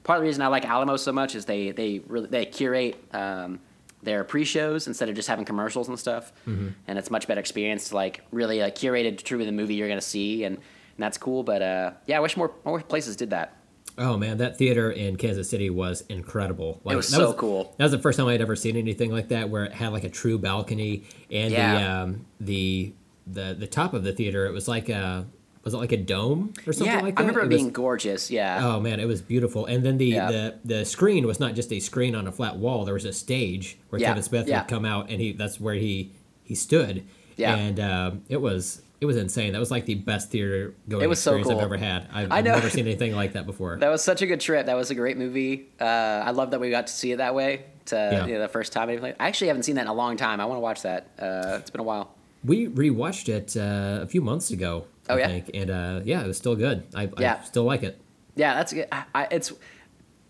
part 0.04 0.18
of 0.18 0.22
the 0.22 0.26
reason 0.28 0.42
I 0.42 0.46
like 0.46 0.64
Alamo 0.64 0.96
so 0.96 1.12
much 1.12 1.34
is 1.34 1.44
they 1.44 1.72
they 1.72 2.00
really 2.06 2.28
they 2.28 2.46
curate 2.46 2.96
um, 3.12 3.58
their 4.02 4.22
pre-shows 4.24 4.86
instead 4.86 5.08
of 5.08 5.16
just 5.16 5.26
having 5.28 5.44
commercials 5.44 5.88
and 5.88 5.98
stuff, 5.98 6.32
Mm-hmm. 6.46 6.68
and 6.86 6.98
it's 6.98 7.10
much 7.10 7.26
better 7.26 7.40
experience. 7.40 7.88
to, 7.88 7.96
Like 7.96 8.22
really 8.30 8.60
like 8.60 8.76
curated 8.76 9.18
to 9.24 9.44
the 9.44 9.52
movie 9.52 9.74
you're 9.74 9.88
gonna 9.88 10.00
see, 10.00 10.44
and, 10.44 10.56
and 10.56 10.62
that's 10.98 11.18
cool. 11.18 11.42
But 11.42 11.62
uh, 11.62 11.90
yeah, 12.06 12.16
I 12.18 12.20
wish 12.20 12.36
more 12.36 12.52
more 12.64 12.80
places 12.80 13.16
did 13.16 13.30
that. 13.30 13.56
Oh 13.98 14.16
man, 14.16 14.38
that 14.38 14.58
theater 14.58 14.90
in 14.90 15.16
Kansas 15.16 15.48
City 15.48 15.70
was 15.70 16.02
incredible. 16.08 16.80
Like, 16.84 16.96
was 16.96 17.08
that 17.10 17.16
so 17.16 17.32
cool. 17.32 17.74
That 17.78 17.84
was 17.84 17.92
the 17.92 17.98
first 17.98 18.18
time 18.18 18.28
I'd 18.28 18.40
ever 18.42 18.54
seen 18.56 18.76
anything 18.76 19.10
like 19.10 19.28
that, 19.28 19.48
where 19.48 19.64
it 19.64 19.72
had 19.72 19.92
like 19.92 20.04
a 20.04 20.10
true 20.10 20.38
balcony 20.38 21.04
and 21.30 21.52
the 21.54 21.90
um, 21.90 22.26
the 22.40 22.92
the 23.26 23.56
the 23.58 23.66
top 23.66 23.94
of 23.94 24.04
the 24.04 24.12
theater. 24.12 24.46
It 24.46 24.52
was 24.52 24.68
like 24.68 24.88
a 24.88 25.26
was 25.64 25.74
it 25.74 25.78
like 25.78 25.92
a 25.92 25.96
dome 25.96 26.52
or 26.66 26.72
something 26.72 26.94
yeah, 26.94 27.00
like 27.00 27.16
that? 27.16 27.22
I 27.22 27.26
remember 27.26 27.40
it, 27.40 27.48
was- 27.48 27.56
being 27.60 27.70
gorgeous. 27.72 28.30
Yeah. 28.30 28.60
Oh 28.62 28.80
man, 28.80 29.00
it 29.00 29.06
was 29.06 29.20
beautiful. 29.20 29.66
And 29.66 29.84
then 29.84 29.98
the, 29.98 30.06
Yeah. 30.06 30.30
the 30.30 30.58
the 30.64 30.84
screen 30.84 31.26
was 31.26 31.40
not 31.40 31.54
just 31.54 31.72
a 31.72 31.80
screen 31.80 32.14
on 32.14 32.26
a 32.26 32.32
flat 32.32 32.56
wall. 32.56 32.84
There 32.84 32.94
was 32.94 33.04
a 33.04 33.12
stage 33.12 33.76
where 33.88 34.00
Yeah, 34.00 34.08
Kevin 34.08 34.22
Smith 34.22 34.46
yeah. 34.46 34.60
would 34.60 34.68
come 34.68 34.84
out, 34.84 35.10
and 35.10 35.20
he 35.20 35.32
that's 35.32 35.58
where 35.58 35.74
he 35.74 36.12
he 36.44 36.54
stood. 36.54 37.04
Yeah. 37.36 37.56
And 37.56 37.80
um, 37.80 38.22
it 38.28 38.40
was 38.40 38.82
it 39.00 39.06
was 39.06 39.16
insane. 39.16 39.52
That 39.52 39.58
was 39.58 39.70
like 39.70 39.84
the 39.86 39.94
best 39.94 40.30
theater 40.30 40.74
going 40.88 41.04
It 41.04 41.06
was 41.08 41.20
so 41.20 41.36
experience 41.36 41.50
I've 41.60 41.64
ever 41.64 41.76
had. 41.76 42.08
I've, 42.12 42.32
I've 42.32 42.44
never 42.44 42.70
seen 42.70 42.86
anything 42.86 43.14
like 43.14 43.34
that 43.34 43.46
before. 43.46 43.76
That 43.80 43.90
was 43.90 44.02
such 44.02 44.22
a 44.22 44.26
good 44.26 44.40
trip. 44.40 44.66
That 44.66 44.76
was 44.76 44.90
a 44.90 44.94
great 44.94 45.16
movie. 45.18 45.68
Uh, 45.80 45.84
I 45.84 46.30
love 46.30 46.50
that 46.52 46.60
we 46.60 46.70
got 46.70 46.86
to 46.86 46.92
see 46.92 47.12
it 47.12 47.16
that 47.18 47.34
way. 47.34 47.64
To 47.86 47.96
Yeah. 47.96 48.26
you 48.26 48.34
know, 48.34 48.40
the 48.40 48.48
first 48.48 48.72
time. 48.72 48.88
I 49.04 49.14
actually 49.20 49.48
haven't 49.48 49.62
seen 49.64 49.76
that 49.76 49.82
in 49.82 49.86
a 49.88 49.94
long 49.94 50.16
time. 50.16 50.40
I 50.40 50.44
want 50.46 50.56
to 50.56 50.60
watch 50.62 50.82
that. 50.82 51.08
Uh, 51.18 51.58
it's 51.60 51.70
been 51.70 51.80
a 51.80 51.84
while. 51.84 52.14
We 52.44 52.68
rewatched 52.68 53.28
it 53.28 53.56
uh, 53.56 54.02
a 54.02 54.06
few 54.06 54.20
months 54.22 54.50
ago. 54.50 54.86
Oh, 55.08 55.14
I 55.14 55.18
yeah? 55.18 55.26
think, 55.28 55.50
and 55.54 55.70
uh, 55.70 56.00
yeah, 56.04 56.22
it 56.24 56.26
was 56.26 56.36
still 56.36 56.56
good. 56.56 56.84
I, 56.94 57.08
Yeah. 57.18 57.38
I 57.40 57.44
still 57.44 57.64
like 57.64 57.82
it. 57.82 58.00
Yeah, 58.34 58.54
that's 58.54 58.72
good. 58.72 58.88
I, 58.92 59.04
I, 59.14 59.28
it's 59.30 59.52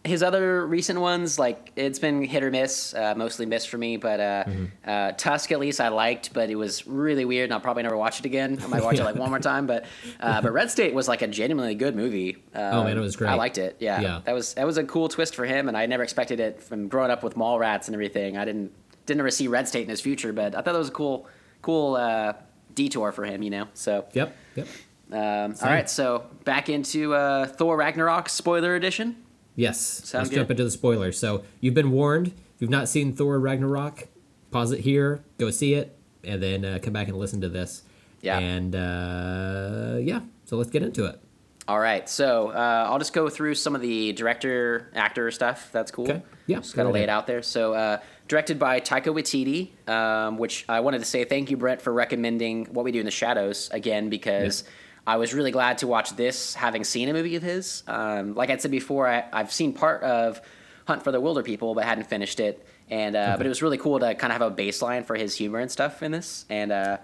his 0.07 0.23
other 0.23 0.67
recent 0.67 1.01
ones. 1.01 1.39
Like 1.39 1.73
it's 1.77 1.99
been 1.99 2.23
hit 2.25 2.43
or 2.43 2.51
miss. 2.51 2.95
Uh, 2.95 3.15
mostly 3.17 3.47
miss 3.47 3.65
for 3.67 3.79
me. 3.79 3.97
But 3.97 4.21
uh, 4.21 4.45
Mm-hmm. 4.47 4.65
uh, 4.89 5.13
Tusk 5.13 5.51
at 5.53 5.59
least 5.61 5.81
I 5.81 5.89
liked, 5.89 6.33
but 6.33 6.49
it 6.51 6.55
was 6.57 6.87
really 6.87 7.25
weird, 7.25 7.45
and 7.45 7.55
I'll 7.55 7.61
probably 7.61 7.83
never 7.83 7.97
watch 7.97 8.21
it 8.21 8.27
again. 8.27 8.59
I 8.63 8.67
might 8.69 8.83
watch 8.85 8.99
it 8.99 9.05
like 9.05 9.17
one 9.17 9.31
more 9.31 9.39
time. 9.39 9.67
But 9.67 9.85
uh, 10.21 10.41
but 10.41 10.53
Red 10.53 10.71
State 10.71 10.95
was 10.95 11.09
like 11.09 11.23
a 11.23 11.27
genuinely 11.27 11.75
good 11.75 11.95
movie. 11.97 12.37
Um, 12.55 12.63
Oh, 12.75 12.85
man, 12.85 12.97
it 12.97 13.01
was 13.01 13.17
great. 13.17 13.29
I 13.31 13.35
liked 13.35 13.59
it. 13.59 13.77
Yeah, 13.81 14.01
Yeah. 14.01 14.21
that 14.25 14.35
was 14.35 14.55
that 14.55 14.67
was 14.67 14.79
a 14.79 14.85
cool 14.85 15.09
twist 15.09 15.35
for 15.35 15.45
him, 15.45 15.69
and 15.69 15.77
I 15.77 15.87
never 15.87 16.03
expected 16.03 16.41
it 16.41 16.63
from 16.63 16.89
growing 16.89 17.11
up 17.11 17.23
with 17.23 17.35
Mallrats 17.35 17.87
and 17.89 17.95
everything. 17.95 18.37
I 18.37 18.45
didn't 18.45 18.73
didn't 19.07 19.21
ever 19.21 19.31
see 19.31 19.49
Red 19.49 19.69
State 19.69 19.83
in 19.85 19.89
his 19.91 20.01
future, 20.01 20.33
but 20.33 20.55
I 20.55 20.59
thought 20.63 20.65
that 20.73 20.75
was 20.75 20.89
a 20.89 20.93
cool 20.93 21.27
cool 21.63 21.97
uh, 21.97 22.35
detour 22.75 23.13
for 23.13 23.25
him. 23.25 23.43
You 23.43 23.51
know, 23.51 23.69
so. 23.75 24.05
Yep. 24.13 24.37
Yep. 24.57 24.69
Um, 25.13 25.55
all 25.63 25.69
right, 25.69 25.89
so 25.89 26.25
back 26.45 26.69
into 26.69 27.15
uh, 27.15 27.47
Thor 27.47 27.77
Ragnarok 27.77 28.29
spoiler 28.29 28.75
edition. 28.75 29.17
Yes. 29.57 29.81
Sound 29.81 30.23
Let's 30.23 30.31
good? 30.31 30.37
jump 30.37 30.51
into 30.53 30.65
the 30.65 30.71
spoilers. 30.71 31.19
So 31.19 31.43
you've 31.61 31.75
been 31.75 31.91
warned. 31.91 32.29
If 32.29 32.61
you've 32.61 32.71
not 32.71 32.89
seen 32.89 33.15
Thor 33.15 33.39
Ragnarok, 33.41 34.09
pause 34.51 34.71
it 34.71 34.81
here, 34.81 35.25
go 35.39 35.51
see 35.51 35.75
it, 35.75 35.99
and 36.23 36.43
then 36.43 36.65
uh, 36.65 36.79
come 36.81 36.93
back 36.93 37.09
and 37.09 37.17
listen 37.17 37.41
to 37.41 37.49
this. 37.49 37.83
Yeah. 38.21 38.39
And 38.39 38.75
uh, 38.75 39.97
yeah, 40.01 40.21
so 40.45 40.57
let's 40.57 40.71
get 40.71 40.83
into 40.83 41.07
it. 41.07 41.21
All 41.69 41.81
right, 41.81 42.09
so 42.09 42.51
uh, 42.51 42.87
I'll 42.89 42.99
just 42.99 43.13
go 43.13 43.29
through 43.29 43.57
some 43.57 43.75
of 43.75 43.81
the 43.81 44.13
director 44.13 44.89
actor 44.95 45.31
stuff. 45.33 45.71
That's 45.73 45.91
cool. 45.91 46.05
Okay. 46.05 46.23
Yeah, 46.47 46.59
just 46.59 46.75
kind 46.75 46.87
of 46.87 46.95
lay 46.95 47.03
it 47.03 47.09
out 47.09 47.27
there. 47.27 47.43
So 47.43 47.75
uh, 47.75 47.99
directed 48.29 48.59
by 48.59 48.81
Taika 48.81 49.07
Waititi, 49.07 49.91
um, 49.91 50.39
which 50.39 50.65
I 50.69 50.79
wanted 50.79 51.01
to 51.01 51.05
say 51.05 51.25
thank 51.25 51.51
you, 51.51 51.57
Brent, 51.57 51.83
for 51.83 51.93
recommending 51.93 52.67
What 52.67 52.85
We 52.85 52.93
Do 52.93 53.01
in 53.01 53.05
the 53.05 53.11
Shadows 53.11 53.69
again 53.73 54.11
because. 54.11 54.65
I 55.07 55.17
was 55.17 55.33
really 55.35 55.51
glad 55.53 55.79
to 55.79 55.87
watch 55.87 56.17
this, 56.17 56.55
having 56.55 56.83
seen 56.85 57.09
a 57.09 57.13
movie 57.13 57.37
of 57.37 57.43
his. 57.43 57.83
Um, 57.87 58.35
like 58.35 58.51
I 58.51 58.57
said 58.57 58.71
before, 58.73 59.07
I, 59.09 59.25
I've 59.33 59.53
seen 59.53 59.73
part 59.73 60.03
of 60.03 60.41
Hunt 60.87 61.03
for 61.05 61.13
the 61.13 61.21
Wilderpeople, 61.21 61.75
but 61.75 61.85
hadn't 61.85 62.09
finished 62.09 62.41
it. 62.41 62.67
And 62.91 63.17
uh, 63.17 63.35
but 63.37 63.47
it 63.47 63.49
was 63.49 63.63
really 63.63 63.79
cool 63.79 63.99
to 64.01 64.15
kind 64.15 64.33
of 64.33 64.41
have 64.41 64.53
a 64.53 64.55
baseline 64.55 65.05
for 65.05 65.17
his 65.17 65.35
humor 65.37 65.59
and 65.59 65.71
stuff 65.71 66.03
in 66.03 66.13
this, 66.13 66.45
and 66.49 66.71
uh, 66.73 66.99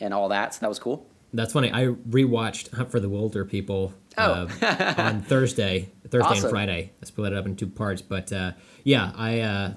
and 0.00 0.12
all 0.14 0.28
that. 0.28 0.54
So 0.54 0.60
that 0.60 0.68
was 0.68 0.78
cool. 0.78 1.06
That's 1.32 1.52
funny. 1.52 1.72
I 1.72 1.86
rewatched 1.86 2.72
Hunt 2.74 2.90
for 2.90 3.00
the 3.00 3.08
Wilderpeople 3.08 3.92
Oh. 4.16 4.48
uh, 4.62 4.94
on 4.98 5.22
Thursday, 5.28 5.90
Thursday 6.08 6.28
Awesome. 6.28 6.44
and 6.44 6.50
Friday. 6.50 6.92
I 7.02 7.06
split 7.06 7.32
it 7.32 7.38
up 7.38 7.46
in 7.46 7.56
two 7.56 7.66
parts, 7.66 8.00
but 8.02 8.32
uh, 8.32 8.52
yeah, 8.84 9.12
I 9.16 9.40
uh, 9.40 9.72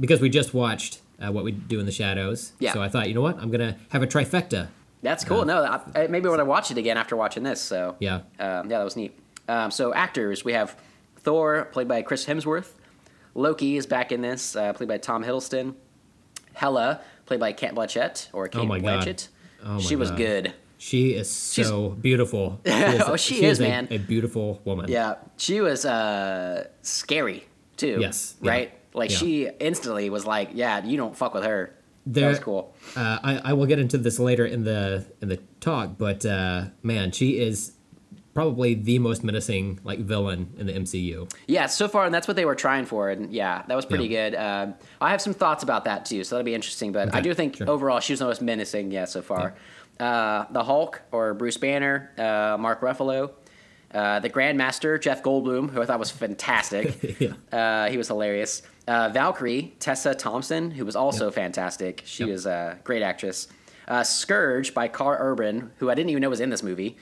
because 0.00 0.20
we 0.20 0.30
just 0.30 0.54
watched 0.54 1.00
uh, 1.20 1.30
what 1.30 1.44
we 1.44 1.52
do 1.52 1.78
in 1.80 1.86
the 1.86 1.92
shadows. 1.92 2.52
Yeah. 2.60 2.72
So 2.72 2.80
I 2.82 2.88
thought, 2.88 3.08
you 3.08 3.14
know 3.14 3.20
what, 3.20 3.38
I'm 3.38 3.50
gonna 3.50 3.76
have 3.90 4.02
a 4.02 4.06
trifecta. 4.06 4.68
That's 5.04 5.24
cool. 5.24 5.44
no, 5.44 5.62
I, 5.62 5.80
I- 6.02 6.06
maybe 6.08 6.26
I 6.26 6.30
want 6.30 6.40
to 6.40 6.44
watch 6.44 6.70
it 6.72 6.78
again 6.78 6.96
after 6.96 7.14
watching 7.16 7.44
this. 7.44 7.60
So 7.60 7.94
Yeah. 8.00 8.16
um, 8.16 8.68
yeah, 8.70 8.78
that 8.78 8.84
was 8.84 8.96
neat. 8.96 9.16
Um, 9.48 9.70
so 9.70 9.94
actors, 9.94 10.44
we 10.44 10.52
have 10.54 10.76
Thor, 11.18 11.66
played 11.70 11.86
by 11.88 12.02
Chris 12.02 12.26
Hemsworth. 12.26 12.72
Loki 13.34 13.76
is 13.76 13.86
back 13.86 14.10
in 14.12 14.20
this, 14.22 14.56
uh, 14.56 14.72
played 14.72 14.88
by 14.88 14.98
Tom 14.98 15.22
Hiddleston. 15.24 15.74
Hela, 16.54 17.00
played 17.26 17.40
by 17.40 17.52
Cate 17.52 17.72
Blanchett 17.72 18.28
or 18.32 18.48
Cate 18.48 18.60
Oh 18.60 18.64
my 18.66 18.78
God. 18.78 19.06
Blanchett. 19.06 19.28
Oh 19.64 19.80
she 19.80 19.96
was 19.96 20.10
God. 20.10 20.16
good. 20.18 20.52
She 20.78 21.10
is 21.14 21.30
so 21.30 21.90
beautiful. 21.90 22.60
She 22.66 22.70
is, 22.72 23.02
Oh, 23.06 23.16
she 23.16 23.44
is, 23.44 23.60
a, 23.60 23.62
man. 23.62 23.88
A 23.90 23.98
beautiful 23.98 24.60
woman. 24.64 24.90
Yeah, 24.90 25.14
she 25.36 25.60
was 25.60 25.84
uh, 25.86 26.66
scary 26.82 27.44
too. 27.76 27.98
Yes, 28.00 28.36
yeah, 28.42 28.50
right. 28.50 28.72
Like 28.92 29.10
yeah. 29.10 29.16
she 29.16 29.48
instantly 29.60 30.08
was 30.10 30.24
like, 30.26 30.50
"Yeah, 30.52 30.84
you 30.84 30.96
don't 30.96 31.16
fuck 31.16 31.34
with 31.34 31.44
her." 31.44 31.74
There- 32.06 32.24
that 32.24 32.28
was 32.28 32.38
cool. 32.38 32.74
Uh, 32.96 33.18
I, 33.22 33.40
I 33.50 33.52
will 33.54 33.66
get 33.66 33.78
into 33.78 33.96
this 33.98 34.18
later 34.18 34.44
in 34.46 34.64
the 34.64 35.04
in 35.22 35.28
the 35.28 35.38
talk, 35.60 35.96
but 35.98 36.24
uh, 36.26 36.66
man, 36.82 37.12
she 37.12 37.38
is 37.38 37.72
probably 38.34 38.74
the 38.74 38.98
most 38.98 39.22
menacing 39.22 39.78
like 39.84 40.00
villain 40.00 40.52
in 40.58 40.66
the 40.66 40.72
MCU. 40.72 41.30
Yeah, 41.46 41.66
so 41.66 41.86
far, 41.88 42.04
and 42.04 42.12
that's 42.14 42.26
what 42.26 42.36
they 42.36 42.44
were 42.44 42.56
trying 42.56 42.84
for, 42.84 43.08
and 43.08 43.32
yeah, 43.32 43.62
that 43.68 43.74
was 43.76 43.86
pretty 43.86 44.06
Yeah. 44.08 44.30
good. 44.30 44.38
Um, 44.38 44.74
I 45.00 45.10
have 45.12 45.20
some 45.22 45.34
thoughts 45.34 45.62
about 45.62 45.84
that 45.84 46.04
too, 46.04 46.24
so 46.24 46.34
that'll 46.36 46.44
be 46.44 46.54
interesting. 46.54 46.90
But 46.92 47.14
I 47.14 47.20
do 47.20 47.32
think 47.32 47.56
sure. 47.56 47.70
overall 47.70 48.00
she 48.00 48.12
was 48.12 48.18
the 48.20 48.26
most 48.26 48.42
menacing, 48.42 48.90
yeah, 48.90 49.04
so 49.04 49.22
far. 49.22 49.54
Uh, 50.00 50.44
the 50.50 50.64
Hulk 50.64 51.00
or 51.12 51.32
Bruce 51.34 51.56
Banner, 51.56 52.10
uh, 52.18 52.56
Mark 52.58 52.80
Ruffalo, 52.80 53.30
uh, 53.94 54.18
the 54.18 54.28
Grandmaster 54.28 55.00
Jeff 55.00 55.22
Goldblum, 55.22 55.70
who 55.70 55.80
I 55.80 55.86
thought 55.86 56.00
was 56.00 56.10
fantastic. 56.10 57.16
Yeah. 57.20 57.34
uh, 57.52 57.88
he 57.88 57.96
was 57.96 58.08
hilarious. 58.08 58.62
Uh, 58.86 59.08
Valkyrie 59.08 59.74
Tessa 59.80 60.14
Thompson, 60.14 60.70
who 60.70 60.84
was 60.84 60.94
also 60.96 61.30
fantastic. 61.30 62.02
She 62.04 62.22
Yep. 62.24 62.32
was 62.32 62.46
a 62.46 62.78
great 62.84 63.02
actress. 63.02 63.48
Uh, 63.88 64.02
Scourge 64.02 64.74
by 64.74 64.88
Karl 64.88 65.16
Urban, 65.20 65.70
who 65.78 65.90
I 65.90 65.94
didn't 65.94 66.10
even 66.10 66.20
know 66.22 66.30
was 66.30 66.40
in 66.40 66.50
this 66.50 66.62
movie. 66.62 66.96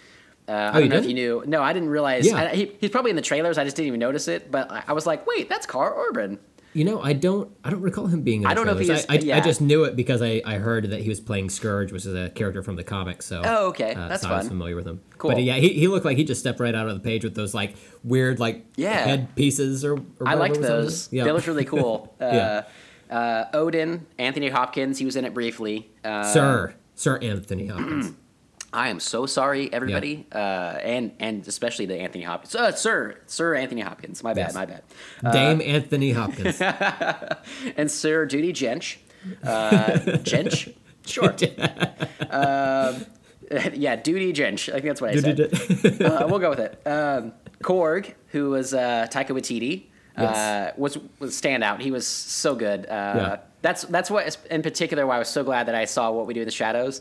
Uh, 0.49 0.53
I 0.53 0.69
Oh, 0.69 0.73
don't 0.81 0.89
know 0.89 0.97
if 0.97 1.03
didn't? 1.03 1.09
you 1.09 1.15
knew. 1.15 1.45
No, 1.47 1.63
I 1.63 1.73
didn't 1.73 1.89
realize. 1.91 2.27
Yeah. 2.27 2.37
I, 2.37 2.49
he, 2.55 2.73
he's 2.81 2.91
probably 2.91 3.11
in 3.11 3.17
the 3.17 3.23
trailers. 3.23 3.59
I 3.59 3.65
just 3.65 3.77
didn't 3.77 3.89
even 3.89 4.01
notice 4.01 4.27
it. 4.29 4.51
But 4.51 4.71
I, 4.71 4.83
I 4.89 4.93
was 4.93 5.07
like, 5.07 5.27
wait, 5.27 5.49
that's 5.49 5.67
Karl 5.67 5.95
Urban. 6.09 6.39
You 6.75 6.85
know, 6.85 7.03
I 7.03 7.13
don't 7.13 7.51
I 7.63 7.71
don't 7.71 7.83
recall 7.83 8.07
him 8.07 8.23
being. 8.23 8.43
In 8.43 8.47
I 8.47 8.55
don't 8.55 8.65
know 8.67 8.73
if 8.73 8.81
he 8.81 8.91
is- 8.91 9.05
I, 9.09 9.15
I, 9.15 9.19
yeah. 9.19 9.37
I 9.37 9.41
just 9.41 9.61
knew 9.61 9.85
it 9.85 9.95
because 9.95 10.23
I, 10.23 10.41
I 10.47 10.55
heard 10.55 10.91
that 10.91 11.01
he 11.01 11.09
was 11.11 11.21
playing 11.21 11.51
Scourge, 11.51 11.93
which 11.93 12.07
is 12.07 12.15
a 12.15 12.31
character 12.31 12.63
from 12.63 12.77
the 12.77 12.85
comics. 12.85 13.27
So 13.27 13.43
Oh, 13.45 13.67
okay. 13.69 13.95
uh, 13.95 14.09
That's 14.09 14.23
so 14.23 14.31
I 14.31 14.37
was 14.39 14.43
fun. 14.45 14.51
familiar 14.51 14.75
with 14.77 14.87
him. 14.87 15.01
Cool. 15.19 15.33
But 15.33 15.43
yeah, 15.43 15.57
he, 15.57 15.69
he 15.71 15.87
looked 15.89 16.05
like 16.07 16.17
he 16.17 16.25
just 16.25 16.41
stepped 16.41 16.61
right 16.61 16.75
out 16.75 16.89
of 16.89 16.95
the 16.95 17.01
page 17.01 17.25
with 17.25 17.35
those 17.35 17.53
like 17.53 17.75
weird 18.03 18.41
like 18.41 18.65
Yeah. 18.77 19.05
head 19.05 19.35
pieces 19.37 19.85
or. 19.85 19.95
or 19.95 20.27
I 20.27 20.35
liked 20.35 20.57
was 20.57 20.67
on 20.71 20.73
it. 20.79 20.81
those. 20.83 21.13
Yeah. 21.13 21.25
They 21.25 21.33
looked 21.33 21.47
really 21.47 21.65
cool. 21.67 22.15
Uh, 22.21 22.25
Yeah. 22.33 23.17
uh, 23.19 23.45
Odin, 23.53 24.07
Anthony 24.19 24.49
Hopkins, 24.49 24.97
he 24.99 25.05
was 25.05 25.17
in 25.17 25.25
it 25.27 25.35
briefly. 25.35 25.91
Uh, 26.03 26.23
Sir 26.25 26.75
Sir 26.95 27.19
Anthony 27.19 27.67
Hopkins. 27.67 28.13
I 28.73 28.89
am 28.89 29.01
so 29.01 29.27
sorry, 29.27 29.71
everybody, 29.73 30.27
uh, 30.33 30.39
and 30.39 31.13
and 31.21 31.47
especially 31.47 31.87
to 31.89 31.95
Anthony 31.97 32.25
Hopkins. 32.25 32.55
Uh, 32.55 32.73
sir, 32.73 33.17
Sir 33.27 33.55
Anthony 33.55 33.83
Hopkins. 33.83 34.23
My 34.23 34.33
bad, 34.33 34.47
Yes. 34.49 34.55
my 34.55 34.65
bad. 34.67 34.83
Dame 35.33 35.61
Anthony 35.61 36.13
Hopkins. 36.13 36.61
And 37.77 37.91
Sir 37.91 38.25
Duty 38.27 38.53
Jench. 38.53 38.97
Uh, 39.45 39.91
Jench? 40.25 40.75
Sure. 41.07 41.31
um, 42.31 43.07
yeah, 43.75 43.97
Duty 43.97 44.33
Jench. 44.33 44.69
I 44.69 44.81
think 44.81 44.85
that's 44.85 45.01
what 45.01 45.11
I 45.11 45.21
said. 45.21 46.03
uh, 46.03 46.27
we'll 46.29 46.39
go 46.39 46.51
with 46.51 46.61
it. 46.61 46.81
Um, 46.87 47.33
Korg, 47.63 48.15
who 48.29 48.51
was 48.51 48.73
uh, 48.75 49.07
Taika 49.11 49.31
Waititi, 49.31 49.85
uh, 50.17 50.23
Yes. 50.23 50.75
was 50.79 50.99
was 51.19 51.41
standout. 51.41 51.81
He 51.81 51.91
was 51.91 52.07
so 52.07 52.55
good. 52.55 52.87
Uh, 52.87 52.89
Yeah. 52.91 53.37
That's 53.63 53.83
that's 53.85 54.11
what 54.11 54.37
in 54.51 54.63
particular 54.63 55.07
why 55.07 55.17
I 55.17 55.19
was 55.21 55.29
so 55.29 55.45
glad 55.45 55.67
that 55.69 55.77
I 55.77 55.85
saw 55.85 56.11
what 56.11 56.27
we 56.27 56.35
do 56.35 56.41
in 56.41 56.47
the 56.47 56.51
shadows. 56.53 57.01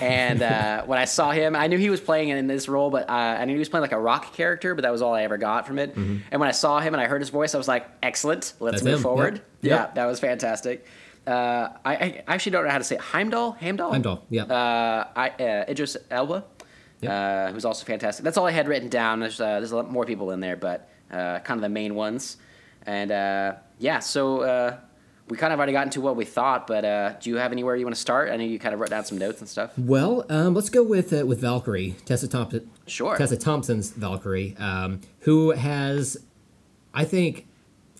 And 0.00 0.42
uh, 0.54 0.84
when 0.84 0.98
I 0.98 1.04
saw 1.04 1.30
him, 1.32 1.54
I 1.54 1.66
knew 1.66 1.78
he 1.78 1.90
was 1.90 2.00
playing 2.00 2.30
in 2.30 2.46
this 2.46 2.68
role, 2.68 2.90
but 2.90 3.08
uh, 3.10 3.12
I 3.12 3.44
knew 3.44 3.52
he 3.54 3.58
was 3.58 3.68
playing 3.68 3.82
like 3.82 3.92
a 3.92 4.00
rock 4.00 4.32
character. 4.34 4.74
But 4.74 4.82
that 4.82 4.92
was 4.92 5.02
all 5.02 5.14
I 5.14 5.22
ever 5.24 5.36
got 5.38 5.66
from 5.66 5.78
it. 5.78 5.94
And 5.96 6.22
when 6.30 6.48
I 6.48 6.52
saw 6.52 6.80
him 6.80 6.94
and 6.94 7.00
I 7.00 7.06
heard 7.06 7.20
his 7.20 7.30
voice, 7.30 7.54
I 7.54 7.58
was 7.58 7.68
like, 7.68 7.86
"Excellent, 8.02 8.54
let's 8.58 8.58
Mm-hmm. 8.58 8.70
That's 8.70 8.84
move 8.84 8.94
him. 8.94 9.02
forward." 9.02 9.34
Yep. 9.34 9.42
Yeah, 9.62 9.76
Yep. 9.76 9.94
that 9.96 10.06
was 10.06 10.20
fantastic. 10.20 10.86
Uh, 11.26 11.68
I, 11.84 11.94
I 11.94 12.24
actually 12.26 12.52
don't 12.52 12.64
know 12.64 12.70
how 12.70 12.78
to 12.78 12.84
say 12.84 12.96
it. 12.96 13.00
Heimdall. 13.00 13.52
Heimdall. 13.52 13.92
Heimdall, 13.92 14.24
yeah. 14.28 14.42
Uh, 14.44 15.06
I, 15.14 15.28
uh, 15.30 15.64
Idris 15.70 15.96
Elba, 16.10 16.44
Yep. 17.00 17.10
uh, 17.12 17.52
who's 17.52 17.64
also 17.64 17.84
fantastic. 17.84 18.24
That's 18.24 18.36
all 18.36 18.46
I 18.46 18.50
had 18.50 18.66
written 18.66 18.88
down. 18.88 19.20
There's 19.20 19.40
uh, 19.40 19.60
there's 19.60 19.70
a 19.72 19.76
lot 19.76 19.90
more 19.90 20.04
people 20.04 20.30
in 20.32 20.40
there, 20.40 20.56
but 20.56 20.88
uh, 21.12 21.38
kind 21.40 21.58
of 21.58 21.62
the 21.62 21.68
main 21.68 21.94
ones. 21.94 22.38
And 22.86 23.12
uh, 23.12 23.54
yeah, 23.78 24.00
so 24.00 24.40
uh, 24.40 24.76
we 25.32 25.38
kind 25.38 25.50
of 25.50 25.58
already 25.58 25.72
got 25.72 25.86
into 25.86 26.02
what 26.02 26.14
we 26.14 26.26
thought, 26.26 26.66
but 26.66 26.84
uh, 26.84 27.14
do 27.18 27.30
you 27.30 27.36
have 27.36 27.52
anywhere 27.52 27.74
you 27.74 27.86
want 27.86 27.94
to 27.94 28.00
start? 28.00 28.30
I 28.30 28.36
know 28.36 28.44
you 28.44 28.58
kind 28.58 28.74
of 28.74 28.80
wrote 28.80 28.90
down 28.90 29.06
some 29.06 29.16
notes 29.16 29.40
and 29.40 29.48
stuff. 29.48 29.70
Well, 29.78 30.26
um, 30.28 30.52
let's 30.52 30.68
go 30.68 30.82
with 30.82 31.10
uh, 31.10 31.24
with 31.24 31.40
Valkyrie, 31.40 31.96
Tessa 32.04 32.28
Thompson. 32.28 32.70
Sure. 32.86 33.16
Tessa 33.16 33.38
Thompson's 33.38 33.92
Valkyrie, 33.92 34.54
um, 34.58 35.00
who 35.20 35.52
has, 35.52 36.18
I 36.92 37.06
think, 37.06 37.46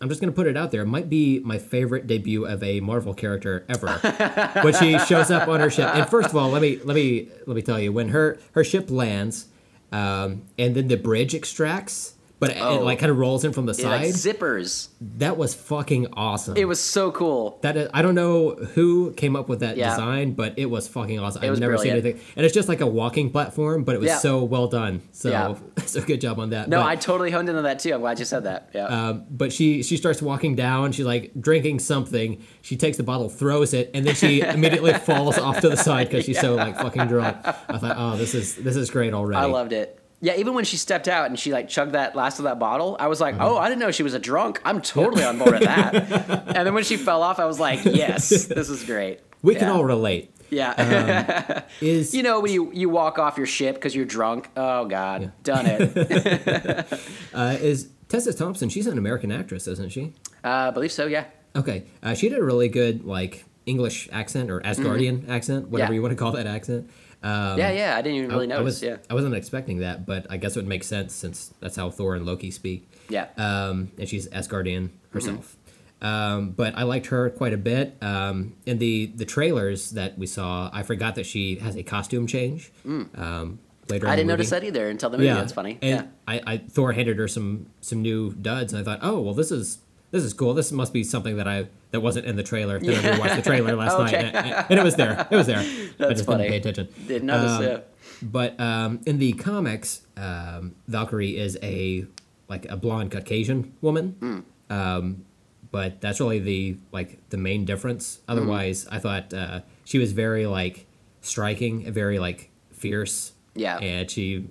I'm 0.02 0.10
just 0.10 0.20
gonna 0.20 0.30
put 0.30 0.46
it 0.46 0.58
out 0.58 0.72
there, 0.72 0.84
might 0.84 1.08
be 1.08 1.38
my 1.38 1.56
favorite 1.56 2.06
debut 2.06 2.44
of 2.44 2.62
a 2.62 2.80
Marvel 2.80 3.14
character 3.14 3.64
ever. 3.66 3.88
when 4.62 4.74
she 4.74 4.98
shows 4.98 5.30
up 5.30 5.48
on 5.48 5.60
her 5.60 5.70
ship, 5.70 5.88
and 5.94 6.06
first 6.10 6.28
of 6.28 6.36
all, 6.36 6.50
let 6.50 6.60
me 6.60 6.80
let 6.84 6.94
me 6.94 7.30
let 7.46 7.56
me 7.56 7.62
tell 7.62 7.80
you, 7.80 7.94
when 7.94 8.10
her 8.10 8.38
her 8.52 8.62
ship 8.62 8.90
lands, 8.90 9.46
um, 9.90 10.42
and 10.58 10.74
then 10.74 10.88
the 10.88 10.98
bridge 10.98 11.34
extracts, 11.34 12.11
but 12.42 12.50
it, 12.50 12.60
Oh. 12.60 12.80
like 12.82 12.98
kind 12.98 13.08
of 13.12 13.18
rolls 13.18 13.44
in 13.44 13.52
from 13.52 13.66
the 13.66 13.72
like 13.72 14.12
side. 14.12 14.14
zippers. 14.14 14.88
that 15.18 15.36
was 15.36 15.54
fucking 15.54 16.08
awesome. 16.14 16.56
It 16.56 16.64
was 16.66 16.80
so 16.80 17.12
cool. 17.12 17.58
That 17.62 17.76
is, 17.76 17.88
I 17.94 18.02
don't 18.02 18.16
know 18.16 18.50
who 18.74 19.12
came 19.12 19.36
up 19.36 19.48
with 19.48 19.60
that 19.60 19.76
Yeah. 19.76 19.90
design, 19.90 20.32
but 20.32 20.54
it 20.56 20.66
was 20.66 20.88
fucking 20.88 21.20
awesome. 21.20 21.44
I've 21.44 21.50
was 21.50 21.60
never 21.60 21.78
seen 21.78 21.92
anything, 21.92 22.18
and 22.36 22.44
it's 22.44 22.52
just 22.52 22.68
like 22.68 22.80
a 22.80 22.86
walking 22.86 23.30
platform, 23.30 23.84
but 23.84 23.94
it 23.94 24.00
was 24.00 24.08
Yeah. 24.08 24.18
so 24.18 24.42
well 24.42 24.66
done. 24.66 25.02
So, 25.12 25.30
Yeah. 25.30 25.54
so 25.86 26.00
good 26.02 26.20
job 26.20 26.40
on 26.40 26.50
that. 26.50 26.68
No, 26.68 26.78
but, 26.80 26.86
I 26.86 26.96
totally 26.96 27.30
honed 27.30 27.48
into 27.48 27.62
that 27.62 27.78
too. 27.78 27.94
I'm 27.94 28.00
glad 28.00 28.18
you 28.18 28.24
said 28.24 28.42
that. 28.42 28.70
Yeah. 28.74 28.86
um, 28.86 29.22
but 29.30 29.52
she 29.52 29.84
she 29.84 29.96
starts 29.96 30.20
walking 30.20 30.56
down. 30.56 30.90
She's 30.90 31.06
like 31.06 31.30
drinking 31.40 31.78
something. 31.78 32.42
She 32.62 32.76
takes 32.76 32.96
the 32.96 33.04
bottle, 33.04 33.28
throws 33.28 33.72
it, 33.72 33.90
and 33.94 34.04
then 34.04 34.16
she 34.16 34.40
immediately 34.56 34.94
falls 34.94 35.38
off 35.38 35.60
to 35.60 35.68
the 35.68 35.76
side 35.76 36.08
because 36.08 36.24
she's 36.24 36.40
so 36.40 36.56
like 36.56 36.76
fucking 36.76 37.06
drunk. 37.06 37.36
I 37.44 37.78
thought, 37.78 37.94
oh, 37.96 38.16
this 38.16 38.34
is 38.34 38.56
this 38.56 38.74
is 38.74 38.90
great 38.90 39.14
already. 39.14 39.38
I 39.40 39.44
loved 39.44 39.72
it. 39.72 40.00
Yeah, 40.24 40.36
even 40.36 40.54
when 40.54 40.64
she 40.64 40.76
stepped 40.76 41.08
out 41.08 41.26
and 41.26 41.36
she 41.38 41.52
like 41.52 41.68
chugged 41.68 41.92
that 41.92 42.14
last 42.16 42.38
of 42.38 42.44
that 42.44 42.58
bottle, 42.58 42.96
I 42.98 43.08
was 43.08 43.20
like, 43.20 43.34
Mm-hmm. 43.34 43.44
"Oh, 43.44 43.58
I 43.58 43.68
didn't 43.68 43.80
know 43.80 43.90
she 43.90 44.04
was 44.04 44.14
a 44.14 44.18
drunk. 44.20 44.60
I'm 44.64 44.80
totally 44.80 45.24
on 45.24 45.36
board 45.38 45.50
with 45.52 45.64
that." 45.64 45.94
and 46.56 46.64
then 46.66 46.72
when 46.74 46.84
she 46.84 46.96
fell 46.96 47.22
off, 47.22 47.38
I 47.40 47.44
was 47.44 47.58
like, 47.60 47.84
"Yes, 47.84 48.28
this 48.46 48.70
is 48.70 48.84
great." 48.84 49.20
we 49.42 49.54
can 49.56 49.68
all 49.68 49.84
relate. 49.84 50.30
Yeah. 50.50 51.62
Is 51.80 52.14
you 52.14 52.22
know 52.22 52.40
when 52.40 52.52
you 52.52 52.70
you 52.72 52.88
walk 52.88 53.18
off 53.18 53.36
your 53.36 53.46
ship 53.46 53.74
because 53.74 53.94
you're 53.96 54.04
drunk. 54.04 54.48
Oh 54.56 54.84
God, 54.86 55.32
done 55.42 55.64
it. 55.66 57.00
uh, 57.34 57.56
is 57.60 57.88
Tessa 58.08 58.32
Thompson? 58.34 58.68
She's 58.68 58.86
an 58.86 58.98
American 58.98 59.32
actress, 59.32 59.66
isn't 59.66 59.90
she? 59.90 60.12
uh, 60.44 60.48
I 60.48 60.70
believe 60.70 60.92
so. 60.92 61.06
Yeah. 61.06 61.24
Okay, 61.56 61.84
uh, 62.02 62.14
she 62.14 62.28
did 62.28 62.38
a 62.38 62.44
really 62.44 62.68
good 62.68 63.04
like 63.04 63.44
English 63.66 64.08
accent 64.12 64.50
or 64.50 64.60
Asgardian 64.60 65.28
accent, 65.28 65.68
whatever 65.68 65.92
Yeah. 65.92 65.96
you 65.96 66.02
want 66.02 66.12
to 66.12 66.16
call 66.16 66.32
that 66.32 66.46
accent. 66.46 66.88
Um, 67.22 67.58
yeah, 67.58 67.70
yeah. 67.70 67.96
I 67.96 68.02
didn't 68.02 68.18
even 68.18 68.30
really 68.30 68.52
I, 68.52 68.58
I 68.58 68.60
was 68.60 68.82
yeah. 68.82 68.96
I 69.08 69.14
wasn't 69.14 69.34
expecting 69.34 69.78
that, 69.78 70.04
but 70.06 70.26
I 70.30 70.36
guess 70.36 70.56
it 70.56 70.58
would 70.58 70.66
make 70.68 70.84
sense 70.84 71.14
since 71.14 71.52
that's 71.60 71.76
how 71.76 71.90
Thor 71.90 72.14
and 72.16 72.26
Loki 72.26 72.50
speak. 72.50 72.88
Yeah. 73.08 73.28
Um, 73.36 73.92
and 73.98 74.08
she's 74.08 74.28
Asgardian 74.28 74.90
herself. 75.10 75.56
Um, 76.00 76.50
but 76.50 76.76
I 76.76 76.82
liked 76.82 77.06
her 77.06 77.30
quite 77.30 77.52
a 77.52 77.56
bit. 77.56 77.96
Um, 78.02 78.54
in 78.66 78.78
the 78.78 79.06
the 79.14 79.24
trailers 79.24 79.90
that 79.92 80.18
we 80.18 80.26
saw, 80.26 80.68
I 80.72 80.82
forgot 80.82 81.14
that 81.14 81.26
she 81.26 81.56
has 81.56 81.76
a 81.76 81.82
costume 81.84 82.26
change. 82.26 82.72
Um, 82.84 83.60
later, 83.88 84.06
Mm. 84.06 84.10
I 84.10 84.16
didn't 84.16 84.28
notice 84.28 84.50
that 84.50 84.64
either 84.64 84.88
until 84.88 85.10
the 85.10 85.18
movie. 85.18 85.28
Yeah. 85.28 85.34
That's 85.36 85.52
funny. 85.52 85.78
And 85.80 86.00
yeah. 86.00 86.06
I, 86.26 86.54
I 86.54 86.58
Thor 86.58 86.92
handed 86.92 87.18
her 87.18 87.28
some 87.28 87.66
some 87.80 88.02
new 88.02 88.32
duds, 88.32 88.72
and 88.72 88.80
I 88.80 88.84
thought, 88.84 88.98
oh 89.02 89.20
well, 89.20 89.34
this 89.34 89.52
is 89.52 89.78
this 90.12 90.22
is 90.22 90.32
cool. 90.32 90.54
This 90.54 90.70
must 90.70 90.92
be 90.92 91.02
something 91.02 91.36
that 91.38 91.48
I 91.48 91.66
that 91.90 92.00
wasn't 92.00 92.26
in 92.26 92.36
the 92.36 92.42
trailer. 92.44 92.78
Then 92.78 93.04
I 93.14 93.18
watched 93.18 93.36
the 93.36 93.42
trailer 93.42 93.74
last 93.74 93.98
night, 94.12 94.14
and, 94.14 94.36
and 94.36 94.78
it 94.78 94.84
was 94.84 94.94
there. 94.94 95.26
It 95.30 95.34
was 95.36 95.46
there. 95.48 95.62
That's 95.98 96.10
I 96.10 96.14
just 96.14 96.26
funny. 96.26 96.44
didn't 96.44 96.62
pay 96.62 96.70
attention. 96.70 97.06
Didn't 97.08 97.26
notice. 97.26 97.50
Um, 97.50 97.62
yeah. 97.64 97.78
But 98.22 98.60
um, 98.60 99.00
in 99.04 99.18
the 99.18 99.32
comics, 99.32 100.02
um, 100.16 100.76
Valkyrie 100.86 101.36
is 101.36 101.58
a 101.62 102.06
like 102.48 102.66
a 102.70 102.76
blonde 102.76 103.10
Caucasian 103.10 103.72
woman. 103.80 104.44
Um, 104.70 105.24
but 105.72 106.00
that's 106.00 106.20
really 106.20 106.38
the 106.38 106.76
like 106.92 107.18
the 107.30 107.38
main 107.38 107.64
difference. 107.64 108.20
Otherwise, 108.28 108.86
I 108.90 108.98
thought 108.98 109.32
uh, 109.34 109.62
she 109.84 109.98
was 109.98 110.12
very 110.12 110.46
like 110.46 110.86
striking, 111.22 111.90
very 111.90 112.18
like 112.18 112.50
fierce. 112.70 113.32
Yeah. 113.54 113.78
And 113.78 114.10
she 114.10 114.48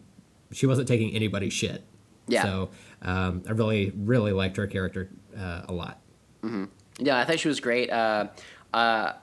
she 0.52 0.66
wasn't 0.66 0.88
taking 0.88 1.14
anybody's 1.14 1.54
shit. 1.54 1.84
Yeah. 2.28 2.44
So 2.44 2.70
um, 3.04 3.44
I 3.48 3.52
really 3.52 3.92
really 3.96 4.32
liked 4.32 4.58
her 4.58 4.68
character 4.68 5.10
uh, 5.38 5.62
a 5.68 5.74
lot. 5.74 6.00
Yeah, 7.00 7.18
I 7.18 7.26
thought 7.26 7.40
she 7.40 7.48
was 7.48 7.60
great. 7.60 7.90
Uh, 7.90 8.28
uh, 8.74 9.14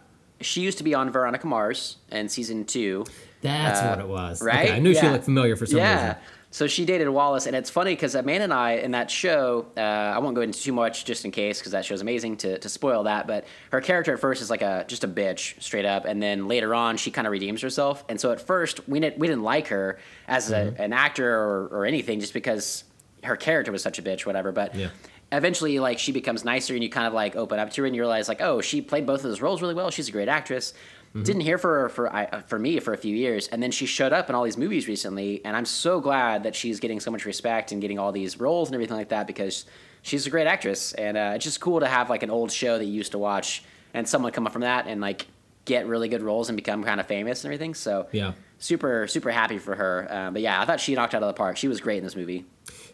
she 0.41 0.61
used 0.61 0.79
to 0.79 0.85
be 0.85 0.95
on 0.95 1.11
Veronica 1.11 1.47
Mars 1.47 1.97
in 2.11 2.29
season 2.29 2.65
two. 2.65 3.05
That's 3.43 3.81
Uh, 3.81 3.89
what 3.91 3.99
it 4.01 4.09
was. 4.09 4.43
right? 4.43 4.67
Okay, 4.67 4.75
I 4.77 4.79
knew 4.79 4.95
she 4.95 5.09
looked 5.09 5.25
familiar 5.25 5.57
for 5.57 5.67
some 5.67 5.79
yeah. 5.79 6.03
reason. 6.09 6.17
So 6.51 6.67
she 6.67 6.87
dated 6.87 7.11
Wallace, 7.11 7.45
and 7.47 7.55
it's 7.55 7.69
funny 7.69 7.93
because 7.93 8.15
Amanda 8.15 8.45
and 8.45 8.55
I 8.55 8.73
in 8.77 8.93
that 8.93 9.11
show, 9.11 9.67
uh, 9.77 9.81
I 9.81 10.19
won't 10.19 10.35
go 10.35 10.41
into 10.41 10.59
too 10.59 10.73
much 10.73 11.05
just 11.05 11.27
in 11.27 11.31
case 11.31 11.59
because 11.59 11.73
that 11.73 11.85
show's 11.85 12.01
amazing 12.01 12.39
to, 12.39 12.59
to 12.59 12.69
spoil 12.71 13.03
that. 13.03 13.27
But 13.27 13.45
her 13.71 13.83
character 13.83 14.15
at 14.15 14.21
first 14.21 14.41
is 14.41 14.49
like 14.49 14.63
a 14.63 14.85
just 14.89 15.05
a 15.05 15.09
bitch 15.09 15.61
straight 15.63 15.85
up, 15.85 16.07
and 16.07 16.23
then 16.23 16.49
later 16.49 16.75
on 16.75 16.97
she 16.97 17.11
kind 17.11 17.27
of 17.27 17.33
redeems 17.33 17.61
herself. 17.61 18.03
And 18.09 18.19
so 18.19 18.33
at 18.33 18.41
first 18.41 18.89
we 18.89 18.99
didn't 18.99 19.19
we 19.19 19.27
didn't 19.27 19.43
like 19.43 19.69
her 19.69 19.99
as 20.27 20.51
a, 20.51 20.75
an 20.79 20.95
actor 20.95 21.29
or, 21.39 21.67
or 21.67 21.85
anything 21.85 22.19
just 22.19 22.33
because 22.33 22.85
her 23.25 23.37
character 23.37 23.71
was 23.71 23.83
such 23.83 23.99
a 23.99 24.03
bitch, 24.03 24.25
whatever. 24.25 24.51
But 24.51 24.75
Yeah. 24.75 24.89
Eventually 25.33 25.79
like 25.79 25.99
she 25.99 26.13
becomes 26.13 26.45
nicer 26.45 26.75
and 26.75 26.83
you 26.83 26.89
kind 26.89 27.07
of 27.07 27.13
like 27.13 27.37
open 27.37 27.59
up 27.59 27.71
to 27.71 27.83
her 27.83 27.87
and 27.87 27.95
you 27.95 28.01
realize 28.03 28.29
like 28.29 28.41
oh 28.41 28.61
she 28.61 28.81
played 28.81 29.07
both 29.07 29.21
of 29.21 29.25
those 29.25 29.41
roles 29.41 29.61
really 29.63 29.75
well. 29.75 29.91
She's 29.91 30.09
a 30.09 30.13
great 30.13 30.29
actress. 30.29 30.75
Didn't 31.15 31.41
hear 31.41 31.59
for 31.59 31.81
her 31.81 31.89
for 31.89 32.15
I, 32.15 32.43
for 32.43 32.59
me 32.61 32.79
for 32.79 32.93
a 32.93 32.97
few 32.97 33.17
years 33.17 33.49
and 33.49 33.61
then 33.63 33.71
she 33.73 33.87
showed 33.87 34.13
up 34.13 34.29
in 34.29 34.37
all 34.37 34.45
these 34.45 34.59
movies 34.59 34.87
recently 34.87 35.41
and 35.45 35.57
i'm 35.57 35.65
so 35.65 36.01
glad 36.01 36.45
that 36.45 36.55
she's 36.55 36.79
getting 36.79 37.01
so 37.01 37.11
much 37.11 37.25
respect 37.25 37.73
and 37.73 37.81
getting 37.81 37.99
all 37.99 38.13
these 38.13 38.39
roles 38.39 38.69
and 38.69 38.75
everything 38.75 38.97
like 38.97 39.09
that 39.09 39.27
because 39.27 39.65
she's 40.03 40.27
a 40.29 40.31
great 40.31 40.47
actress 40.47 40.93
and 40.93 41.17
uh, 41.17 41.33
it's 41.35 41.45
just 41.45 41.61
cool 41.61 41.81
to 41.81 41.89
have 41.89 42.09
like 42.09 42.23
an 42.23 42.31
old 42.31 42.53
show 42.53 42.79
that 42.79 42.85
you 42.85 42.93
used 42.93 43.13
to 43.13 43.19
watch 43.19 43.65
and 43.95 44.07
someone 44.07 44.31
come 44.31 44.47
up 44.47 44.53
from 44.53 44.63
that 44.63 44.87
and 44.87 45.01
like 45.01 45.27
get 45.65 45.87
really 45.89 46.09
good 46.09 46.23
roles 46.23 46.51
and 46.51 46.57
become 46.57 46.85
kind 46.85 47.01
of 47.01 47.07
famous 47.07 47.43
and 47.43 47.53
everything. 47.53 47.75
So 47.75 48.07
Yeah. 48.13 48.33
super 48.59 49.07
super 49.09 49.31
happy 49.31 49.59
for 49.59 49.75
her. 49.75 50.07
Um, 50.11 50.35
but 50.35 50.43
yeah 50.43 50.61
i 50.61 50.65
thought 50.67 50.79
she 50.79 50.95
knocked 50.95 51.15
out 51.15 51.23
of 51.23 51.29
the 51.29 51.35
park. 51.35 51.57
She 51.57 51.69
was 51.69 51.81
great 51.81 51.99
in 51.99 52.05
this 52.05 52.17
movie 52.17 52.45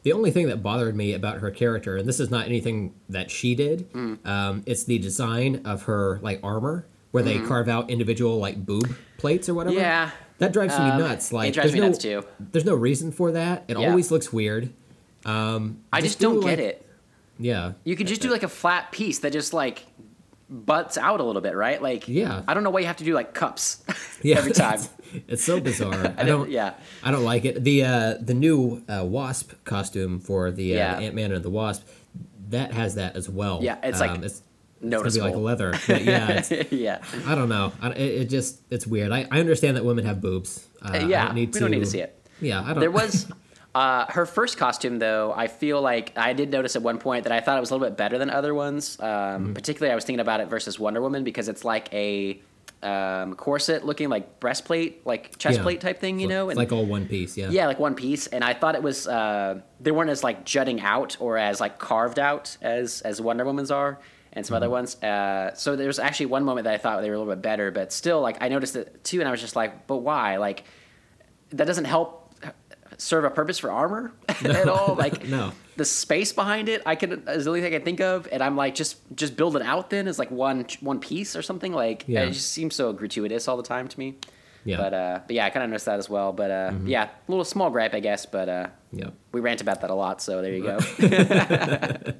The 0.05 0.13
only 0.13 0.31
thing 0.31 0.47
that 0.49 0.63
bothered 0.63 0.95
me 0.95 1.13
about 1.15 1.39
her 1.39 1.51
character, 1.51 1.97
and 1.97 2.07
this 2.09 2.21
is 2.21 2.31
not 2.31 2.47
anything 2.47 2.95
that 3.09 3.31
she 3.31 3.55
did, 3.55 3.91
Mm. 3.93 4.25
um, 4.27 4.63
it's 4.67 4.85
the 4.85 4.99
design 4.99 5.63
of 5.65 5.83
her 5.85 6.21
like 6.23 6.41
armor, 6.43 6.87
where 7.11 7.23
they 7.23 7.39
carve 7.41 7.69
out 7.69 7.91
individual 7.91 8.39
like 8.39 8.65
boob 8.65 8.95
plates 9.19 9.49
or 9.49 9.55
whatever. 9.55 9.75
Mm-hmm. 9.77 9.83
Yeah. 9.85 10.11
that 10.39 10.53
drives 10.53 10.75
Um, 10.75 10.83
me 10.99 10.99
nuts. 11.05 11.33
Like, 11.33 11.51
it 11.51 11.53
drives 11.55 11.71
there's 11.71 11.75
me 11.75 11.81
no, 11.81 11.87
nuts 11.87 11.99
too. 11.99 12.25
There's 12.53 12.65
no 12.65 12.75
reason 12.75 13.13
for 13.13 13.31
that. 13.33 13.65
It 13.69 13.79
Yeah. 13.79 13.89
always 13.89 14.11
looks 14.11 14.33
weird. 14.33 14.71
i 15.25 16.01
just, 16.01 16.19
do, 16.19 16.27
don't 16.27 16.41
like- 16.41 16.57
get 16.57 16.61
it 16.61 16.87
Yeah, 17.39 17.73
You 17.85 17.97
could 17.97 18.07
just 18.09 18.21
do 18.21 18.31
like 18.31 18.43
a 18.43 18.49
flat 18.49 18.93
piece 18.93 19.21
that 19.21 19.33
just 19.33 19.53
like 19.55 19.87
butts 20.49 20.99
out 20.99 21.21
a 21.21 21.25
little 21.25 21.43
bit, 21.43 21.55
right? 21.55 21.81
Like, 21.83 22.07
Yeah. 22.09 22.43
I 22.47 22.55
don't 22.55 22.63
know 22.65 22.71
why 22.71 22.81
you 22.81 22.87
have 22.87 22.97
to 22.99 23.05
do 23.05 23.15
like 23.15 23.35
cups 23.35 23.83
yeah. 24.23 24.37
every 24.39 24.53
time. 24.53 24.81
it's 25.29 25.43
so 25.45 25.61
bizarre. 25.61 26.15
I 26.19 26.25
don't- 26.25 26.51
yeah. 26.51 26.75
I 27.03 27.11
don't 27.11 27.25
like 27.25 27.45
it. 27.45 27.63
The 27.65 27.85
uh, 27.85 28.15
the 28.21 28.35
new 28.35 28.83
uh, 28.89 29.05
Wasp 29.05 29.53
costume 29.65 30.21
for 30.21 30.51
the 30.51 30.75
uh, 30.75 30.79
Yeah. 30.79 30.99
Ant 30.99 31.15
Man 31.15 31.33
and 31.33 31.45
the 31.45 31.51
Wasp 31.51 31.87
that 32.51 32.73
has 32.73 32.97
that 32.97 33.17
as 33.17 33.29
well. 33.29 33.61
Yeah, 33.63 33.79
it's, 33.83 34.01
like, 34.01 34.23
it's, 34.23 34.43
it's 34.83 34.91
gonna 34.91 35.11
be 35.11 35.21
like 35.21 35.35
leather. 35.35 35.75
Yeah, 35.89 36.43
yeah. 36.71 37.03
I 37.27 37.35
don't 37.35 37.49
know. 37.49 37.73
I, 37.81 37.91
it, 37.93 38.23
it 38.23 38.25
just 38.27 38.61
it's 38.71 38.87
weird. 38.87 39.13
I, 39.13 39.27
I 39.31 39.41
understand 39.41 39.77
that 39.77 39.85
women 39.85 40.05
have 40.05 40.21
boobs. 40.21 40.67
Uh, 40.83 40.91
I 40.93 40.99
yeah. 41.01 41.27
don't 41.27 41.35
need 41.37 41.55
we 41.55 41.61
don't 41.61 41.71
need 41.71 41.81
to 41.81 41.87
see 41.87 42.01
it. 42.01 42.21
Yeah, 42.41 42.61
I 42.63 42.69
don't. 42.69 42.81
There 42.81 42.91
was 42.91 43.27
uh, 43.75 44.07
her 44.11 44.25
first 44.27 44.57
costume, 44.57 44.99
though. 44.99 45.33
I 45.37 45.47
feel 45.49 45.81
like 45.83 46.13
I 46.17 46.33
did 46.33 46.51
notice 46.51 46.77
at 46.77 46.83
one 46.83 46.99
point 46.99 47.25
that 47.25 47.33
I 47.33 47.41
thought 47.41 47.57
it 47.57 47.61
was 47.61 47.71
a 47.71 47.75
little 47.75 47.89
bit 47.89 47.97
better 47.97 48.19
than 48.19 48.31
other 48.31 48.55
ones. 48.55 48.99
Um, 49.01 49.09
Mm-hmm. 49.09 49.53
Particularly, 49.55 49.93
I 49.93 49.95
was 49.95 50.05
thinking 50.05 50.21
about 50.21 50.41
it 50.41 50.49
versus 50.49 50.79
Wonder 50.79 51.01
Woman 51.03 51.25
because 51.25 51.49
it's 51.49 51.65
like 51.65 51.93
a 51.93 52.41
um, 52.83 53.35
corset 53.35 53.85
looking 53.85 54.09
like 54.11 54.39
breastplate, 54.41 55.07
like 55.07 55.39
chest 55.39 55.57
Yeah. 55.57 55.63
plate 55.63 55.81
type 55.81 55.99
thing, 56.01 56.21
you 56.21 56.29
know? 56.29 56.51
it's 56.51 56.59
like 56.59 56.71
all 56.73 56.85
one 56.85 57.07
piece. 57.09 57.37
Yeah. 57.37 57.49
Yeah, 57.51 57.67
like 57.67 57.79
one 57.79 57.95
piece, 57.95 58.27
and 58.29 58.45
I 58.45 58.53
thought 58.55 58.75
it 58.75 58.83
was 58.83 59.09
uh, 59.09 59.61
they 59.81 59.91
weren't 59.91 60.11
as 60.11 60.23
like 60.23 60.45
jutting 60.45 60.81
out 60.81 61.17
or 61.19 61.39
as 61.39 61.61
like 61.61 61.79
carved 61.79 62.19
out 62.19 62.57
as 62.61 63.01
as 63.01 63.21
Wonder 63.21 63.45
Woman's 63.45 63.71
are, 63.71 63.99
and 64.35 64.45
some 64.45 64.55
other 64.57 64.69
ones. 64.69 65.03
Uh, 65.03 65.55
so 65.55 65.77
there 65.77 65.87
was 65.87 65.99
actually 65.99 66.27
one 66.27 66.45
moment 66.45 66.65
that 66.65 66.75
I 66.75 66.79
thought 66.79 67.01
they 67.01 67.09
were 67.09 67.17
a 67.17 67.19
little 67.19 67.33
bit 67.35 67.43
better, 67.43 67.71
but 67.71 67.91
still, 67.93 68.21
like 68.21 68.37
I 68.43 68.49
noticed 68.49 68.77
it 68.77 69.03
too, 69.03 69.21
and 69.21 69.29
I 69.29 69.31
was 69.31 69.41
just 69.41 69.57
like, 69.57 69.87
but 69.87 69.99
why? 69.99 70.37
Like 70.37 70.65
that 71.51 71.67
doesn't 71.67 71.87
help 71.87 72.24
serve 73.05 73.25
a 73.25 73.31
purpose 73.31 73.59
for 73.59 73.71
armor 73.71 74.13
at 74.29 74.69
all. 74.69 74.95
Like 74.95 75.25
No. 75.29 75.53
the 75.77 75.85
space 75.85 76.33
behind 76.33 76.69
it, 76.69 76.83
I 76.87 76.95
can 76.97 77.23
is 77.29 77.45
the 77.45 77.51
only 77.51 77.61
thing 77.61 77.73
I 77.75 77.77
can 77.79 77.85
think 77.85 78.01
of, 78.01 78.29
and 78.33 78.43
I'm 78.43 78.57
like 78.57 78.75
just 78.75 78.97
just 79.15 79.37
build 79.37 79.57
it 79.57 79.63
out 79.63 79.91
then 79.91 80.09
as 80.09 80.19
like 80.19 80.31
one 80.31 80.67
one 80.81 80.99
piece 81.01 81.37
or 81.37 81.43
something. 81.43 81.73
Like 81.73 82.05
Yeah. 82.07 82.23
it 82.25 82.31
just 82.33 82.51
seems 82.53 82.75
so 82.75 82.93
gratuitous 82.93 83.49
all 83.49 83.57
the 83.57 83.63
time 83.63 83.89
to 83.89 83.99
me. 83.99 84.17
Yeah. 84.67 84.79
But 84.79 84.95
uh, 84.95 85.21
but 85.27 85.37
yeah, 85.37 85.45
I 85.45 85.51
kind 85.51 85.63
of 85.63 85.69
noticed 85.71 85.85
that 85.85 85.99
as 85.99 86.09
well. 86.09 86.33
But 86.33 86.51
uh, 86.51 86.73
yeah, 86.87 87.05
a 87.05 87.31
little 87.31 87.45
small 87.45 87.69
gripe, 87.71 87.93
I 87.93 88.01
guess. 88.01 88.25
But 88.25 88.49
uh, 88.49 88.67
Yeah. 88.93 89.11
we 89.33 89.43
rant 89.43 89.61
about 89.61 89.83
that 89.83 89.91
a 89.91 89.95
lot, 89.95 90.23
so 90.23 90.41
there 90.41 90.55
you 90.55 90.63
go. 90.63 90.79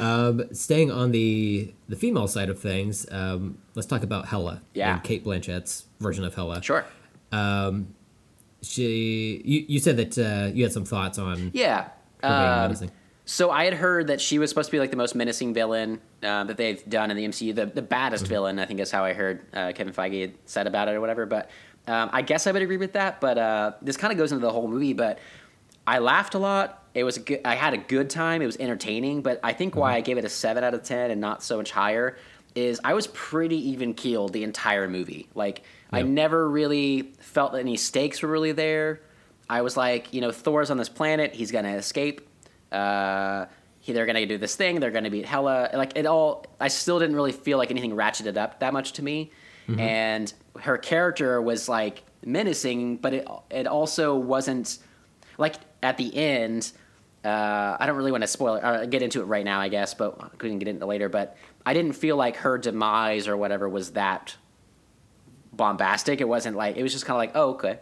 Um, 0.00 0.42
staying 0.52 0.90
on 0.90 1.12
the 1.12 1.72
the 1.88 1.94
female 1.96 2.26
side 2.26 2.48
of 2.48 2.58
things, 2.58 3.06
um, 3.12 3.58
let's 3.74 3.86
talk 3.86 4.02
about 4.02 4.26
Hela. 4.28 4.62
Yeah. 4.74 4.94
And 4.94 5.04
Cate 5.04 5.22
Blanchett's 5.22 5.84
version 6.00 6.24
of 6.24 6.34
Hela. 6.34 6.62
sure. 6.62 6.84
She, 8.62 9.42
you, 9.44 9.64
you 9.68 9.78
said 9.80 9.96
that 9.96 10.18
uh, 10.18 10.52
you 10.54 10.62
had 10.62 10.72
some 10.72 10.84
thoughts 10.84 11.18
on 11.18 11.50
Yeah. 11.52 11.88
Um. 12.22 12.76
So 13.24 13.50
I 13.50 13.64
had 13.64 13.74
heard 13.74 14.08
that 14.08 14.20
she 14.20 14.38
was 14.38 14.50
supposed 14.50 14.68
to 14.68 14.72
be 14.72 14.80
like 14.80 14.90
the 14.90 14.96
most 14.96 15.14
menacing 15.14 15.54
villain 15.54 16.00
uh, 16.22 16.44
that 16.44 16.56
they've 16.56 16.84
done 16.88 17.10
in 17.10 17.16
the 17.16 17.24
MCU, 17.24 17.54
the, 17.54 17.66
the 17.66 17.82
baddest 17.82 18.26
villain. 18.26 18.58
I 18.58 18.66
think 18.66 18.80
is 18.80 18.90
how 18.90 19.04
I 19.04 19.12
heard 19.12 19.46
uh, 19.54 19.72
Kevin 19.74 19.92
Feige 19.92 20.32
said 20.44 20.66
about 20.66 20.88
it 20.88 20.92
or 20.92 21.00
whatever. 21.00 21.24
But 21.24 21.48
um, 21.86 22.10
I 22.12 22.22
guess 22.22 22.46
I 22.46 22.52
would 22.52 22.62
agree 22.62 22.76
with 22.76 22.94
that. 22.94 23.20
But 23.20 23.38
uh, 23.38 23.72
this 23.80 23.96
kind 23.96 24.12
of 24.12 24.18
goes 24.18 24.32
into 24.32 24.44
the 24.44 24.52
whole 24.52 24.68
movie. 24.68 24.92
But 24.92 25.18
I 25.86 25.98
laughed 25.98 26.34
a 26.34 26.38
lot. 26.38 26.84
It 26.94 27.04
was 27.04 27.16
a 27.16 27.20
good, 27.20 27.40
I 27.44 27.54
had 27.54 27.74
a 27.74 27.78
good 27.78 28.10
time. 28.10 28.42
It 28.42 28.46
was 28.46 28.56
entertaining. 28.58 29.22
But 29.22 29.38
I 29.42 29.52
think 29.52 29.76
why 29.76 29.94
I 29.94 30.00
gave 30.00 30.18
it 30.18 30.24
a 30.24 30.28
seven 30.28 30.64
out 30.64 30.74
of 30.74 30.82
ten 30.82 31.10
and 31.10 31.20
not 31.20 31.42
so 31.44 31.56
much 31.56 31.70
higher 31.70 32.16
is 32.54 32.80
I 32.84 32.94
was 32.94 33.06
pretty 33.08 33.70
even 33.70 33.94
keeled 33.94 34.32
the 34.32 34.42
entire 34.42 34.88
movie. 34.88 35.28
Like 35.34 35.62
I 35.92 36.02
never 36.02 36.48
really 36.48 37.12
felt 37.18 37.52
that 37.52 37.58
any 37.58 37.76
stakes 37.76 38.22
were 38.22 38.28
really 38.28 38.52
there. 38.52 39.00
I 39.48 39.60
was 39.62 39.76
like, 39.76 40.14
you 40.14 40.20
know, 40.20 40.30
Thor's 40.30 40.70
on 40.70 40.78
this 40.78 40.88
planet. 40.88 41.34
He's 41.34 41.50
gonna 41.52 41.74
escape. 41.74 42.26
Uh, 42.70 43.46
he, 43.80 43.92
they're 43.92 44.06
gonna 44.06 44.24
do 44.24 44.38
this 44.38 44.56
thing. 44.56 44.80
They're 44.80 44.90
gonna 44.90 45.10
beat 45.10 45.26
Hela. 45.26 45.70
Like 45.74 45.96
it 45.96 46.06
all. 46.06 46.46
I 46.60 46.68
still 46.68 46.98
didn't 46.98 47.16
really 47.16 47.32
feel 47.32 47.58
like 47.58 47.70
anything 47.70 47.92
ratcheted 47.92 48.36
up 48.36 48.60
that 48.60 48.72
much 48.72 48.92
to 48.94 49.02
me. 49.04 49.30
And 49.78 50.32
her 50.60 50.78
character 50.78 51.40
was 51.40 51.68
like 51.68 52.02
menacing, 52.24 52.96
but 52.96 53.14
it 53.14 53.28
it 53.50 53.66
also 53.66 54.16
wasn't 54.16 54.78
like 55.38 55.56
at 55.82 55.98
the 55.98 56.14
end. 56.16 56.72
Uh, 57.24 57.76
I 57.78 57.86
don't 57.86 57.96
really 57.96 58.10
want 58.10 58.22
to 58.22 58.28
spoil 58.28 58.56
it, 58.56 58.64
uh, 58.64 58.84
get 58.86 59.00
into 59.02 59.20
it 59.20 59.26
right 59.26 59.44
now, 59.44 59.60
I 59.60 59.68
guess, 59.68 59.94
but 59.94 60.16
I 60.20 60.28
couldn't 60.38 60.58
get 60.58 60.66
into 60.66 60.82
it 60.82 60.88
later. 60.88 61.08
But 61.08 61.36
I 61.64 61.72
didn't 61.74 61.92
feel 61.92 62.16
like 62.16 62.36
her 62.38 62.58
demise 62.58 63.28
or 63.28 63.36
whatever 63.36 63.68
was 63.68 63.92
that 63.92 64.36
bombastic. 65.52 66.20
It 66.20 66.28
wasn't 66.28 66.56
like 66.56 66.76
it 66.76 66.82
was 66.82 66.92
just 66.92 67.04
kind 67.06 67.14
of 67.16 67.18
like, 67.18 67.32
oh, 67.34 67.50
okay, 67.54 67.78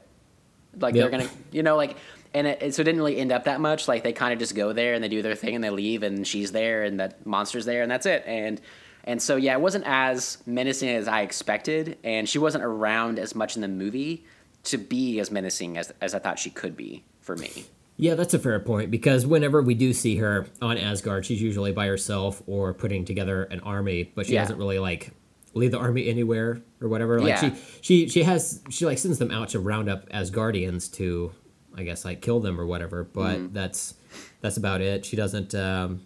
like 0.78 0.94
Yeah. 0.94 1.02
they're 1.02 1.10
gonna, 1.10 1.28
you 1.52 1.62
know, 1.62 1.76
like, 1.76 1.96
and 2.34 2.46
it, 2.46 2.62
it- 2.62 2.74
so 2.74 2.82
it 2.82 2.84
didn't 2.84 3.00
really 3.00 3.16
end 3.18 3.32
up 3.32 3.44
that 3.44 3.60
much. 3.60 3.88
Like 3.88 4.02
they 4.02 4.12
kind 4.12 4.32
of 4.32 4.38
just 4.38 4.54
go 4.54 4.72
there 4.72 4.94
and 4.94 5.02
they 5.02 5.08
do 5.08 5.22
their 5.22 5.34
thing 5.34 5.54
and 5.54 5.62
they 5.64 5.70
leave 5.70 6.02
and 6.02 6.26
she's 6.26 6.52
there 6.52 6.82
and 6.84 7.00
that 7.00 7.24
monster's 7.26 7.64
there 7.64 7.82
and 7.82 7.90
that's 7.90 8.06
it. 8.06 8.24
And 8.26 8.60
and 9.04 9.20
so 9.22 9.36
yeah, 9.36 9.54
it 9.54 9.60
wasn't 9.60 9.84
as 9.86 10.38
menacing 10.46 10.90
as 10.90 11.08
I 11.08 11.22
expected, 11.22 11.96
and 12.04 12.28
she 12.28 12.38
wasn't 12.38 12.64
around 12.64 13.18
as 13.18 13.34
much 13.34 13.56
in 13.56 13.62
the 13.62 13.68
movie 13.68 14.26
to 14.64 14.76
be 14.76 15.18
as 15.20 15.30
menacing 15.30 15.78
as 15.78 15.90
as 16.02 16.14
I 16.14 16.18
thought 16.18 16.38
she 16.38 16.50
could 16.50 16.76
be 16.76 17.02
for 17.22 17.34
me. 17.34 17.64
Yeah, 17.96 18.14
that's 18.14 18.34
a 18.34 18.38
fair 18.38 18.60
point 18.60 18.90
because 18.90 19.26
whenever 19.26 19.62
we 19.62 19.74
do 19.74 19.92
see 19.94 20.16
her 20.16 20.46
on 20.60 20.76
Asgard, 20.78 21.24
she's 21.26 21.40
usually 21.40 21.72
by 21.72 21.86
herself 21.86 22.42
or 22.46 22.72
putting 22.74 23.04
together 23.06 23.44
an 23.44 23.60
army, 23.60 24.12
but 24.14 24.26
she 24.26 24.34
Yeah. 24.34 24.42
doesn't 24.42 24.58
really 24.58 24.78
like 24.78 25.12
lead 25.54 25.72
the 25.72 25.78
army 25.78 26.08
anywhere 26.08 26.60
or 26.80 26.88
whatever. 26.88 27.18
Like 27.20 27.28
Yeah. 27.42 27.54
she 27.54 27.54
she 27.80 28.08
she 28.08 28.22
has 28.22 28.60
she 28.70 28.86
like 28.86 28.98
sends 28.98 29.18
them 29.18 29.30
out 29.30 29.48
to 29.50 29.60
round 29.60 29.88
up 29.88 30.08
Asgardians 30.10 30.92
to 30.94 31.32
I 31.76 31.82
guess 31.84 32.04
like 32.04 32.20
kill 32.22 32.40
them 32.40 32.60
or 32.60 32.66
whatever, 32.66 33.04
but 33.04 33.36
Mm-hmm. 33.38 33.52
that's 33.54 33.94
that's 34.40 34.56
about 34.56 34.80
it. 34.80 35.04
She 35.04 35.16
doesn't 35.16 35.54
um 35.54 36.02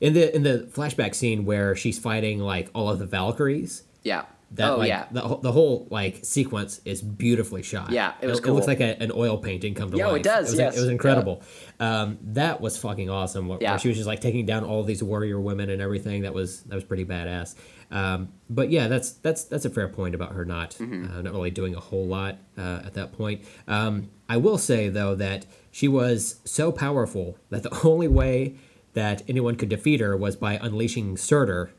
in 0.00 0.14
the 0.14 0.34
in 0.34 0.42
the 0.42 0.68
flashback 0.72 1.14
scene 1.14 1.44
where 1.44 1.76
she's 1.76 1.98
fighting 1.98 2.38
like 2.40 2.70
all 2.74 2.88
of 2.90 2.98
the 2.98 3.06
Valkyries, 3.06 3.84
Yeah. 4.02 4.24
that 4.52 4.70
oh 4.72 4.76
like 4.78 4.88
yeah. 4.88 5.06
the, 5.12 5.20
whole- 5.20 5.38
the 5.38 5.52
whole 5.52 5.86
like 5.90 6.24
sequence 6.24 6.80
is 6.84 7.00
beautifully 7.00 7.62
shot. 7.62 7.90
Yeah, 7.90 8.14
it 8.20 8.26
was 8.26 8.40
It, 8.40 8.46
looks 8.46 8.66
like 8.66 8.80
a, 8.80 9.00
an 9.00 9.12
oil 9.14 9.38
painting 9.38 9.74
come 9.74 9.90
to 9.92 9.96
Yeah, 9.96 10.08
life. 10.08 10.16
it 10.20 10.22
does, 10.24 10.50
was, 10.50 10.58
yes. 10.58 10.76
it 10.76 10.80
was 10.80 10.88
incredible. 10.88 11.42
Um, 11.78 12.18
that 12.34 12.60
was 12.60 12.76
fucking 12.76 13.08
awesome. 13.10 13.46
Where, 13.48 13.58
Yeah. 13.60 13.70
where 13.72 13.78
she 13.78 13.88
was 13.88 13.96
just 13.96 14.08
like 14.08 14.20
taking 14.20 14.44
down 14.44 14.64
all 14.64 14.82
these 14.82 15.02
warrior 15.02 15.40
women 15.40 15.70
and 15.70 15.80
everything. 15.80 16.22
That 16.22 16.34
was 16.34 16.62
that 16.64 16.74
was 16.74 16.84
pretty 16.84 17.04
badass. 17.04 17.54
Um, 17.92 18.32
but 18.50 18.70
yeah, 18.70 18.88
that's 18.88 19.12
that's 19.12 19.44
that's 19.44 19.64
a 19.66 19.70
fair 19.70 19.86
point 19.88 20.14
about 20.14 20.32
her 20.32 20.44
not 20.44 20.70
Mm-hmm. 20.72 21.18
uh, 21.18 21.22
not 21.22 21.32
really 21.32 21.50
doing 21.50 21.74
a 21.74 21.80
whole 21.80 22.06
lot 22.06 22.38
uh, 22.58 22.80
at 22.86 22.94
that 22.94 23.12
point. 23.12 23.44
Um, 23.68 24.08
I 24.28 24.38
will 24.38 24.58
say 24.58 24.88
though 24.88 25.14
that 25.16 25.44
she 25.70 25.88
was 25.88 26.40
so 26.44 26.72
powerful 26.72 27.36
that 27.50 27.62
the 27.62 27.80
only 27.86 28.08
way 28.08 28.56
that 28.94 29.22
anyone 29.28 29.56
could 29.56 29.68
defeat 29.68 30.00
her 30.00 30.16
was 30.16 30.36
by 30.36 30.54
unleashing 30.60 31.16
Surtur 31.16 31.70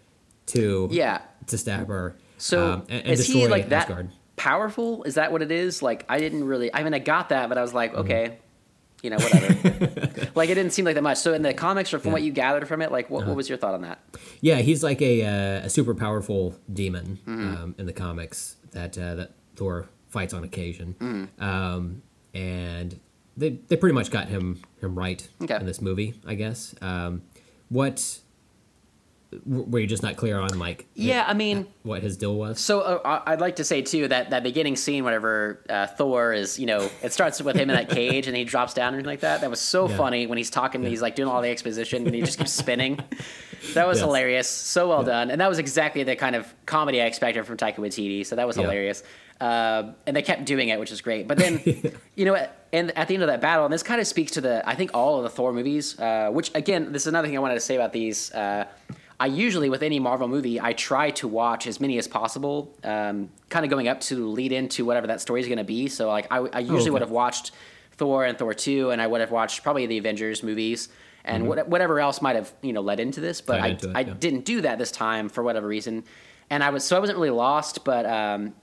to 0.47 0.87
Yeah. 0.91 1.21
to 1.47 1.57
stab 1.57 1.87
her. 1.87 2.15
So 2.37 2.73
um, 2.73 2.81
and, 2.89 3.01
and 3.03 3.11
is 3.13 3.19
destroy 3.25 3.41
he 3.41 3.47
like 3.47 3.69
that 3.69 3.91
powerful? 4.35 5.03
Is 5.03 5.15
that 5.15 5.31
what 5.31 5.41
it 5.41 5.51
is? 5.51 5.81
Like 5.81 6.05
I 6.09 6.19
didn't 6.19 6.43
really. 6.43 6.73
I 6.73 6.83
mean, 6.83 6.93
I 6.93 6.99
got 6.99 7.29
that, 7.29 7.49
but 7.49 7.57
I 7.57 7.61
was 7.61 7.69
Mm-hmm. 7.71 7.77
like, 7.77 7.93
okay, 7.95 8.37
you 9.03 9.09
know, 9.11 9.17
whatever. 9.17 10.29
like 10.35 10.49
it 10.49 10.55
didn't 10.55 10.71
seem 10.71 10.85
like 10.85 10.95
that 10.95 11.01
much. 11.03 11.17
So 11.17 11.33
in 11.33 11.41
the 11.43 11.53
comics, 11.53 11.93
or 11.93 11.99
from 11.99 12.07
Yeah. 12.07 12.09
Uh-huh. 12.09 12.13
what 12.15 12.23
you 12.23 12.31
gathered 12.31 12.67
from 12.67 12.81
it, 12.81 12.91
like 12.91 13.09
what, 13.09 13.27
what 13.27 13.35
was 13.35 13.47
your 13.49 13.57
thought 13.59 13.73
on 13.75 13.81
that? 13.81 13.99
Yeah, 14.41 14.57
he's 14.57 14.83
like 14.83 15.01
a 15.01 15.23
uh, 15.23 15.65
a 15.65 15.69
super 15.69 15.93
powerful 15.93 16.55
demon 16.71 17.19
Mm-hmm. 17.27 17.55
um, 17.63 17.75
in 17.77 17.85
the 17.85 17.93
comics 17.93 18.55
that 18.71 18.97
uh, 18.97 19.15
that 19.15 19.31
Thor 19.55 19.87
fights 20.09 20.33
on 20.33 20.43
occasion, 20.43 20.95
Mm-hmm. 20.99 21.43
um, 21.43 22.01
and 22.33 22.99
they 23.37 23.51
they 23.67 23.75
pretty 23.75 23.93
much 23.93 24.09
got 24.09 24.27
him 24.29 24.61
him 24.81 24.97
right 24.97 25.27
Okay. 25.41 25.55
in 25.57 25.65
this 25.65 25.81
movie, 25.81 26.13
I 26.25 26.35
guess. 26.35 26.73
Um, 26.81 27.23
what 27.69 28.19
were 29.45 29.79
you 29.79 29.87
just 29.87 30.03
not 30.03 30.15
clear 30.15 30.39
on, 30.39 30.57
like 30.59 30.87
Yeah, 30.95 31.23
I 31.27 31.33
mean. 31.33 31.67
what 31.83 32.01
his 32.01 32.17
deal 32.17 32.35
was? 32.35 32.59
So 32.59 32.81
uh, 32.81 32.99
I- 33.25 33.33
I'd 33.33 33.41
like 33.41 33.55
to 33.57 33.63
say 33.63 33.81
too 33.81 34.07
that 34.07 34.29
that 34.31 34.43
beginning 34.43 34.75
scene, 34.75 35.03
whenever 35.03 35.63
uh, 35.69 35.87
Thor 35.87 36.33
is, 36.33 36.57
you 36.59 36.65
know, 36.65 36.89
it 37.01 37.13
starts 37.13 37.41
with 37.41 37.55
him 37.55 37.69
in 37.69 37.75
that 37.75 37.89
cage 37.89 38.27
and 38.27 38.35
he 38.35 38.43
drops 38.43 38.73
down 38.73 38.93
and 38.95 39.05
like 39.05 39.21
that. 39.21 39.41
That 39.41 39.49
was 39.49 39.59
so 39.59 39.87
Yeah. 39.89 39.97
funny 39.97 40.27
when 40.27 40.37
he's 40.37 40.49
talking, 40.49 40.83
he's 40.83 41.01
like 41.01 41.15
doing 41.15 41.29
all 41.29 41.41
the 41.41 41.49
exposition 41.49 42.05
and 42.05 42.13
he 42.15 42.21
just 42.21 42.37
keeps 42.37 42.51
spinning. 42.51 42.99
That 43.75 43.87
was 43.87 43.97
Yes. 43.99 44.05
hilarious, 44.05 44.47
so 44.49 44.89
well 44.89 44.99
Yeah. 45.01 45.05
done, 45.13 45.31
and 45.31 45.39
that 45.41 45.47
was 45.49 45.57
exactly 45.59 46.03
the 46.03 46.15
kind 46.15 46.35
of 46.35 46.53
comedy 46.65 47.01
I 47.01 47.05
expected 47.05 47.45
from 47.45 47.57
Taika 47.57 47.77
Waititi. 47.77 48.25
So 48.25 48.35
that 48.35 48.45
was 48.45 48.57
Yeah. 48.57 48.63
hilarious, 48.63 49.03
uh, 49.39 49.83
and 50.05 50.15
they 50.15 50.21
kept 50.21 50.43
doing 50.45 50.67
it, 50.69 50.79
which 50.79 50.91
is 50.91 50.99
great. 51.01 51.27
But 51.29 51.37
then, 51.37 51.61
you 52.15 52.25
know, 52.25 52.35
and 52.73 52.91
at 52.97 53.07
the 53.07 53.13
end 53.13 53.23
of 53.23 53.27
that 53.27 53.39
battle, 53.39 53.63
and 53.65 53.73
this 53.73 53.83
kind 53.83 54.01
of 54.01 54.07
speaks 54.07 54.31
to 54.33 54.41
the 54.41 54.67
I 54.67 54.75
think 54.75 54.91
all 54.93 55.17
of 55.17 55.23
the 55.23 55.29
Thor 55.29 55.53
movies, 55.53 55.97
uh, 55.99 56.29
which 56.31 56.51
again, 56.55 56.91
this 56.91 57.03
is 57.03 57.07
another 57.07 57.27
thing 57.29 57.37
I 57.37 57.39
wanted 57.39 57.53
to 57.55 57.59
say 57.61 57.75
about 57.75 57.93
these. 57.93 58.31
I 59.23 59.27
usually, 59.27 59.69
with 59.69 59.83
any 59.83 59.99
Marvel 59.99 60.27
movie, 60.27 60.59
I 60.59 60.73
try 60.73 61.09
to 61.11 61.29
watch 61.29 61.65
as 61.65 61.79
many 61.79 61.97
as 61.97 62.09
possible, 62.09 62.75
um, 62.83 63.29
kind 63.47 63.63
of 63.63 63.69
going 63.69 63.87
up 63.87 64.01
to 64.01 64.27
lead 64.27 64.51
into 64.51 64.83
whatever 64.83 65.07
that 65.07 65.21
story 65.21 65.39
is 65.39 65.47
going 65.47 65.59
to 65.59 65.63
be. 65.63 65.87
So, 65.87 66.09
like, 66.09 66.27
I, 66.29 66.39
I 66.39 66.59
usually 66.59 66.81
okay. 66.81 66.89
would 66.89 67.01
have 67.03 67.09
watched 67.09 67.51
Thor 67.93 68.25
and 68.25 68.37
Thor 68.37 68.53
2, 68.53 68.89
and 68.89 69.01
I 69.01 69.07
would 69.07 69.21
have 69.21 69.31
watched 69.31 69.63
probably 69.63 69.85
the 69.85 69.97
Avengers 69.97 70.43
movies 70.43 70.89
and 71.23 71.47
what, 71.47 71.69
whatever 71.69 72.01
else 72.01 72.21
might 72.21 72.35
have, 72.35 72.51
you 72.61 72.73
know, 72.73 72.81
led 72.81 72.99
into 72.99 73.21
this. 73.21 73.39
But 73.39 73.61
I, 73.61 73.67
it, 73.67 73.85
I 73.95 74.01
yeah. 74.01 74.13
didn't 74.19 74.43
do 74.43 74.59
that 74.59 74.77
this 74.77 74.91
time 74.91 75.29
for 75.29 75.41
whatever 75.41 75.69
reason. 75.69 76.03
And 76.49 76.61
I 76.61 76.71
was, 76.71 76.83
so 76.83 76.97
I 76.97 76.99
wasn't 76.99 77.17
really 77.17 77.29
lost, 77.29 77.85
but 77.85 78.05
um, 78.05 78.53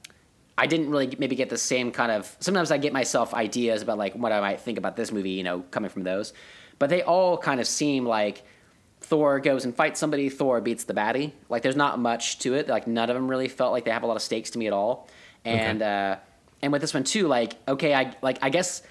I 0.58 0.66
didn't 0.66 0.90
really 0.90 1.16
maybe 1.18 1.36
get 1.36 1.48
the 1.48 1.56
same 1.56 1.90
kind 1.90 2.12
of. 2.12 2.36
Sometimes 2.38 2.70
I 2.70 2.76
get 2.76 2.92
myself 2.92 3.32
ideas 3.32 3.80
about 3.80 3.96
like 3.96 4.12
what 4.12 4.30
I 4.30 4.42
might 4.42 4.60
think 4.60 4.76
about 4.76 4.94
this 4.94 5.10
movie, 5.10 5.30
you 5.30 5.42
know, 5.42 5.60
coming 5.70 5.88
from 5.88 6.02
those. 6.02 6.34
But 6.78 6.90
they 6.90 7.00
all 7.00 7.38
kind 7.38 7.60
of 7.60 7.66
seem 7.66 8.04
like 8.04 8.42
Thor 9.00 9.40
goes 9.40 9.64
and 9.64 9.74
fights 9.74 9.98
somebody, 9.98 10.28
Thor 10.28 10.60
beats 10.60 10.84
the 10.84 10.94
baddie. 10.94 11.32
Like 11.48 11.62
there's 11.62 11.76
not 11.76 11.98
much 11.98 12.38
to 12.40 12.54
it. 12.54 12.68
Like 12.68 12.86
none 12.86 13.08
of 13.10 13.16
them 13.16 13.28
really 13.28 13.48
felt 13.48 13.72
like 13.72 13.84
they 13.84 13.90
have 13.90 14.02
a 14.02 14.06
lot 14.06 14.16
of 14.16 14.22
stakes 14.22 14.50
to 14.50 14.58
me 14.58 14.66
at 14.66 14.72
all. 14.72 15.08
And 15.44 15.80
uh, 15.82 16.16
and 16.62 16.72
with 16.72 16.80
this 16.82 16.92
one 16.94 17.04
too, 17.04 17.26
like 17.26 17.54
okay, 17.66 17.94
I 17.94 18.14
like 18.22 18.38
I 18.42 18.50
guess 18.50 18.82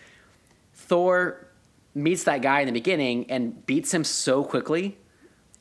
Thor 0.74 1.48
meets 1.96 2.24
that 2.26 2.42
guy 2.42 2.62
in 2.62 2.66
the 2.68 2.72
beginning 2.74 3.30
and 3.32 3.66
beats 3.66 3.94
him 3.94 4.04
so 4.04 4.44
quickly 4.44 4.98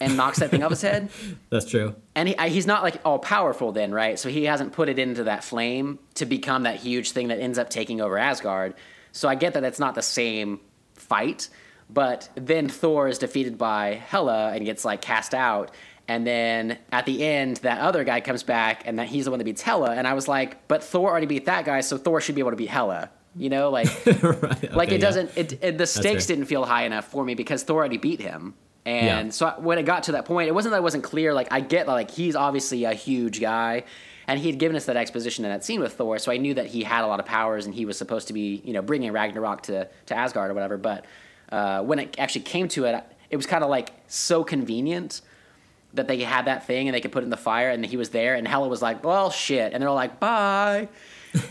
and 0.01 0.17
knocks 0.17 0.39
that 0.39 0.51
thing 0.51 0.63
off 0.63 0.71
his 0.71 0.83
head 0.83 1.09
That's 1.51 1.65
true. 1.69 1.97
and 2.15 2.29
he, 2.29 2.37
I- 2.39 2.49
he's 2.51 2.67
not 2.67 2.83
like 2.83 3.01
all 3.05 3.19
powerful 3.19 3.73
then, 3.73 3.93
right? 3.93 4.19
So 4.19 4.29
he 4.29 4.45
hasn't 4.45 4.73
put 4.73 4.89
it 4.89 4.99
into 4.99 5.25
that 5.25 5.43
flame 5.43 5.99
to 6.15 6.27
become 6.27 6.63
that 6.65 6.77
huge 6.77 7.11
thing 7.13 7.29
that 7.29 7.41
ends 7.41 7.59
up 7.59 7.69
taking 7.71 8.01
over 8.01 8.17
Asgard. 8.17 8.75
So 9.13 9.29
I 9.29 9.35
get 9.35 9.55
that 9.55 9.65
it's 9.65 9.81
not 9.81 9.95
the 9.95 10.03
same 10.03 10.61
fight, 10.95 11.49
but 11.91 12.29
then 12.35 12.69
Thor 12.69 13.09
is 13.09 13.19
defeated 13.19 13.57
by 13.59 13.95
Hela 13.95 14.53
and 14.53 14.65
gets 14.65 14.85
like 14.85 15.01
cast 15.01 15.35
out. 15.35 15.71
And 16.07 16.27
then 16.27 16.79
at 16.91 17.05
the 17.05 17.23
end, 17.23 17.59
that 17.59 17.81
other 17.81 18.03
guy 18.03 18.21
comes 18.23 18.43
back, 18.43 18.83
and 18.87 18.99
that 18.99 19.09
he's 19.09 19.27
the 19.27 19.31
one 19.31 19.39
that 19.39 19.45
beats 19.45 19.61
Hela. 19.61 19.91
And 19.91 20.07
I 20.07 20.15
was 20.15 20.27
like, 20.27 20.67
but 20.67 20.83
Thor 20.83 21.11
already 21.11 21.27
beat 21.27 21.45
that 21.47 21.67
guy, 21.67 21.83
so 21.83 21.99
Thor 21.99 22.21
should 22.23 22.35
be 22.35 22.41
able 22.41 22.53
to 22.53 22.57
beat 22.57 22.71
Hela. 22.71 23.11
You 23.37 23.51
know, 23.51 23.69
like 23.71 23.89
right. 24.07 24.73
like 24.75 24.89
okay, 24.89 24.97
it 24.97 25.01
doesn't 25.01 25.37
it, 25.37 25.63
it 25.63 25.79
the 25.79 25.87
stakes 25.87 26.25
didn't 26.27 26.47
feel 26.47 26.65
high 26.65 26.85
enough 26.85 27.05
for 27.07 27.25
me 27.25 27.35
because 27.35 27.63
thor 27.63 27.77
already 27.79 27.99
beat 27.99 28.21
him 28.21 28.55
and 28.87 29.27
Yeah. 29.27 29.31
so 29.31 29.47
I, 29.47 29.59
when 29.61 29.79
it 29.79 29.85
got 29.85 30.05
to 30.05 30.13
that 30.13 30.25
point 30.25 30.49
it 30.49 30.53
wasn't 30.55 30.73
that 30.73 30.79
it 30.79 30.83
wasn't 30.83 31.05
clear 31.05 31.35
like 31.35 31.47
i 31.53 31.61
get 31.61 31.87
like 31.87 32.11
he's 32.11 32.35
obviously 32.35 32.85
a 32.85 32.95
huge 32.95 33.39
guy 33.41 33.85
and 34.27 34.41
he 34.41 34.51
had 34.51 34.59
given 34.59 34.77
us 34.77 34.87
that 34.87 34.97
exposition 34.97 35.45
in 35.45 35.53
that 35.53 35.63
scene 35.65 35.79
with 35.79 35.93
thor 35.93 36.19
so 36.19 36.33
i 36.33 36.37
knew 36.37 36.55
that 36.55 36.67
he 36.67 36.83
had 36.83 37.05
a 37.05 37.07
lot 37.07 37.21
of 37.21 37.27
powers 37.27 37.67
and 37.67 37.75
he 37.77 37.85
was 37.85 37.97
supposed 37.97 38.27
to 38.29 38.33
be 38.33 38.61
you 38.65 38.73
know 38.73 38.83
bringing 38.83 39.13
ragnarok 39.13 39.63
to, 39.65 39.87
to 40.07 40.17
asgard 40.17 40.51
or 40.51 40.55
whatever 40.55 40.77
but 40.79 41.05
uh, 41.51 41.83
when 41.83 41.99
it 41.99 42.17
actually 42.19 42.43
came 42.43 42.69
to 42.69 42.85
it 42.85 43.05
it 43.31 43.37
was 43.37 43.47
kind 43.47 43.63
of 43.63 43.71
like 43.71 43.93
so 44.07 44.43
convenient 44.45 45.21
that 45.95 46.07
they 46.09 46.21
had 46.23 46.45
that 46.47 46.67
thing 46.67 46.89
and 46.89 46.95
they 46.95 47.01
could 47.01 47.13
put 47.13 47.23
it 47.23 47.25
in 47.25 47.31
the 47.31 47.37
fire 47.37 47.71
and 47.71 47.85
he 47.85 47.97
was 47.97 48.11
there 48.11 48.35
and 48.35 48.47
Hela 48.47 48.69
was 48.69 48.83
like, 48.83 49.03
well, 49.05 49.31
shit. 49.31 49.73
And 49.73 49.81
they're 49.83 49.89
all 49.89 49.95
like, 49.95 50.21
bye. 50.21 50.89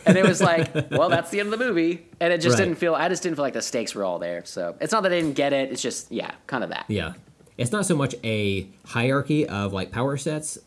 And 0.06 0.18
it 0.18 0.26
was 0.26 0.41
like, 0.41 0.74
well, 0.91 1.10
that's 1.10 1.30
the 1.32 1.40
end 1.40 1.52
of 1.52 1.57
the 1.60 1.65
movie. 1.65 2.06
And 2.19 2.32
it 2.32 2.40
just 2.41 2.57
Right. 2.57 2.65
didn't 2.65 2.78
feel, 2.80 2.94
I 2.95 3.10
just 3.10 3.24
didn't 3.24 3.36
feel 3.36 3.44
like 3.45 3.53
the 3.53 3.61
stakes 3.64 3.95
were 3.95 4.03
all 4.03 4.19
there. 4.19 4.45
So 4.45 4.76
it's 4.80 4.91
not 4.91 5.03
that 5.03 5.11
I 5.11 5.19
didn't 5.22 5.36
get 5.36 5.53
it. 5.53 5.72
It's 5.72 5.82
just, 5.82 6.11
yeah, 6.11 6.32
kind 6.45 6.64
of 6.64 6.69
that. 6.69 6.86
Yeah. 6.88 7.14
It's 7.58 7.72
not 7.72 7.86
so 7.86 7.96
much 7.96 8.14
a 8.24 8.68
hierarchy 8.86 9.48
of 9.48 9.74
like 9.74 9.92
power 9.92 10.18
sets. 10.18 10.58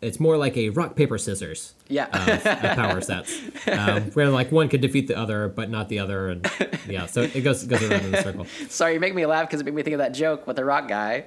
It's 0.00 0.18
more 0.18 0.36
like 0.36 0.56
a 0.56 0.70
rock 0.70 0.96
paper 0.96 1.18
scissors 1.18 1.74
Yeah. 1.88 2.06
of, 2.06 2.46
of 2.46 2.76
power 2.76 3.00
sets, 3.00 3.38
um, 3.68 4.04
where 4.12 4.30
like 4.30 4.50
one 4.50 4.68
could 4.68 4.80
defeat 4.80 5.08
the 5.08 5.16
other, 5.18 5.48
but 5.48 5.70
not 5.70 5.88
the 5.88 5.98
other, 5.98 6.28
and 6.30 6.50
yeah, 6.88 7.06
so 7.06 7.22
it 7.22 7.42
goes 7.42 7.64
goes 7.64 7.82
around 7.82 8.04
in 8.06 8.14
a 8.14 8.22
circle. 8.22 8.46
Sorry, 8.68 8.94
you 8.94 9.00
make 9.00 9.14
me 9.14 9.26
laugh 9.26 9.46
because 9.46 9.60
it 9.60 9.64
made 9.64 9.74
me 9.74 9.82
think 9.82 9.94
of 9.94 9.98
that 9.98 10.12
joke 10.14 10.46
with 10.46 10.56
the 10.56 10.64
rock 10.64 10.88
guy, 10.88 11.24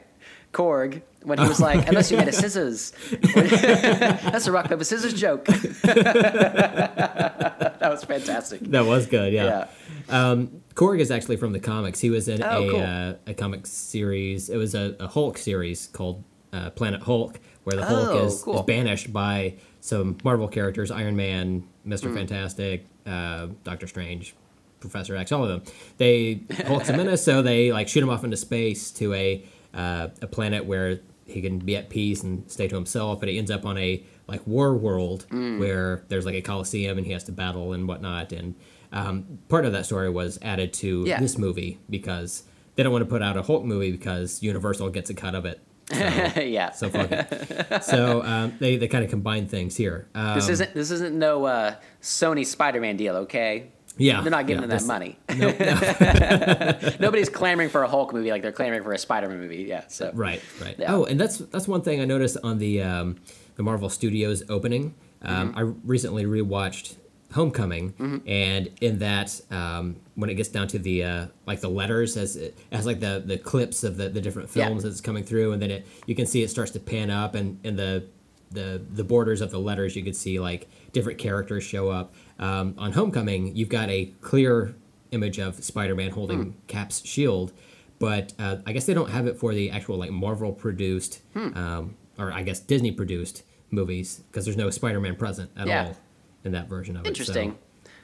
Korg, 0.56 1.02
when 1.23 1.38
he 1.38 1.48
was 1.48 1.60
like, 1.60 1.88
"Unless 1.90 2.11
you 2.11 2.18
get 2.18 2.27
a 2.30 2.32
scissors." 2.32 2.94
That's 3.36 4.48
a 4.48 4.52
rock 4.53 4.69
paper 4.69 4.84
scissors 4.86 5.14
joke. 5.14 5.45
that 6.45 7.77
was 7.82 8.03
fantastic. 8.03 8.61
That 8.61 8.86
was 8.86 9.06
good, 9.06 9.34
Yeah. 9.34 9.68
yeah. 10.10 10.30
Um, 10.30 10.61
Korg 10.76 10.99
is 10.99 11.10
actually 11.11 11.38
from 11.38 11.52
the 11.53 11.60
comics. 11.60 11.99
He 11.99 12.10
was 12.10 12.27
in 12.27 12.44
Oh, 12.44 12.68
a 12.68 12.69
cool. 12.72 12.82
uh, 12.82 13.14
a 13.27 13.34
comic 13.34 13.65
series. 13.65 14.49
It 14.49 14.57
was 14.57 14.76
a, 14.76 14.95
a 14.99 15.07
Hulk 15.07 15.38
series 15.38 15.88
called 15.88 16.23
uh, 16.53 16.69
Planet 16.72 17.02
Hulk, 17.02 17.40
where 17.64 17.76
the 17.77 17.86
Hulk 17.86 18.10
Oh, 18.10 18.26
is, 18.26 18.41
cool. 18.44 18.60
is 18.60 18.65
banished 18.65 19.11
by 19.11 19.56
some 19.82 20.18
Marvel 20.23 20.48
characters: 20.48 20.91
Iron 20.91 21.15
Man, 21.15 21.68
Mister 21.86 22.10
Hmm. 22.10 22.15
Fantastic, 22.15 22.86
uh, 23.06 23.48
Doctor 23.64 23.88
Strange, 23.88 24.36
Professor 24.80 25.15
X, 25.15 25.32
all 25.32 25.44
of 25.44 25.49
them. 25.49 25.64
They 25.98 26.41
Hulk's 26.68 26.90
a 26.90 26.94
menace, 26.98 27.23
so 27.23 27.41
they 27.41 27.72
like 27.72 27.88
shoot 27.88 28.03
him 28.03 28.10
off 28.10 28.23
into 28.23 28.38
space 28.38 28.91
to 28.91 29.14
a 29.14 29.44
uh, 29.76 30.07
a 30.22 30.27
planet 30.27 30.65
where 30.65 30.99
he 31.26 31.41
can 31.41 31.60
be 31.60 31.76
at 31.76 31.89
peace 31.89 32.23
and 32.23 32.49
stay 32.49 32.68
to 32.68 32.76
himself. 32.76 33.19
But 33.19 33.30
he 33.30 33.38
ends 33.38 33.52
up 33.52 33.65
on 33.65 33.77
a 33.77 34.03
like 34.27 34.45
war 34.47 34.76
world 34.76 35.26
Hmm. 35.30 35.60
where 35.60 36.03
there's 36.07 36.26
like 36.26 36.35
a 36.35 36.41
coliseum 36.41 36.97
and 36.97 37.06
he 37.06 37.14
has 37.14 37.23
to 37.26 37.31
battle 37.31 37.73
and 37.73 37.88
whatnot. 37.88 38.31
And 38.31 38.56
um, 38.91 39.39
part 39.49 39.65
of 39.65 39.73
that 39.73 39.85
story 39.85 40.10
was 40.10 40.39
added 40.41 40.72
to 40.73 41.03
Yeah. 41.06 41.19
this 41.19 41.38
movie 41.38 41.80
because 41.89 42.43
they 42.76 42.84
don't 42.84 42.91
want 42.91 43.03
to 43.03 43.10
put 43.10 43.22
out 43.22 43.38
a 43.38 43.41
Hulk 43.41 43.64
movie 43.65 43.91
because 43.91 44.41
Universal 44.41 44.89
gets 44.91 45.10
a 45.10 45.14
cut 45.14 45.35
of 45.35 45.45
it. 45.45 45.60
yeah. 45.91 46.72
So 46.72 46.89
fuck 46.89 47.11
it. 47.11 47.84
so 47.84 48.23
um, 48.23 48.53
they 48.60 48.77
they 48.77 48.88
kind 48.88 49.03
of 49.03 49.10
combine 49.11 49.47
things 49.47 49.76
here. 49.76 50.07
Um, 50.15 50.34
This 50.35 50.49
isn't 50.49 50.73
this 50.73 50.89
isn't 50.91 51.14
no 51.18 51.45
uh, 51.45 51.76
Sony 52.02 52.43
Spider-Man 52.45 52.97
deal, 52.97 53.15
okay? 53.18 53.72
Yeah, 53.97 54.22
They're 54.22 54.31
not 54.31 54.47
giving 54.47 54.63
yeah, 54.63 54.67
them 54.67 54.77
that 54.80 54.85
money. 54.85 55.17
Nope, 55.38 55.59
no. 55.59 56.89
Nobody's 56.99 57.30
clamoring 57.30 57.69
for 57.69 57.84
a 57.84 57.88
Hulk 57.88 58.13
movie 58.13 58.30
like 58.31 58.41
they're 58.41 58.51
clamoring 58.51 58.84
for 58.84 58.93
a 58.93 58.97
Spider-Man 58.97 59.39
movie. 59.39 59.63
Yeah. 59.63 59.85
So 59.88 60.11
Right, 60.13 60.41
right. 60.61 60.76
Yeah. 60.77 60.93
Oh, 60.93 61.05
and 61.05 61.19
that's 61.19 61.38
that's 61.38 61.67
one 61.67 61.81
thing 61.81 62.01
I 62.01 62.05
noticed 62.05 62.38
on 62.43 62.57
the 62.57 62.81
um, 62.81 63.17
the 63.55 63.63
Marvel 63.63 63.89
Studios 63.89 64.43
opening. 64.49 64.95
Um, 65.22 65.49
Mm-hmm. 65.53 65.57
I 65.57 65.61
recently 65.84 66.26
rewatched 66.26 66.95
Homecoming, 67.34 68.22
and 68.27 68.69
in 68.80 68.99
that, 68.99 69.41
um, 69.51 69.97
when 70.13 70.30
it 70.30 70.35
gets 70.35 70.47
down 70.47 70.67
to 70.69 70.80
the 70.80 71.03
uh, 71.03 71.26
like 71.45 71.59
the 71.59 71.67
letters 71.67 72.15
as 72.15 72.38
it 72.38 72.57
as 72.72 72.85
like 72.85 73.01
the 73.01 73.23
the 73.26 73.38
clips 73.38 73.84
of 73.84 73.97
the, 73.97 74.07
the 74.07 74.22
different 74.22 74.49
films 74.49 74.85
as 74.85 74.93
it's 74.93 75.01
coming 75.01 75.23
through, 75.23 75.51
and 75.51 75.61
then 75.61 75.69
it 75.72 75.88
you 76.05 76.15
can 76.15 76.27
see 76.27 76.43
it 76.43 76.49
starts 76.49 76.72
to 76.72 76.80
pan 76.80 77.09
up, 77.09 77.35
and 77.35 77.59
in 77.65 77.76
the 77.76 78.05
the 78.51 78.81
the 78.93 79.03
borders 79.03 79.41
of 79.41 79.51
the 79.51 79.59
letters 79.59 79.95
you 79.97 80.03
could 80.03 80.15
see 80.15 80.39
like 80.39 80.69
different 80.93 81.17
characters 81.19 81.63
show 81.63 81.89
up. 81.89 82.13
Um, 82.40 82.76
on 82.78 82.91
Homecoming, 82.91 83.56
you've 83.56 83.70
got 83.70 83.90
a 83.90 84.06
clear 84.22 84.76
image 85.12 85.40
of 85.40 85.64
Spider-Man 85.64 86.12
holding 86.12 86.44
Hmm. 86.44 86.49
Cap's 86.68 87.06
shield, 87.06 87.53
but 87.99 88.34
uh, 88.40 88.57
I 88.66 88.74
guess 88.74 88.86
they 88.86 88.94
don't 88.94 89.10
have 89.10 89.28
it 89.28 89.38
for 89.38 89.53
the 89.53 89.72
actual 89.72 89.98
like 89.98 90.12
Marvel 90.12 90.52
produced, 90.52 91.22
Hmm. 91.34 91.57
um, 91.57 91.95
or 92.20 92.32
I 92.34 92.44
guess 92.44 92.60
Disney 92.60 92.91
produced 92.91 93.44
movies 93.72 94.22
because 94.30 94.45
there's 94.45 94.57
no 94.57 94.70
Spider-Man 94.70 95.16
present 95.16 95.49
at 95.57 95.68
Yeah. 95.68 95.86
all 95.86 95.98
in 96.44 96.52
that 96.52 96.68
version 96.68 96.95
of 96.98 97.02
it. 97.02 97.06
so, 97.06 97.10
interesting. 97.10 97.57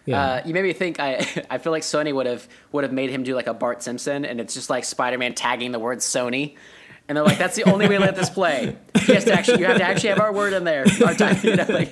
yeah. 0.05 0.21
Uh, 0.23 0.41
you 0.45 0.53
made 0.53 0.63
me 0.63 0.73
think. 0.73 0.99
I 0.99 1.25
I 1.49 1.57
feel 1.57 1.71
like 1.73 1.83
Sony 1.83 2.13
would 2.13 2.25
have 2.25 2.47
would 2.71 2.83
have 2.85 2.93
made 2.93 3.09
him 3.09 3.23
do 3.23 3.35
like 3.35 3.47
a 3.47 3.53
Bart 3.53 3.83
Simpson, 3.83 4.23
and 4.25 4.39
it's 4.39 4.53
just 4.53 4.69
like 4.69 4.85
Spider-Man 4.85 5.33
tagging 5.35 5.71
the 5.73 5.79
word 5.79 5.99
Sony, 5.99 6.55
and 7.11 7.17
they're 7.17 7.25
like, 7.25 7.37
"That's 7.37 7.57
the 7.57 7.65
only 7.69 7.89
way 7.89 7.95
to 7.97 8.01
let 8.01 8.15
this 8.15 8.29
play. 8.29 8.77
He 9.05 9.13
has 9.13 9.25
to 9.25 9.33
actually, 9.33 9.59
you 9.59 9.65
have 9.65 9.75
to 9.79 9.83
actually 9.83 10.09
have 10.11 10.19
our 10.21 10.31
word 10.31 10.53
in 10.53 10.63
there, 10.63 10.85
our 11.05 11.13
time." 11.13 11.35
You 11.43 11.57
know, 11.57 11.65
like, 11.67 11.91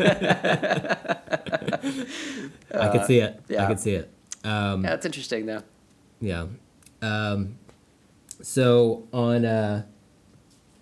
I 2.73 2.89
could 2.91 3.05
see 3.05 3.19
it. 3.19 3.41
Yeah. 3.49 3.63
I 3.63 3.67
could 3.67 3.79
see 3.81 3.95
it. 3.95 4.09
Um, 4.45 4.83
yeah, 4.83 4.91
that's 4.91 5.05
interesting 5.05 5.45
though. 5.45 5.63
Yeah. 6.21 6.45
Um, 7.01 7.57
so 8.41 9.07
on, 9.11 9.43
uh, 9.43 9.83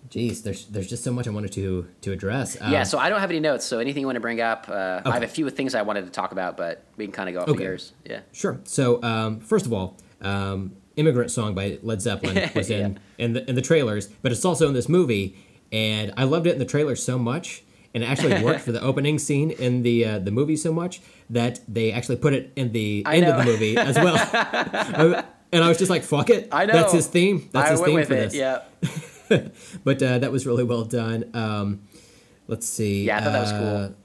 geez, 0.08 0.42
there's 0.42 0.66
there's 0.66 0.88
just 0.88 1.02
so 1.02 1.10
much 1.12 1.26
I 1.26 1.30
wanted 1.30 1.50
to 1.52 1.88
to 2.02 2.12
address. 2.12 2.56
Um, 2.60 2.72
yeah, 2.72 2.84
so 2.84 2.98
I 2.98 3.08
don't 3.08 3.20
have 3.20 3.30
any 3.30 3.40
notes. 3.40 3.64
So 3.64 3.80
anything 3.80 4.02
you 4.02 4.06
want 4.06 4.16
to 4.16 4.20
bring 4.20 4.40
up? 4.40 4.66
Uh, 4.68 5.00
I 5.04 5.12
have 5.14 5.24
a 5.24 5.28
few 5.28 5.50
things 5.50 5.74
I 5.74 5.82
wanted 5.82 6.04
to 6.04 6.10
talk 6.10 6.30
about, 6.30 6.56
but 6.56 6.84
we 6.96 7.06
can 7.06 7.12
kind 7.12 7.28
of 7.28 7.34
go 7.34 7.40
off 7.42 7.48
Okay. 7.48 7.64
yours. 7.64 7.92
Yeah. 8.04 8.20
Sure. 8.32 8.60
So 8.62 9.02
um, 9.02 9.40
first 9.40 9.66
of 9.66 9.72
all, 9.72 9.96
um, 10.20 10.76
"Immigrant 10.98 11.30
Song" 11.30 11.54
by 11.54 11.78
Led 11.82 12.00
Zeppelin 12.02 12.50
was 12.54 12.68
in 12.70 12.98
in 13.18 13.32
the 13.34 13.48
in 13.48 13.54
the 13.54 13.62
trailers, 13.62 14.08
but 14.22 14.32
it's 14.32 14.44
also 14.44 14.68
in 14.68 14.74
this 14.74 14.88
movie, 14.88 15.36
and 15.72 16.12
I 16.16 16.24
loved 16.24 16.46
it 16.46 16.52
in 16.52 16.58
the 16.58 16.64
trailer 16.74 16.96
so 16.96 17.18
much, 17.18 17.62
and 17.94 18.02
it 18.04 18.06
actually 18.06 18.42
worked 18.48 18.60
for 18.60 18.72
the 18.72 18.80
opening 18.82 19.18
scene 19.18 19.50
in 19.50 19.82
the 19.82 20.04
uh, 20.04 20.18
the 20.18 20.30
movie 20.30 20.56
so 20.56 20.72
much 20.72 21.00
that 21.30 21.60
they 21.68 21.92
actually 21.92 22.16
put 22.16 22.32
it 22.34 22.52
in 22.56 22.72
the 22.72 23.02
I 23.06 23.16
end 23.16 23.26
of 23.26 23.36
the 23.38 23.44
movie 23.44 23.76
as 23.76 23.96
well. 23.96 25.24
And 25.50 25.64
I 25.64 25.68
was 25.68 25.78
just 25.78 25.88
like, 25.88 26.02
"Fuck 26.02 26.28
it!" 26.28 26.48
I 26.52 26.66
know. 26.66 26.74
That's 26.74 26.92
his 26.92 27.06
theme. 27.06 27.48
That's 27.52 27.68
I 27.68 27.70
his 27.70 27.80
went 27.80 27.88
theme 27.88 27.94
with 28.00 28.08
for 28.08 28.14
it. 28.14 28.30
this. 28.30 28.34
Yeah. 28.34 29.48
but 29.82 30.02
uh, 30.02 30.18
that 30.18 30.30
was 30.30 30.46
really 30.46 30.62
well 30.64 30.84
done. 30.84 31.30
Um, 31.32 31.80
let's 32.48 32.68
see. 32.68 33.04
Yeah, 33.06 33.16
I 33.16 33.20
thought 33.22 33.32
that 33.32 33.40
was 33.40 33.52
Uh, 33.52 33.88
cool. 33.88 33.96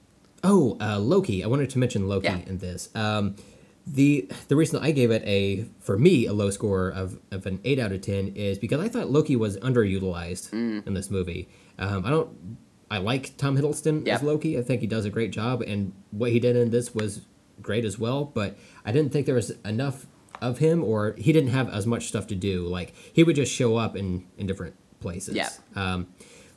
Oh, 0.45 0.77
uh, 0.79 0.99
Loki. 0.99 1.43
I 1.43 1.47
wanted 1.47 1.69
to 1.71 1.79
mention 1.79 2.07
Loki 2.07 2.27
Yeah. 2.27 2.39
in 2.47 2.59
this. 2.59 2.87
Um, 2.95 3.35
the 3.85 4.29
the 4.47 4.55
reason 4.55 4.79
I 4.81 4.91
gave 4.91 5.11
it 5.11 5.23
a 5.25 5.65
for 5.81 5.97
me 5.97 6.25
a 6.25 6.33
low 6.33 6.49
score 6.49 6.89
of, 6.89 7.19
of 7.31 7.45
an 7.45 7.59
eight 7.65 7.79
out 7.79 7.91
of 7.91 8.01
ten 8.01 8.29
is 8.35 8.57
because 8.57 8.79
I 8.79 8.87
thought 8.87 9.09
Loki 9.09 9.35
was 9.35 9.57
underutilized 9.57 10.51
Mm. 10.51 10.87
in 10.87 10.93
this 10.93 11.09
movie. 11.11 11.49
Um, 11.77 12.05
I 12.05 12.09
don't. 12.09 12.57
I 12.89 12.99
like 12.99 13.35
Tom 13.37 13.57
Hiddleston 13.57 14.05
Yeah. 14.05 14.15
as 14.15 14.23
Loki. 14.23 14.57
I 14.57 14.61
think 14.61 14.81
he 14.81 14.87
does 14.87 15.03
a 15.05 15.09
great 15.09 15.31
job, 15.31 15.61
and 15.61 15.93
what 16.11 16.31
he 16.31 16.39
did 16.39 16.55
in 16.55 16.69
this 16.69 16.93
was 16.95 17.21
great 17.61 17.85
as 17.85 17.97
well. 17.99 18.23
But 18.25 18.55
I 18.85 18.91
didn't 18.91 19.11
think 19.11 19.25
there 19.25 19.35
was 19.35 19.51
enough 19.65 20.05
of 20.41 20.59
him, 20.59 20.83
or 20.83 21.15
he 21.17 21.33
didn't 21.33 21.49
have 21.49 21.69
as 21.69 21.85
much 21.87 22.07
stuff 22.07 22.27
to 22.27 22.35
do. 22.35 22.65
Like 22.67 22.93
he 23.11 23.23
would 23.23 23.35
just 23.35 23.51
show 23.51 23.75
up 23.77 23.95
in 23.97 24.25
in 24.37 24.47
different 24.47 24.75
places. 25.01 25.35
Yeah. 25.35 25.49
Um, 25.75 26.07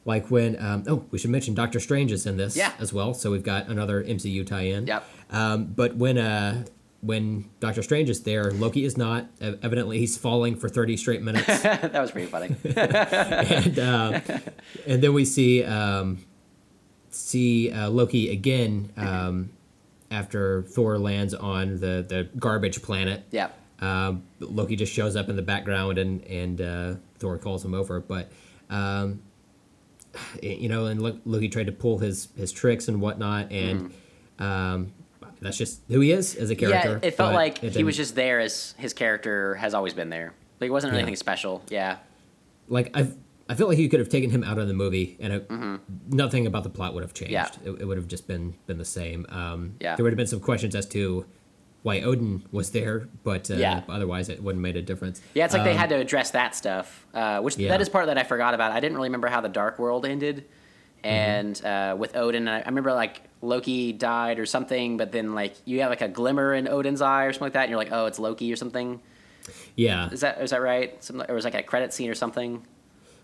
like 0.04 0.30
when 0.30 0.56
um, 0.62 0.84
oh 0.86 1.04
we 1.10 1.18
should 1.18 1.30
mention 1.30 1.54
Doctor 1.54 1.80
Strange 1.80 2.12
is 2.12 2.26
in 2.26 2.36
this 2.36 2.56
Yeah. 2.56 2.72
as 2.78 2.92
well. 2.92 3.14
So 3.14 3.32
we've 3.32 3.42
got 3.42 3.66
another 3.68 4.04
MCU 4.04 4.46
tie-in. 4.46 4.86
Yep. 4.86 5.04
Um, 5.30 5.64
but 5.74 5.96
when 5.96 6.18
uh, 6.18 6.64
when 7.06 7.48
Doctor 7.60 7.82
Strange 7.82 8.10
is 8.10 8.22
there, 8.22 8.50
Loki 8.50 8.84
is 8.84 8.96
not. 8.96 9.28
Evidently, 9.40 9.98
he's 9.98 10.16
falling 10.18 10.56
for 10.56 10.68
thirty 10.68 10.96
straight 10.96 11.22
minutes, 11.22 11.46
that 11.62 11.92
was 11.94 12.10
pretty 12.10 12.26
funny. 12.26 12.54
and 12.64 13.78
uh, 13.78 14.20
and 14.86 15.02
then 15.02 15.12
we 15.12 15.24
see 15.24 15.64
um, 15.64 16.24
see 17.10 17.70
uh, 17.70 17.88
Loki 17.90 18.30
again 18.30 18.92
um, 18.96 19.50
after 20.10 20.62
Thor 20.62 20.98
lands 20.98 21.34
on 21.34 21.76
the 21.76 22.04
the 22.06 22.28
garbage 22.38 22.82
planet. 22.82 23.24
Yeah. 23.30 23.48
Um, 23.80 24.24
Loki 24.40 24.74
just 24.74 24.92
shows 24.92 25.16
up 25.16 25.28
in 25.28 25.36
the 25.36 25.42
background 25.42 25.98
and 25.98 26.22
and 26.24 26.60
uh, 26.60 26.94
Thor 27.18 27.38
calls 27.38 27.64
him 27.64 27.74
over, 27.74 28.00
but. 28.00 28.30
Um, 28.68 29.22
you 30.42 30.70
know, 30.70 30.86
and 30.86 31.02
Lo- 31.02 31.20
Loki 31.26 31.48
tried 31.50 31.66
to 31.66 31.72
pull 31.72 31.98
his 31.98 32.28
his 32.36 32.50
tricks 32.50 32.88
and 32.88 33.02
whatnot, 33.02 33.52
and 33.52 33.92
um, 34.38 34.92
that's 35.40 35.58
just 35.58 35.80
who 35.88 36.00
he 36.00 36.12
is 36.12 36.34
as 36.34 36.50
a 36.50 36.56
character. 36.56 36.90
Mm-hmm. 36.96 37.02
Yeah, 37.04 37.08
it 37.08 37.16
felt 37.16 37.34
like 37.34 37.62
it 37.62 37.74
he 37.74 37.84
was 37.84 37.96
just 37.96 38.14
there 38.14 38.40
as 38.40 38.74
his 38.78 38.92
character 38.92 39.54
has 39.56 39.74
always 39.74 39.94
been 39.94 40.10
there. 40.10 40.32
Like 40.60 40.68
it 40.68 40.72
wasn't 40.72 40.92
Yeah. 40.94 41.00
anything 41.00 41.16
special. 41.16 41.62
Yeah. 41.68 41.98
like 42.68 42.90
I 42.96 43.08
I 43.48 43.54
feel 43.54 43.68
like 43.68 43.78
you 43.78 43.88
could 43.88 44.00
have 44.00 44.08
taken 44.08 44.30
him 44.30 44.42
out 44.42 44.58
of 44.58 44.66
the 44.66 44.74
movie, 44.74 45.16
and 45.20 45.32
it, 45.32 45.48
nothing 46.08 46.48
about 46.48 46.64
the 46.64 46.68
plot 46.70 46.94
would 46.94 47.04
have 47.04 47.14
changed. 47.14 47.34
Mm-hmm. 47.34 47.64
Yeah. 47.66 47.72
It, 47.74 47.82
it 47.82 47.84
would 47.84 47.96
have 47.96 48.08
just 48.08 48.26
been 48.26 48.54
been 48.66 48.78
the 48.78 48.84
same. 48.84 49.24
Um, 49.28 49.74
Yeah. 49.80 49.94
there 49.96 50.02
would 50.04 50.12
have 50.12 50.16
been 50.16 50.26
some 50.26 50.40
questions 50.40 50.74
as 50.74 50.86
to 50.86 51.26
why 51.82 52.00
Odin 52.00 52.42
was 52.50 52.70
there, 52.70 53.06
but 53.22 53.48
uh, 53.48 53.54
Yeah. 53.54 53.82
otherwise 53.88 54.28
it 54.28 54.42
wouldn't 54.42 54.58
have 54.66 54.74
made 54.74 54.76
a 54.76 54.82
difference. 54.82 55.22
Yeah, 55.34 55.44
it's 55.44 55.54
like 55.54 55.62
they 55.62 55.70
Um, 55.70 55.76
had 55.76 55.90
to 55.90 55.96
address 55.96 56.32
that 56.32 56.56
stuff, 56.56 57.06
uh, 57.14 57.40
which 57.40 57.56
Yeah. 57.56 57.68
that 57.68 57.80
is 57.80 57.88
part 57.88 58.06
that 58.06 58.18
I 58.18 58.24
forgot 58.24 58.54
about. 58.54 58.72
I 58.72 58.80
didn't 58.80 58.96
really 58.96 59.08
remember 59.10 59.28
how 59.28 59.40
the 59.40 59.48
Dark 59.48 59.78
World 59.78 60.04
ended, 60.04 60.38
Mm-hmm. 61.04 61.06
and 61.06 61.64
uh, 61.64 61.94
with 61.96 62.16
Odin, 62.16 62.48
I, 62.48 62.62
I 62.62 62.68
remember 62.68 62.92
like 62.92 63.20
Loki 63.42 63.92
died 63.92 64.38
or 64.38 64.46
something, 64.46 64.96
but 64.96 65.12
then 65.12 65.34
like 65.34 65.54
you 65.64 65.80
have 65.80 65.90
like 65.90 66.00
a 66.02 66.08
glimmer 66.08 66.54
in 66.54 66.68
Odin's 66.68 67.02
eye 67.02 67.24
or 67.24 67.32
something 67.32 67.46
like 67.46 67.52
that, 67.54 67.62
and 67.62 67.70
you're 67.70 67.78
like, 67.78 67.92
oh, 67.92 68.06
it's 68.06 68.18
Loki 68.18 68.52
or 68.52 68.56
something. 68.56 69.00
Yeah, 69.76 70.10
Is 70.10 70.20
that 70.20 70.40
is 70.40 70.50
that 70.50 70.60
right? 70.62 71.02
Some, 71.04 71.22
or 71.28 71.34
was 71.34 71.44
like 71.44 71.54
a 71.54 71.62
credit 71.62 71.92
scene 71.92 72.10
or 72.10 72.14
something? 72.14 72.66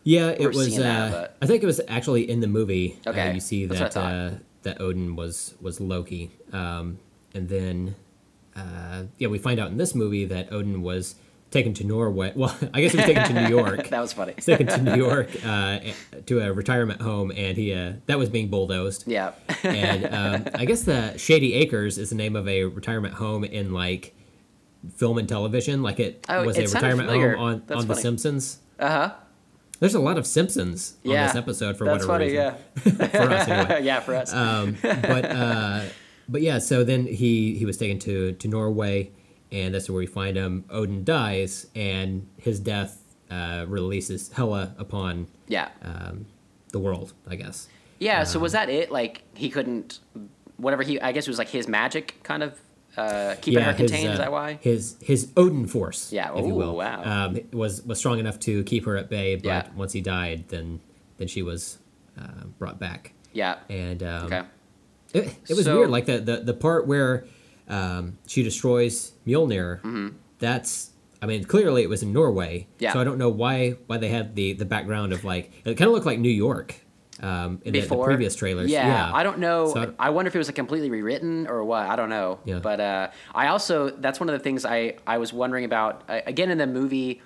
Yeah, 0.05 0.29
it 0.29 0.49
was. 0.55 0.67
seeing 0.67 0.81
that, 0.81 1.15
uh, 1.15 1.29
I 1.41 1.47
think 1.47 1.63
it 1.63 1.67
was 1.67 1.81
actually 1.89 2.29
in 2.29 2.41
the 2.41 2.47
movie. 2.47 2.99
uh, 3.07 3.11
Okay, 3.11 3.35
you 3.35 3.41
see 3.41 3.67
that's 3.67 3.95
that 3.95 4.01
uh, 4.01 4.31
that 4.63 4.81
Odin 4.81 5.17
was 5.17 5.55
was 5.61 5.81
Loki, 5.81 6.31
um, 6.53 6.99
and 7.35 7.49
then 7.49 7.95
uh, 8.55 9.05
yeah, 9.19 9.29
we 9.29 9.39
find 9.39 9.59
out 9.59 9.71
in 9.71 9.79
this 9.79 9.95
movie 9.95 10.25
that 10.27 10.53
Odin 10.53 10.83
was 10.83 11.15
taken 11.53 11.73
to 11.75 11.85
Norway. 11.85 12.33
Well, 12.37 12.57
I 12.75 12.81
guess 12.81 12.91
he 12.93 12.97
was 12.99 13.07
taken 13.07 13.25
to 13.25 13.33
New 13.43 13.49
York. 13.57 13.89
that 13.91 14.01
was 14.01 14.13
funny. 14.13 14.33
Taken 14.35 14.67
to 14.67 14.83
New 14.83 14.97
York 15.07 15.29
uh, 15.45 15.79
to 16.27 16.41
a 16.41 16.53
retirement 16.53 17.01
home, 17.01 17.31
and 17.31 17.57
he 17.57 17.73
uh, 17.73 17.93
that 18.07 18.19
was 18.19 18.29
being 18.29 18.49
bulldozed. 18.49 19.05
Yeah. 19.07 19.33
and 19.63 20.05
um, 20.07 20.53
I 20.55 20.65
guess 20.65 20.83
the 20.83 21.17
Shady 21.19 21.55
Acres 21.55 21.99
is 21.99 22.11
the 22.11 22.17
name 22.17 22.35
of 22.35 22.49
a 22.49 22.65
retirement 22.65 23.15
home 23.15 23.45
in 23.45 23.73
like 23.73 24.15
film 24.97 25.19
and 25.19 25.29
television. 25.29 25.83
Like 25.83 26.01
it 26.01 26.27
Oh, 26.29 26.45
was 26.45 26.57
it 26.59 26.71
a 26.71 26.75
retirement 26.75 27.09
familiar. 27.09 27.37
home 27.37 27.45
on 27.45 27.63
That's 27.67 27.83
on 27.83 27.87
The. 27.89 27.95
Simpsons. 27.95 28.59
Uh 28.79 28.89
huh. 28.91 29.15
There's 29.79 29.95
a 29.95 30.01
lot 30.01 30.17
of 30.17 30.27
Simpsons 30.29 30.95
on 31.05 31.11
Yeah, 31.11 31.27
this 31.27 31.37
episode 31.37 31.77
for 31.77 31.85
That's 31.85 32.07
whatever 32.07 32.31
funny. 32.31 32.55
reason. 32.85 32.99
Yeah. 33.01 33.07
for 33.09 33.31
us 33.33 33.49
anyway. 33.49 33.85
yeah, 33.85 34.01
for 34.01 34.15
us. 34.15 34.33
Um, 34.33 34.77
but 34.83 35.25
uh, 35.25 35.83
but 36.29 36.41
yeah, 36.41 36.59
so 36.59 36.85
then 36.85 37.07
he 37.07 37.55
he 37.57 37.65
was 37.67 37.77
taken 37.79 37.99
to 38.01 38.33
to 38.33 38.49
Norway, 38.49 39.11
and 39.53 39.75
that's 39.75 39.89
where 39.89 39.99
we 39.99 40.07
find 40.07 40.37
him. 40.37 40.65
Odin 40.71 41.05
dies, 41.05 41.67
and 41.77 42.27
his 42.39 42.59
death 42.59 42.99
uh, 43.31 43.65
releases 43.69 44.33
Hela 44.33 44.75
upon 44.79 45.27
yeah. 45.47 45.69
um, 45.83 46.27
the 46.73 46.79
world, 46.79 47.13
I 47.29 47.37
guess. 47.37 47.69
Yeah, 47.99 48.25
so 48.25 48.39
Um, 48.39 48.43
was 48.43 48.53
that 48.53 48.69
it? 48.69 48.91
Like 48.91 49.23
he 49.35 49.49
couldn't, 49.51 50.01
whatever 50.57 50.83
he. 50.83 51.01
I 51.01 51.13
guess 51.13 51.27
it 51.29 51.31
was 51.31 51.39
like 51.39 51.49
his 51.51 51.69
magic 51.69 52.21
kind 52.25 52.43
of 52.43 52.59
uh, 52.97 53.37
keeping 53.41 53.63
her 53.63 53.73
his, 53.73 53.91
contained. 53.91 54.09
uh, 54.09 54.13
is 54.13 54.19
that 54.19 54.33
why? 54.33 54.59
His 54.61 54.97
his 55.01 55.31
Odin 55.37 55.67
force, 55.67 56.13
Yeah, 56.13 56.37
if 56.37 56.45
you 56.47 56.55
will, 56.55 56.77
wow. 56.77 57.03
um, 57.27 57.39
was 57.53 57.83
was 57.85 57.99
strong 57.99 58.19
enough 58.19 58.39
to 58.41 58.65
keep 58.65 58.85
her 58.87 58.97
at 58.97 59.09
bay. 59.09 59.37
But 59.37 59.45
Yeah. 59.45 59.69
once 59.77 59.93
he 59.93 60.01
died, 60.01 60.49
then 60.49 60.81
then 61.19 61.29
she 61.29 61.43
was 61.43 61.79
uh, 62.21 62.45
brought 62.59 62.79
back, 62.81 63.13
Yeah. 63.33 63.57
and 63.71 64.03
um, 64.03 64.25
Okay. 64.27 64.43
it, 65.15 65.35
it 65.49 65.57
was 65.57 65.65
So- 65.65 65.79
weird. 65.79 65.91
Like 65.91 66.07
the, 66.07 66.19
the 66.19 66.37
the 66.39 66.55
part 66.55 66.87
where 66.87 67.25
um, 67.73 68.19
she 68.27 68.43
destroys 68.43 69.13
Mjolnir. 69.27 69.79
Mm-hmm. 69.79 70.09
That's 70.39 70.91
I 71.23 71.27
mean, 71.27 71.45
clearly 71.45 71.83
it 71.83 71.89
was 71.89 72.03
in 72.03 72.13
Norway. 72.13 72.67
Yeah. 72.79 72.93
So 72.93 73.01
I 73.01 73.05
don't 73.05 73.19
know 73.19 73.29
why 73.29 73.77
why 73.87 73.97
they 73.97 74.09
had 74.09 74.37
the 74.37 74.53
the 74.53 74.65
background 74.65 75.13
of 75.13 75.25
like 75.25 75.53
it 75.65 75.77
kind 75.77 75.89
of 75.89 75.95
looked 75.95 76.07
like 76.07 76.19
New 76.19 76.31
York. 76.31 76.75
Um, 77.21 77.61
in 77.65 77.73
the, 77.73 77.81
the 77.83 78.03
previous 78.03 78.35
trailers, 78.35 78.71
Yeah, 78.71 79.11
I 79.13 79.23
don't 79.23 79.39
know. 79.39 79.73
So 79.73 79.95
I 79.99 80.11
wonder 80.11 80.29
if 80.29 80.35
it 80.35 80.39
was 80.39 80.49
like 80.49 80.57
completely 80.57 80.91
rewritten 80.91 81.47
or 81.47 81.63
what. 81.63 81.89
I 81.89 81.95
don't 81.95 82.09
know. 82.09 82.41
Yeah. 82.45 82.59
But 82.59 82.81
uh, 82.81 83.11
I 83.35 83.49
also 83.49 83.91
that's 83.91 84.19
one 84.19 84.29
of 84.29 84.33
the 84.33 84.41
things 84.41 84.65
I 84.65 84.97
I 85.07 85.19
was 85.19 85.33
wondering 85.33 85.65
about 85.65 86.03
uh, 86.09 86.21
again 86.27 86.51
in 86.51 86.59
the 86.59 86.67
movie. 86.67 87.23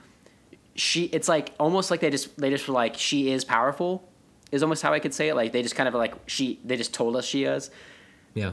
She 0.75 1.05
it's 1.05 1.29
like 1.29 1.55
almost 1.59 1.91
like 1.91 2.01
they 2.01 2.11
just 2.11 2.37
they 2.39 2.51
just 2.51 2.69
were 2.69 2.75
like 2.75 2.97
she 2.99 3.31
is 3.31 3.45
powerful, 3.45 4.07
is 4.53 4.63
almost 4.63 4.83
how 4.83 4.93
I 4.93 4.99
could 4.99 5.15
say 5.15 5.29
it. 5.29 5.35
Like 5.35 5.53
they 5.53 5.63
just 5.63 5.77
kind 5.77 5.89
of 5.89 5.95
like 5.95 6.15
she 6.27 6.61
they 6.63 6.77
just 6.77 6.93
told 6.93 7.17
us 7.17 7.25
she 7.25 7.45
is 7.45 7.71
yeah, 8.35 8.53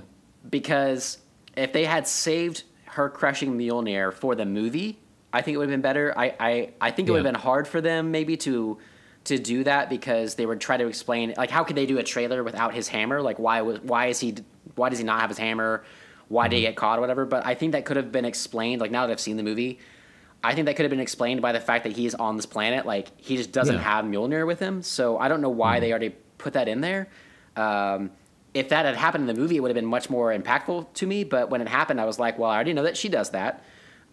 because 0.50 1.18
if 1.56 1.74
they 1.74 1.86
had 1.86 2.08
saved 2.08 2.64
her 2.86 3.10
crushing 3.10 3.58
Mjolnir 3.58 4.14
for 4.14 4.36
the 4.36 4.46
movie, 4.46 5.00
I 5.32 5.42
think 5.42 5.56
it 5.56 5.58
would 5.58 5.70
have 5.70 5.74
been 5.74 5.82
better. 5.82 6.14
I, 6.18 6.36
I, 6.40 6.70
I 6.80 6.92
think 6.92 7.08
it 7.08 7.12
would 7.12 7.26
have 7.26 7.34
been 7.34 7.42
hard 7.42 7.68
for 7.68 7.82
them 7.82 8.12
maybe 8.12 8.38
to 8.38 8.78
to 9.26 9.40
do 9.40 9.64
that 9.64 9.90
because 9.90 10.36
they 10.36 10.46
would 10.46 10.60
try 10.60 10.76
to 10.76 10.86
explain 10.88 11.34
like 11.38 11.50
how 11.50 11.64
could 11.64 11.78
they 11.78 11.86
do 11.86 11.98
a 11.98 12.04
trailer 12.04 12.44
without 12.44 12.74
his 12.74 12.88
hammer? 12.90 13.22
Like 13.22 13.40
why 13.40 13.62
was 13.62 13.80
why 13.80 14.08
is 14.08 14.20
he 14.20 14.36
why 14.76 14.90
does 14.90 15.00
he 15.00 15.06
not 15.06 15.22
have 15.22 15.30
his 15.30 15.38
hammer? 15.40 15.84
Why 16.28 16.48
did 16.50 16.58
he 16.58 16.62
get 16.64 16.76
caught 16.76 16.98
or 16.98 17.02
whatever? 17.02 17.26
But 17.26 17.46
I 17.46 17.56
think 17.56 17.72
that 17.72 17.86
could 17.86 17.96
have 17.98 18.12
been 18.12 18.26
explained. 18.26 18.82
Like 18.82 18.92
now 18.92 19.06
that 19.08 19.12
I've 19.14 19.20
seen 19.22 19.38
the 19.38 19.44
movie, 19.44 19.80
I 20.44 20.54
think 20.54 20.66
that 20.66 20.76
could 20.76 20.84
have 20.84 20.90
been 20.90 21.00
explained 21.00 21.42
by 21.42 21.52
the 21.54 21.60
fact 21.62 21.86
that 21.86 21.94
he's 21.94 22.14
on 22.16 22.36
this 22.36 22.46
planet. 22.46 22.86
Like 22.86 23.10
he 23.18 23.38
just 23.38 23.52
doesn't 23.54 23.76
Yeah. 23.76 23.82
have 23.82 24.04
Mjolnir 24.06 24.46
with 24.46 24.60
him. 24.60 24.82
So 24.84 25.18
I 25.18 25.30
don't 25.30 25.42
know 25.42 25.50
why 25.50 25.80
they 25.80 25.92
already 25.92 26.10
put 26.38 26.54
that 26.54 26.68
in 26.68 26.82
there. 26.82 27.08
Um, 27.56 28.12
if 28.54 28.70
that 28.70 28.86
had 28.86 28.96
happened 28.96 29.28
in 29.28 29.36
the 29.36 29.40
movie, 29.42 29.58
it 29.58 29.60
would 29.62 29.70
have 29.70 29.76
been 29.76 29.86
much 29.86 30.10
more 30.10 30.32
impactful 30.36 30.94
to 30.94 31.08
me. 31.08 31.24
But 31.24 31.50
when 31.50 31.62
it 31.62 31.68
happened, 31.68 32.00
I 32.00 32.06
was 32.06 32.20
like, 32.20 32.38
well, 32.38 32.50
I 32.50 32.56
already 32.56 32.74
know 32.74 32.84
that 32.84 32.98
she 32.98 33.10
does 33.10 33.32
that. 33.32 33.64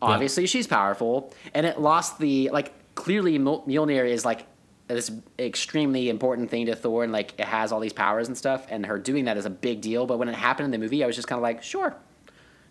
Obviously, 0.02 0.46
she's 0.46 0.66
powerful, 0.66 1.32
and 1.54 1.66
it 1.66 1.80
lost 1.80 2.18
the 2.18 2.48
like. 2.50 2.72
Clearly, 2.96 3.38
Mjol- 3.38 3.66
Mjolnir 3.66 4.06
is 4.08 4.24
like 4.24 4.46
this 4.88 5.10
extremely 5.38 6.08
important 6.08 6.50
thing 6.50 6.66
to 6.66 6.74
Thor, 6.74 7.04
and 7.04 7.12
like 7.12 7.34
it 7.38 7.44
has 7.46 7.70
all 7.72 7.80
these 7.80 7.92
powers 7.92 8.28
and 8.28 8.36
stuff. 8.36 8.66
And 8.70 8.84
her 8.86 8.98
doing 8.98 9.26
that 9.26 9.36
is 9.36 9.46
a 9.46 9.50
big 9.50 9.80
deal. 9.80 10.06
But 10.06 10.18
when 10.18 10.28
it 10.28 10.34
happened 10.34 10.64
in 10.66 10.70
the 10.70 10.78
movie, 10.78 11.02
I 11.04 11.06
was 11.06 11.16
just 11.16 11.28
kind 11.28 11.38
of 11.38 11.42
like, 11.42 11.62
sure, 11.62 11.94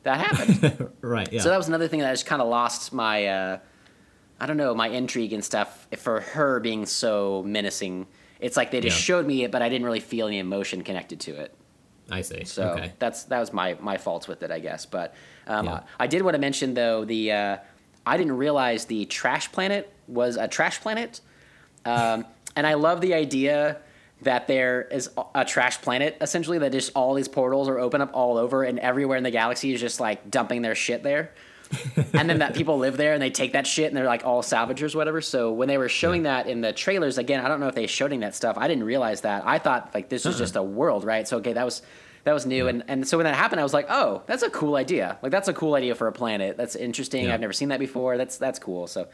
that 0.03 0.19
happened. 0.19 0.89
right. 1.01 1.31
Yeah. 1.31 1.41
So 1.41 1.49
that 1.49 1.57
was 1.57 1.67
another 1.67 1.87
thing 1.87 1.99
that 2.01 2.09
I 2.09 2.13
just 2.13 2.25
kind 2.25 2.41
of 2.41 2.47
lost 2.47 2.93
my, 2.93 3.25
uh, 3.27 3.59
I 4.39 4.45
don't 4.45 4.57
know, 4.57 4.73
my 4.75 4.87
intrigue 4.89 5.33
and 5.33 5.43
stuff 5.43 5.87
for 5.97 6.21
her 6.21 6.59
being 6.59 6.85
so 6.85 7.43
menacing. 7.45 8.07
It's 8.39 8.57
like 8.57 8.71
they 8.71 8.81
just 8.81 8.97
Yeah. 8.97 9.01
showed 9.15 9.25
me 9.27 9.43
it, 9.45 9.51
but 9.51 9.61
I 9.61 9.69
didn't 9.69 9.85
really 9.85 9.99
feel 9.99 10.27
any 10.27 10.39
emotion 10.39 10.83
connected 10.83 11.19
to 11.21 11.35
it. 11.35 11.53
I 12.11 12.21
see. 12.21 12.43
So 12.45 12.69
okay. 12.71 12.93
that's 12.99 13.23
that 13.25 13.39
was 13.39 13.53
my 13.53 13.77
my 13.79 13.97
faults 13.97 14.27
with 14.27 14.43
it, 14.43 14.51
I 14.51 14.59
guess. 14.59 14.85
But 14.85 15.13
um, 15.47 15.65
Yeah. 15.65 15.73
I, 15.99 16.03
I 16.03 16.07
did 16.07 16.21
want 16.21 16.35
to 16.35 16.39
mention 16.39 16.73
though 16.73 17.05
the 17.05 17.31
uh, 17.31 17.57
I 18.05 18.17
didn't 18.17 18.37
realize 18.37 18.85
the 18.85 19.05
trash 19.05 19.51
planet 19.51 19.91
was 20.07 20.35
a 20.35 20.47
trash 20.47 20.81
planet, 20.81 21.21
um, 21.85 22.25
and 22.55 22.65
I 22.65 22.75
love 22.75 23.01
the 23.01 23.13
idea 23.13 23.77
that 24.21 24.47
there 24.47 24.81
is 24.91 25.09
a 25.33 25.45
trash 25.45 25.81
planet 25.81 26.17
essentially 26.19 26.57
that 26.59 26.71
just 26.73 26.91
all 26.93 27.13
these 27.13 27.29
portals 27.29 27.69
are 27.69 27.79
open 27.79 28.01
up 28.01 28.11
all 28.13 28.37
over 28.37 28.63
and 28.63 28.77
everywhere 28.79 29.17
in 29.17 29.23
the 29.23 29.31
galaxy 29.31 29.73
is 29.73 29.79
just 29.79 29.99
like 29.99 30.29
dumping 30.29 30.61
their 30.61 30.75
shit 30.75 31.03
there. 31.03 31.31
And 32.13 32.29
then 32.29 32.39
that 32.39 32.53
people 32.55 32.77
live 32.77 32.97
there 32.97 33.13
and 33.13 33.21
they 33.21 33.29
take 33.29 33.53
that 33.53 33.67
shit 33.67 33.87
and 33.87 33.95
they're 33.97 34.05
like 34.05 34.25
all 34.25 34.41
salvagers, 34.41 34.95
whatever. 34.95 35.21
So 35.21 35.51
when 35.51 35.67
they 35.67 35.77
were 35.77 35.89
showing 35.89 36.23
that 36.23 36.47
in 36.47 36.61
the 36.61 36.73
trailers, 36.73 37.17
again, 37.17 37.43
I 37.45 37.47
don't 37.47 37.59
know 37.59 37.67
if 37.67 37.75
they 37.75 37.87
showed 37.87 38.11
any 38.11 38.21
that 38.21 38.35
stuff. 38.35 38.57
I 38.57 38.67
didn't 38.67 38.83
realize 38.85 39.21
that. 39.21 39.43
I 39.45 39.59
thought 39.59 39.91
like 39.93 40.09
this 40.09 40.25
was 40.25 40.35
Uh-uh. 40.35 40.39
just 40.39 40.55
a 40.55 40.63
world, 40.63 41.03
right? 41.03 41.27
So 41.27 41.37
okay, 41.37 41.53
that 41.53 41.65
was 41.65 41.81
that 42.25 42.33
was 42.33 42.45
new, 42.45 42.67
and 42.67 42.83
and 42.87 43.07
so 43.07 43.17
when 43.17 43.23
that 43.25 43.35
happened, 43.35 43.61
I 43.61 43.63
was 43.63 43.73
like, 43.73 43.85
oh, 43.89 44.23
that's 44.25 44.43
a 44.43 44.49
cool 44.49 44.75
idea. 44.75 45.17
Like 45.21 45.31
that's 45.31 45.47
a 45.47 45.53
cool 45.53 45.75
idea 45.75 45.95
for 45.95 46.07
a 46.07 46.11
planet. 46.11 46.57
That's 46.57 46.75
interesting. 46.75 47.25
Yeah. 47.25 47.33
I've 47.33 47.39
never 47.39 47.53
seen 47.53 47.69
that 47.69 47.79
before. 47.79 48.17
That's 48.17 48.37
that's 48.37 48.59
cool. 48.59 48.87
So 48.87 49.07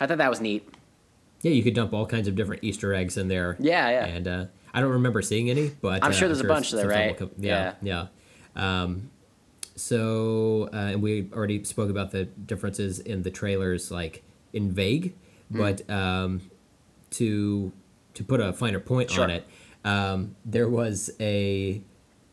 I 0.00 0.06
thought 0.06 0.18
that 0.18 0.30
was 0.30 0.40
neat. 0.40 0.68
Yeah, 1.42 1.52
you 1.52 1.62
could 1.62 1.74
dump 1.74 1.94
all 1.94 2.04
kinds 2.06 2.28
of 2.28 2.34
different 2.34 2.62
Easter 2.64 2.92
eggs 2.92 3.16
in 3.16 3.28
there. 3.28 3.56
Yeah, 3.58 3.88
yeah. 3.88 4.04
And 4.06 4.28
uh, 4.28 4.44
I 4.74 4.80
don't 4.82 4.90
remember 4.90 5.22
seeing 5.22 5.48
any, 5.48 5.68
but 5.70 6.04
I'm 6.04 6.10
uh, 6.10 6.14
sure 6.14 6.28
there's 6.28 6.40
a 6.40 6.44
bunch 6.44 6.70
there, 6.70 6.86
right? 6.86 7.16
come- 7.16 7.30
yeah, 7.38 7.74
yeah. 7.80 8.08
Um, 8.56 9.10
so, 9.80 10.68
uh, 10.72 10.76
and 10.92 11.02
we 11.02 11.28
already 11.32 11.64
spoke 11.64 11.90
about 11.90 12.10
the 12.12 12.24
differences 12.24 12.98
in 12.98 13.22
the 13.22 13.30
trailers, 13.30 13.90
like 13.90 14.22
in 14.52 14.70
vague, 14.72 15.14
Hmm. 15.50 15.58
but 15.58 15.90
um, 15.90 16.40
to 17.12 17.72
to 18.14 18.24
put 18.24 18.40
a 18.40 18.52
finer 18.52 18.80
point 18.80 19.10
Sure. 19.10 19.24
on 19.24 19.30
it, 19.30 19.46
um, 19.84 20.36
there 20.44 20.68
was 20.68 21.10
a, 21.20 21.80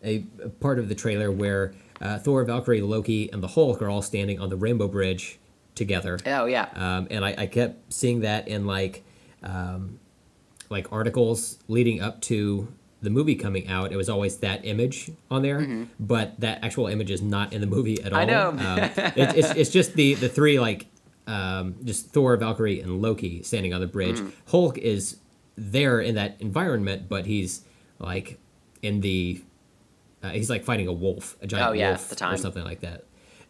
a 0.03 0.23
a 0.43 0.49
part 0.49 0.77
of 0.79 0.89
the 0.89 0.95
trailer 0.95 1.31
where 1.31 1.73
uh, 2.01 2.19
Thor, 2.19 2.43
Valkyrie, 2.45 2.81
Loki, 2.81 3.31
and 3.31 3.41
the 3.41 3.47
Hulk 3.47 3.81
are 3.81 3.89
all 3.89 4.01
standing 4.03 4.39
on 4.39 4.49
the 4.49 4.55
Rainbow 4.57 4.87
Bridge 4.87 5.39
together. 5.73 6.19
Oh 6.25 6.45
yeah. 6.45 6.69
Um, 6.75 7.07
and 7.09 7.25
I, 7.25 7.35
I 7.37 7.45
kept 7.47 7.91
seeing 7.93 8.19
that 8.21 8.47
in 8.47 8.65
like 8.67 9.03
um, 9.43 9.99
like 10.69 10.91
articles 10.91 11.57
leading 11.67 12.01
up 12.01 12.21
to 12.21 12.67
the 13.07 13.13
movie 13.19 13.35
coming 13.35 13.67
out. 13.67 13.91
It 13.91 13.95
was 13.95 14.09
always 14.09 14.37
that 14.37 14.65
image 14.65 15.09
on 15.31 15.41
there, 15.41 15.87
but 15.99 16.39
that 16.39 16.63
actual 16.63 16.87
image 16.87 17.09
is 17.11 17.21
not 17.21 17.53
in 17.53 17.61
the 17.61 17.67
movie 17.67 18.01
at 18.03 18.11
all. 18.13 18.19
Mm-hmm. 18.25 18.29
I 18.29 18.33
know. 18.33 18.49
um, 18.49 18.79
it, 19.15 19.37
it's 19.39 19.51
it's 19.51 19.69
just 19.71 19.93
the 19.93 20.13
the 20.15 20.29
three 20.29 20.59
like 20.59 20.87
um, 21.25 21.75
just 21.83 22.11
Thor, 22.13 22.35
Valkyrie, 22.37 22.79
and 22.81 23.01
Loki 23.01 23.43
standing 23.43 23.73
on 23.73 23.81
the 23.81 23.87
bridge. 23.87 24.17
Mm-hmm. 24.17 24.51
Hulk 24.51 24.77
is 24.77 25.17
there 25.55 25.99
in 25.99 26.15
that 26.15 26.35
environment, 26.39 27.09
but 27.09 27.25
he's 27.25 27.63
like 27.99 28.39
in 28.81 29.01
the 29.01 29.41
uh, 30.23 30.29
he's 30.29 30.49
like 30.49 30.63
fighting 30.63 30.87
a 30.87 30.93
wolf, 30.93 31.35
a 31.41 31.47
giant 31.47 31.69
Oh, 31.69 31.73
yeah, 31.73 31.89
wolf 31.91 32.09
the 32.09 32.15
time. 32.15 32.33
or 32.33 32.37
something 32.37 32.63
like 32.63 32.81
that. 32.81 33.03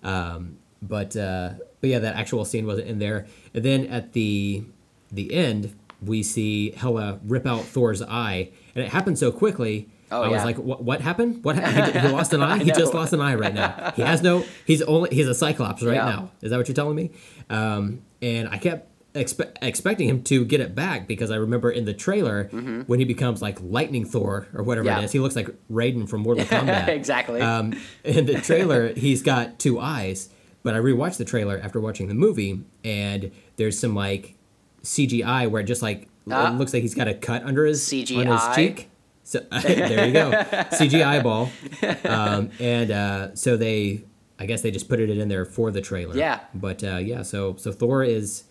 Um, 0.03 0.57
but 0.81 1.15
uh, 1.17 1.53
but 1.81 1.89
yeah, 1.89 1.99
that 1.99 2.15
actual 2.15 2.45
scene 2.45 2.65
wasn't 2.65 2.87
in 2.87 2.99
there. 2.99 3.25
And 3.53 3.63
then 3.63 3.87
at 3.87 4.13
the 4.13 4.63
the 5.11 5.33
end, 5.33 5.75
we 6.01 6.21
see 6.23 6.71
Hela 6.71 7.19
rip 7.25 7.45
out 7.45 7.63
Thor's 7.63 8.01
eye, 8.01 8.49
and 8.77 8.85
it 8.85 8.91
happened 8.91 9.17
so 9.19 9.31
quickly. 9.31 9.89
Oh, 10.09 10.21
I 10.21 10.29
was 10.29 10.45
like, 10.45 10.57
what, 10.57 10.81
what 10.83 11.01
happened? 11.01 11.43
What 11.43 11.57
happened? 11.57 11.93
He, 11.93 11.99
he 12.07 12.13
lost 12.13 12.31
an 12.31 12.41
eye. 12.49 12.63
He 12.63 12.71
just 12.71 12.93
lost 12.93 13.11
an 13.11 13.19
eye 13.19 13.35
right 13.35 13.53
now. 13.53 13.91
He 13.97 14.03
has 14.03 14.21
no. 14.21 14.45
He's 14.65 14.81
only. 14.83 15.13
He's 15.13 15.27
a 15.27 15.35
Cyclops 15.35 15.83
right 15.83 15.95
Yeah. 15.95 16.05
now. 16.05 16.31
Is 16.41 16.51
that 16.51 16.57
what 16.57 16.67
you're 16.69 16.75
telling 16.75 16.95
me? 16.95 17.11
Um, 17.49 18.03
and 18.21 18.47
I 18.47 18.57
kept 18.57 18.87
expe- 19.13 19.57
expecting 19.61 20.07
him 20.07 20.23
to 20.23 20.45
get 20.45 20.61
it 20.61 20.73
back 20.75 21.07
because 21.07 21.29
I 21.29 21.35
remember 21.35 21.69
in 21.71 21.83
the 21.85 21.93
trailer 21.93 22.45
when 22.87 22.99
he 22.99 23.05
becomes 23.05 23.41
like 23.41 23.57
Lightning 23.61 24.05
Thor 24.05 24.47
or 24.53 24.63
whatever 24.63 24.87
Mm-hmm. 24.87 24.97
Yeah. 24.97 25.01
it 25.01 25.05
is, 25.05 25.11
he 25.11 25.19
looks 25.19 25.35
like 25.35 25.49
Raiden 25.69 26.07
from 26.07 26.21
Mortal 26.21 26.45
Kombat. 26.53 26.87
Exactly. 26.87 27.41
Um, 27.41 27.73
in 28.05 28.27
the 28.27 28.39
trailer, 28.39 28.93
he's 28.93 29.21
got 29.21 29.59
two 29.59 29.77
eyes, 29.79 30.29
but 30.63 30.73
I 30.73 30.77
rewatched 30.77 31.17
the 31.17 31.25
trailer 31.25 31.59
after 31.61 31.81
watching 31.81 32.07
the 32.07 32.13
movie, 32.13 32.61
and 32.85 33.31
there's 33.57 33.77
some 33.77 33.93
like 33.95 34.35
CGI 34.83 35.49
where 35.49 35.61
it 35.61 35.65
just 35.65 35.81
like 35.81 36.07
Ah. 36.35 36.53
it 36.53 36.57
looks 36.57 36.73
like 36.73 36.81
he's 36.81 36.95
got 36.95 37.07
a 37.07 37.13
cut 37.13 37.43
under 37.43 37.65
his 37.65 37.81
on 37.91 37.97
his 37.99 38.09
CGI. 38.09 38.55
cheek. 38.55 38.89
So 39.23 39.39
there 39.51 40.07
you 40.07 40.13
go, 40.13 40.31
CGI 40.31 41.21
ball, 41.21 41.49
um, 42.09 42.49
and 42.61 42.89
uh, 42.91 43.35
so 43.35 43.57
they, 43.57 44.05
I 44.39 44.45
guess 44.45 44.61
they 44.61 44.71
just 44.71 44.87
put 44.87 45.01
it 45.01 45.09
in 45.09 45.27
there 45.27 45.43
for 45.43 45.69
the 45.69 45.81
trailer. 45.81 46.15
Yeah. 46.15 46.39
but 46.53 46.81
uh, 46.83 46.95
yeah, 46.97 47.23
so 47.23 47.55
so 47.57 47.73
Thor 47.73 48.03
is 48.05 48.43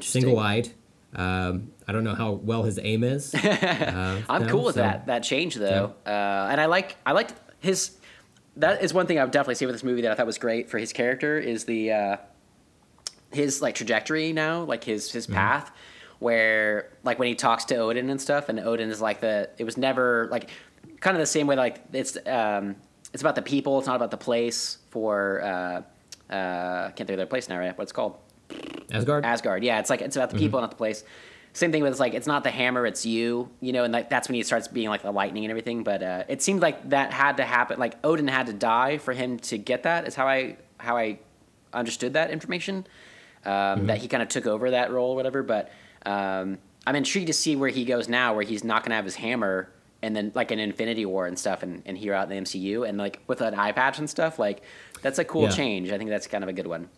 single 0.00 0.38
eyed. 0.38 0.70
Um, 1.16 1.72
I 1.88 1.92
don't 1.92 2.04
know 2.04 2.14
how 2.14 2.30
well 2.32 2.62
his 2.62 2.78
aim 2.80 3.02
is. 3.02 3.34
Uh, 3.44 4.22
I'm 4.28 4.42
now, 4.42 4.48
cool 4.48 4.64
with 4.66 4.76
so- 4.76 4.82
that 4.82 5.06
that 5.06 5.24
change 5.24 5.56
though, 5.56 5.94
uh, 6.06 6.48
and 6.50 6.60
I 6.60 6.66
like 6.66 6.96
I 7.04 7.10
liked 7.12 7.34
his. 7.58 7.96
That 8.56 8.82
is 8.84 8.94
one 8.94 9.06
thing 9.08 9.18
I 9.18 9.24
would 9.24 9.32
definitely 9.32 9.56
say 9.56 9.66
with 9.66 9.74
this 9.74 9.82
movie 9.84 10.02
that 10.02 10.12
I 10.12 10.14
thought 10.14 10.26
was 10.26 10.38
great 10.38 10.68
for 10.70 10.78
his 10.78 10.92
character 10.92 11.38
is 11.38 11.64
the 11.64 11.90
uh, 11.92 12.16
his 13.32 13.60
like 13.62 13.74
trajectory 13.74 14.32
now, 14.32 14.62
like 14.62 14.84
his 14.84 15.10
his 15.10 15.26
path, 15.26 15.72
where 16.20 16.90
like 17.02 17.18
when 17.18 17.28
he 17.28 17.34
talks 17.34 17.64
to 17.66 17.76
Odin 17.76 18.08
and 18.08 18.20
stuff, 18.20 18.48
and 18.48 18.60
Odin 18.60 18.88
is 18.90 19.00
like 19.00 19.20
the 19.20 19.50
it 19.58 19.64
was 19.64 19.76
never 19.76 20.28
like 20.30 20.50
kind 21.00 21.16
of 21.16 21.20
the 21.20 21.26
same 21.26 21.46
way 21.46 21.56
like 21.56 21.82
it's 21.92 22.16
um 22.26 22.76
it's 23.12 23.22
about 23.22 23.34
the 23.34 23.42
people, 23.42 23.78
it's 23.78 23.88
not 23.88 23.96
about 23.96 24.12
the 24.12 24.16
place 24.16 24.78
for 24.90 25.42
uh 25.42 25.82
uh 26.32 26.86
I 26.88 26.92
can't 26.94 27.08
think 27.08 27.10
of 27.10 27.16
their 27.16 27.26
place 27.26 27.48
now 27.48 27.58
right 27.58 27.76
what 27.76 27.82
it's 27.82 27.92
called 27.92 28.16
Asgard. 28.92 29.24
Asgard. 29.24 29.64
Yeah, 29.64 29.80
it's 29.80 29.90
like 29.90 30.00
it's 30.00 30.16
about 30.16 30.30
the 30.30 30.38
people, 30.38 30.60
not 30.60 30.70
the 30.70 30.76
place. 30.76 31.04
same 31.52 31.72
thing 31.72 31.82
with 31.82 31.90
it's 31.92 32.00
like 32.00 32.14
it's 32.14 32.26
not 32.26 32.44
the 32.44 32.50
hammer, 32.50 32.86
it's 32.86 33.04
you, 33.06 33.48
you 33.60 33.72
know, 33.72 33.84
and 33.84 33.92
like 33.92 34.10
that's 34.10 34.28
when 34.28 34.34
he 34.34 34.42
starts 34.42 34.68
being 34.68 34.88
like 34.88 35.02
the 35.02 35.10
lightning 35.12 35.44
and 35.44 35.50
everything. 35.50 35.82
But 35.84 36.02
uh, 36.02 36.24
it 36.28 36.42
seemed 36.42 36.60
like 36.60 36.90
that 36.90 37.12
had 37.12 37.38
to 37.38 37.44
happen. 37.44 37.78
Like 37.78 37.94
Odin 38.04 38.28
had 38.28 38.46
to 38.46 38.52
die 38.52 38.98
for 38.98 39.12
him 39.12 39.38
to 39.38 39.58
get 39.58 39.84
that. 39.84 40.06
Is 40.06 40.14
how 40.14 40.28
I 40.28 40.56
how 40.78 40.96
I 40.96 41.18
understood 41.72 42.12
that 42.14 42.30
information. 42.30 42.86
Um, 43.44 43.52
Mm-hmm. 43.52 43.86
That 43.86 43.98
he 43.98 44.08
kind 44.08 44.22
of 44.22 44.28
took 44.28 44.46
over 44.46 44.72
that 44.72 44.90
role 44.92 45.12
or 45.12 45.16
whatever. 45.16 45.42
But 45.42 45.70
um, 46.06 46.58
I'm 46.86 46.96
intrigued 46.96 47.26
to 47.28 47.32
see 47.32 47.56
where 47.56 47.68
he 47.70 47.84
goes 47.84 48.08
now, 48.08 48.34
where 48.34 48.44
he's 48.44 48.64
not 48.64 48.82
going 48.82 48.90
to 48.90 48.96
have 48.96 49.04
his 49.04 49.16
hammer. 49.16 49.70
And 50.02 50.16
then 50.16 50.32
like 50.34 50.50
an 50.50 50.58
Infinity 50.58 51.04
War 51.04 51.26
and 51.26 51.38
stuff, 51.38 51.62
and, 51.62 51.82
and 51.84 51.96
here 51.98 52.14
out 52.14 52.30
in 52.32 52.42
the 52.42 52.50
MCU, 52.50 52.88
and 52.88 52.96
like 52.96 53.20
with 53.26 53.42
an 53.42 53.54
eye 53.54 53.72
patch 53.72 53.98
and 53.98 54.08
stuff, 54.08 54.38
like 54.38 54.62
that's 55.02 55.18
a 55.18 55.24
cool 55.26 55.42
Yeah. 55.42 55.50
change. 55.50 55.90
I 55.92 55.98
think 55.98 56.08
that's 56.08 56.26
kind 56.26 56.42
of 56.42 56.48
a 56.48 56.54
good 56.54 56.66
one. 56.66 56.88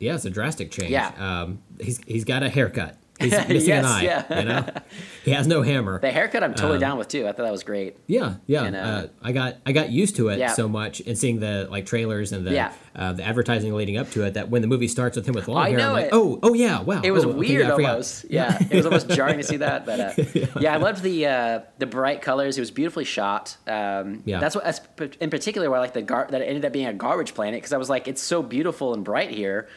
Yeah, 0.00 0.16
it's 0.16 0.24
a 0.24 0.30
drastic 0.30 0.72
change. 0.72 0.90
Yeah. 0.90 1.12
Um, 1.16 1.62
he's 1.80 2.00
he's 2.08 2.24
got 2.24 2.42
a 2.42 2.48
haircut. 2.48 2.96
He's 3.20 3.32
missing 3.48 3.72
an 3.72 3.84
eye. 3.84 4.02
yeah. 4.02 4.38
You 4.40 4.44
know, 4.48 4.66
he 5.24 5.30
has 5.32 5.46
no 5.46 5.62
hammer. 5.62 6.00
The 6.00 6.10
haircut, 6.10 6.42
I'm 6.42 6.54
totally 6.54 6.74
Um, 6.76 6.80
down 6.80 6.98
with 6.98 7.08
too. 7.08 7.26
I 7.28 7.32
thought 7.32 7.42
that 7.44 7.52
was 7.52 7.62
great. 7.64 7.96
Yeah, 8.06 8.34
yeah. 8.46 8.64
And, 8.64 8.76
uh, 8.76 8.78
uh, 8.78 9.06
I 9.22 9.32
got 9.32 9.56
I 9.66 9.72
got 9.72 9.90
used 9.90 10.16
to 10.16 10.28
it 10.28 10.38
Yeah. 10.38 10.52
so 10.52 10.68
much 10.68 11.00
and 11.00 11.16
seeing 11.16 11.40
the 11.40 11.68
like 11.70 11.86
trailers 11.86 12.32
and 12.32 12.46
the 12.46 12.52
Yeah. 12.52 12.72
uh, 12.96 13.12
the 13.12 13.22
advertising 13.24 13.74
leading 13.74 13.96
up 13.98 14.10
to 14.12 14.24
it 14.24 14.34
that 14.34 14.48
when 14.50 14.62
the 14.62 14.68
movie 14.68 14.88
starts 14.88 15.16
with 15.16 15.26
him 15.26 15.34
with 15.34 15.48
long 15.48 15.58
I 15.64 15.68
hair, 15.70 15.78
know 15.78 15.86
I'm 15.88 15.92
like, 15.92 16.04
it. 16.06 16.10
oh, 16.12 16.38
oh 16.42 16.54
yeah, 16.54 16.80
wow. 16.80 17.00
It 17.04 17.10
was 17.10 17.24
oh, 17.24 17.30
okay, 17.30 17.38
weird 17.38 17.66
yeah, 17.66 17.72
almost. 17.72 18.24
Yeah, 18.30 18.58
it 18.70 18.74
was 18.76 18.86
almost 18.86 19.08
jarring 19.10 19.36
to 19.38 19.44
see 19.44 19.58
that. 19.58 19.84
But 19.86 20.00
uh, 20.00 20.12
yeah. 20.60 20.74
I 20.74 20.76
loved 20.78 21.02
the 21.02 21.26
uh, 21.26 21.60
the 21.78 21.86
bright 21.86 22.22
colors. 22.22 22.56
It 22.56 22.60
was 22.60 22.70
beautifully 22.70 23.04
shot. 23.04 23.56
Um, 23.66 24.22
Yeah. 24.24 24.40
that's 24.40 24.54
what 24.54 24.64
that's 24.64 24.80
in 25.20 25.30
particular 25.30 25.68
why 25.70 25.76
I 25.76 25.80
like 25.80 25.92
the 25.94 26.02
gar- 26.02 26.28
that 26.30 26.40
it 26.40 26.44
ended 26.46 26.64
up 26.64 26.72
being 26.72 26.86
a 26.86 26.94
garbage 26.94 27.34
planet 27.34 27.58
because 27.60 27.72
I 27.72 27.76
was 27.78 27.90
like, 27.90 28.08
it's 28.08 28.22
so 28.22 28.42
beautiful 28.42 28.94
and 28.94 29.04
bright 29.04 29.30
here. 29.30 29.68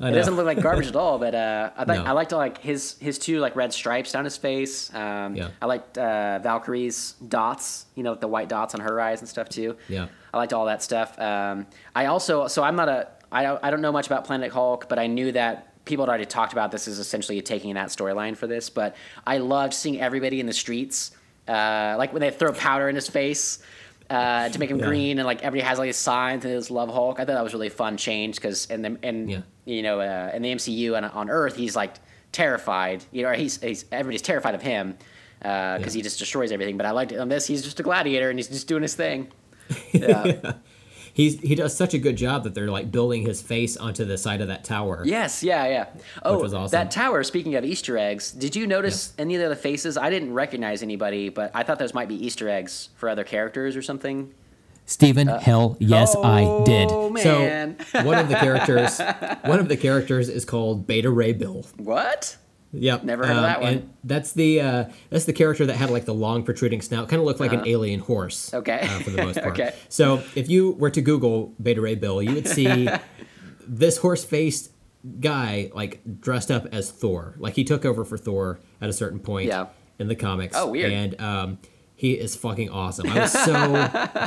I 0.00 0.10
It 0.10 0.12
doesn't 0.12 0.36
look 0.36 0.46
like 0.46 0.62
garbage 0.62 0.86
at 0.86 0.96
all. 0.96 1.18
But 1.18 1.34
uh, 1.34 1.70
I 1.76 1.84
like 1.84 1.98
No. 1.98 2.04
I 2.04 2.12
liked 2.12 2.32
like 2.32 2.58
his 2.58 2.96
his 3.00 3.18
two 3.18 3.40
like 3.40 3.56
red 3.56 3.72
stripes 3.72 4.12
down 4.12 4.24
his 4.24 4.36
face. 4.36 4.92
Um, 4.94 5.34
Yeah. 5.34 5.50
I 5.60 5.66
liked 5.66 5.98
uh, 5.98 6.38
Valkyrie's 6.42 7.12
dots. 7.26 7.86
You 7.94 8.02
know, 8.02 8.14
the 8.14 8.28
white 8.28 8.48
dots 8.48 8.74
on 8.74 8.80
her 8.80 9.00
eyes 9.00 9.20
and 9.20 9.28
stuff 9.28 9.48
too. 9.48 9.76
Yeah. 9.88 10.06
I 10.32 10.36
liked 10.36 10.52
all 10.52 10.66
that 10.66 10.82
stuff. 10.82 11.18
Um, 11.18 11.66
I 11.96 12.06
also, 12.06 12.46
so 12.48 12.62
I'm 12.62 12.76
not 12.76 12.88
a, 12.88 13.08
I 13.32 13.42
don't, 13.42 13.62
don't 13.62 13.80
know 13.80 13.92
much 13.92 14.06
about 14.06 14.24
Planet 14.24 14.52
Hulk, 14.52 14.88
but 14.88 14.98
I 14.98 15.06
knew 15.06 15.32
that 15.32 15.84
people 15.84 16.04
had 16.04 16.10
already 16.10 16.26
talked 16.26 16.52
about 16.52 16.70
this 16.70 16.86
as 16.86 16.98
essentially 16.98 17.40
taking 17.42 17.74
that 17.74 17.88
storyline 17.88 18.36
for 18.36 18.46
this. 18.46 18.70
But 18.70 18.94
I 19.26 19.38
loved 19.38 19.74
seeing 19.74 20.00
everybody 20.00 20.38
in 20.38 20.46
the 20.46 20.52
streets, 20.52 21.12
uh, 21.48 21.96
like 21.98 22.12
when 22.12 22.20
they 22.20 22.30
throw 22.30 22.52
powder 22.52 22.88
in 22.88 22.94
his 22.94 23.08
face. 23.08 23.58
Uh, 24.10 24.48
to 24.48 24.58
make 24.58 24.70
him 24.70 24.78
Yeah. 24.78 24.86
green 24.86 25.18
and 25.18 25.26
like 25.26 25.42
everybody 25.42 25.68
has 25.68 25.78
like 25.78 25.88
these 25.88 25.96
signs 25.98 26.42
and 26.44 26.54
his 26.54 26.70
love 26.70 26.88
Hulk. 26.88 27.20
I 27.20 27.26
thought 27.26 27.34
that 27.34 27.44
was 27.44 27.52
really 27.52 27.68
fun 27.68 27.98
change 27.98 28.36
because 28.36 28.64
in 28.66 28.80
the 28.80 28.96
and 29.02 29.30
Yeah. 29.30 29.40
you 29.66 29.82
know 29.82 30.00
uh, 30.00 30.30
in 30.32 30.40
the 30.40 30.50
MCU 30.54 30.96
and 30.96 31.04
on 31.04 31.28
Earth 31.28 31.56
he's 31.56 31.76
like 31.76 31.94
terrified. 32.32 33.04
You 33.12 33.24
know, 33.24 33.32
he's, 33.32 33.60
he's 33.60 33.84
everybody's 33.92 34.22
terrified 34.22 34.54
of 34.54 34.62
him 34.62 34.96
because 35.40 35.78
Yeah. 35.94 35.98
he 35.98 36.02
just 36.02 36.18
destroys 36.18 36.52
everything. 36.52 36.76
But 36.78 36.86
I 36.86 36.92
liked 36.92 37.12
it 37.12 37.18
on 37.18 37.28
this. 37.28 37.46
He's 37.46 37.62
just 37.62 37.80
a 37.80 37.82
gladiator 37.82 38.30
and 38.30 38.38
he's 38.38 38.48
just 38.48 38.66
doing 38.66 38.82
his 38.82 38.94
thing. 38.94 39.28
Yeah. 39.92 40.54
He's 41.18 41.40
he 41.40 41.56
does 41.56 41.76
such 41.76 41.94
a 41.94 41.98
good 41.98 42.14
job 42.14 42.44
that 42.44 42.54
they're 42.54 42.70
like 42.70 42.92
building 42.92 43.22
his 43.22 43.42
face 43.42 43.76
onto 43.76 44.04
the 44.04 44.16
side 44.16 44.40
of 44.40 44.46
that 44.46 44.62
tower. 44.62 45.02
Yes, 45.04 45.42
yeah, 45.42 45.66
yeah. 45.66 45.86
Oh, 46.22 46.38
was 46.38 46.54
awesome. 46.54 46.70
that 46.70 46.92
tower. 46.92 47.24
Speaking 47.24 47.56
of 47.56 47.64
Easter 47.64 47.98
eggs, 47.98 48.30
did 48.30 48.54
you 48.54 48.68
notice 48.68 49.14
any 49.18 49.34
of 49.34 49.40
the 49.40 49.46
other 49.46 49.56
faces? 49.56 49.96
I 49.96 50.10
didn't 50.10 50.32
recognize 50.32 50.80
anybody, 50.80 51.28
but 51.28 51.50
I 51.54 51.64
thought 51.64 51.80
those 51.80 51.92
might 51.92 52.06
be 52.06 52.14
Easter 52.24 52.48
eggs 52.48 52.90
for 52.94 53.08
other 53.08 53.24
characters 53.24 53.74
or 53.74 53.82
something. 53.82 54.32
Stephen, 54.86 55.28
uh, 55.28 55.40
hell 55.40 55.76
yes, 55.80 56.14
I 56.14 56.44
oh, 56.44 56.64
did. 56.64 56.88
Oh 56.88 57.12
So 57.16 57.74
one 58.04 58.18
of 58.18 58.28
the 58.28 58.36
characters, 58.36 59.00
one 59.42 59.58
of 59.58 59.66
the 59.66 59.76
characters 59.76 60.28
is 60.28 60.44
called 60.44 60.86
Beta 60.86 61.10
Ray 61.10 61.32
Bill. 61.32 61.66
what? 61.78 62.36
Yep. 62.72 63.04
Never 63.04 63.26
heard 63.26 63.36
of 63.36 63.42
that 63.44 63.60
one. 63.62 63.72
And 63.72 63.94
that's 64.04 64.32
the 64.32 64.60
uh, 64.60 64.84
that's 65.10 65.24
the 65.24 65.32
character 65.32 65.64
that 65.66 65.76
had 65.76 65.90
like 65.90 66.04
the 66.04 66.12
long 66.14 66.42
protruding 66.42 66.82
snout, 66.82 67.08
kind 67.08 67.18
of 67.20 67.26
looked 67.26 67.40
like 67.40 67.52
an 67.52 67.66
alien 67.66 68.00
horse. 68.00 68.52
Uh-huh. 68.52 68.58
Okay. 68.60 68.80
Uh, 68.82 68.98
for 69.00 69.10
the 69.10 69.22
most 69.24 69.38
part. 69.42 69.52
Okay. 69.58 69.74
So 69.88 70.22
if 70.34 70.50
you 70.50 70.72
were 70.72 70.90
to 70.90 71.00
Google 71.00 71.54
Beta 71.62 71.80
Ray 71.80 71.94
Bill, 71.94 72.22
you 72.22 72.34
would 72.34 72.46
see 72.58 72.88
this 73.66 73.96
horse 73.98 74.24
faced 74.24 74.72
guy 75.20 75.70
like 75.74 76.00
dressed 76.20 76.50
up 76.50 76.66
as 76.72 76.90
Thor. 76.90 77.34
Like 77.38 77.54
he 77.54 77.64
took 77.64 77.84
over 77.84 78.04
for 78.04 78.18
Thor 78.18 78.58
at 78.80 78.90
a 78.90 78.92
certain 78.92 79.18
point 79.20 79.46
Yeah. 79.48 79.66
in 79.98 80.08
the 80.08 80.16
comics. 80.16 80.56
Oh, 80.56 80.68
weird. 80.70 80.92
And 80.92 81.20
um, 81.20 81.58
he 81.94 82.12
is 82.12 82.36
fucking 82.36 82.68
awesome. 82.70 83.08
I 83.08 83.20
was 83.20 83.32
so 83.32 83.54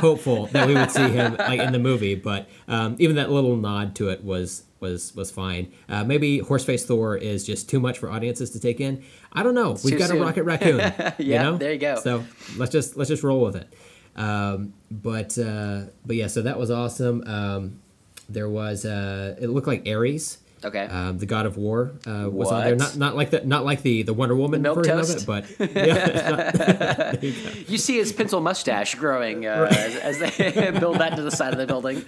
hopeful 0.00 0.46
that 0.48 0.66
we 0.66 0.74
would 0.74 0.90
see 0.90 1.08
him 1.08 1.36
like 1.38 1.60
in 1.60 1.72
the 1.72 1.78
movie, 1.78 2.14
but 2.16 2.48
um, 2.68 2.96
even 2.98 3.16
that 3.16 3.30
little 3.30 3.56
nod 3.56 3.94
to 3.96 4.08
it 4.08 4.24
was 4.24 4.64
was 4.82 5.14
was 5.16 5.30
fine. 5.30 5.72
Uh, 5.88 6.04
maybe 6.04 6.40
Horseface 6.40 6.84
Thor 6.84 7.16
is 7.16 7.46
just 7.46 7.70
too 7.70 7.80
much 7.80 7.98
for 7.98 8.10
audiences 8.10 8.50
to 8.50 8.60
take 8.60 8.80
in. 8.80 9.02
I 9.32 9.42
don't 9.42 9.54
know. 9.54 9.76
We've 9.82 9.98
got 9.98 10.08
soon. 10.10 10.18
a 10.18 10.20
Rocket 10.20 10.42
Raccoon. 10.42 10.80
you 11.18 11.32
Yeah, 11.32 11.42
know? 11.44 11.56
there 11.56 11.72
you 11.72 11.78
go. 11.78 11.94
So 12.00 12.24
let's 12.58 12.70
just 12.72 12.96
let's 12.98 13.08
just 13.08 13.22
roll 13.22 13.40
with 13.40 13.56
it. 13.56 13.72
Um, 14.16 14.74
but 14.90 15.38
uh, 15.38 15.84
but 16.04 16.16
yeah, 16.16 16.26
so 16.26 16.42
that 16.42 16.58
was 16.58 16.70
awesome. 16.70 17.22
Um, 17.26 17.80
there 18.28 18.48
was 18.50 18.84
uh, 18.84 19.36
it 19.40 19.48
looked 19.48 19.66
like 19.66 19.88
Ares. 19.88 20.38
Okay. 20.64 20.84
Um, 20.86 21.18
the 21.18 21.26
god 21.26 21.46
of 21.46 21.56
war 21.56 21.92
uh, 22.06 22.28
was 22.30 22.50
on 22.52 22.62
there. 22.64 22.76
Not 22.76 22.96
not 22.96 23.16
like 23.16 23.30
the 23.30 23.44
not 23.44 23.64
like 23.64 23.82
the 23.82 24.02
the 24.04 24.14
Wonder 24.14 24.36
Woman 24.36 24.62
Milk 24.62 24.76
version 24.76 24.96
toast? 24.96 25.28
of 25.28 25.28
it, 25.28 25.54
but 25.58 25.74
yeah, 25.76 27.16
You 27.68 27.78
see 27.78 27.96
his 27.98 28.12
pencil 28.12 28.40
mustache 28.40 28.94
growing 28.94 29.44
uh, 29.46 29.68
as, 29.70 29.96
as 29.96 30.18
they 30.36 30.70
build 30.78 30.98
that 30.98 31.16
to 31.16 31.22
the 31.22 31.30
side 31.30 31.52
of 31.52 31.58
the 31.58 31.66
building. 31.66 32.04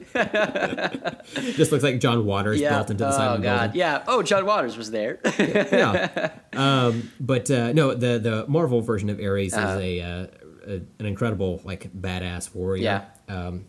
just 1.57 1.73
looks 1.73 1.85
like 1.85 2.01
John 2.01 2.25
Waters 2.25 2.61
Yeah. 2.61 2.77
built 2.77 2.91
into 2.91 3.05
the 3.05 3.11
oh 3.11 3.13
side 3.13 3.35
of 3.37 3.41
the 3.41 3.45
God. 3.45 3.59
building. 3.73 3.79
Yeah. 3.81 4.05
Oh, 4.07 4.23
John 4.23 4.47
Waters 4.47 4.77
was 4.77 4.91
there. 4.91 5.19
yeah. 5.39 6.31
Um, 6.53 7.11
but 7.21 7.51
uh, 7.51 7.73
no, 7.73 7.95
the 7.95 8.19
the 8.19 8.45
Marvel 8.49 8.81
version 8.81 9.11
of 9.11 9.21
Ares 9.21 9.55
Uh-huh. 9.55 9.79
is 9.79 9.81
a, 9.83 10.01
uh, 10.01 10.27
a 10.67 10.73
an 11.01 11.07
incredible 11.07 11.61
like 11.65 11.91
badass 11.93 12.55
warrior. 12.55 13.07
Um, 13.29 13.65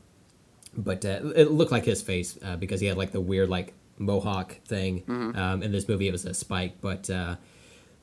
but 0.77 1.05
uh, 1.05 1.31
it 1.35 1.51
looked 1.51 1.71
like 1.71 1.85
his 1.85 2.01
face 2.01 2.37
uh, 2.43 2.57
because 2.57 2.81
he 2.81 2.87
had 2.87 2.97
like 2.97 3.11
the 3.11 3.21
weird 3.21 3.49
like 3.49 3.73
mohawk 3.97 4.59
thing. 4.65 5.01
Mm-hmm. 5.03 5.37
Um, 5.37 5.63
in 5.63 5.71
this 5.71 5.87
movie, 5.87 6.07
it 6.07 6.11
was 6.11 6.25
a 6.25 6.33
spike, 6.33 6.81
but 6.81 7.09
uh, 7.09 7.35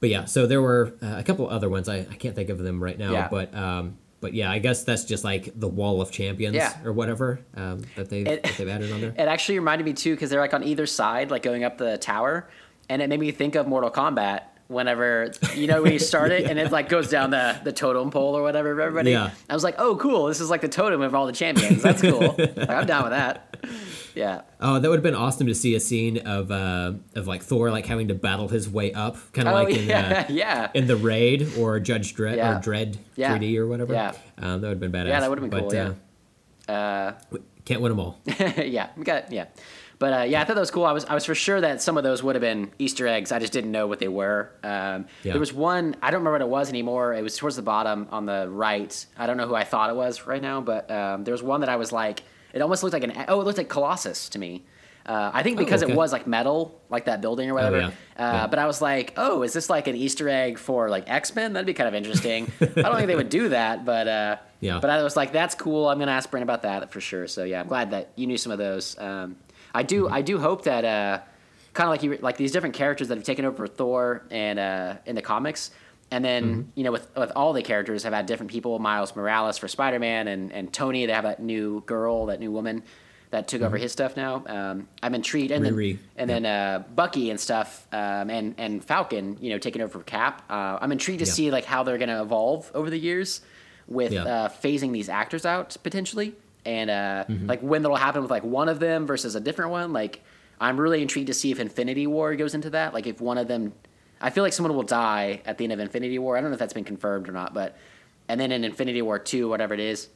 but 0.01 0.09
yeah. 0.10 0.24
So 0.24 0.47
there 0.47 0.62
were 0.62 0.94
uh, 1.02 1.16
a 1.19 1.23
couple 1.23 1.48
other 1.48 1.69
ones. 1.69 1.89
I, 1.89 1.98
I 1.98 2.14
can't 2.16 2.35
think 2.35 2.48
of 2.51 2.59
them 2.59 2.82
right 2.82 2.98
now, 2.98 3.12
Yeah. 3.12 3.28
but. 3.28 3.55
Um, 3.55 3.98
but 4.20 4.35
yeah, 4.35 4.52
I 4.52 4.60
guess 4.60 4.85
that's 4.85 5.05
just 5.05 5.24
like 5.24 5.51
the 5.59 5.66
wall 5.66 6.01
of 6.01 6.12
champions 6.12 6.55
Yeah. 6.55 6.73
or 6.85 6.93
whatever 6.93 7.40
um, 7.56 7.82
that 7.97 8.09
they 8.09 8.20
It- 8.20 8.44
that 8.44 8.55
they've 8.56 8.69
added 8.69 8.93
on 8.93 9.01
there. 9.01 9.10
It 9.19 9.27
actually 9.27 9.59
reminded 9.59 9.85
me 9.85 9.94
too 9.94 10.14
because 10.14 10.31
they're 10.31 10.40
like 10.40 10.55
on 10.55 10.62
either 10.62 10.86
side, 10.86 11.32
like 11.32 11.43
going 11.43 11.64
up 11.64 11.77
the 11.77 11.98
tower, 11.98 12.48
and 12.89 13.02
it 13.02 13.09
made 13.09 13.19
me 13.19 13.32
think 13.32 13.56
of 13.56 13.66
Mortal 13.66 13.90
Kombat. 13.90 14.43
Whenever 14.73 15.31
you 15.55 15.66
know 15.66 15.82
when 15.82 15.93
you 15.93 15.99
start 15.99 16.32
it 16.32 16.44
and 16.51 16.59
it 16.59 16.73
like 16.73 16.89
goes 16.89 17.09
down 17.11 17.31
the 17.31 17.61
the 17.62 17.73
totem 17.73 18.11
pole 18.11 18.36
or 18.36 18.43
whatever, 18.43 18.69
everybody. 18.81 19.11
Yeah. 19.12 19.31
I 19.49 19.55
was 19.55 19.62
like, 19.65 19.77
oh, 19.78 19.97
cool. 19.97 20.27
This 20.27 20.40
is 20.40 20.51
like 20.51 20.61
the 20.62 20.69
totem 20.69 21.03
of 21.03 21.15
all 21.15 21.27
the 21.27 21.32
champions. 21.32 21.82
That's 21.82 22.01
cool. 22.03 22.35
Like, 22.39 22.69
I'm 22.69 22.86
down 22.86 23.03
with 23.05 23.12
that. 23.12 23.57
Yeah. 24.15 24.43
Oh, 24.61 24.78
that 24.78 24.89
would 24.89 24.97
have 24.97 25.03
been 25.03 25.15
awesome 25.15 25.47
to 25.47 25.55
see 25.55 25.74
a 25.74 25.81
scene 25.81 26.19
of 26.19 26.51
uh, 26.51 26.93
of 27.15 27.27
like 27.27 27.43
Thor 27.43 27.70
like 27.70 27.86
having 27.86 28.09
to 28.09 28.15
battle 28.15 28.49
his 28.49 28.69
way 28.69 28.93
up, 28.93 29.16
kind 29.32 29.49
of 29.49 29.55
Oh 29.55 29.62
like 29.62 29.74
in 29.77 29.89
yeah, 29.89 30.27
uh, 30.28 30.32
yeah. 30.32 30.70
in 30.74 30.86
the 30.86 30.97
raid 30.97 31.49
or 31.59 31.78
Judge 31.81 32.15
Dredd 32.15 32.36
Yeah. 32.36 32.59
or 32.59 32.61
Dredd 32.61 32.97
Yeah. 33.16 33.36
3D 33.39 33.57
or 33.59 33.66
whatever. 33.66 33.94
Yeah. 33.94 34.12
um, 34.39 34.61
that 34.61 34.69
would 34.69 34.69
have 34.70 34.81
been 34.81 34.93
badass. 34.93 35.09
Yeah, 35.09 35.20
that 35.20 35.31
would've 35.31 35.43
been 35.43 35.51
but, 35.51 35.61
cool, 35.70 35.74
yeah. 35.74 35.93
Uh, 36.69 36.73
Uh, 36.73 37.39
can't 37.65 37.81
win 37.81 37.90
them 37.90 38.01
all. 38.01 38.19
yeah, 38.57 38.89
we 38.97 39.05
got 39.05 39.31
yeah, 39.32 39.47
but 40.03 40.12
uh, 40.12 40.23
yeah, 40.24 40.41
I 40.41 40.45
thought 40.45 40.55
that 40.59 40.61
was 40.69 40.70
cool. 40.70 40.85
I 40.85 40.93
was 40.93 41.05
I 41.05 41.15
was 41.15 41.24
for 41.24 41.35
sure 41.35 41.61
that 41.61 41.81
some 41.81 41.97
of 41.97 42.03
those 42.05 42.23
would 42.24 42.35
have 42.35 42.41
been 42.51 42.70
Easter 42.79 43.07
eggs. 43.07 43.31
I 43.33 43.39
just 43.39 43.53
didn't 43.53 43.70
know 43.73 43.87
what 43.87 43.99
they 44.01 44.09
were. 44.09 44.51
Um, 44.65 45.07
Yeah. 45.23 45.33
There 45.35 45.41
was 45.41 45.53
one 45.53 45.97
I 46.03 46.11
don't 46.11 46.20
remember 46.20 46.33
what 46.39 46.41
it 46.49 46.49
was 46.59 46.69
anymore. 46.69 47.15
It 47.15 47.23
was 47.23 47.37
towards 47.37 47.57
the 47.57 47.62
bottom 47.74 48.09
on 48.11 48.27
the 48.27 48.49
right. 48.51 48.93
I 49.16 49.27
don't 49.27 49.37
know 49.37 49.47
who 49.47 49.55
I 49.55 49.65
thought 49.65 49.89
it 49.91 49.97
was 49.97 50.27
right 50.27 50.43
now, 50.43 50.61
but 50.61 50.91
um, 50.91 51.24
there 51.24 51.33
was 51.33 51.43
one 51.43 51.61
that 51.61 51.69
I 51.70 51.77
was 51.77 51.91
like, 51.93 52.23
it 52.53 52.61
almost 52.61 52.83
looked 52.83 52.95
like 52.95 53.05
an 53.05 53.12
oh, 53.29 53.41
it 53.41 53.45
looked 53.45 53.59
like 53.59 53.69
Colossus 53.69 54.29
to 54.31 54.39
me. 54.39 54.65
Uh, 55.05 55.31
I 55.35 55.43
think 55.43 55.57
because 55.59 55.83
Oh, 55.83 55.87
okay. 55.87 55.95
it 55.95 55.97
was 55.97 56.12
like 56.12 56.27
metal, 56.29 56.81
like 56.89 57.07
that 57.07 57.20
building 57.20 57.51
or 57.51 57.55
whatever. 57.55 57.79
yeah. 57.79 57.87
Uh, 58.16 58.33
Yeah. 58.33 58.47
But 58.47 58.59
I 58.61 58.66
was 58.66 58.81
like, 58.81 59.15
oh, 59.16 59.43
is 59.43 59.53
this 59.53 59.69
like 59.69 59.89
an 59.89 59.97
Easter 59.97 60.29
egg 60.29 60.59
for 60.59 60.89
like 60.89 61.05
X 61.11 61.35
Men? 61.35 61.53
That'd 61.55 61.66
be 61.66 61.74
kind 61.74 61.89
of 61.89 61.95
interesting. 61.95 62.51
I 62.61 62.66
don't 62.66 62.97
think 62.97 63.09
they 63.09 63.16
would 63.23 63.29
do 63.41 63.49
that, 63.49 63.85
but 63.85 64.07
uh, 64.07 64.37
Yeah. 64.61 64.79
But 64.81 64.91
I 64.91 65.03
was 65.03 65.16
like, 65.16 65.33
that's 65.33 65.55
cool. 65.57 65.89
I'm 65.89 65.99
gonna 65.99 66.12
ask 66.12 66.31
Brent 66.31 66.45
about 66.45 66.62
that 66.62 66.93
for 66.93 67.01
sure. 67.01 67.27
So 67.27 67.43
yeah, 67.45 67.61
I'm 67.61 67.69
glad 67.69 67.91
that 67.91 68.11
you 68.16 68.27
knew 68.29 68.39
some 68.39 68.53
of 68.53 68.59
those. 68.59 68.97
Um, 68.99 69.37
I 69.74 69.82
do. 69.82 70.05
Mm-hmm. 70.05 70.15
I 70.15 70.23
do 70.23 70.39
hope 70.39 70.65
that 70.65 70.85
uh, 70.85 71.20
kind 71.73 71.86
of 71.86 71.90
like 71.90 72.03
you, 72.03 72.19
like 72.23 72.36
these 72.36 72.53
different 72.53 72.74
characters 72.74 73.09
that 73.09 73.16
have 73.19 73.24
taken 73.27 73.44
over 73.44 73.66
Thor 73.66 74.24
and 74.31 74.59
uh, 74.59 74.97
in 75.07 75.15
the 75.15 75.23
comics. 75.23 75.70
And 76.11 76.23
then 76.24 76.44
Mm-hmm. 76.44 76.61
you 76.74 76.85
know, 76.85 76.93
with 76.93 77.09
with 77.16 77.32
all 77.35 77.53
the 77.55 77.62
characters 77.62 78.03
have 78.05 78.12
had 78.12 78.27
different 78.27 78.53
people. 78.53 78.78
Miles 78.78 79.16
Morales 79.16 79.57
for 79.59 79.69
Spider 79.69 79.99
Man, 79.99 80.28
and 80.28 80.53
and 80.53 80.73
Tony. 80.73 81.07
They 81.07 81.12
have 81.15 81.24
that 81.24 81.40
new 81.40 81.82
girl, 81.86 82.27
that 82.27 82.39
new 82.39 82.51
woman 82.51 82.82
that 83.31 83.49
took 83.49 83.62
over 83.62 83.78
his 83.78 83.93
stuff 83.93 84.15
now. 84.15 84.44
Um, 84.47 84.89
I'm 85.03 85.15
intrigued, 85.15 85.53
and 85.53 85.65
Mm-hmm. 85.65 85.74
Riri, 85.74 85.99
then 86.16 86.28
and 86.28 86.31
then 86.31 86.44
uh, 86.44 86.85
Bucky 86.94 87.31
and 87.31 87.40
stuff, 87.40 87.86
um, 87.93 88.28
and 88.28 88.55
and 88.59 88.85
Falcon, 88.85 89.39
you 89.40 89.49
know, 89.51 89.59
taking 89.59 89.81
over 89.81 90.01
for 90.01 90.05
Cap. 90.05 90.43
Uh, 90.51 90.77
I'm 90.82 90.93
intrigued 90.93 91.20
to 91.20 91.24
Yeah. 91.27 91.32
see 91.32 91.51
like 91.51 91.65
how 91.65 91.82
they're 91.82 91.97
going 91.97 92.11
to 92.11 92.20
evolve 92.20 92.70
over 92.74 92.90
the 92.90 92.99
years 92.99 93.40
with 93.89 94.12
Yeah. 94.12 94.24
uh, 94.24 94.49
phasing 94.51 94.93
these 94.93 95.09
actors 95.09 95.47
out 95.47 95.78
potentially, 95.82 96.35
and 96.64 96.90
uh, 96.90 97.24
Mm-hmm. 97.28 97.47
like 97.47 97.60
when 97.60 97.82
that'll 97.82 97.97
happen 97.97 98.22
with 98.22 98.30
like 98.30 98.44
one 98.44 98.68
of 98.68 98.78
them 98.80 99.06
versus 99.06 99.34
a 99.34 99.40
different 99.40 99.70
one. 99.70 99.93
Like 99.93 100.22
I'm 100.60 100.78
really 100.80 101.02
intrigued 101.02 101.26
to 101.28 101.34
see 101.34 101.51
if 101.51 101.59
Infinity 101.60 102.06
War 102.06 102.34
goes 102.36 102.55
into 102.55 102.70
that. 102.70 102.94
Like 102.94 103.06
if 103.06 103.20
one 103.20 103.39
of 103.39 103.48
them. 103.48 103.72
I 104.20 104.30
feel 104.30 104.44
like 104.44 104.52
someone 104.52 104.76
will 104.76 104.84
die 104.84 105.40
at 105.44 105.59
the 105.59 105.64
end 105.64 105.72
of 105.72 105.80
Infinity 105.80 106.16
War. 106.20 106.36
I 106.36 106.40
don't 106.40 106.51
know 106.51 106.55
if 106.55 106.60
that's 106.60 106.72
been 106.74 106.84
confirmed 106.84 107.28
or 107.28 107.32
not, 107.32 107.52
but 107.55 107.76
and 108.28 108.40
then 108.40 108.52
in 108.52 108.62
Infinity 108.64 109.02
War 109.02 109.18
two, 109.18 109.48
whatever 109.48 109.74
it 109.74 109.80
is, 109.80 110.09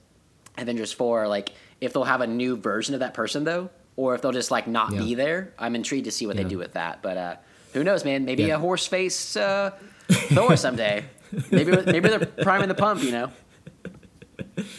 Avengers 0.56 0.92
four, 0.92 1.26
like 1.26 1.52
if 1.80 1.92
they'll 1.92 2.04
have 2.04 2.20
a 2.20 2.26
new 2.26 2.56
version 2.56 2.94
of 2.94 3.00
that 3.00 3.14
person 3.14 3.42
though, 3.42 3.68
or 3.96 4.14
if 4.14 4.22
they'll 4.22 4.30
just 4.32 4.52
like 4.52 4.68
not 4.68 4.92
Yeah. 4.92 5.00
be 5.00 5.14
there. 5.16 5.52
I'm 5.58 5.74
intrigued 5.74 6.04
to 6.04 6.12
see 6.12 6.26
what 6.26 6.36
Yeah. 6.36 6.44
they 6.44 6.48
do 6.48 6.58
with 6.58 6.74
that. 6.74 7.02
But 7.02 7.16
uh, 7.16 7.36
who 7.72 7.82
knows, 7.82 8.04
man? 8.04 8.24
Maybe 8.24 8.44
Yeah. 8.44 8.54
a 8.54 8.58
horse 8.60 8.86
face 8.86 9.36
uh, 9.36 9.72
Thor 10.08 10.56
someday. 10.56 11.04
maybe 11.50 11.72
maybe 11.72 12.08
they're 12.08 12.20
priming 12.20 12.68
the 12.68 12.74
pump. 12.76 13.02
You 13.02 13.10
know, 13.10 13.32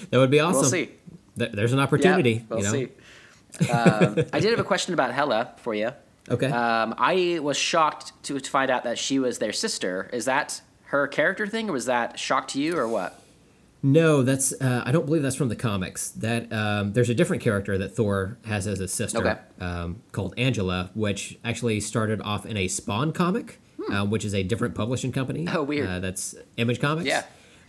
That 0.10 0.18
would 0.18 0.32
be 0.32 0.40
awesome. 0.40 0.62
we'll 0.62 0.70
see. 0.70 0.92
Th- 1.38 1.52
There's 1.52 1.74
an 1.74 1.80
opportunity. 1.80 2.32
Yeah, 2.32 2.42
we'll 2.50 2.60
you 2.60 2.66
know? 2.66 2.72
see. 2.72 3.70
um, 3.72 4.16
I 4.34 4.40
did 4.40 4.52
have 4.52 4.60
a 4.60 4.64
question 4.64 4.94
about 4.94 5.14
Hela 5.14 5.54
for 5.58 5.74
you. 5.74 5.92
Okay. 6.30 6.48
Um, 6.48 6.94
I 6.98 7.40
was 7.42 7.58
shocked 7.58 8.12
to, 8.24 8.40
to 8.40 8.50
find 8.50 8.70
out 8.70 8.84
that 8.84 8.98
she 8.98 9.20
was 9.20 9.40
their 9.40 9.54
sister. 9.54 10.10
Is 10.12 10.26
that 10.26 10.62
her 10.86 11.08
character 11.08 11.48
thing, 11.48 11.70
or 11.70 11.74
was 11.74 11.86
that 11.86 12.20
shock 12.20 12.48
to 12.50 12.62
you, 12.62 12.78
or 12.78 12.88
what? 12.88 13.22
No, 13.84 14.24
that's 14.24 14.52
uh, 14.60 14.84
I 14.86 14.92
don't 14.92 15.06
believe 15.06 15.22
that's 15.22 15.36
from 15.36 15.50
the 15.50 15.56
comics. 15.56 16.10
That 16.10 16.52
um, 16.52 16.94
there's 16.94 17.10
a 17.10 17.14
different 17.14 17.42
character 17.44 17.78
that 17.78 17.96
Thor 17.96 18.38
has 18.46 18.68
as 18.68 18.80
a 18.80 18.88
sister 18.88 19.20
Okay. 19.20 19.38
um, 19.62 20.02
called 20.12 20.34
Angela, 20.38 20.90
which 20.96 21.38
actually 21.46 21.80
started 21.80 22.20
off 22.22 22.46
in 22.46 22.58
a 22.58 22.68
Spawn 22.68 23.14
comic, 23.14 23.60
uh, 23.92 24.06
which 24.06 24.26
is 24.26 24.34
a 24.34 24.44
different 24.44 24.76
publishing 24.76 25.12
company. 25.12 25.46
Hmm. 25.46 25.58
Oh, 25.58 25.64
weird. 25.64 25.88
Uh, 25.88 26.00
that's 26.00 26.36
Image 26.58 26.82
Comics. 26.82 27.08
Yeah. 27.08 27.24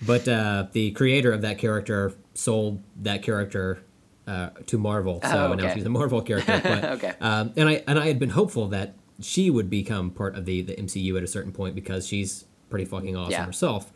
But 0.06 0.28
uh, 0.28 0.66
the 0.72 0.90
creator 0.92 1.32
of 1.32 1.42
that 1.42 1.58
character 1.58 2.12
sold 2.34 2.82
that 3.02 3.22
character 3.22 3.82
uh, 4.26 4.50
to 4.66 4.78
Marvel, 4.78 5.20
so 5.22 5.52
Oh, 5.52 5.54
now 5.54 5.74
she's 5.74 5.84
a 5.86 5.88
Marvel 5.88 6.22
character. 6.22 6.60
But, 6.62 6.84
Okay. 6.84 7.14
Um, 7.20 7.52
and 7.56 7.68
I 7.68 7.82
and 7.86 7.98
I 7.98 8.06
had 8.06 8.18
been 8.18 8.30
hopeful 8.30 8.68
that 8.68 8.94
she 9.20 9.50
would 9.50 9.68
become 9.70 10.10
part 10.10 10.36
of 10.36 10.44
the 10.44 10.62
the 10.62 10.74
MCU 10.74 11.16
at 11.16 11.22
a 11.22 11.26
certain 11.26 11.50
point 11.52 11.74
because 11.74 12.06
she's 12.06 12.44
pretty 12.70 12.84
fucking 12.84 13.16
awesome 13.16 13.32
Yeah. 13.32 13.44
herself. 13.46 13.90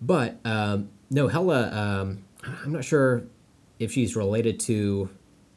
But 0.00 0.38
um, 0.44 0.90
no, 1.10 1.26
Hela, 1.28 1.70
um, 1.72 2.24
I'm 2.44 2.70
not 2.72 2.84
sure 2.84 3.24
if 3.80 3.90
she's 3.92 4.14
related 4.14 4.60
to 4.60 5.08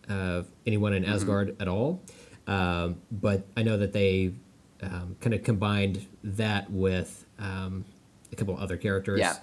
uh, 0.10 0.44
anyone 0.66 0.94
Mm-hmm. 0.94 1.04
in 1.04 1.10
Asgard 1.14 1.56
at 1.60 1.68
all. 1.68 2.02
Um, 2.48 3.02
but 3.12 3.46
I 3.56 3.62
know 3.64 3.78
that 3.78 3.94
they 3.94 4.34
um, 4.82 5.16
kind 5.20 5.34
of 5.36 5.44
combined 5.44 6.08
that 6.24 6.72
with 6.72 7.26
um, 7.38 7.86
a 8.32 8.36
couple 8.36 8.58
other 8.58 8.78
characters 8.78 9.20
Yeah. 9.20 9.36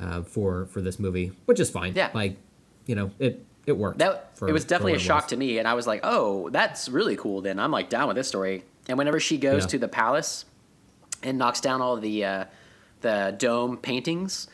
Uh, 0.00 0.22
for 0.22 0.66
for 0.66 0.80
this 0.80 0.98
movie, 0.98 1.32
which 1.46 1.60
is 1.60 1.70
fine. 1.70 1.92
Yeah. 1.94 2.10
like 2.14 2.36
you 2.86 2.94
know, 2.94 3.10
it 3.18 3.44
it 3.66 3.72
worked. 3.76 3.98
That 3.98 4.36
for- 4.36 4.48
it 4.48 4.52
was 4.52 4.64
definitely 4.64 4.94
a 4.94 4.98
shock 4.98 5.24
was. 5.24 5.30
to 5.30 5.36
me, 5.36 5.58
and 5.58 5.68
I 5.68 5.74
was 5.74 5.86
like, 5.86 6.00
"Oh, 6.02 6.48
that's 6.50 6.88
really 6.88 7.16
cool." 7.16 7.40
Then 7.42 7.58
I'm 7.58 7.70
like 7.70 7.88
down 7.90 8.08
with 8.08 8.16
this 8.16 8.26
story. 8.28 8.64
And 8.88 8.96
whenever 8.98 9.20
she 9.20 9.36
goes 9.38 9.62
Yeah. 9.64 9.68
to 9.68 9.78
the 9.78 9.88
palace 9.88 10.44
and 11.22 11.38
knocks 11.38 11.60
down 11.60 11.80
all 11.82 11.96
the 11.98 12.24
uh, 12.24 12.44
the 13.02 13.34
dome 13.38 13.76
paintings, 13.76 14.48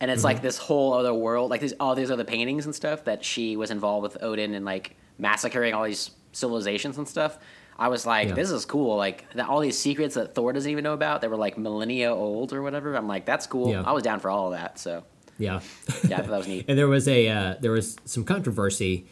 and 0.00 0.10
it's 0.10 0.20
Mm-hmm. 0.20 0.24
like 0.26 0.42
this 0.42 0.56
whole 0.58 0.94
other 0.94 1.12
world, 1.12 1.50
like 1.50 1.60
these 1.60 1.74
all 1.80 1.94
these 1.94 2.10
other 2.10 2.24
paintings 2.24 2.64
and 2.64 2.74
stuff 2.74 3.04
that 3.04 3.24
she 3.24 3.56
was 3.56 3.70
involved 3.70 4.04
with 4.04 4.22
Odin 4.22 4.54
and 4.54 4.64
like 4.64 4.96
massacring 5.18 5.74
all 5.74 5.84
these 5.84 6.12
civilizations 6.32 6.96
and 6.98 7.06
stuff. 7.08 7.38
I 7.82 7.88
was 7.88 8.06
like, 8.06 8.28
Yeah. 8.28 8.34
this 8.34 8.50
is 8.50 8.64
cool. 8.64 8.96
Like 8.96 9.18
that, 9.34 9.48
all 9.48 9.60
these 9.60 9.78
secrets 9.78 10.14
that 10.14 10.34
Thor 10.34 10.52
doesn't 10.52 10.70
even 10.70 10.84
know 10.84 10.92
about. 10.94 11.20
They 11.20 11.28
were 11.28 11.36
like 11.46 11.58
millennia 11.58 12.14
old 12.14 12.52
or 12.52 12.62
whatever. 12.62 12.94
I'm 12.94 13.08
like, 13.08 13.24
that's 13.26 13.46
cool. 13.46 13.70
Yeah. 13.70 13.82
I 13.84 13.92
was 13.92 14.02
down 14.04 14.20
for 14.20 14.30
all 14.30 14.46
of 14.52 14.58
that. 14.58 14.78
So 14.78 15.02
Yeah. 15.38 15.60
yeah, 16.08 16.18
I 16.18 16.20
thought 16.22 16.30
that 16.34 16.38
was 16.38 16.48
neat. 16.48 16.64
And 16.68 16.78
there 16.78 16.88
was 16.88 17.08
a 17.08 17.20
uh, 17.28 17.54
there 17.60 17.72
was 17.72 17.96
some 18.04 18.24
controversy 18.24 19.06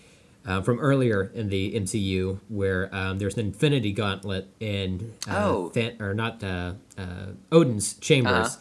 uh, 0.47 0.63
from 0.63 0.79
earlier 0.79 1.31
in 1.35 1.49
the 1.49 1.73
MCU 1.75 2.39
where 2.49 2.83
um, 2.95 3.19
there's 3.19 3.35
an 3.35 3.41
Infinity 3.47 3.93
Gauntlet 3.93 4.47
in 4.61 5.13
uh, 5.29 5.35
Oh. 5.47 5.69
Than- 5.75 5.97
or 6.01 6.15
not 6.15 6.43
uh, 6.45 6.75
uh, 6.97 7.33
Odin's 7.53 7.95
chambers, 7.95 8.33
Uh-huh. 8.57 8.61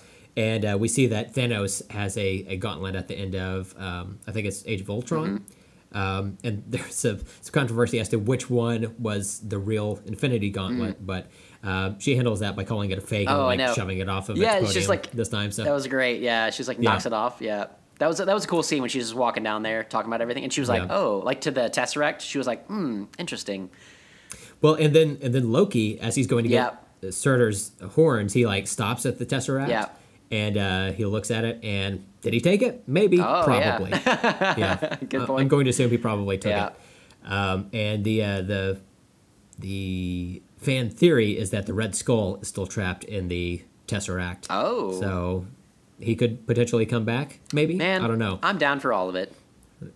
and 0.50 0.66
uh, 0.66 0.78
we 0.80 0.88
see 0.88 1.08
that 1.08 1.34
Thanos 1.36 1.90
has 1.92 2.18
a, 2.18 2.30
a 2.54 2.58
gauntlet 2.58 2.96
at 2.96 3.08
the 3.08 3.16
end 3.16 3.36
of 3.36 3.76
um, 3.78 4.18
I 4.28 4.32
think 4.34 4.48
it's 4.48 4.64
Age 4.66 4.82
of 4.82 4.90
Ultron. 4.90 5.28
Mm-hmm. 5.28 5.44
Um, 5.92 6.38
and 6.44 6.64
there's 6.68 7.04
a, 7.06 7.18
some 7.42 7.52
controversy 7.52 8.00
as 8.00 8.10
to 8.10 8.18
which 8.20 8.50
one 8.50 8.94
was 9.00 9.40
the 9.40 9.58
real 9.58 10.00
Infinity 10.06 10.50
Gauntlet, 10.52 11.06
but 11.06 11.28
uh, 11.64 11.94
she 12.00 12.16
handles 12.16 12.40
that 12.42 12.56
by 12.56 12.64
calling 12.64 12.92
it 12.92 12.98
a 12.98 13.02
fake 13.02 13.28
and 13.28 13.38
Mm. 13.38 13.42
Oh, 13.42 13.48
I 13.48 13.56
like 13.56 13.76
shoving 13.76 13.98
it 14.00 14.08
off 14.10 14.30
of 14.30 14.38
Yeah, 14.38 14.58
its 14.58 14.74
just 14.74 14.88
podium 14.88 14.90
like- 14.90 15.12
this 15.12 15.30
time. 15.30 15.52
So 15.52 15.64
That 15.64 15.74
was 15.74 15.88
great. 15.88 16.22
Yeah, 16.22 16.52
she's 16.52 16.68
like 16.68 16.78
Yeah. 16.80 16.92
knocks 16.92 17.06
it 17.06 17.14
off. 17.14 17.38
Yeah, 17.42 17.66
that 17.98 18.08
was 18.08 18.20
that 18.20 18.28
was 18.34 18.46
a 18.46 18.48
cool 18.48 18.64
scene 18.64 18.82
when 18.82 18.90
she 18.90 19.00
was 19.00 19.08
just 19.08 19.18
walking 19.18 19.44
down 19.44 19.64
there 19.64 19.84
talking 19.84 20.10
about 20.10 20.22
everything, 20.22 20.44
and 20.44 20.54
she 20.54 20.62
was 20.62 20.70
like, 20.70 20.84
Yeah. 20.84 20.96
"Oh, 20.96 21.22
like 21.26 21.42
to 21.42 21.52
the 21.52 21.70
Tesseract." 21.70 22.22
She 22.22 22.38
was 22.38 22.48
like, 22.48 22.66
"Hmm, 22.68 23.06
interesting." 23.18 23.70
Well, 24.62 24.76
and 24.76 24.96
then 24.96 25.18
and 25.22 25.34
then 25.34 25.52
Loki, 25.52 26.00
as 26.00 26.16
he's 26.16 26.28
going 26.28 26.44
to 26.44 26.50
get 26.50 26.78
Surtur's 27.12 27.72
horns, 27.92 28.34
he 28.34 28.46
like 28.46 28.68
stops 28.68 29.06
at 29.06 29.18
the 29.20 29.26
Tesseract. 29.26 29.70
Yeah. 29.70 29.88
And 30.32 30.58
uh, 30.58 30.92
he 30.92 31.06
looks 31.06 31.32
at 31.32 31.44
it, 31.44 31.60
and 31.64 32.06
did 32.22 32.34
he 32.34 32.40
take 32.40 32.62
it? 32.62 32.84
Maybe, 32.88 33.20
Oh, 33.20 33.42
probably. 33.46 33.92
Yeah, 34.06 34.98
Good 35.10 35.22
I- 35.22 35.26
point. 35.26 35.42
I'm 35.42 35.48
going 35.48 35.64
to 35.66 35.72
assume 35.72 35.90
he 35.90 35.98
probably 35.98 36.38
took 36.38 36.52
Yeah. 36.52 36.68
it. 36.68 37.32
Um, 37.32 37.70
and 37.74 38.04
the 38.04 38.24
uh, 38.24 38.42
the 38.44 38.80
the 39.58 40.42
fan 40.58 40.90
theory 40.90 41.38
is 41.38 41.50
that 41.52 41.66
the 41.66 41.74
Red 41.74 41.96
Skull 41.96 42.38
is 42.42 42.48
still 42.48 42.68
trapped 42.68 43.04
in 43.04 43.28
the 43.28 43.64
Tesseract. 43.88 44.46
Oh, 44.50 45.00
So 45.00 45.46
he 46.00 46.16
could 46.16 46.46
potentially 46.48 46.86
come 46.86 47.06
back. 47.06 47.40
Maybe. 47.54 47.76
man, 47.76 48.04
I 48.04 48.08
don't 48.08 48.20
know. 48.20 48.40
I'm 48.44 48.58
down 48.58 48.80
for 48.80 48.94
all 48.94 49.10
of 49.10 49.16
it. 49.16 49.34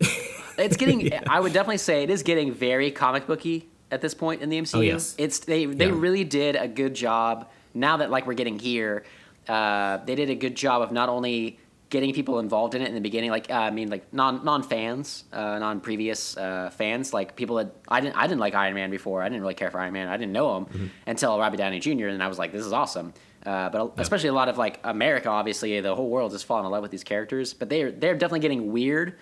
It's 0.56 0.76
getting. 0.76 1.10
I 1.28 1.40
would 1.40 1.52
definitely 1.52 1.78
say 1.78 2.04
it 2.04 2.10
is 2.10 2.22
getting 2.22 2.54
very 2.54 2.92
comic 2.92 3.26
booky 3.26 3.68
at 3.90 4.00
this 4.00 4.14
point 4.14 4.40
in 4.40 4.50
the 4.50 4.60
MCU. 4.60 4.76
Oh, 4.76 4.80
yes. 4.82 5.16
It's 5.18 5.40
they 5.40 5.66
they 5.66 5.86
Yeah. 5.86 5.92
really 5.96 6.22
did 6.22 6.54
a 6.54 6.68
good 6.68 6.94
job. 6.94 7.48
Now 7.74 7.96
that 7.96 8.08
like 8.08 8.24
we're 8.24 8.34
getting 8.34 8.60
here, 8.60 9.02
uh, 9.48 9.98
they 10.04 10.14
did 10.14 10.30
a 10.30 10.34
good 10.34 10.54
job 10.54 10.82
of 10.82 10.92
not 10.92 11.08
only 11.08 11.58
getting 11.90 12.12
people 12.12 12.40
involved 12.40 12.74
in 12.74 12.82
it 12.82 12.88
in 12.88 12.94
the 12.94 13.00
beginning, 13.00 13.30
like 13.30 13.50
uh, 13.50 13.54
I 13.54 13.70
mean, 13.70 13.88
like 13.88 14.12
non 14.12 14.44
non 14.44 14.62
fans, 14.62 15.24
uh, 15.32 15.58
non 15.58 15.80
previous 15.80 16.36
uh, 16.36 16.70
fans, 16.70 17.12
like 17.12 17.36
people 17.36 17.56
that 17.56 17.74
I 17.88 18.00
didn't 18.00 18.16
I 18.16 18.26
didn't 18.26 18.40
like 18.40 18.54
Iron 18.54 18.74
Man 18.74 18.90
before. 18.90 19.22
I 19.22 19.28
didn't 19.28 19.42
really 19.42 19.54
care 19.54 19.70
for 19.70 19.78
Iron 19.80 19.92
Man. 19.92 20.08
I 20.08 20.16
didn't 20.16 20.32
know 20.32 20.56
him 20.56 20.64
Mm-hmm. 20.66 20.86
until 21.06 21.38
Robert 21.38 21.56
Downey 21.58 21.78
Jr. 21.80 22.08
And 22.08 22.22
I 22.22 22.28
was 22.28 22.38
like, 22.38 22.52
this 22.52 22.64
is 22.66 22.72
awesome. 22.72 23.12
Uh, 23.46 23.68
but 23.68 23.92
especially 23.98 24.30
a 24.30 24.32
lot 24.32 24.48
of 24.48 24.56
like 24.56 24.80
America, 24.84 25.28
obviously, 25.28 25.78
the 25.80 25.94
whole 25.94 26.08
world 26.08 26.32
is 26.32 26.42
falling 26.42 26.64
in 26.64 26.70
love 26.72 26.82
with 26.82 26.90
these 26.90 27.04
characters. 27.04 27.52
But 27.54 27.68
they're 27.68 27.92
they're 27.92 28.14
definitely 28.14 28.40
getting 28.40 28.72
weird. 28.72 29.16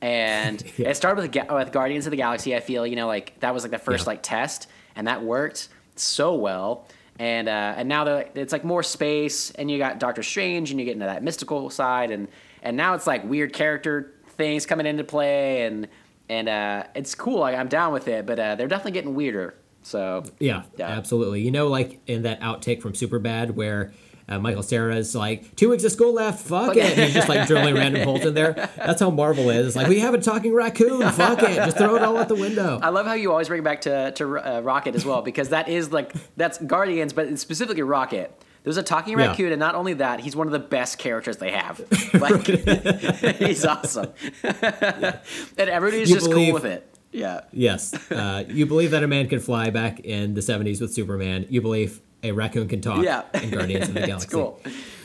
And 0.00 0.62
Yeah. 0.76 0.88
it 0.90 0.96
started 0.96 1.20
with, 1.34 1.50
with 1.52 1.72
Guardians 1.72 2.06
of 2.06 2.10
the 2.10 2.16
Galaxy. 2.16 2.56
I 2.56 2.60
feel 2.60 2.86
you 2.86 2.96
know 2.96 3.06
like 3.06 3.38
that 3.40 3.52
was 3.54 3.62
like 3.62 3.70
the 3.72 3.78
first 3.78 4.04
Yeah. 4.06 4.10
like 4.12 4.22
test, 4.22 4.68
and 4.96 5.06
that 5.06 5.22
worked 5.22 5.68
so 5.94 6.34
well. 6.34 6.86
And 7.18 7.48
uh, 7.48 7.74
and 7.76 7.88
now 7.88 8.04
they're, 8.04 8.28
it's 8.34 8.52
like 8.52 8.64
more 8.64 8.82
space, 8.82 9.50
and 9.52 9.70
you 9.70 9.78
got 9.78 9.98
Doctor 9.98 10.22
Strange, 10.22 10.70
and 10.70 10.78
you 10.78 10.84
get 10.84 10.92
into 10.94 11.06
that 11.06 11.22
mystical 11.22 11.70
side, 11.70 12.10
and 12.10 12.28
and 12.62 12.76
now 12.76 12.94
it's 12.94 13.06
like 13.06 13.24
weird 13.24 13.52
character 13.52 14.12
things 14.36 14.66
coming 14.66 14.86
into 14.86 15.02
play, 15.04 15.62
and 15.62 15.88
and 16.28 16.48
uh, 16.48 16.84
it's 16.94 17.14
cool. 17.14 17.38
Like, 17.38 17.56
I'm 17.56 17.68
down 17.68 17.92
with 17.92 18.08
it, 18.08 18.26
but 18.26 18.38
uh, 18.38 18.54
they're 18.56 18.68
definitely 18.68 18.92
getting 18.92 19.14
weirder. 19.14 19.54
So 19.82 20.24
Yeah, 20.40 20.64
Yeah. 20.76 20.88
absolutely. 20.88 21.40
You 21.42 21.52
know, 21.52 21.68
like 21.68 22.00
in 22.08 22.22
that 22.22 22.40
outtake 22.40 22.82
from 22.82 22.92
Superbad 22.92 23.52
where 23.52 23.92
uh, 24.28 24.38
Michael 24.40 24.62
Cera's 24.62 25.14
like, 25.14 25.54
two 25.56 25.70
weeks 25.70 25.84
of 25.84 25.92
school 25.92 26.12
left, 26.14 26.44
fuck 26.46 26.76
it. 26.76 26.84
And 26.84 27.00
he's 27.04 27.14
just 27.14 27.28
like 27.28 27.46
drilling 27.46 27.74
random 27.82 28.02
holes 28.02 28.24
in 28.24 28.34
there. 28.34 28.70
That's 28.76 29.00
how 29.00 29.10
Marvel 29.10 29.50
is. 29.50 29.68
It's 29.68 29.76
like, 29.76 29.86
we 29.88 30.00
have 30.00 30.14
a 30.14 30.20
talking 30.20 30.52
raccoon, 30.52 31.00
fuck 31.12 31.42
it. 31.42 31.54
Just 31.56 31.76
throw 31.78 31.94
it 31.96 32.02
all 32.02 32.16
out 32.16 32.28
the 32.28 32.34
window. 32.34 32.78
I 32.82 32.88
love 32.88 33.06
how 33.06 33.12
you 33.14 33.30
always 33.30 33.48
bring 33.48 33.60
it 33.60 33.64
back 33.64 33.82
to 33.82 34.10
to 34.12 34.38
uh, 34.38 34.60
Rocket 34.62 34.94
as 34.94 35.04
well 35.04 35.22
because 35.22 35.50
that 35.50 35.68
is 35.68 35.92
like 35.92 36.12
that's 36.36 36.58
Guardians, 36.58 37.12
but 37.12 37.38
specifically 37.38 37.82
Rocket. 37.82 38.32
There's 38.64 38.78
a 38.78 38.82
talking 38.82 39.16
Yeah. 39.16 39.28
raccoon, 39.28 39.52
and 39.52 39.60
not 39.60 39.76
only 39.76 39.92
that, 39.94 40.18
he's 40.18 40.34
one 40.34 40.48
of 40.48 40.52
the 40.52 40.58
best 40.58 40.98
characters 40.98 41.36
they 41.36 41.52
have. 41.52 41.80
Like, 42.14 42.44
he's 43.36 43.64
awesome, 43.64 44.12
and 44.42 45.14
everybody's 45.58 46.08
You 46.10 46.16
just 46.16 46.28
believe- 46.28 46.46
cool 46.48 46.54
with 46.54 46.64
it. 46.64 46.92
Yeah, 47.12 47.42
Yes. 47.52 47.94
Uh, 48.10 48.44
you 48.48 48.66
believe 48.66 48.90
that 48.90 49.02
a 49.02 49.06
man 49.06 49.28
can 49.28 49.38
fly 49.40 49.70
back 49.70 50.00
in 50.00 50.34
the 50.34 50.40
70s 50.42 50.80
with 50.82 50.92
Superman. 50.92 51.46
You 51.48 51.62
believe 51.62 52.00
a 52.28 52.32
raccoon 52.32 52.68
can 52.68 52.80
talk 52.80 53.02
yeah, 53.04 53.22
in 53.42 53.50
Guardians 53.50 53.88
of 53.88 53.94
the 53.94 54.00
Galaxy. 54.06 54.28
cool. 54.28 54.60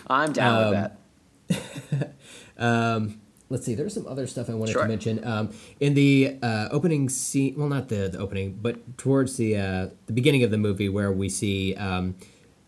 I'm 0.08 0.34
down 0.34 0.64
Um, 0.64 0.70
with 1.50 1.62
that. 1.92 2.14
let's 3.50 3.66
see 3.66 3.76
there's 3.76 3.94
some 3.94 4.08
other 4.08 4.26
stuff 4.28 4.50
i 4.50 4.54
wanted 4.54 4.72
Sure. 4.72 4.84
to 4.84 4.88
mention 4.88 5.24
um, 5.26 5.50
in 5.82 5.94
the 5.94 6.38
uh, 6.42 6.70
opening 6.72 7.10
scene 7.10 7.56
well 7.58 7.68
not 7.68 7.90
the, 7.90 8.08
the 8.10 8.18
opening 8.18 8.58
but 8.62 8.98
towards 8.98 9.36
the 9.38 9.58
uh, 9.58 9.88
the 10.06 10.14
beginning 10.14 10.44
of 10.44 10.52
the 10.52 10.58
movie 10.58 10.88
where 10.88 11.12
we 11.12 11.28
see 11.28 11.76
um, 11.76 12.16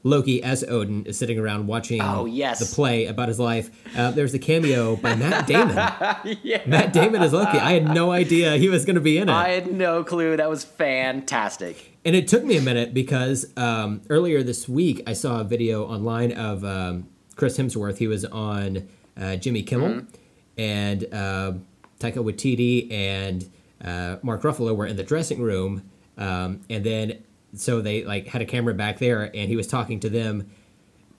loki 0.04 0.44
as 0.44 0.62
odin 0.66 1.06
is 1.06 1.18
sitting 1.18 1.40
around 1.40 1.68
watching 1.68 2.02
Oh, 2.02 2.26
yes. 2.26 2.60
the 2.60 2.76
play 2.76 3.06
about 3.06 3.30
his 3.30 3.40
life 3.40 3.70
uh, 3.98 4.12
there's 4.12 4.34
a 4.34 4.40
cameo 4.40 4.98
by 4.98 5.16
matt 5.16 5.48
damon 5.48 5.76
yeah. 6.44 6.62
matt 6.66 6.92
damon 6.92 7.22
is 7.24 7.32
loki 7.32 7.58
i 7.60 7.72
had 7.72 7.86
no 7.94 8.12
idea 8.12 8.58
he 8.58 8.68
was 8.68 8.84
going 8.84 8.96
to 8.96 9.02
be 9.02 9.18
in 9.18 9.30
it 9.30 9.34
I 9.34 9.50
had 9.52 9.72
no 9.72 10.04
clue. 10.04 10.36
That 10.36 10.50
was 10.50 10.66
fantastic. 10.66 11.92
And 12.06 12.16
it 12.16 12.28
took 12.28 12.44
me 12.44 12.58
a 12.58 12.62
minute 12.62 12.94
because 12.94 13.46
um, 13.58 14.02
earlier 14.10 14.44
this 14.44 14.68
week 14.68 15.02
I 15.08 15.14
saw 15.14 15.42
a 15.42 15.44
video 15.44 15.86
online 15.86 16.32
of 16.32 16.64
um, 16.66 17.08
Chris 17.36 17.58
Hemsworth. 17.58 17.98
He 17.98 18.08
was 18.08 18.26
on 18.26 18.88
uh, 19.20 19.36
Jimmy 19.38 19.64
Kimmel, 19.64 19.90
Mm-hmm. 19.90 20.06
and 20.58 21.04
uh, 21.14 21.54
Taika 22.00 22.18
Waititi 22.24 22.92
and 22.92 23.50
uh, 23.84 24.18
Mark 24.24 24.42
Ruffalo 24.42 24.76
were 24.76 24.86
in 24.86 24.96
the 24.96 25.04
dressing 25.04 25.42
room, 25.42 25.90
um, 26.18 26.62
and 26.70 26.84
then 26.84 27.24
so 27.56 27.82
they 27.82 28.04
like 28.04 28.28
had 28.28 28.42
a 28.42 28.46
camera 28.46 28.74
back 28.74 28.98
there, 29.00 29.24
and 29.36 29.50
he 29.50 29.56
was 29.56 29.68
talking 29.68 30.00
to 30.02 30.10
them. 30.10 30.50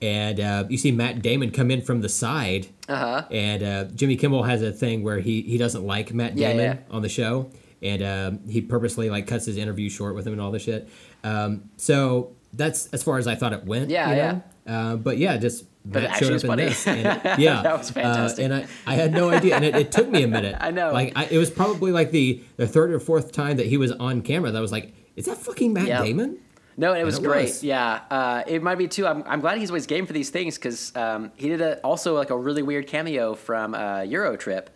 and 0.01 0.39
uh, 0.39 0.65
you 0.69 0.77
see 0.77 0.91
Matt 0.91 1.21
Damon 1.21 1.51
come 1.51 1.71
in 1.71 1.81
from 1.81 2.01
the 2.01 2.09
side. 2.09 2.67
Uh-huh. 2.89 3.23
And 3.31 3.63
uh, 3.63 3.83
Jimmy 3.95 4.15
Kimmel 4.17 4.43
has 4.43 4.61
a 4.61 4.71
thing 4.71 5.01
where 5.03 5.19
he 5.19 5.41
he 5.41 5.57
doesn't 5.57 5.85
like 5.85 6.13
Matt 6.13 6.37
Yeah, 6.37 6.49
Damon 6.49 6.65
yeah. 6.65 6.95
on 6.95 7.01
the 7.01 7.09
show, 7.09 7.49
and 7.85 8.03
um, 8.03 8.47
he 8.49 8.61
purposely 8.61 9.09
like 9.09 9.27
cuts 9.27 9.45
his 9.45 9.57
interview 9.57 9.89
short 9.89 10.15
with 10.15 10.25
him 10.27 10.33
and 10.33 10.41
all 10.41 10.51
this 10.51 10.63
shit. 10.63 10.89
Um, 11.23 11.69
so 11.77 12.35
that's 12.53 12.87
as 12.87 13.03
far 13.03 13.17
as 13.17 13.27
I 13.27 13.35
thought 13.35 13.53
it 13.53 13.65
went. 13.65 13.89
Yeah, 13.89 14.09
you 14.09 14.15
yeah. 14.15 14.39
Uh, 14.67 14.95
but 14.95 15.17
yeah, 15.17 15.37
just 15.37 15.65
But 15.85 16.03
Matt 16.03 16.11
actually 16.11 16.27
showed 16.27 16.33
was 16.33 16.43
up 16.43 16.47
funny. 16.49 16.63
in 16.63 16.69
this. 16.69 16.87
And, 16.87 17.05
yeah, 17.39 17.61
That 17.61 17.77
was 17.77 17.91
Uh, 17.91 17.93
fantastic. 17.93 18.45
and 18.45 18.53
I, 18.53 18.65
I 18.87 18.95
had 18.95 19.11
no 19.13 19.29
idea, 19.29 19.55
and 19.55 19.63
it, 19.63 19.75
it 19.75 19.91
took 19.91 20.09
me 20.09 20.23
a 20.23 20.27
minute. 20.27 20.55
I 20.61 20.71
know. 20.71 20.91
Like 20.91 21.13
I, 21.15 21.25
it 21.25 21.37
was 21.37 21.49
probably 21.51 21.91
like 21.91 22.11
the 22.11 22.41
the 22.57 22.67
third 22.67 22.91
or 22.91 22.99
fourth 22.99 23.31
time 23.31 23.57
that 23.57 23.67
he 23.67 23.77
was 23.77 23.91
on 23.91 24.21
camera 24.21 24.51
that 24.51 24.57
I 24.57 24.61
was 24.61 24.71
like, 24.71 24.93
is 25.15 25.25
that 25.25 25.37
fucking 25.37 25.73
Matt. 25.73 26.03
Damon? 26.03 26.39
No, 26.77 26.93
it 26.93 27.05
was 27.05 27.19
it 27.19 27.23
great. 27.23 27.43
was. 27.43 27.63
Yeah, 27.63 28.01
uh, 28.11 28.43
it 28.47 28.61
might 28.61 28.77
be 28.77 28.87
too. 28.89 29.07
I'm, 29.07 29.23
I'm 29.27 29.39
glad 29.39 29.57
he's 29.59 29.69
always 29.69 29.85
game 29.85 30.05
for 30.05 30.11
these 30.13 30.29
things 30.29 30.55
because 30.55 30.93
um, 30.95 31.31
he 31.37 31.47
did 31.47 31.61
a, 31.61 31.79
also 31.81 32.15
like 32.15 32.31
a 32.31 32.37
really 32.37 32.63
weird 32.63 32.87
cameo 32.87 33.33
from 33.35 33.73
uh, 33.73 34.01
Euro 34.01 34.35
Trip 34.35 34.69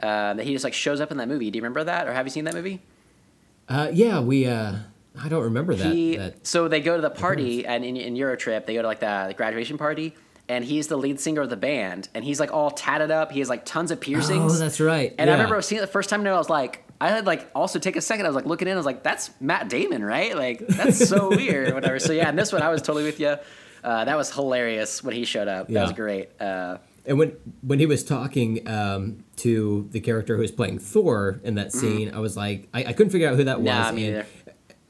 uh, 0.00 0.34
that 0.34 0.44
he 0.44 0.52
just 0.52 0.64
like 0.64 0.74
shows 0.74 1.00
up 1.00 1.10
in 1.10 1.16
that 1.18 1.28
movie. 1.28 1.50
Do 1.50 1.56
you 1.56 1.62
remember 1.62 1.84
that, 1.84 2.06
or 2.08 2.12
have 2.12 2.26
you 2.26 2.30
seen 2.30 2.44
that 2.44 2.54
movie? 2.54 2.80
Uh, 3.68 3.90
yeah, 3.92 4.20
we. 4.20 4.46
Uh, 4.46 4.76
I 5.22 5.28
don't 5.28 5.44
remember 5.44 5.74
that. 5.74 5.92
he 5.92 6.16
that 6.16 6.44
so 6.46 6.66
they 6.66 6.80
go 6.80 6.96
to 6.96 7.02
the 7.02 7.10
party 7.10 7.64
and 7.64 7.84
in, 7.84 7.96
in 7.96 8.16
Euro 8.16 8.36
Trip 8.36 8.66
they 8.66 8.74
go 8.74 8.82
to 8.82 8.88
like 8.88 8.98
the, 8.98 9.26
the 9.28 9.34
graduation 9.34 9.78
party 9.78 10.12
and 10.48 10.64
he's 10.64 10.88
the 10.88 10.96
lead 10.96 11.20
singer 11.20 11.42
of 11.42 11.50
the 11.50 11.56
band 11.56 12.08
and 12.14 12.24
he's 12.24 12.40
like 12.40 12.52
all 12.52 12.70
tatted 12.72 13.12
up. 13.12 13.30
He 13.30 13.38
has 13.38 13.48
like 13.48 13.64
tons 13.64 13.92
of 13.92 14.00
piercings. 14.00 14.54
oh, 14.54 14.58
that's 14.58 14.80
right. 14.80 15.14
And 15.16 15.30
I 15.30 15.34
remember 15.34 15.62
seeing 15.62 15.78
it 15.78 15.82
the 15.82 15.86
first 15.92 16.10
time 16.10 16.20
and 16.20 16.28
I 16.28 16.36
was 16.36 16.50
like, 16.50 16.84
I 17.00 17.10
had 17.10 17.26
like 17.26 17.48
also 17.54 17.78
take 17.78 17.94
a 17.94 18.00
second. 18.00 18.26
I 18.26 18.28
was 18.28 18.34
like 18.36 18.44
looking 18.46 18.66
in. 18.66 18.74
I 18.74 18.76
was 18.76 18.86
like, 18.86 19.04
that's 19.04 19.30
Matt 19.40 19.68
Damon, 19.68 20.04
right? 20.04 20.36
Like 20.36 20.66
that's 20.66 21.08
so 21.08 21.28
weird, 21.36 21.70
or 21.70 21.74
whatever. 21.74 21.98
So 22.00 22.12
yeah, 22.12 22.28
and 22.28 22.38
this 22.38 22.52
one 22.52 22.62
I 22.62 22.68
was 22.68 22.82
totally 22.82 23.04
with 23.04 23.20
you. 23.20 23.36
Uh, 23.84 24.04
that 24.04 24.16
was 24.16 24.32
hilarious 24.32 25.02
when 25.02 25.14
he 25.14 25.24
showed 25.24 25.46
up. 25.46 25.68
That 25.68 25.82
was 25.82 25.92
great. 25.92 26.28
Uh, 26.40 26.78
And 27.06 27.18
when 27.18 27.32
when 27.62 27.78
he 27.78 27.86
was 27.86 28.02
talking 28.04 28.66
um, 28.68 29.24
to 29.36 29.88
the 29.92 30.00
character 30.00 30.36
who 30.36 30.42
was 30.42 30.50
playing 30.52 30.78
Thor 30.78 31.40
in 31.44 31.54
that 31.56 31.72
scene, 31.72 32.12
I 32.14 32.18
was 32.18 32.36
like, 32.36 32.68
I, 32.72 32.84
I 32.86 32.92
couldn't 32.94 33.10
figure 33.10 33.28
out 33.28 33.36
who 33.36 33.44
that 33.44 33.60
was. 33.60 33.70
Mm-hmm. 33.72 33.96
Me 33.96 34.08
and. 34.14 34.26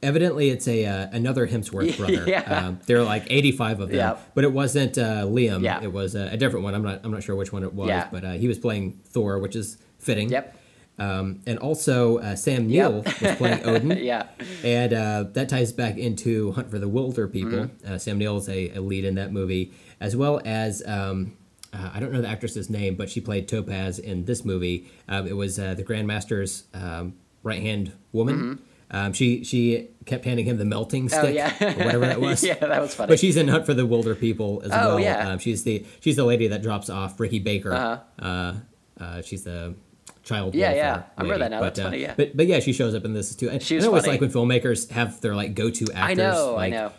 Evidently, 0.02 0.50
it's 0.50 0.68
a 0.68 0.84
uh, 0.84 1.06
another 1.12 1.46
Hemsworth 1.48 1.96
brother. 1.98 2.24
Yeah. 2.28 2.40
Um, 2.42 2.78
there 2.86 2.98
are 2.98 3.04
like 3.04 3.24
eighty 3.30 3.52
five 3.52 3.80
of 3.80 3.88
them, 3.88 3.96
Yep. 3.96 4.32
but 4.34 4.44
it 4.44 4.52
wasn't 4.52 4.98
uh, 4.98 5.22
Liam. 5.24 5.62
Yeah. 5.62 5.82
It 5.82 5.94
was 5.94 6.14
uh, 6.14 6.28
a 6.30 6.36
different 6.36 6.62
one. 6.62 6.74
I'm 6.74 6.82
not 6.82 7.00
I'm 7.04 7.10
not 7.10 7.22
sure 7.22 7.34
which 7.34 7.52
one 7.54 7.62
it 7.62 7.72
was, 7.72 7.88
Yeah. 7.88 8.08
but 8.12 8.22
uh, 8.22 8.32
he 8.32 8.46
was 8.46 8.58
playing 8.58 9.00
Thor, 9.06 9.38
which 9.38 9.56
is 9.56 9.78
fitting. 9.98 10.28
Yep. 10.28 10.58
Um, 10.98 11.40
and 11.46 11.58
also 11.58 12.18
uh, 12.18 12.36
Sam 12.36 12.66
Neill 12.66 13.02
Yep. 13.06 13.22
was 13.22 13.36
playing 13.38 13.64
Odin. 13.64 13.90
yeah. 14.04 14.26
And 14.62 14.92
uh, 14.92 15.24
that 15.32 15.48
ties 15.48 15.72
back 15.72 15.96
into 15.96 16.52
Hunt 16.52 16.70
for 16.70 16.78
the 16.78 16.88
Wilderpeople. 16.88 17.70
Mm-hmm. 17.70 17.92
Uh, 17.94 17.98
Sam 17.98 18.18
Neill 18.18 18.36
is 18.36 18.48
a, 18.50 18.72
a 18.74 18.80
lead 18.82 19.06
in 19.06 19.14
that 19.14 19.32
movie, 19.32 19.72
as 20.00 20.14
well 20.14 20.38
as 20.44 20.82
um, 20.86 21.32
uh, 21.74 21.90
I 21.92 21.98
don't 22.00 22.12
know 22.12 22.20
the 22.20 22.28
actress's 22.28 22.70
name, 22.70 22.94
but 22.94 23.10
she 23.10 23.20
played 23.20 23.48
Topaz 23.48 23.98
in 23.98 24.24
this 24.26 24.44
movie. 24.44 24.86
Um, 25.08 25.26
it 25.26 25.36
was 25.36 25.58
uh, 25.58 25.74
the 25.74 25.82
Grandmaster's 25.84 26.64
um, 26.72 27.14
right 27.42 27.60
hand 27.60 27.92
woman. 28.12 28.60
Um, 28.90 29.12
she 29.12 29.42
she 29.42 29.88
kept 30.06 30.24
handing 30.24 30.44
him 30.46 30.56
the 30.58 30.64
melting 30.64 31.08
Mm-hmm. 31.08 31.18
Oh 31.18 31.22
stick, 31.22 31.34
yeah. 31.34 31.72
or 31.80 31.84
whatever 31.84 32.06
that 32.06 32.20
was. 32.28 32.44
yeah, 32.44 32.54
that 32.54 32.80
was 32.80 32.94
funny. 32.94 33.08
But 33.08 33.18
she's 33.18 33.36
in 33.36 33.48
Hunt 33.48 33.66
for 33.66 33.74
the 33.74 33.82
Wilderpeople 33.86 34.62
as 34.64 34.70
Oh, 34.72 34.96
well. 34.96 35.00
yeah. 35.00 35.30
Um, 35.30 35.38
she's 35.40 35.64
the 35.64 35.84
she's 36.00 36.16
the 36.16 36.24
lady 36.24 36.46
that 36.48 36.62
drops 36.62 36.88
off 36.90 37.18
Ricky 37.18 37.40
Baker. 37.40 37.72
Uh-huh. 37.72 38.24
Uh, 38.24 38.54
uh, 39.02 39.22
she's 39.22 39.42
the 39.42 39.74
child 40.22 40.54
Yeah, 40.54 40.72
yeah. 40.74 41.02
I 41.18 41.22
remember 41.22 41.40
that 41.44 41.50
now. 41.50 41.58
But, 41.60 41.74
That's 41.74 41.80
uh, 41.80 41.84
funny, 41.84 42.02
yeah. 42.02 42.14
But 42.16 42.36
but 42.36 42.46
yeah, 42.46 42.60
she 42.60 42.72
shows 42.72 42.94
up 42.94 43.04
in 43.04 43.14
this 43.14 43.34
too. 43.34 43.50
And 43.50 43.60
She 43.60 43.74
was 43.74 43.84
I 43.84 43.88
always 43.88 44.04
funny. 44.04 44.18
like 44.18 44.20
when 44.20 44.30
filmmakers 44.30 44.90
have 44.90 45.20
their 45.20 45.34
like 45.34 45.54
go-to 45.54 45.86
actors. 45.92 46.18
I 46.20 46.22
know. 46.32 46.54
Like, 46.54 46.72
I 46.72 46.76
know. 46.76 46.92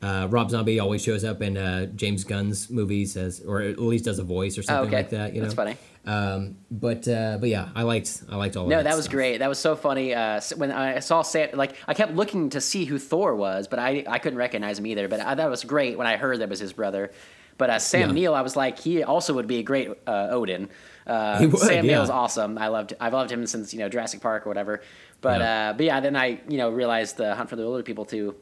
Uh, 0.00 0.28
Rob 0.30 0.50
Zombie 0.50 0.78
always 0.78 1.02
shows 1.02 1.24
up 1.24 1.42
in 1.42 1.56
uh, 1.56 1.86
James 1.96 2.22
Gunn's 2.24 2.70
movies 2.70 3.16
as, 3.16 3.40
or 3.40 3.62
at 3.62 3.78
least 3.80 4.04
does 4.04 4.18
a 4.20 4.24
voice 4.24 4.56
or 4.56 4.60
Oh, 4.60 4.64
something 4.64 4.86
okay. 4.88 4.96
like 4.96 5.10
that. 5.10 5.34
You 5.34 5.40
know, 5.40 5.46
That's 5.46 5.54
funny. 5.54 5.76
Um, 6.06 6.56
but 6.70 7.06
uh, 7.08 7.36
but 7.40 7.48
yeah, 7.48 7.68
I 7.74 7.82
liked 7.82 8.22
I 8.30 8.36
liked 8.36 8.56
all 8.56 8.62
of 8.64 8.70
No, 8.70 8.76
that. 8.76 8.84
that 8.84 8.96
was 8.96 9.04
stuff. 9.06 9.14
great. 9.14 9.38
That 9.38 9.48
was 9.48 9.58
so 9.58 9.74
funny. 9.76 10.14
Uh, 10.14 10.40
when 10.56 10.70
I 10.70 11.00
saw 11.00 11.22
Sam, 11.22 11.50
like 11.54 11.74
I 11.86 11.94
kept 11.94 12.14
looking 12.14 12.50
to 12.50 12.60
see 12.60 12.84
who 12.86 12.98
Thor 12.98 13.34
was, 13.34 13.66
but 13.68 13.78
I 13.78 14.04
I 14.08 14.18
couldn't 14.18 14.38
recognize 14.38 14.78
him 14.78 14.86
either. 14.86 15.08
But 15.08 15.20
I, 15.20 15.34
that 15.34 15.50
was 15.50 15.64
great 15.64 15.98
when 15.98 16.06
I 16.06 16.16
heard 16.16 16.38
that 16.40 16.48
was 16.48 16.60
his 16.60 16.72
brother. 16.72 17.10
But 17.58 17.68
uh, 17.70 17.78
Sam 17.80 18.10
Yeah. 18.10 18.14
Neill, 18.14 18.34
I 18.34 18.42
was 18.42 18.54
like, 18.54 18.78
he 18.78 19.02
also 19.02 19.34
would 19.34 19.48
be 19.48 19.56
a 19.58 19.62
great 19.64 19.88
uh, 20.06 20.28
Odin. 20.30 20.68
Uh, 21.04 21.40
He 21.40 21.46
would, 21.48 21.58
Sam 21.60 21.84
yeah. 21.84 21.96
Neill's 21.96 22.08
awesome. 22.10 22.56
I 22.56 22.68
loved 22.68 22.94
I've 23.00 23.12
loved 23.12 23.32
him 23.32 23.44
since 23.46 23.74
you 23.74 23.80
know 23.80 23.88
Jurassic 23.88 24.20
Park 24.20 24.46
or 24.46 24.50
whatever. 24.50 24.80
But 25.20 25.40
Yeah. 25.40 25.70
uh, 25.70 25.72
but 25.74 25.84
yeah, 25.84 26.00
then 26.00 26.14
I 26.16 26.40
you 26.48 26.56
know 26.56 26.70
realized 26.70 27.16
the 27.16 27.34
Hunt 27.34 27.50
for 27.50 27.56
the 27.56 27.64
Wilderpeople 27.64 28.08
too 28.08 28.36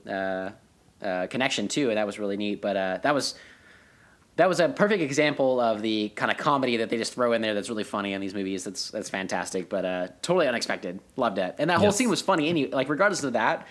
uh, 1.02 1.26
connection 1.28 1.68
too, 1.68 1.88
and 1.90 1.98
that 1.98 2.06
was 2.06 2.18
really 2.18 2.36
neat. 2.36 2.60
But 2.62 2.76
uh, 2.76 2.98
that 3.02 3.14
was 3.14 3.34
that 4.36 4.48
was 4.48 4.60
a 4.60 4.68
perfect 4.68 5.02
example 5.02 5.60
of 5.60 5.80
the 5.80 6.10
kind 6.10 6.30
of 6.30 6.36
comedy 6.36 6.76
that 6.78 6.90
they 6.90 6.98
just 6.98 7.14
throw 7.14 7.32
in 7.32 7.40
there 7.40 7.54
that's 7.54 7.68
really 7.70 7.84
funny 7.84 8.12
in 8.12 8.20
these 8.20 8.34
movies. 8.34 8.64
That's 8.64 8.90
that's 8.90 9.08
fantastic, 9.10 9.68
but 9.68 9.84
uh, 9.84 10.08
totally 10.22 10.46
unexpected. 10.48 11.00
Loved 11.16 11.38
it, 11.38 11.54
and 11.58 11.70
that 11.70 11.78
whole 11.78 11.86
Yes. 11.86 11.96
scene 11.96 12.10
was 12.10 12.20
funny. 12.22 12.48
Any 12.48 12.66
like 12.68 12.88
regardless 12.88 13.24
of 13.24 13.32
that, 13.34 13.66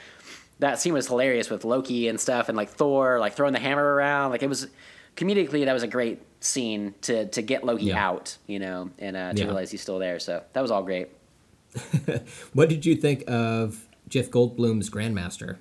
that 0.60 0.80
scene 0.80 0.94
was 0.94 1.08
hilarious 1.08 1.50
with 1.50 1.66
Loki 1.66 2.08
and 2.08 2.20
stuff, 2.20 2.50
and 2.50 2.56
like 2.58 2.70
Thor 2.70 3.20
like 3.20 3.34
throwing 3.34 3.54
the 3.54 3.60
hammer 3.60 3.94
around. 3.96 4.32
Like 4.32 4.42
it 4.44 4.50
was 4.50 4.68
comedically 5.16 5.66
that 5.66 5.74
was 5.74 5.84
a 5.84 5.88
great 5.88 6.22
scene 6.40 6.94
to 7.02 7.28
to 7.28 7.42
get 7.42 7.64
Loki 7.64 7.86
Yeah. 7.86 8.08
out, 8.08 8.38
you 8.48 8.60
know, 8.60 8.90
and 9.00 9.16
uh, 9.16 9.34
to 9.34 9.38
Yeah. 9.40 9.46
realize 9.46 9.72
he's 9.72 9.82
still 9.82 10.00
there. 10.00 10.20
So 10.20 10.44
that 10.54 10.62
was 10.62 10.72
all 10.72 10.84
great. 10.84 11.10
What 12.54 12.70
did 12.70 12.86
you 12.86 12.96
think 12.96 13.24
of 13.28 13.88
Jeff 14.08 14.30
Goldblum's 14.30 14.90
Grandmaster? 14.90 15.58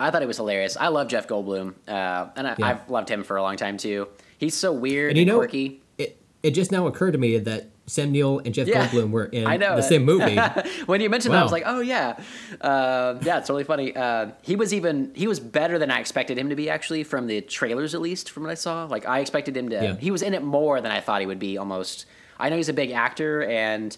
I 0.00 0.10
thought 0.10 0.22
it 0.22 0.26
was 0.28 0.36
hilarious. 0.38 0.76
I 0.76 0.88
love 0.88 1.08
Jeff 1.08 1.28
Goldblum, 1.28 1.74
uh, 1.86 2.28
and 2.36 2.46
I, 2.48 2.54
Yeah. 2.58 2.66
I've 2.66 2.90
loved 2.90 3.08
him 3.08 3.22
for 3.24 3.36
a 3.36 3.42
long 3.42 3.56
time 3.56 3.76
too. 3.76 4.08
He's 4.38 4.54
so 4.54 4.72
weird 4.72 5.10
And 5.10 5.18
and, 5.18 5.26
you 5.26 5.32
know, 5.32 5.38
quirky. 5.38 5.80
it 5.98 6.16
it 6.42 6.50
just 6.52 6.72
now 6.72 6.86
occurred 6.86 7.12
to 7.12 7.18
me 7.18 7.38
that 7.38 7.68
Sam 7.86 8.10
Neill 8.10 8.40
and 8.44 8.52
Jeff 8.54 8.66
Yeah. 8.68 8.88
Goldblum 8.88 9.10
were 9.10 9.24
in 9.32 9.44
the 9.44 9.82
same 9.82 10.04
movie. 10.04 10.36
when 10.86 11.00
you 11.00 11.08
mentioned 11.10 11.34
that, 11.34 11.40
I 11.40 11.42
was 11.42 11.52
like, 11.52 11.64
oh 11.66 11.80
yeah, 11.80 12.18
uh, 12.60 13.18
yeah, 13.22 13.38
it's 13.38 13.50
really 13.50 13.64
funny. 13.64 13.94
Uh, 13.94 14.28
he 14.42 14.56
was 14.56 14.72
even 14.74 15.12
he 15.14 15.26
was 15.26 15.38
better 15.40 15.78
than 15.78 15.90
I 15.90 16.00
expected 16.00 16.38
him 16.38 16.48
to 16.48 16.56
be 16.56 16.68
actually 16.70 17.04
from 17.04 17.26
the 17.26 17.40
trailers 17.42 17.94
at 17.94 18.00
least 18.00 18.30
from 18.30 18.44
what 18.44 18.50
I 18.50 18.54
saw. 18.54 18.84
Like 18.86 19.06
I 19.06 19.20
expected 19.20 19.56
him 19.56 19.68
to. 19.70 19.76
Yeah. 19.76 19.96
He 19.96 20.10
was 20.10 20.22
in 20.22 20.34
it 20.34 20.42
more 20.42 20.80
than 20.80 20.90
I 20.90 21.00
thought 21.00 21.20
he 21.20 21.26
would 21.26 21.38
be. 21.38 21.58
Almost. 21.58 22.06
I 22.40 22.48
know 22.48 22.56
he's 22.56 22.68
a 22.68 22.72
big 22.72 22.90
actor, 22.90 23.44
and 23.44 23.96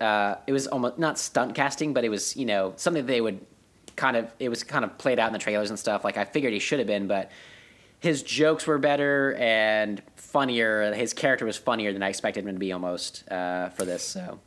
uh, 0.00 0.36
it 0.46 0.52
was 0.52 0.66
almost 0.68 0.98
not 0.98 1.18
stunt 1.18 1.54
casting, 1.56 1.94
but 1.94 2.04
it 2.04 2.10
was 2.10 2.36
you 2.36 2.44
know 2.44 2.74
something 2.76 3.06
they 3.06 3.20
would 3.20 3.40
kind 4.02 4.16
of 4.16 4.32
it 4.40 4.48
was 4.48 4.64
kind 4.64 4.84
of 4.84 4.98
played 4.98 5.20
out 5.20 5.28
in 5.28 5.32
the 5.32 5.38
trailers 5.38 5.70
and 5.70 5.78
stuff. 5.78 6.02
Like 6.02 6.16
I 6.16 6.24
figured 6.24 6.52
he 6.52 6.58
should 6.58 6.80
have 6.80 6.88
been, 6.88 7.06
but 7.06 7.30
his 8.00 8.24
jokes 8.24 8.66
were 8.66 8.78
better 8.78 9.34
and 9.38 10.02
funnier. 10.16 10.92
His 10.92 11.12
character 11.14 11.46
was 11.46 11.56
funnier 11.56 11.92
than 11.92 12.02
I 12.02 12.08
expected 12.08 12.44
him 12.44 12.52
to 12.52 12.58
be 12.58 12.72
almost 12.72 13.22
uh, 13.30 13.68
for 13.68 13.84
this. 13.84 14.02
So. 14.02 14.40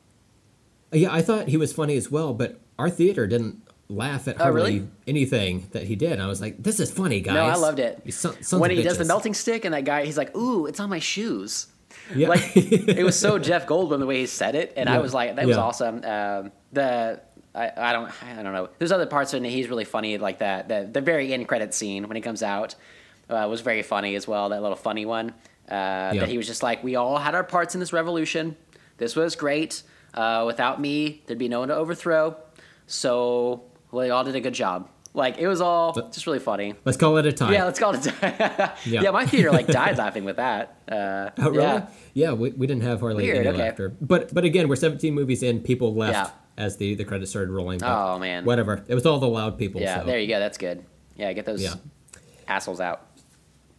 Yeah, 0.91 1.14
I 1.14 1.22
thought 1.22 1.48
he 1.48 1.56
was 1.56 1.72
funny 1.72 1.95
as 1.95 2.11
well, 2.11 2.34
but 2.34 2.60
our 2.77 2.90
theater 2.90 3.27
didn't 3.27 3.61
laugh 3.88 4.27
at 4.27 4.41
Oh, 4.41 4.44
hardly 4.44 4.61
really? 4.80 4.88
anything 5.07 5.68
that 5.72 5.84
he 5.84 5.95
did. 5.95 6.19
I 6.19 6.27
was 6.27 6.41
like, 6.41 6.61
"This 6.61 6.82
is 6.82 6.91
funny, 6.91 7.22
guys." 7.22 7.36
No, 7.36 7.45
I 7.45 7.56
loved 7.56 7.80
it. 7.80 8.14
Son- 8.14 8.60
when 8.60 8.72
he 8.72 8.82
does 8.84 8.98
the 8.98 9.06
melting 9.06 9.34
stick, 9.34 9.64
and 9.64 9.73
that 9.73 9.86
guy, 9.86 10.03
he's 10.06 10.18
like, 10.18 10.36
"Ooh, 10.36 10.65
it's 10.65 10.82
on 10.82 10.90
my 10.90 10.99
shoes." 10.99 11.68
Yeah. 12.14 12.27
Like 12.27 12.52
it 12.57 13.06
was 13.06 13.18
so 13.18 13.40
Jeff 13.49 13.65
Goldblum 13.68 13.99
the 13.99 14.06
way 14.06 14.19
he 14.19 14.26
said 14.26 14.53
it, 14.56 14.73
and 14.76 14.90
I 14.90 14.98
was 14.99 15.14
like, 15.14 15.38
"That 15.38 15.45
was 15.48 15.57
awesome." 15.57 16.03
Um, 16.03 16.52
the 16.73 17.22
I, 17.56 17.72
I 17.90 17.94
don't 17.94 18.11
I 18.23 18.44
don't 18.44 18.53
know. 18.53 18.69
There's 18.77 18.91
other 18.91 19.06
parts 19.06 19.34
of 19.34 19.44
it. 19.44 19.49
He's 19.49 19.69
really 19.69 19.86
funny, 19.86 20.18
like 20.18 20.40
that. 20.40 20.68
The 20.68 20.90
the 20.91 21.02
very 21.02 21.34
end 21.34 21.48
credit 21.48 21.73
scene 21.73 22.07
when 22.07 22.15
he 22.15 22.22
comes 22.22 22.44
out 22.44 22.76
uh, 23.30 23.48
was 23.49 23.61
very 23.61 23.82
funny 23.82 24.15
as 24.15 24.27
well. 24.27 24.49
That 24.49 24.61
little 24.61 24.76
funny 24.77 25.06
one. 25.06 25.30
Uh, 25.69 26.14
That 26.14 26.30
he 26.30 26.38
was 26.38 26.45
just 26.48 26.61
like, 26.64 26.84
"We 26.84 26.95
all 26.95 27.18
had 27.18 27.34
our 27.34 27.44
parts 27.44 27.73
in 27.73 27.80
this 27.80 27.94
revolution. 27.94 28.56
This 28.98 29.15
was 29.15 29.36
great. 29.36 29.82
Uh, 30.14 30.44
without 30.45 30.80
me, 30.80 31.23
there'd 31.26 31.40
be 31.40 31.48
no 31.49 31.60
one 31.60 31.69
to 31.69 31.76
overthrow. 31.76 32.38
So 32.88 33.64
we 33.91 34.10
all 34.10 34.23
did 34.23 34.36
a 34.36 34.41
good 34.41 34.53
job." 34.53 34.90
Like 35.14 35.38
it 35.38 35.48
was 35.48 35.61
all 35.61 35.94
just 36.11 36.27
really 36.27 36.40
funny. 36.40 36.76
Let's 36.84 36.98
call 36.98 37.15
it 37.18 37.26
a 37.26 37.32
tie. 37.32 37.53
Yeah, 37.53 37.64
let's 37.64 37.80
call 37.80 37.95
it. 37.95 38.06
A 38.06 38.11
time. 38.11 38.34
yeah. 38.86 39.02
Yeah. 39.02 39.11
my 39.11 39.26
theater 39.26 39.49
like 39.49 39.65
died 39.65 39.98
laughing 39.98 40.26
with 40.26 40.36
that. 40.36 40.76
Uh, 40.91 41.30
Oh, 41.38 41.52
really? 41.52 41.64
Yeah, 41.64 41.88
Yeah, 42.14 42.34
we, 42.34 42.52
we 42.52 42.68
didn't 42.68 42.84
have 42.84 42.99
hardly 42.99 43.23
Weird, 43.23 43.38
any 43.38 43.48
okay. 43.48 43.57
laughter. 43.57 43.95
But 44.02 44.34
but 44.34 44.44
again, 44.44 44.68
we're 44.68 44.76
17 44.76 45.14
movies 45.14 45.41
in. 45.41 45.61
People 45.61 45.95
left 45.95 46.14
Yeah. 46.14 46.30
As 46.57 46.77
the, 46.77 46.95
the 46.95 47.03
credits 47.06 47.32
started 47.32 47.52
rolling. 47.52 47.80
but 47.80 47.90
Oh, 47.90 48.19
man. 48.19 48.45
Whatever. 48.45 48.84
It 48.88 48.95
was 48.95 49.06
all 49.06 49.19
the 49.19 49.27
loud 49.27 49.57
people. 49.57 49.82
yeah. 49.82 49.99
so. 49.99 50.06
There 50.06 50.19
you 50.19 50.27
go. 50.27 50.40
That's 50.40 50.57
good. 50.57 50.84
Yeah, 51.15 51.32
get 51.34 51.45
those 51.45 51.61
Yeah. 51.64 51.76
assholes 52.48 52.80
out. 52.80 53.07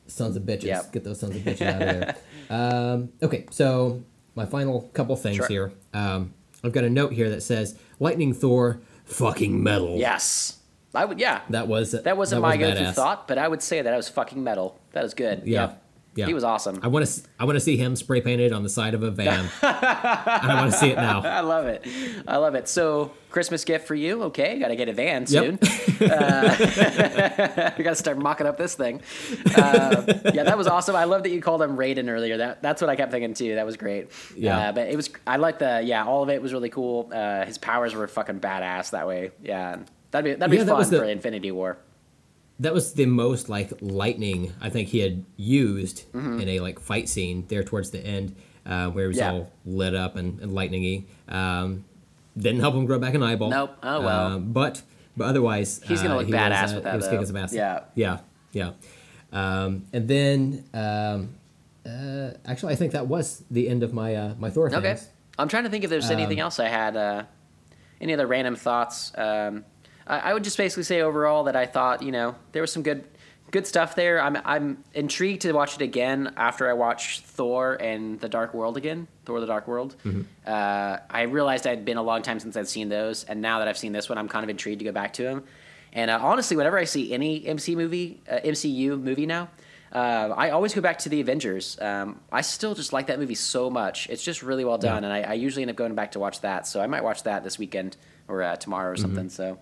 Sons 0.08 0.36
of 0.36 0.44
bitches. 0.44 0.62
Yep. 0.64 0.92
Get 0.92 1.04
those 1.04 1.20
sons 1.20 1.36
of 1.36 1.42
bitches 1.42 1.66
out 1.66 1.82
of 1.82 1.88
there. 1.88 2.16
Um, 2.48 3.08
okay, 3.20 3.44
so 3.50 4.04
my 4.36 4.46
final 4.46 4.82
couple 4.94 5.16
things 5.16 5.34
Sure. 5.34 5.48
here. 5.48 5.72
Um, 5.92 6.32
I've 6.62 6.70
got 6.70 6.84
a 6.84 6.88
note 6.90 7.12
here 7.12 7.28
that 7.30 7.42
says 7.42 7.76
Lightning 7.98 8.32
Thor 8.32 8.80
fucking 9.04 9.60
metal. 9.64 9.96
Yes, 9.96 10.60
I 10.94 11.04
would. 11.06 11.18
Yeah, 11.18 11.40
That 11.50 11.66
was 11.66 11.90
that 11.90 12.16
wasn't 12.16 12.42
was 12.42 12.48
my 12.52 12.56
go-to 12.56 12.80
badass. 12.80 12.94
thought, 12.94 13.26
but 13.26 13.36
I 13.36 13.48
would 13.48 13.62
say 13.62 13.82
that 13.82 13.92
I 13.92 13.96
was 13.96 14.08
fucking 14.08 14.44
metal. 14.44 14.78
That 14.92 15.02
was 15.02 15.12
good. 15.12 15.42
Yeah. 15.44 15.62
Yep. 15.62 15.82
Yeah. 16.16 16.26
He 16.26 16.34
was 16.34 16.44
awesome. 16.44 16.80
I 16.82 16.88
want 16.88 17.06
to. 17.06 17.22
I 17.38 17.44
want 17.44 17.56
to 17.56 17.60
see 17.60 17.76
him 17.76 17.94
spray 17.94 18.20
painted 18.22 18.52
on 18.52 18.62
the 18.62 18.68
side 18.70 18.94
of 18.94 19.02
a 19.02 19.10
van, 19.10 19.40
and 19.62 19.76
I 20.42 20.54
want 20.60 20.72
to 20.72 20.78
see 20.78 20.90
it 20.90 20.96
now. 20.96 21.20
I 21.20 21.40
love 21.40 21.66
it. 21.66 21.86
I 22.26 22.38
love 22.38 22.54
it. 22.54 22.68
So, 22.68 23.12
Christmas 23.30 23.64
gift 23.64 23.86
for 23.86 23.94
you. 23.94 24.22
Okay, 24.24 24.58
got 24.58 24.68
to 24.68 24.76
get 24.76 24.88
a 24.88 24.94
van 24.94 25.26
Yep. 25.28 25.28
soon. 25.28 25.58
uh, 26.10 26.56
we 27.78 27.84
got 27.84 27.90
to 27.90 27.94
start 27.96 28.18
mocking 28.18 28.46
up 28.46 28.56
this 28.56 28.74
thing. 28.74 29.00
Uh, 29.56 30.04
yeah, 30.32 30.42
that 30.44 30.56
was 30.56 30.66
awesome. 30.66 30.96
I 30.96 31.04
love 31.04 31.22
that 31.24 31.30
you 31.30 31.40
called 31.42 31.60
him 31.62 31.76
Raiden 31.76 32.08
earlier. 32.08 32.38
That 32.38 32.62
that's 32.62 32.80
what 32.80 32.88
I 32.90 32.96
kept 32.96 33.12
thinking 33.12 33.34
too. 33.34 33.54
That 33.56 33.66
was 33.66 33.76
great. 33.76 34.10
Yeah. 34.36 34.70
Uh, 34.70 34.72
but 34.72 34.88
it 34.88 34.96
was. 34.96 35.10
I 35.26 35.36
like 35.36 35.58
the. 35.58 35.82
Yeah, 35.84 36.04
all 36.06 36.22
of 36.22 36.30
it 36.30 36.40
was 36.40 36.52
really 36.52 36.70
cool. 36.70 37.10
Uh, 37.12 37.44
his 37.44 37.58
powers 37.58 37.94
were 37.94 38.08
fucking 38.08 38.40
badass 38.40 38.90
that 38.90 39.06
way. 39.06 39.32
Yeah. 39.42 39.80
That'd 40.12 40.24
be 40.24 40.38
that'd 40.38 40.50
be 40.50 40.56
Yeah, 40.56 40.64
that 40.64 40.70
fun 40.70 40.78
was 40.78 40.88
the- 40.90 40.98
for 40.98 41.04
Infinity 41.04 41.50
War. 41.50 41.76
That 42.60 42.72
was 42.72 42.94
the 42.94 43.06
most 43.06 43.48
like 43.48 43.70
lightning 43.80 44.52
I 44.60 44.70
think 44.70 44.88
he 44.88 45.00
had 45.00 45.24
used 45.36 46.04
in 46.14 46.48
a 46.48 46.60
like 46.60 46.80
fight 46.80 47.08
scene 47.08 47.44
there 47.48 47.62
towards 47.62 47.90
the 47.90 48.00
end, 48.00 48.34
uh, 48.64 48.88
where 48.90 49.04
he 49.04 49.08
was 49.08 49.18
Mm-hmm. 49.18 49.36
Yeah. 49.36 49.40
all 49.42 49.52
lit 49.66 49.94
up 49.94 50.16
and, 50.16 50.40
and 50.40 50.52
lightningy. 50.52 51.04
Um, 51.28 51.84
didn't 52.36 52.60
help 52.60 52.74
him 52.74 52.86
grow 52.86 52.98
back 52.98 53.14
an 53.14 53.22
eyeball. 53.22 53.50
Nope. 53.50 53.76
Oh, 53.82 54.00
well. 54.02 54.26
Um, 54.26 54.52
but 54.52 54.82
but 55.16 55.24
otherwise, 55.26 55.80
He's 55.84 56.02
gonna 56.02 56.14
uh, 56.14 56.18
look 56.18 56.26
he 56.26 56.32
badass 56.32 56.62
was, 56.62 56.72
uh, 56.72 56.74
with 56.76 56.84
that, 56.84 56.90
He 56.92 56.96
was 56.96 57.04
though. 57.06 57.10
kicking 57.12 57.26
some 57.26 57.36
ass. 57.36 57.52
Yeah. 57.52 57.80
yeah, 57.94 58.18
yeah. 58.52 58.72
Um, 59.32 59.84
and 59.92 60.08
then 60.08 60.64
um, 60.74 61.34
uh, 61.84 62.30
actually, 62.46 62.72
I 62.72 62.76
think 62.76 62.92
that 62.92 63.06
was 63.06 63.42
the 63.50 63.68
end 63.68 63.82
of 63.82 63.92
my 63.92 64.14
uh, 64.14 64.34
my 64.38 64.50
Thor 64.50 64.68
Okay. 64.68 64.80
things. 64.94 65.08
I'm 65.38 65.48
trying 65.48 65.64
to 65.64 65.70
think 65.70 65.84
if 65.84 65.90
there's 65.90 66.10
anything 66.10 66.38
Um, 66.40 66.44
else 66.44 66.58
I 66.58 66.68
had. 66.68 66.96
Uh, 66.96 67.24
any 68.00 68.12
other 68.12 68.26
random 68.26 68.56
thoughts? 68.56 69.12
I, 70.06 70.32
would 70.34 70.44
just 70.44 70.56
basically 70.56 70.84
say 70.84 71.00
overall 71.00 71.44
that 71.44 71.56
I 71.56 71.66
thought 71.66 72.02
you 72.02 72.12
know 72.12 72.36
there 72.52 72.62
was 72.62 72.72
some 72.72 72.82
good 72.82 73.04
good 73.50 73.66
stuff 73.66 73.94
there. 73.94 74.20
I'm 74.20 74.36
I'm 74.44 74.84
intrigued 74.94 75.42
to 75.42 75.52
watch 75.52 75.74
it 75.76 75.82
again 75.82 76.32
after 76.36 76.68
I 76.68 76.74
watch 76.74 77.20
Thor 77.20 77.74
and 77.80 78.20
the 78.20 78.28
Dark 78.28 78.54
World 78.54 78.76
again. 78.76 79.08
Thor: 79.24 79.40
The 79.40 79.46
Dark 79.46 79.66
World. 79.66 79.96
Mm-hmm. 80.04 80.22
Uh, 80.46 80.98
I 81.10 81.22
realized 81.22 81.66
I'd 81.66 81.84
been 81.84 81.96
a 81.96 82.02
long 82.02 82.22
time 82.22 82.38
since 82.40 82.56
I'd 82.56 82.68
seen 82.68 82.88
those, 82.88 83.24
and 83.24 83.40
now 83.40 83.58
that 83.60 83.68
I've 83.68 83.78
seen 83.78 83.92
this 83.92 84.08
one, 84.08 84.18
I'm 84.18 84.28
kind 84.28 84.44
of 84.44 84.50
intrigued 84.50 84.78
to 84.80 84.84
go 84.84 84.92
back 84.92 85.12
to 85.14 85.22
them. 85.22 85.44
And 85.92 86.10
uh, 86.10 86.18
honestly, 86.20 86.56
whenever 86.56 86.78
I 86.78 86.84
see 86.84 87.12
any 87.12 87.46
MC 87.46 87.74
movie, 87.74 88.20
uh, 88.30 88.38
MCU 88.44 89.00
movie 89.00 89.24
now, 89.26 89.48
uh, 89.92 90.34
I 90.36 90.50
always 90.50 90.74
go 90.74 90.82
back 90.82 90.98
to 90.98 91.08
the 91.08 91.20
Avengers. 91.22 91.78
Um, 91.80 92.20
I 92.30 92.42
still 92.42 92.74
just 92.74 92.92
like 92.92 93.06
that 93.06 93.18
movie 93.18 93.34
so 93.34 93.70
much. 93.70 94.08
It's 94.10 94.22
just 94.22 94.42
really 94.42 94.64
well 94.64 94.76
done, 94.78 95.02
Yeah. 95.02 95.08
and 95.08 95.26
I, 95.26 95.30
I 95.30 95.34
usually 95.34 95.62
end 95.62 95.70
up 95.70 95.76
going 95.76 95.94
back 95.94 96.12
to 96.12 96.18
watch 96.20 96.42
that. 96.42 96.66
So 96.66 96.80
I 96.82 96.86
might 96.86 97.02
watch 97.02 97.22
that 97.22 97.44
this 97.44 97.58
weekend 97.58 97.96
or 98.28 98.42
uh, 98.42 98.56
tomorrow 98.56 98.90
or 98.92 98.96
something. 98.96 99.30
So 99.30 99.58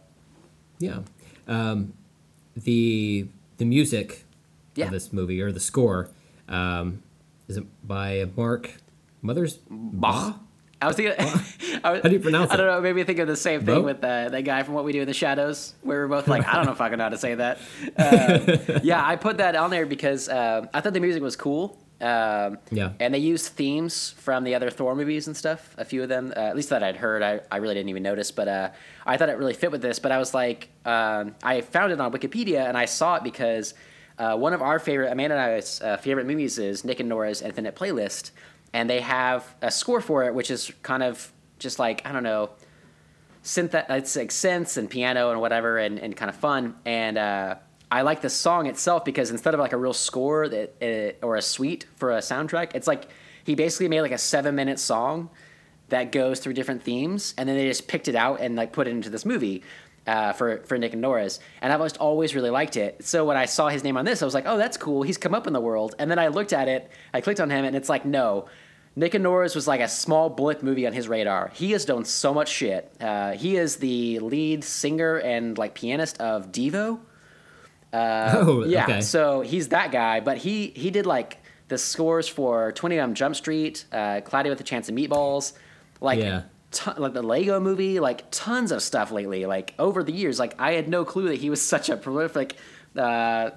Yeah. 0.84 1.00
Um, 1.48 1.92
the 2.56 3.26
the 3.58 3.64
music 3.64 4.24
Yeah. 4.74 4.86
of 4.86 4.90
this 4.92 5.12
movie 5.12 5.40
or 5.40 5.52
the 5.52 5.60
score 5.60 6.08
um, 6.48 7.02
is 7.48 7.56
it 7.56 7.64
by 7.86 8.28
Mark 8.36 8.74
Mothers 9.22 9.58
Bach. 9.70 10.40
I 10.82 10.86
was 10.88 10.96
thinking. 10.96 11.14
I 11.84 11.92
was, 11.92 12.02
How 12.02 12.08
do 12.08 12.14
you 12.14 12.20
pronounce 12.20 12.50
I 12.50 12.56
don't 12.56 12.66
know. 12.66 12.80
Maybe 12.80 13.02
think 13.04 13.18
of 13.18 13.26
the 13.28 13.36
same 13.36 13.60
thing 13.64 13.76
Bo? 13.76 13.82
with 13.82 14.04
uh, 14.04 14.28
that 14.28 14.42
guy 14.42 14.62
from 14.62 14.74
What 14.74 14.84
We 14.84 14.92
Do 14.92 15.00
in 15.00 15.06
the 15.06 15.14
Shadows, 15.14 15.74
where 15.82 16.00
we're 16.00 16.08
both 16.08 16.28
like, 16.28 16.46
I 16.46 16.54
don't 16.56 16.66
know 16.66 16.72
if 16.72 16.80
I 16.80 16.88
can 16.90 16.98
know 16.98 17.04
how 17.04 17.10
to 17.10 17.18
say 17.18 17.34
that. 17.36 17.58
Um, 17.96 18.80
yeah, 18.82 19.02
I 19.06 19.16
put 19.16 19.38
that 19.38 19.56
on 19.56 19.70
there 19.70 19.86
because 19.86 20.28
um, 20.28 20.68
I 20.74 20.80
thought 20.80 20.92
the 20.92 21.00
music 21.00 21.22
was 21.22 21.36
cool. 21.36 21.78
Um, 22.00 22.58
Yeah. 22.70 22.92
And 23.00 23.14
they 23.14 23.18
used 23.18 23.52
themes 23.52 24.10
from 24.18 24.44
the 24.44 24.54
other 24.54 24.70
Thor 24.70 24.94
movies 24.94 25.26
and 25.26 25.36
stuff. 25.36 25.74
A 25.78 25.84
few 25.84 26.02
of 26.02 26.08
them, 26.08 26.32
uh, 26.36 26.40
at 26.40 26.56
least 26.56 26.70
that 26.70 26.82
I'd 26.82 26.96
heard. 26.96 27.22
I, 27.22 27.40
I 27.50 27.56
really 27.58 27.74
didn't 27.74 27.88
even 27.88 28.02
notice, 28.02 28.30
but 28.30 28.48
uh, 28.48 28.70
I 29.06 29.16
thought 29.16 29.28
it 29.28 29.38
really 29.38 29.54
fit 29.54 29.70
with 29.70 29.80
this. 29.82 29.98
But 29.98 30.12
I 30.12 30.18
was 30.18 30.34
like, 30.34 30.68
um, 30.84 31.34
I 31.42 31.60
found 31.60 31.92
it 31.92 32.00
on 32.00 32.12
Wikipedia 32.12 32.68
and 32.68 32.76
I 32.76 32.84
saw 32.86 33.16
it 33.16 33.24
because 33.24 33.74
uh, 34.18 34.36
one 34.36 34.52
of 34.52 34.62
our 34.62 34.78
favorite, 34.78 35.10
Amanda 35.10 35.36
and 35.36 35.54
I's 35.56 35.80
uh, 35.80 35.96
favorite 35.96 36.26
movies 36.26 36.58
is 36.58 36.84
Nick 36.84 37.00
and 37.00 37.08
Nora's 37.08 37.42
Infinite 37.42 37.74
Playlist. 37.76 38.32
And 38.72 38.90
they 38.90 39.00
have 39.00 39.54
a 39.62 39.70
score 39.70 40.00
for 40.00 40.24
it, 40.24 40.34
which 40.34 40.50
is 40.50 40.72
kind 40.82 41.02
of 41.02 41.32
just 41.58 41.78
like, 41.78 42.04
I 42.04 42.12
don't 42.12 42.24
know, 42.24 42.50
synth 43.44 43.74
it's 43.90 44.16
like 44.16 44.30
synths 44.30 44.76
and 44.76 44.88
piano 44.88 45.30
and 45.30 45.40
whatever 45.40 45.78
and, 45.78 45.98
and 45.98 46.16
kind 46.16 46.30
of 46.30 46.34
fun 46.36 46.74
and 46.86 47.18
uh, 47.18 47.56
i 47.98 48.02
like 48.02 48.20
the 48.20 48.30
song 48.30 48.66
itself 48.66 49.04
because 49.04 49.30
instead 49.30 49.54
of 49.54 49.60
like 49.60 49.72
a 49.72 49.76
real 49.76 49.92
score 49.92 50.48
that 50.48 50.74
uh, 50.82 51.26
or 51.26 51.36
a 51.36 51.42
suite 51.42 51.86
for 51.96 52.12
a 52.12 52.18
soundtrack 52.18 52.72
it's 52.74 52.86
like 52.86 53.08
he 53.44 53.54
basically 53.54 53.88
made 53.88 54.02
like 54.02 54.12
a 54.12 54.18
seven 54.18 54.54
minute 54.54 54.78
song 54.78 55.30
that 55.88 56.12
goes 56.12 56.40
through 56.40 56.52
different 56.52 56.82
themes 56.82 57.34
and 57.36 57.48
then 57.48 57.56
they 57.56 57.66
just 57.66 57.88
picked 57.88 58.08
it 58.08 58.14
out 58.14 58.40
and 58.40 58.56
like 58.56 58.72
put 58.72 58.86
it 58.86 58.90
into 58.90 59.10
this 59.10 59.24
movie 59.24 59.62
uh, 60.06 60.32
for 60.32 60.58
for 60.66 60.76
Nick 60.76 60.92
and 60.92 61.00
Nora's, 61.00 61.40
and 61.62 61.72
I've 61.72 61.80
always 61.80 61.96
always 61.96 62.34
really 62.34 62.50
liked 62.50 62.76
it. 62.76 63.02
So 63.04 63.24
when 63.24 63.38
I 63.38 63.46
saw 63.46 63.68
his 63.70 63.82
name 63.82 63.96
on 63.96 64.04
this, 64.04 64.20
I 64.20 64.26
was 64.26 64.34
like, 64.34 64.44
"Oh, 64.46 64.58
that's 64.58 64.76
cool. 64.76 65.02
He's 65.02 65.16
come 65.16 65.34
up 65.34 65.46
in 65.46 65.54
the 65.54 65.62
world." 65.62 65.94
And 65.98 66.10
then 66.10 66.18
I 66.18 66.28
looked 66.28 66.52
at 66.52 66.68
it, 66.68 66.90
I 67.14 67.22
clicked 67.22 67.40
on 67.40 67.48
him, 67.48 67.64
and 67.64 67.74
it's 67.74 67.88
like, 67.88 68.04
no, 68.04 68.46
Nick 68.96 69.14
and 69.14 69.24
Nora's 69.24 69.54
was 69.54 69.66
like 69.66 69.80
a 69.80 69.88
small 69.88 70.30
blip 70.30 70.62
movie 70.62 70.86
on 70.86 70.92
his 70.92 71.08
radar. 71.08 71.50
He 71.54 71.72
has 71.72 71.84
done 71.84 72.04
so 72.04 72.32
much 72.32 72.48
shit. 72.48 72.92
Uh, 73.00 73.32
he 73.32 73.56
is 73.56 73.76
the 73.76 74.20
lead 74.20 74.62
singer 74.62 75.16
and 75.16 75.58
like 75.58 75.74
pianist 75.74 76.20
of 76.20 76.52
Devo. 76.52 77.00
Oh, 77.94 78.64
Yeah, 78.66 78.84
okay. 78.84 79.00
so 79.00 79.40
he's 79.40 79.68
that 79.68 79.92
guy, 79.92 80.20
but 80.20 80.38
he 80.38 80.68
he 80.74 80.90
did 80.90 81.06
like 81.06 81.38
the 81.68 81.78
scores 81.78 82.28
for 82.28 82.72
Twenty 82.72 82.98
One 82.98 83.14
Jump 83.14 83.36
Street, 83.36 83.84
uh, 83.92 84.20
Cloudy 84.22 84.50
with 84.50 84.60
a 84.60 84.64
Chance 84.64 84.88
of 84.88 84.94
Meatballs, 84.94 85.52
like 86.00 86.18
Yeah. 86.18 86.42
ton, 86.72 86.96
like 86.98 87.12
the 87.14 87.22
Lego 87.22 87.60
Movie, 87.60 88.00
like 88.00 88.30
tons 88.30 88.70
of 88.72 88.82
stuff 88.82 89.10
lately. 89.10 89.46
Like 89.46 89.74
over 89.78 90.02
the 90.02 90.12
years, 90.12 90.38
like 90.38 90.54
I 90.60 90.72
had 90.72 90.88
no 90.88 91.04
clue 91.04 91.28
that 91.28 91.36
he 91.38 91.50
was 91.50 91.62
such 91.74 91.88
a 91.88 91.96
prolific. 91.96 92.56
Uh, 92.96 93.50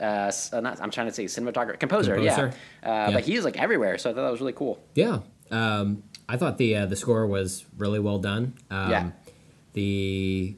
uh, 0.00 0.32
uh, 0.52 0.60
not, 0.60 0.80
I'm 0.80 0.90
trying 0.90 1.08
to 1.08 1.12
say 1.12 1.26
cinematographer, 1.26 1.78
composer, 1.78 2.14
Composer. 2.14 2.52
yeah. 2.82 2.88
Uh, 2.90 3.08
Yeah. 3.08 3.10
But 3.12 3.24
he 3.24 3.36
was 3.36 3.44
like 3.44 3.58
everywhere, 3.60 3.98
so 3.98 4.08
I 4.10 4.14
thought 4.14 4.22
that 4.22 4.30
was 4.30 4.40
really 4.40 4.54
cool. 4.54 4.78
Yeah, 4.94 5.18
um, 5.50 6.02
I 6.28 6.36
thought 6.38 6.56
the 6.58 6.76
uh, 6.76 6.86
the 6.86 6.96
score 6.96 7.26
was 7.26 7.66
really 7.76 7.98
well 8.00 8.18
done. 8.18 8.54
Um, 8.70 8.90
Yeah. 8.90 9.10
The 9.74 10.56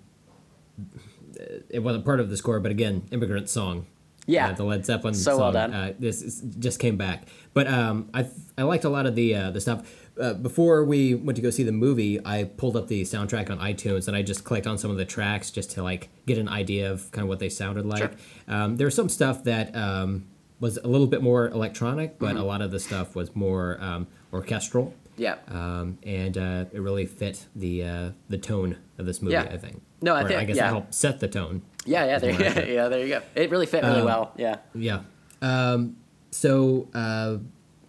it 1.70 1.80
wasn't 1.80 2.04
part 2.04 2.20
of 2.20 2.30
the 2.30 2.36
score, 2.36 2.60
but 2.60 2.70
again, 2.70 3.02
immigrant 3.10 3.48
song. 3.48 3.86
Yeah. 4.26 4.48
uh, 4.50 4.52
the 4.52 4.62
Led 4.64 4.86
Zeppelin 4.86 5.14
So 5.14 5.32
song. 5.32 5.40
well 5.40 5.52
done. 5.52 5.74
Uh, 5.74 5.92
this 5.98 6.22
is, 6.22 6.42
just 6.58 6.78
came 6.78 6.96
back, 6.96 7.26
but 7.54 7.66
um, 7.66 8.08
I 8.14 8.26
I 8.56 8.62
liked 8.62 8.84
a 8.84 8.88
lot 8.88 9.04
of 9.06 9.14
the 9.16 9.34
uh, 9.34 9.50
the 9.50 9.60
stuff. 9.60 9.90
Uh, 10.20 10.34
before 10.34 10.84
we 10.84 11.14
went 11.14 11.36
to 11.36 11.42
go 11.42 11.48
see 11.50 11.62
the 11.62 11.72
movie, 11.72 12.20
I 12.24 12.44
pulled 12.44 12.76
up 12.76 12.86
the 12.86 13.02
soundtrack 13.02 13.50
on 13.50 13.58
iTunes 13.58 14.06
and 14.08 14.16
I 14.16 14.20
just 14.22 14.44
clicked 14.44 14.66
on 14.66 14.76
some 14.78 14.90
of 14.90 14.96
the 14.98 15.06
tracks 15.06 15.50
just 15.50 15.70
to 15.72 15.82
like 15.82 16.10
get 16.26 16.36
an 16.38 16.48
idea 16.48 16.92
of 16.92 17.10
kind 17.12 17.22
of 17.22 17.28
what 17.30 17.38
they 17.40 17.48
sounded 17.48 17.86
like. 17.86 17.98
Sure. 17.98 18.10
Um, 18.46 18.76
there 18.76 18.86
was 18.86 18.94
some 18.94 19.08
stuff 19.08 19.42
that 19.44 19.74
um, 19.74 20.26
was 20.60 20.76
a 20.76 20.86
little 20.86 21.06
bit 21.06 21.22
more 21.22 21.48
electronic, 21.48 22.18
but 22.18 22.34
Mm-hmm. 22.34 22.36
a 22.36 22.44
lot 22.44 22.60
of 22.62 22.70
the 22.70 22.78
stuff 22.78 23.16
was 23.16 23.34
more 23.34 23.78
um, 23.80 24.06
orchestral 24.34 24.94
Yeah. 25.16 25.36
um, 25.48 25.98
and 26.02 26.36
uh, 26.38 26.64
it 26.72 26.80
really 26.80 27.06
fit 27.06 27.46
the 27.54 27.82
uh, 27.84 28.10
the 28.28 28.38
tone 28.38 28.76
of 28.98 29.06
this 29.06 29.20
movie. 29.22 29.34
Yeah. 29.34 29.42
I 29.50 29.56
think. 29.58 29.82
No, 30.00 30.14
I 30.14 30.22
Or 30.24 30.28
think- 30.28 30.40
I 30.40 30.44
guess 30.44 30.56
yeah. 30.56 30.66
it 30.68 30.70
helped 30.72 30.94
set 30.94 31.20
the 31.20 31.28
tone. 31.28 31.62
yeah, 31.84 32.04
yeah, 32.06 32.18
there, 32.18 32.32
accurate. 32.46 32.68
yeah, 32.68 32.88
there 32.88 33.00
you 33.00 33.08
go. 33.08 33.22
It 33.34 33.50
really 33.50 33.66
fit 33.66 33.82
really 33.84 34.00
Um, 34.00 34.04
well. 34.06 34.32
Yeah. 34.36 34.56
Yeah. 34.74 35.00
Um, 35.40 35.96
so 36.30 36.88
uh, 36.94 37.36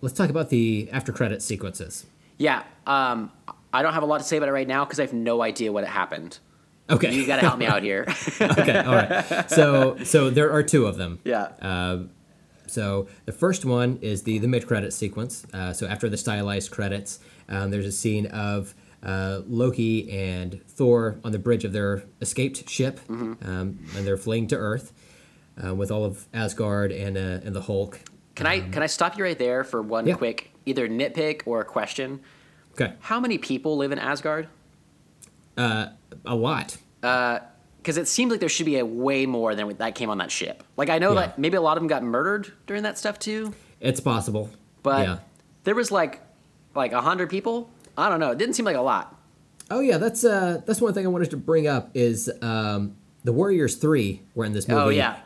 let's 0.01 0.15
talk 0.15 0.29
about 0.29 0.49
the 0.49 0.89
after 0.91 1.11
credit 1.11 1.41
sequences. 1.41 2.05
Yeah. 2.37 2.63
Um, 2.85 3.31
I 3.73 3.81
don't 3.81 3.93
have 3.93 4.03
a 4.03 4.05
lot 4.05 4.17
to 4.19 4.23
say 4.23 4.37
about 4.37 4.49
it 4.49 4.53
right 4.53 4.67
now 4.67 4.85
because 4.85 4.99
I 4.99 5.03
have 5.03 5.13
no 5.13 5.41
idea 5.41 5.71
what 5.71 5.85
happened. 5.85 6.39
Okay. 6.89 7.13
You 7.13 7.25
got 7.25 7.37
to 7.37 7.41
help 7.47 7.57
me 7.57 7.65
out 7.65 7.81
here. 7.81 8.05
okay. 8.41 8.77
All 8.79 8.93
right. 8.93 9.49
So 9.49 9.97
so 10.03 10.29
there 10.29 10.51
are 10.51 10.61
two 10.63 10.85
of 10.85 10.97
them. 10.97 11.19
yeah. 11.23 11.43
Uh, 11.61 11.99
so 12.73 13.07
the 13.25 13.31
first 13.31 13.63
one 13.65 13.99
is 14.01 14.23
the 14.23 14.39
the 14.39 14.47
mid 14.47 14.65
credit 14.67 14.91
sequence. 14.93 15.45
Uh, 15.53 15.71
so 15.73 15.85
after 15.87 16.09
the 16.09 16.17
stylized 16.17 16.71
credits, 16.71 17.19
um, 17.47 17.69
there's 17.71 17.85
a 17.85 17.91
scene 17.91 18.25
of 18.27 18.73
uh, 19.03 19.41
Loki 19.47 20.09
and 20.11 20.61
Thor 20.67 21.19
on 21.23 21.31
the 21.31 21.39
bridge 21.39 21.63
of 21.65 21.71
their 21.73 22.03
escaped 22.21 22.69
ship, 22.69 22.99
Mm-hmm. 23.07 23.33
um, 23.49 23.79
and 23.95 24.05
they're 24.07 24.17
fleeing 24.17 24.47
to 24.47 24.55
Earth 24.55 24.91
uh, 25.63 25.75
with 25.75 25.91
all 25.91 26.03
of 26.05 26.25
Asgard 26.33 26.91
and 26.91 27.15
uh, 27.17 27.45
and 27.45 27.55
the 27.55 27.61
Hulk. 27.61 27.99
Can 28.35 28.47
I 28.47 28.61
can 28.61 28.81
I 28.81 28.87
stop 28.87 29.17
you 29.17 29.23
right 29.23 29.37
there 29.37 29.63
for 29.63 29.81
one 29.81 30.07
Yeah. 30.07 30.15
quick 30.15 30.51
either 30.65 30.87
nitpick 30.89 31.41
or 31.45 31.61
a 31.61 31.65
question? 31.65 32.21
Okay, 32.73 32.93
How 33.01 33.19
many 33.19 33.37
people 33.37 33.77
live 33.77 33.91
in 33.91 33.99
Asgard? 33.99 34.47
a 35.57 35.89
lot. 36.25 36.77
Because 37.83 37.97
it 37.97 38.07
seems 38.07 38.31
like 38.31 38.39
there 38.39 38.47
should 38.47 38.65
be 38.65 38.77
a 38.79 38.85
way 38.85 39.25
more 39.25 39.55
than 39.55 39.75
that 39.77 39.93
came 39.93 40.09
on 40.09 40.17
that 40.19 40.31
ship. 40.31 40.63
Like 40.77 40.89
I 40.89 40.99
know 40.99 41.09
Yeah. 41.13 41.19
that 41.27 41.37
maybe 41.37 41.57
a 41.57 41.61
lot 41.61 41.75
of 41.75 41.81
them 41.81 41.87
got 41.89 42.01
murdered 42.01 42.51
during 42.65 42.83
that 42.83 42.97
stuff 42.97 43.19
too, 43.19 43.53
It's 43.81 43.99
possible, 43.99 44.49
but 44.83 45.05
yeah. 45.07 45.17
there 45.65 45.75
was 45.75 45.91
like 45.91 46.21
like 46.75 46.93
a 46.93 47.01
hundred 47.01 47.29
people. 47.29 47.69
I 47.97 48.07
don't 48.09 48.19
know. 48.21 48.31
It 48.31 48.37
didn't 48.37 48.55
seem 48.55 48.65
like 48.65 48.77
a 48.77 48.81
lot. 48.81 49.19
Oh 49.69 49.81
yeah, 49.81 49.97
that's 49.97 50.23
uh 50.23 50.61
that's 50.65 50.79
one 50.81 50.93
thing 50.93 51.05
I 51.05 51.09
wanted 51.09 51.29
to 51.31 51.37
bring 51.37 51.67
up 51.67 51.89
is 51.93 52.31
um, 52.41 52.95
the 53.25 53.33
Warriors 53.33 53.75
three 53.75 54.21
were 54.33 54.45
in 54.45 54.53
this 54.53 54.67
movie. 54.67 54.81
Oh 54.81 54.89
yeah, 54.89 55.17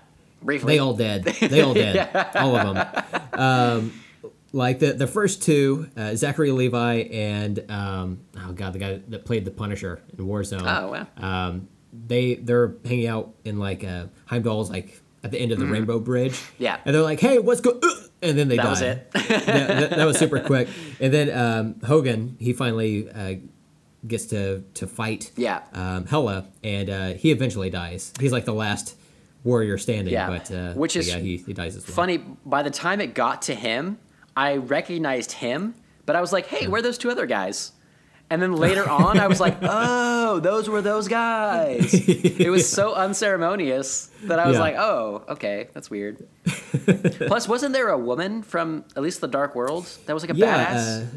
briefly. 0.42 0.74
They 0.74 0.80
all 0.80 0.94
dead. 0.96 1.24
They 1.26 1.62
all 1.62 1.74
dead. 1.76 2.10
All 2.36 2.56
of 2.56 2.76
them. 2.76 3.40
Um, 3.40 3.94
like 4.54 4.80
the 4.80 4.94
the 4.94 5.08
first 5.08 5.44
two, 5.44 5.90
uh, 5.96 6.16
Zachary 6.16 6.52
Levi 6.52 6.94
and 7.12 7.64
um, 7.70 8.20
oh 8.38 8.52
god, 8.54 8.74
the 8.74 8.80
guy 8.80 9.02
that 9.10 9.26
played 9.26 9.46
the 9.46 9.52
Punisher 9.52 10.02
in 10.18 10.26
Warzone. 10.26 10.62
Oh, 10.64 10.92
wow. 10.92 11.08
Um, 11.48 11.68
they 11.94 12.36
they're 12.36 12.76
hanging 12.86 13.08
out 13.08 13.34
in 13.46 13.60
like 13.60 13.84
uh, 13.84 14.06
Heimdall's 14.26 14.70
like 14.70 15.02
at 15.24 15.32
the 15.32 15.40
end 15.40 15.52
of 15.52 15.60
the 15.60 15.66
Rainbow 15.66 16.00
Bridge. 16.00 16.42
Yeah. 16.58 16.80
And 16.86 16.94
they're 16.96 17.02
like, 17.02 17.20
hey, 17.20 17.40
what's 17.40 17.62
go? 17.62 17.72
Uh, 17.82 17.90
and 18.22 18.38
then 18.38 18.48
they 18.48 18.58
That 18.58 18.64
die. 18.64 18.70
was 18.70 18.82
it. 18.82 19.12
that, 19.14 19.28
that, 19.46 19.90
that 19.92 20.06
was 20.06 20.18
super 20.18 20.40
quick. 20.40 20.68
And 21.00 21.14
then 21.14 21.30
um, 21.38 21.80
Hogun, 21.82 22.36
he 22.40 22.54
finally 22.54 23.10
uh, 23.10 23.36
gets 24.06 24.26
to 24.28 24.62
to 24.76 24.88
fight 24.88 25.32
Yeah. 25.36 25.62
um, 25.74 26.06
Hela, 26.06 26.46
and 26.64 26.90
uh, 26.90 27.08
he 27.14 27.32
eventually 27.32 27.70
dies. 27.70 28.14
He's 28.20 28.32
like 28.32 28.46
the 28.46 28.54
last 28.54 28.96
warrior 29.44 29.78
standing. 29.78 30.14
Yeah. 30.14 30.28
but 30.30 30.52
uh, 30.52 30.74
Which 30.74 30.96
is 30.96 31.08
yeah, 31.08 31.18
he, 31.18 31.38
he 31.38 31.54
dies 31.54 31.76
as 31.76 31.88
well. 31.88 31.96
Funny, 31.96 32.18
by 32.46 32.64
the 32.64 32.72
time 32.72 33.02
it 33.02 33.14
got 33.14 33.44
to 33.44 33.56
him, 33.56 33.98
I 34.36 34.58
recognized 34.58 35.32
him, 35.32 35.74
but 36.06 36.16
I 36.16 36.22
was 36.22 36.32
like, 36.34 36.48
hey, 36.48 36.68
where 36.68 36.80
are 36.80 36.82
those 36.84 36.98
two 36.98 37.10
other 37.10 37.26
guys? 37.26 37.72
And 38.30 38.42
then 38.42 38.54
later 38.54 38.88
on, 38.90 39.20
I 39.20 39.28
was 39.28 39.40
like, 39.40 39.58
oh, 39.62 40.40
those 40.40 40.68
were 40.68 40.82
those 40.82 41.08
guys. 41.08 41.94
it 41.94 42.50
was 42.50 42.68
so 42.70 42.94
unceremonious 43.06 44.10
that 44.24 44.40
I 44.40 44.48
was 44.48 44.56
Yeah. 44.56 44.62
like, 44.62 44.76
oh, 44.78 45.24
okay, 45.30 45.70
that's 45.74 45.90
weird. 45.90 46.28
Plus, 47.28 47.48
wasn't 47.48 47.74
there 47.74 47.90
a 47.90 47.98
woman 47.98 48.42
from 48.44 48.84
at 48.96 49.04
least 49.04 49.22
the 49.22 49.28
Dark 49.28 49.56
World 49.56 49.88
that 50.06 50.14
was 50.14 50.24
like 50.24 50.32
a 50.32 50.36
Yeah, 50.36 50.66
badass? 50.76 51.04
uh, 51.04 51.08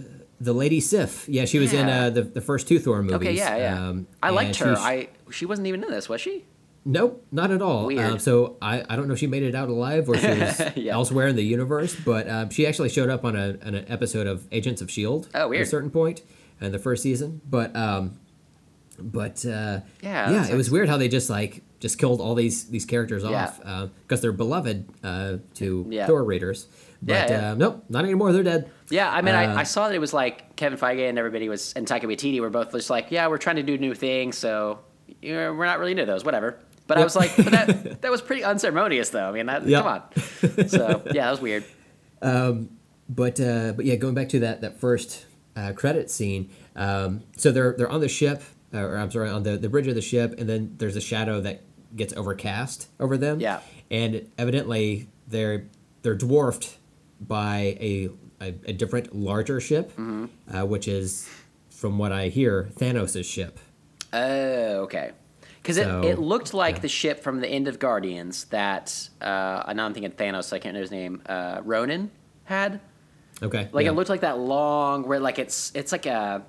the 0.41 0.53
Lady 0.53 0.81
Sif. 0.81 1.29
Yeah, 1.29 1.45
she 1.45 1.59
was 1.59 1.73
in 1.73 1.89
uh, 1.89 2.11
the 2.11 2.23
the 2.23 2.41
first 2.41 2.67
two 2.69 2.79
Thor 2.79 3.03
movies. 3.03 3.17
okay, 3.17 3.33
yeah, 3.37 3.57
yeah. 3.57 3.89
Um, 3.89 4.07
I 4.23 4.31
liked 4.31 4.55
she 4.57 4.65
her. 4.65 4.71
was- 4.71 4.79
I 4.81 5.09
she 5.31 5.47
wasn't 5.47 5.67
even 5.69 5.85
in 5.85 5.91
this, 5.91 6.09
was 6.09 6.21
she? 6.21 6.45
Nope, 6.83 7.27
not 7.31 7.51
at 7.51 7.61
all. 7.61 7.85
Weird. 7.87 8.13
Um, 8.13 8.19
so 8.19 8.57
I, 8.63 8.83
I 8.89 8.97
don't 8.97 9.07
know 9.07 9.13
if 9.13 9.21
she 9.21 9.27
made 9.27 9.43
it 9.43 9.55
out 9.55 9.69
alive 9.69 10.09
or 10.09 10.17
she 10.17 10.27
was 10.27 10.63
Yeah. 10.77 10.95
elsewhere 10.95 11.27
in 11.29 11.37
the 11.37 11.43
universe, 11.45 11.95
but 11.95 12.27
um, 12.27 12.49
she 12.49 12.67
actually 12.67 12.89
showed 12.89 13.11
up 13.11 13.23
on, 13.23 13.37
a, 13.37 13.59
on 13.67 13.75
an 13.75 13.85
episode 13.89 14.27
of 14.27 14.47
Agents 14.51 14.81
of 14.81 14.91
Shield. 14.91 15.29
Oh, 15.35 15.53
At 15.53 15.61
a 15.61 15.67
certain 15.67 15.91
point 15.91 16.23
in 16.61 16.73
the 16.73 16.79
first 16.79 17.03
season, 17.03 17.41
but 17.49 17.75
um, 17.77 18.19
but 18.99 19.45
uh, 19.47 19.81
Yeah, 20.03 20.31
yeah, 20.31 20.47
it 20.49 20.57
was 20.57 20.71
weird 20.71 20.89
how 20.89 20.97
they 20.99 21.09
just 21.09 21.31
like 21.31 21.63
just 21.81 21.99
killed 21.99 22.21
all 22.21 22.35
these 22.35 22.65
these 22.69 22.85
characters 22.85 23.23
Yeah. 23.25 23.53
off 23.65 23.91
because 24.03 24.21
they're 24.21 24.33
beloved 24.33 24.87
uh, 25.03 25.37
to 25.55 25.87
Yeah. 25.89 26.07
Thor 26.07 26.23
readers. 26.25 26.67
Yeah, 27.03 27.23
But 27.27 27.31
yeah. 27.31 27.51
uh, 27.53 27.55
nope, 27.55 27.85
not 27.89 28.05
anymore. 28.05 28.33
They're 28.33 28.43
dead. 28.43 28.71
Yeah, 28.91 29.11
I 29.11 29.23
mean, 29.23 29.35
Uh, 29.35 29.39
I, 29.39 29.61
I 29.61 29.63
saw 29.63 29.89
that 29.89 29.95
it 29.95 30.01
was 30.01 30.13
like 30.13 30.55
Kevin 30.57 30.79
Feige 30.79 31.09
and 31.09 31.19
everybody 31.19 31.49
was 31.49 31.73
and 31.75 31.87
Taika 31.87 32.03
Waititi 32.05 32.41
were 32.41 32.51
both 32.51 32.73
just 32.73 32.91
like, 32.91 33.07
yeah, 33.11 33.27
we're 33.29 33.39
trying 33.39 33.57
to 33.57 33.63
do 33.63 33.79
new 33.79 33.95
things, 33.95 34.37
so 34.37 34.81
you 35.23 35.33
know, 35.35 35.55
we're 35.55 35.65
not 35.65 35.79
really 35.79 35.93
into 35.93 36.05
those, 36.05 36.25
whatever. 36.25 36.59
But 36.87 36.99
I 36.99 37.05
was 37.05 37.17
like, 37.17 37.35
but 37.37 37.47
that 37.53 38.01
that 38.03 38.11
was 38.11 38.21
pretty 38.21 38.45
unceremonious, 38.45 39.09
though. 39.11 39.29
I 39.29 39.33
mean, 39.33 39.47
that, 39.47 39.65
Yep. 39.67 39.83
come 39.83 39.93
on. 39.93 40.69
So 40.69 41.03
yeah, 41.07 41.25
that 41.25 41.31
was 41.31 41.41
weird. 41.41 41.65
But 43.13 43.41
uh, 43.41 43.73
but 43.73 43.85
yeah, 43.87 43.97
going 43.97 44.15
back 44.15 44.29
to 44.31 44.41
that 44.41 44.61
that 44.61 44.79
first 44.79 45.27
uh, 45.57 45.73
credit 45.73 46.11
scene. 46.11 46.51
Um, 46.77 47.23
so 47.37 47.51
they're 47.53 47.75
they're 47.77 47.91
on 47.91 48.01
the 48.01 48.09
ship, 48.09 48.43
or 48.73 48.97
I'm 48.97 49.11
sorry, 49.11 49.29
on 49.31 49.43
the, 49.43 49.57
the 49.57 49.69
bridge 49.69 49.87
of 49.87 49.95
the 49.95 50.03
ship, 50.03 50.35
and 50.39 50.49
then 50.49 50.75
there's 50.79 50.97
a 50.97 51.01
shadow 51.01 51.41
that 51.41 51.63
gets 51.97 52.13
overcast 52.17 52.89
over 53.01 53.17
them. 53.17 53.41
Yeah. 53.41 53.61
and 53.91 54.31
evidently 54.39 55.09
they're 55.29 55.67
they're 56.03 56.15
dwarfed 56.15 56.77
by 57.21 57.77
a 57.81 58.11
a, 58.41 58.55
a 58.67 58.73
different 58.73 59.15
larger 59.15 59.61
ship, 59.61 59.91
Mm-hmm. 59.97 60.57
uh, 60.57 60.65
which 60.65 60.89
is 60.89 61.29
from 61.71 61.99
what 61.99 62.11
I 62.13 62.29
hear 62.29 62.71
Thanos' 62.79 63.25
ship. 63.25 63.59
Oh, 64.13 64.81
okay. 64.85 65.13
Because 65.63 65.77
So, 65.77 66.01
it, 66.03 66.13
it 66.13 66.19
looked 66.19 66.55
like 66.55 66.77
yeah. 66.77 66.81
the 66.83 66.89
ship 66.89 67.21
from 67.23 67.41
the 67.41 67.49
end 67.49 67.69
of 67.69 67.79
Guardians 67.79 68.45
that 68.47 69.11
uh, 69.21 69.63
I 69.67 69.75
know 69.75 69.85
I'm 69.85 69.93
thinking 69.93 70.11
Thanos. 70.13 70.53
I 70.55 70.59
can't 70.59 70.75
remember 70.75 70.81
his 70.81 70.91
name. 70.91 71.23
Uh, 71.27 71.61
Ronan 71.65 72.11
had. 72.45 72.81
Okay, 73.43 73.69
Like 73.73 73.85
yeah. 73.85 73.91
it 73.91 73.95
looked 73.95 74.11
like 74.11 74.21
that 74.21 74.39
long 74.39 75.07
where 75.07 75.19
like 75.21 75.39
it's 75.39 75.73
it's 75.75 75.93
like 75.93 76.07
a 76.07 76.43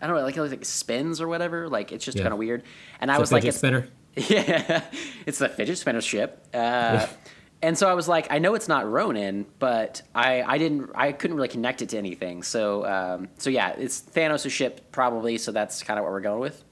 I 0.00 0.06
don't 0.06 0.16
know 0.16 0.22
like 0.22 0.36
it 0.36 0.40
looks 0.40 0.52
like 0.52 0.64
spins 0.64 1.20
or 1.20 1.28
whatever. 1.28 1.68
Like 1.68 1.92
it's 1.92 2.04
just 2.04 2.16
Yeah. 2.16 2.24
kind 2.24 2.32
of 2.32 2.38
weird. 2.38 2.62
And 3.00 3.10
I 3.10 3.14
It's 3.14 3.18
a 3.18 3.20
was 3.20 3.32
like, 3.32 3.42
fidget 3.42 3.48
it's, 3.54 3.58
spinner. 3.58 3.88
Yeah, 4.16 4.84
it's 5.26 5.38
the 5.38 5.48
fidget 5.48 5.78
spinner 5.78 6.00
ship. 6.00 6.46
Uh, 6.52 7.06
and 7.62 7.76
so 7.78 7.88
I 7.88 7.94
was 7.94 8.08
like, 8.08 8.26
I 8.30 8.38
know 8.38 8.54
it's 8.54 8.66
not 8.68 8.90
Ronan, 8.90 9.46
but 9.58 10.02
I, 10.14 10.42
I 10.42 10.58
didn't 10.58 10.90
I 10.94 11.12
couldn't 11.12 11.36
really 11.36 11.48
connect 11.48 11.82
it 11.82 11.90
to 11.90 11.98
anything. 11.98 12.42
So 12.42 12.84
um, 12.86 13.28
so 13.38 13.50
yeah, 13.50 13.74
it's 13.78 14.00
Thanos' 14.00 14.50
ship 14.50 14.90
probably. 14.92 15.38
So 15.38 15.52
that's 15.52 15.82
kind 15.82 15.98
of 15.98 16.04
what 16.04 16.12
we're 16.12 16.20
going 16.20 16.40
with. 16.40 16.64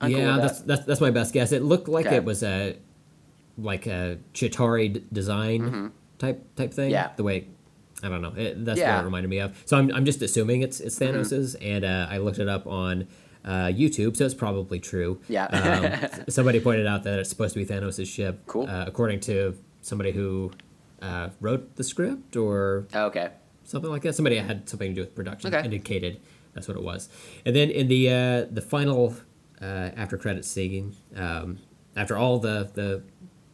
I'm 0.00 0.10
cool 0.12 0.20
yeah, 0.20 0.32
with 0.36 0.42
that's, 0.42 0.58
that. 0.60 0.66
that's 0.66 0.84
that's 0.86 1.00
my 1.00 1.10
best 1.10 1.32
guess. 1.34 1.52
It 1.52 1.62
looked 1.62 1.88
like 1.88 2.06
Okay. 2.06 2.16
it 2.16 2.24
was 2.24 2.42
a 2.42 2.76
like 3.58 3.86
a 3.86 4.18
Chitauri 4.32 4.92
d- 4.94 5.04
design 5.12 5.92
type 6.18 6.42
type 6.56 6.72
thing. 6.74 6.86
Mm-hmm. 6.86 6.92
Yeah. 6.92 7.10
the 7.16 7.22
way 7.22 7.48
I 8.04 8.08
don't 8.08 8.22
know. 8.22 8.34
It, 8.36 8.64
that's 8.64 8.78
Yeah. 8.78 8.86
Mm-hmm. 8.86 8.96
what 8.96 9.02
it 9.02 9.04
reminded 9.06 9.28
me 9.30 9.38
of. 9.38 9.62
So 9.64 9.76
I'm 9.78 9.92
I'm 9.94 10.04
just 10.04 10.20
assuming 10.22 10.62
it's 10.62 10.80
it's 10.80 10.98
Thanos's, 10.98 11.54
and 11.56 11.84
uh, 11.84 12.06
I 12.10 12.18
looked 12.18 12.38
it 12.38 12.48
up 12.48 12.66
on 12.66 13.06
uh, 13.44 13.66
YouTube, 13.66 14.16
so 14.16 14.24
it's 14.24 14.34
probably 14.34 14.78
true. 14.80 15.20
Yeah. 15.28 15.46
um, 15.46 16.24
somebody 16.28 16.60
pointed 16.60 16.86
out 16.86 17.02
that 17.04 17.18
it's 17.18 17.30
supposed 17.30 17.54
to 17.54 17.60
be 17.60 17.66
Thanos' 17.66 18.06
ship. 18.06 18.40
Cool. 18.46 18.68
Uh, 18.68 18.84
according 18.86 19.20
to 19.20 19.56
somebody 19.80 20.12
who 20.12 20.52
uh, 21.02 21.30
wrote 21.40 21.76
the 21.76 21.84
script 21.84 22.36
or 22.36 22.86
okay. 22.94 23.30
something 23.64 23.90
like 23.90 24.02
that. 24.02 24.14
Somebody 24.14 24.36
had 24.36 24.68
something 24.68 24.90
to 24.90 24.94
do 24.94 25.00
with 25.02 25.14
production. 25.14 25.54
Okay. 25.54 25.64
Indicated 25.64 26.20
that's 26.54 26.68
what 26.68 26.76
it 26.76 26.82
was. 26.82 27.08
And 27.44 27.54
then 27.54 27.70
in 27.70 27.88
the 27.88 28.08
uh, 28.08 28.46
the 28.50 28.62
final 28.62 29.14
uh, 29.60 29.90
after 29.96 30.16
credits 30.16 30.48
scene, 30.48 30.96
um, 31.16 31.58
after 31.96 32.16
all 32.16 32.38
the 32.38 32.70
the 32.74 33.02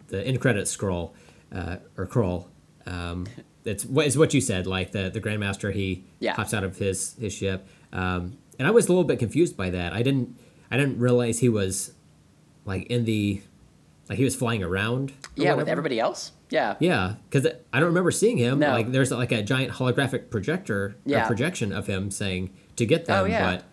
the 0.09 0.27
end 0.27 0.41
credits 0.41 0.71
scroll 0.71 1.15
uh, 1.53 1.77
or 1.97 2.07
crawl, 2.07 2.49
um, 2.87 3.27
it's 3.65 3.85
what 3.85 4.07
is 4.07 4.17
what 4.19 4.33
you 4.35 4.41
said. 4.41 4.67
Like 4.67 4.93
the 4.93 5.11
the 5.11 5.21
Grandmaster, 5.21 5.73
he 5.73 6.05
Yeah. 6.19 6.35
hops 6.35 6.53
out 6.55 6.65
of 6.65 6.79
his 6.79 7.15
his 7.21 7.33
ship, 7.33 7.67
um, 7.93 8.39
and 8.59 8.67
I 8.67 8.71
was 8.71 8.87
a 8.87 8.89
little 8.89 9.05
bit 9.05 9.19
confused 9.19 9.57
by 9.57 9.71
that. 9.71 9.93
I 9.93 10.03
didn't 10.03 10.37
I 10.71 10.77
didn't 10.77 10.99
realize 10.99 11.41
he 11.41 11.49
was 11.49 11.93
like 12.65 12.87
in 12.87 13.05
the 13.05 13.43
like 14.09 14.19
he 14.19 14.25
was 14.25 14.35
flying 14.37 14.63
around. 14.63 15.13
Yeah, 15.37 15.55
with 15.55 15.69
everybody 15.69 16.01
else. 16.01 16.33
Yeah. 16.51 16.75
Yeah, 16.81 17.15
because 17.29 17.47
I 17.73 17.79
don't 17.79 17.89
remember 17.89 18.11
seeing 18.11 18.37
him. 18.37 18.59
No. 18.59 18.71
Like 18.73 18.91
there's 18.91 19.13
like 19.13 19.31
a 19.31 19.41
giant 19.43 19.75
holographic 19.75 20.31
projector 20.31 20.97
Yeah. 21.07 21.27
projection 21.27 21.73
of 21.73 21.87
him 21.87 22.11
saying 22.11 22.51
to 22.77 22.85
get 22.87 23.07
them. 23.07 23.23
Oh, 23.23 23.25
yeah. 23.25 23.57
But 23.57 23.65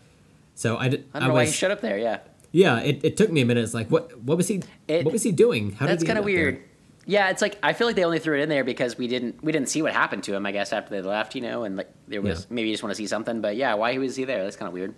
so 0.53 0.77
I 0.77 0.89
did. 0.89 1.05
I 1.13 1.19
don't 1.19 1.29
know 1.29 1.33
why 1.33 1.45
he 1.45 1.51
showed 1.51 1.71
up 1.71 1.81
there. 1.81 1.97
Yeah. 1.97 2.19
Yeah, 2.51 2.79
it, 2.79 3.03
it 3.03 3.17
took 3.17 3.31
me 3.31 3.41
a 3.41 3.45
minute. 3.45 3.63
It's 3.63 3.73
like 3.73 3.89
what 3.89 4.17
what 4.21 4.37
was 4.37 4.47
he 4.47 4.61
It- 4.87 5.05
what 5.05 5.11
was 5.11 5.23
he 5.23 5.31
doing? 5.31 5.71
How 5.73 5.87
That's 5.87 6.03
kind 6.03 6.19
of 6.19 6.25
weird. 6.25 6.55
there? 6.57 6.63
Yeah, 7.09 7.29
it's 7.29 7.41
like 7.41 7.57
I 7.63 7.71
feel 7.71 7.87
like 7.87 7.95
they 7.95 8.03
only 8.03 8.19
threw 8.19 8.37
it 8.37 8.41
in 8.43 8.49
there 8.49 8.65
because 8.65 8.97
we 8.97 9.07
didn't 9.07 9.41
we 9.41 9.51
didn't 9.53 9.69
see 9.69 9.81
what 9.81 9.93
happened 9.93 10.23
to 10.25 10.35
him. 10.35 10.45
I 10.45 10.51
guess 10.51 10.73
after 10.73 10.89
they 10.91 11.01
left, 11.01 11.35
you 11.35 11.41
know, 11.41 11.63
and 11.63 11.77
like 11.77 11.89
there 12.07 12.21
was 12.21 12.41
Yeah. 12.41 12.45
maybe 12.49 12.67
you 12.67 12.73
just 12.73 12.83
want 12.83 12.91
to 12.91 12.97
see 12.97 13.07
something. 13.07 13.39
But 13.41 13.55
yeah, 13.55 13.73
why 13.75 13.97
was 13.97 14.17
he 14.17 14.25
there? 14.25 14.43
That's 14.43 14.57
kind 14.57 14.67
of 14.67 14.73
weird. 14.73 14.93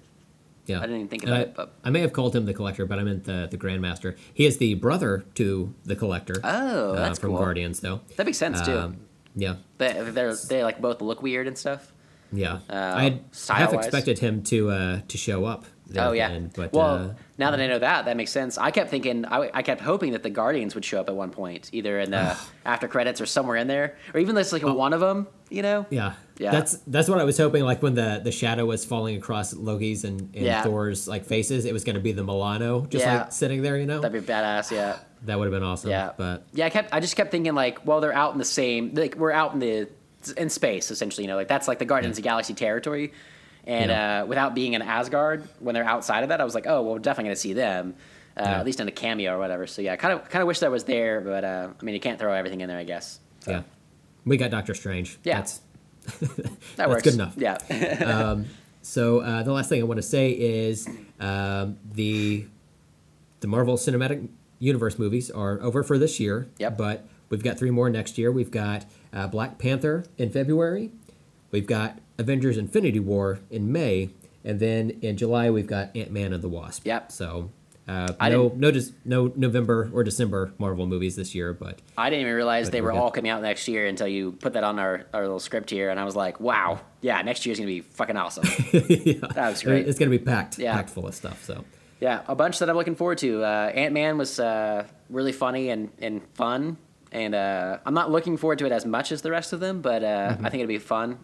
Yeah, 0.65 0.77
I 0.79 0.81
didn't 0.81 0.95
even 0.97 1.07
think 1.07 1.23
about 1.23 1.37
I, 1.37 1.41
it, 1.41 1.55
but- 1.55 1.73
I 1.83 1.89
may 1.91 2.01
have 2.01 2.11
called 2.13 2.35
him 2.35 2.45
the 2.45 2.53
collector, 2.53 2.85
but 2.87 2.97
I 2.99 3.03
meant 3.03 3.25
the 3.25 3.47
the 3.49 3.57
Grandmaster. 3.57 4.17
He 4.33 4.45
is 4.47 4.57
the 4.57 4.73
brother 4.73 5.23
to 5.35 5.73
the 5.85 5.95
collector. 5.95 6.35
Oh, 6.43 6.95
that's 6.95 7.19
uh, 7.19 7.21
from 7.21 7.29
cool. 7.31 7.39
Guardians, 7.39 7.79
though. 7.79 8.01
That 8.17 8.25
makes 8.25 8.37
sense 8.39 8.59
too. 8.61 8.77
Um, 8.77 8.97
yeah, 9.35 9.55
They 9.77 9.93
they're 10.11 10.35
they 10.35 10.63
like 10.63 10.81
both 10.81 11.01
look 11.01 11.21
weird 11.21 11.45
and 11.47 11.55
stuff. 11.57 11.91
yeah. 12.31 12.59
Uh, 12.69 12.73
I 12.73 13.21
half 13.53 13.73
expected 13.73 14.17
him 14.19 14.41
to 14.43 14.69
uh, 14.71 15.01
to 15.07 15.17
show 15.17 15.45
up. 15.45 15.65
Oh 15.97 16.11
yeah. 16.11 16.29
end, 16.29 16.51
but 16.55 16.71
well, 16.73 16.95
uh, 16.95 17.13
now 17.37 17.51
that 17.51 17.59
I 17.59 17.67
know 17.67 17.79
that, 17.79 18.05
that 18.05 18.15
makes 18.17 18.31
sense. 18.31 18.57
I 18.57 18.71
kept 18.71 18.89
thinking, 18.89 19.25
I, 19.25 19.49
I 19.53 19.61
kept 19.63 19.81
hoping 19.81 20.11
that 20.11 20.23
the 20.23 20.29
Guardians 20.29 20.75
would 20.75 20.85
show 20.85 20.99
up 20.99 21.09
at 21.09 21.15
one 21.15 21.31
point, 21.31 21.69
either 21.73 21.99
in 21.99 22.11
the 22.11 22.37
after 22.65 22.87
credits 22.87 23.21
or 23.21 23.25
somewhere 23.25 23.55
in 23.57 23.67
there, 23.67 23.97
or 24.13 24.19
even 24.19 24.35
just 24.35 24.53
like 24.53 24.63
a 24.63 24.73
one 24.73 24.93
of 24.93 24.99
them. 24.99 25.27
You 25.49 25.63
know? 25.63 25.79
Oh. 25.81 25.87
Yeah. 25.89 26.13
Yeah. 26.37 26.51
That's 26.51 26.73
that's 26.85 27.09
what 27.09 27.17
I 27.19 27.23
was 27.23 27.37
hoping. 27.37 27.63
Like 27.63 27.81
when 27.81 27.95
the 27.95 28.21
the 28.23 28.31
shadow 28.31 28.65
was 28.65 28.85
falling 28.85 29.15
across 29.17 29.53
Loki's 29.55 30.03
and, 30.03 30.21
and 30.35 30.45
Yeah. 30.45 30.61
Thor's 30.61 31.07
like 31.07 31.25
faces, 31.25 31.65
it 31.65 31.73
was 31.73 31.83
going 31.83 31.95
to 31.95 32.01
be 32.01 32.11
the 32.11 32.23
Milano 32.23 32.85
just 32.85 33.03
Yeah. 33.03 33.21
like 33.21 33.31
sitting 33.31 33.61
there. 33.63 33.77
You 33.77 33.87
know, 33.87 33.99
That'd 33.99 34.25
be 34.25 34.31
badass. 34.31 34.69
Yeah. 34.71 34.97
that 35.23 35.39
would 35.39 35.45
have 35.45 35.53
been 35.53 35.63
awesome. 35.67 35.89
Yeah. 35.89 36.11
But 36.15 36.45
yeah, 36.53 36.67
I 36.67 36.69
kept 36.69 36.93
I 36.93 36.99
just 36.99 37.15
kept 37.15 37.31
thinking 37.31 37.55
like, 37.55 37.83
well, 37.85 37.99
they're 37.99 38.13
out 38.13 38.33
in 38.33 38.37
the 38.37 38.45
same 38.45 38.93
like 38.93 39.15
we're 39.15 39.31
out 39.31 39.53
in 39.53 39.59
the 39.59 39.89
in 40.37 40.49
space 40.49 40.91
essentially. 40.91 41.23
You 41.23 41.29
know, 41.29 41.35
like 41.35 41.47
that's 41.47 41.67
like 41.67 41.79
the 41.79 41.85
Guardians 41.85 42.17
of 42.19 42.23
the 42.23 42.27
Galaxy 42.29 42.53
territory. 42.53 43.11
And 43.69 43.91
Yeah. 43.91 44.21
uh, 44.23 44.25
without 44.25 44.55
being 44.55 44.73
in 44.73 44.81
Asgard, 44.81 45.47
when 45.59 45.75
they're 45.75 45.85
outside 45.85 46.23
of 46.23 46.29
that, 46.29 46.41
I 46.41 46.43
was 46.43 46.55
like, 46.55 46.65
oh, 46.67 46.81
well, 46.81 46.93
we're 46.93 46.99
definitely 46.99 47.29
gonna 47.29 47.35
see 47.35 47.53
them, 47.53 47.93
uh, 48.35 48.41
Yeah. 48.43 48.59
at 48.59 48.65
least 48.65 48.79
in 48.79 48.87
a 48.87 48.91
cameo 48.91 49.35
or 49.35 49.37
whatever. 49.39 49.67
So 49.67 49.81
yeah, 49.83 49.95
kind 49.95 50.13
of 50.13 50.27
kind 50.29 50.41
of 50.41 50.47
wish 50.47 50.59
that 50.59 50.71
was 50.71 50.85
there, 50.85 51.21
but 51.21 51.43
uh, 51.43 51.67
I 51.79 51.83
mean, 51.85 51.93
you 51.93 52.01
can't 52.01 52.17
throw 52.19 52.33
everything 52.33 52.61
in 52.61 52.67
there, 52.67 52.79
I 52.79 52.83
guess. 52.83 53.19
So, 53.41 53.51
yeah, 53.51 53.61
we 54.25 54.37
got 54.37 54.49
Doctor 54.51 54.73
Strange. 54.73 55.19
Yeah. 55.23 55.35
That's, 55.37 55.61
that 56.19 56.19
works. 56.29 56.49
that's 56.75 56.89
works 56.89 57.03
good 57.03 57.13
enough. 57.13 57.35
Yeah. 57.37 58.35
So 58.81 59.19
uh, 59.19 59.43
the 59.43 59.51
last 59.51 59.67
thing 59.69 59.81
I 59.81 59.83
want 59.83 59.97
to 59.97 60.01
say 60.07 60.31
is 60.31 60.87
um, 61.19 61.77
the 61.93 62.45
the 63.41 63.47
Marvel 63.47 63.75
Cinematic 63.75 64.29
Universe 64.59 64.97
movies 64.97 65.29
are 65.29 65.61
over 65.61 65.83
for 65.83 65.97
this 65.97 66.19
year. 66.19 66.47
Yep. 66.59 66.77
But 66.77 67.05
we've 67.29 67.43
got 67.43 67.59
three 67.59 67.71
more 67.71 67.89
next 67.89 68.17
year. 68.17 68.31
We've 68.31 68.49
got 68.49 68.85
uh, 69.13 69.27
Black 69.27 69.57
Panther 69.59 70.05
in 70.17 70.29
February. 70.31 70.91
We've 71.51 71.67
got 71.67 71.99
Avengers: 72.19 72.57
Infinity 72.57 72.99
War 72.99 73.39
in 73.49 73.71
May, 73.71 74.09
and 74.43 74.59
then 74.59 74.91
in 75.01 75.17
July 75.17 75.49
we've 75.49 75.65
got 75.67 75.95
Ant 75.95 76.11
Man 76.11 76.33
and 76.33 76.43
the 76.43 76.49
Wasp. 76.49 76.85
Yep. 76.85 77.11
So. 77.11 77.49
Uh, 77.87 78.13
I 78.19 78.29
no, 78.29 78.53
no, 78.55 78.71
Dec- 78.71 78.93
no 79.03 79.33
November 79.35 79.89
or 79.91 80.03
December 80.03 80.53
Marvel 80.59 80.85
movies 80.85 81.15
this 81.15 81.33
year, 81.33 81.53
but 81.55 81.79
I 81.97 82.11
didn't 82.11 82.21
even 82.21 82.35
realize 82.35 82.69
they 82.69 82.81
we're 82.81 82.91
all 82.91 83.09
coming 83.09 83.31
out 83.31 83.41
next 83.41 83.67
year 83.67 83.87
until 83.87 84.07
you 84.07 84.33
put 84.33 84.53
that 84.53 84.63
on 84.63 84.77
our, 84.77 85.07
our 85.11 85.23
little 85.23 85.39
script 85.39 85.71
here, 85.71 85.89
and 85.89 85.99
I 85.99 86.03
was 86.05 86.15
like, 86.15 86.39
wow, 86.39 86.81
yeah, 87.01 87.19
next 87.23 87.47
year's 87.47 87.57
gonna 87.57 87.65
be 87.65 87.81
fucking 87.81 88.15
awesome. 88.15 88.43
That 89.33 89.49
was 89.49 89.63
great. 89.63 89.87
it's 89.87 89.97
going 89.97 90.11
to 90.11 90.15
be 90.15 90.23
packed, 90.23 90.59
Yeah. 90.59 90.75
packed 90.75 90.91
full 90.91 91.07
of 91.07 91.15
stuff. 91.15 91.43
So 91.43 91.65
Yeah, 91.99 92.21
a 92.27 92.35
bunch 92.35 92.59
that 92.59 92.69
I'm 92.69 92.75
looking 92.75 92.93
forward 92.95 93.17
to. 93.19 93.43
Uh, 93.43 93.71
Ant 93.73 93.91
Man 93.95 94.19
was 94.19 94.39
uh, 94.39 94.85
really 95.09 95.31
funny 95.31 95.69
and, 95.69 95.89
and 95.99 96.21
fun. 96.35 96.77
and 97.11 97.33
uh, 97.33 97.79
I'm 97.87 97.95
not 97.95 98.11
looking 98.11 98.37
forward 98.37 98.59
to 98.59 98.67
it 98.67 98.71
as 98.71 98.85
much 98.85 99.11
as 99.11 99.23
the 99.23 99.31
rest 99.31 99.51
of 99.51 99.61
them, 99.61 99.81
but 99.81 100.03
uh, 100.03 100.07
Mm-hmm. 100.33 100.45
I 100.45 100.49
think 100.51 100.61
it'll 100.61 100.67
be 100.67 100.77
fun. 100.77 101.17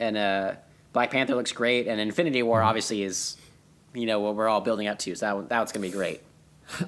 And 0.00 0.16
uh, 0.16 0.54
Black 0.92 1.10
Panther 1.10 1.34
looks 1.34 1.52
great, 1.52 1.86
and 1.88 2.00
Infinity 2.00 2.42
War 2.42 2.58
Mm-hmm. 2.60 2.68
obviously 2.68 3.02
is, 3.02 3.36
you 3.94 4.06
know, 4.06 4.20
what 4.20 4.34
we're 4.36 4.48
all 4.48 4.60
building 4.60 4.86
up 4.88 4.98
to. 5.00 5.14
So 5.14 5.26
that 5.26 5.36
one, 5.36 5.46
that's 5.48 5.72
gonna 5.72 5.86
be 5.86 5.92
great. 5.92 6.22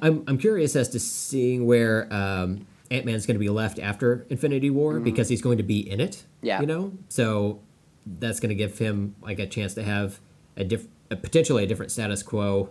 I'm 0.02 0.24
I'm 0.26 0.38
curious 0.38 0.74
as 0.76 0.88
to 0.90 0.98
seeing 1.00 1.64
where 1.66 2.12
um, 2.12 2.66
Ant 2.90 3.04
Man's 3.06 3.26
going 3.26 3.36
to 3.36 3.38
be 3.40 3.48
left 3.48 3.78
after 3.78 4.26
Infinity 4.28 4.70
War 4.70 4.98
because 4.98 5.28
he's 5.28 5.40
going 5.42 5.58
to 5.58 5.62
be 5.62 5.78
in 5.88 6.00
it. 6.00 6.12
Mm-hmm. 6.12 6.46
Yeah. 6.46 6.60
you 6.60 6.66
know, 6.66 6.92
so 7.08 7.60
that's 8.18 8.40
going 8.40 8.48
to 8.48 8.54
give 8.54 8.78
him 8.78 9.14
like 9.22 9.38
a 9.38 9.46
chance 9.46 9.74
to 9.74 9.82
have 9.84 10.18
a 10.56 10.64
diff 10.64 10.86
a, 11.10 11.16
potentially 11.16 11.62
a 11.64 11.66
different 11.66 11.92
status 11.92 12.22
quo 12.22 12.70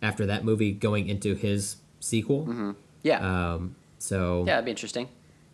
after 0.00 0.24
that 0.26 0.44
movie 0.44 0.72
going 0.72 1.08
into 1.08 1.34
his 1.34 1.76
sequel. 2.00 2.74
Yeah, 3.02 3.18
Um, 3.54 3.74
so 3.98 4.40
yeah, 4.40 4.54
that'd 4.54 4.64
be 4.64 4.70
interesting. 4.70 5.08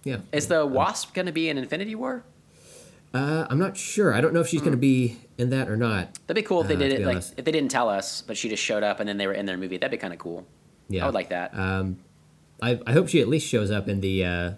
yeah. 0.05 0.19
Is 0.33 0.47
the 0.49 0.65
Wasp 0.67 1.13
gonna 1.15 1.33
be 1.33 1.49
in 1.49 1.59
Infinity 1.59 1.95
War? 1.95 2.23
Uh, 3.15 3.47
I'm 3.49 3.59
not 3.61 3.77
sure. 3.77 4.13
I 4.13 4.21
don't 4.21 4.35
know 4.35 4.41
if 4.41 4.49
she's 4.49 4.61
going 4.61 4.73
to 4.73 4.77
be 4.77 5.17
in 5.39 5.51
that 5.51 5.69
or 5.69 5.77
not. 5.77 6.19
That'd 6.27 6.43
be 6.43 6.47
cool 6.47 6.63
if 6.63 6.69
they 6.69 6.75
Uh, 6.75 6.79
did 6.79 6.93
it 6.93 7.01
like 7.03 7.13
honest. 7.17 7.35
if 7.37 7.45
they 7.45 7.53
didn't 7.53 7.71
tell 7.71 7.89
us, 7.89 8.23
but 8.23 8.37
she 8.37 8.49
just 8.49 8.63
showed 8.63 8.83
up 8.83 8.99
and 9.01 9.09
then 9.09 9.17
they 9.19 9.27
were 9.29 9.33
in 9.33 9.47
their 9.47 9.57
movie. 9.57 9.77
That'd 9.77 9.93
be 9.93 9.97
kind 10.01 10.13
of 10.13 10.19
cool. 10.19 10.47
Yeah, 10.89 11.05
I 11.05 11.07
would 11.07 11.15
like 11.15 11.29
that. 11.31 11.57
Um, 11.57 11.99
I, 12.61 12.81
I 12.87 12.93
hope 12.93 13.09
she 13.09 13.21
at 13.21 13.29
least 13.29 13.47
shows 13.49 13.71
up 13.71 13.89
in 13.89 14.01
the 14.01 14.25
uh, 14.25 14.51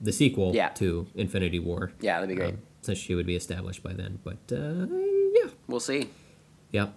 the 0.00 0.12
sequel 0.12 0.52
Yeah. 0.54 0.70
to 0.70 1.06
Infinity 1.14 1.60
War. 1.60 1.92
Yeah, 2.00 2.14
that'd 2.20 2.28
be 2.28 2.34
great. 2.34 2.54
um, 2.54 2.58
since 2.80 2.98
she 2.98 3.14
would 3.14 3.26
be 3.26 3.36
established 3.36 3.82
by 3.84 3.92
then. 3.92 4.18
But 4.24 4.38
uh, 4.50 4.86
yeah, 5.34 5.50
we'll 5.68 5.78
see. 5.80 6.10
yeah. 6.72 6.88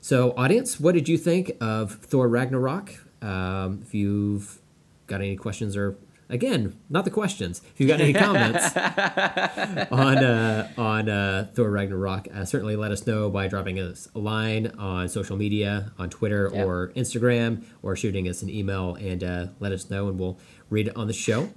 So, 0.00 0.32
audience, 0.36 0.80
what 0.80 0.94
did 0.94 1.08
you 1.08 1.16
think 1.18 1.52
of 1.60 1.94
Thor 1.96 2.28
Ragnarok? 2.28 2.94
Um, 3.20 3.80
if 3.82 3.94
you've 3.94 4.60
got 5.06 5.20
any 5.20 5.36
questions 5.36 5.76
or 5.76 5.96
again, 6.32 6.76
not 6.90 7.04
the 7.04 7.10
questions. 7.10 7.60
If 7.72 7.80
you've 7.80 7.88
got 7.88 8.00
any 8.00 8.12
comments 8.12 8.76
on 9.92 10.18
uh, 10.18 10.68
on 10.76 11.08
uh, 11.08 11.48
Thor 11.54 11.70
Ragnarok, 11.70 12.28
uh, 12.34 12.44
certainly 12.44 12.74
let 12.76 12.90
us 12.90 13.06
know 13.06 13.30
by 13.30 13.46
dropping 13.48 13.78
us 13.78 14.08
a 14.14 14.18
line 14.18 14.72
on 14.78 15.08
social 15.08 15.36
media, 15.36 15.92
on 15.98 16.10
Twitter 16.10 16.50
Yeah. 16.52 16.64
or 16.64 16.92
Instagram, 16.96 17.64
or 17.82 17.94
shooting 17.96 18.28
us 18.28 18.42
an 18.42 18.50
email 18.50 18.94
and 18.96 19.22
uh, 19.22 19.46
let 19.60 19.72
us 19.72 19.90
know, 19.90 20.08
and 20.08 20.18
we'll 20.18 20.38
read 20.70 20.88
it 20.88 20.96
on 20.96 21.06
the 21.06 21.12
show. 21.12 21.50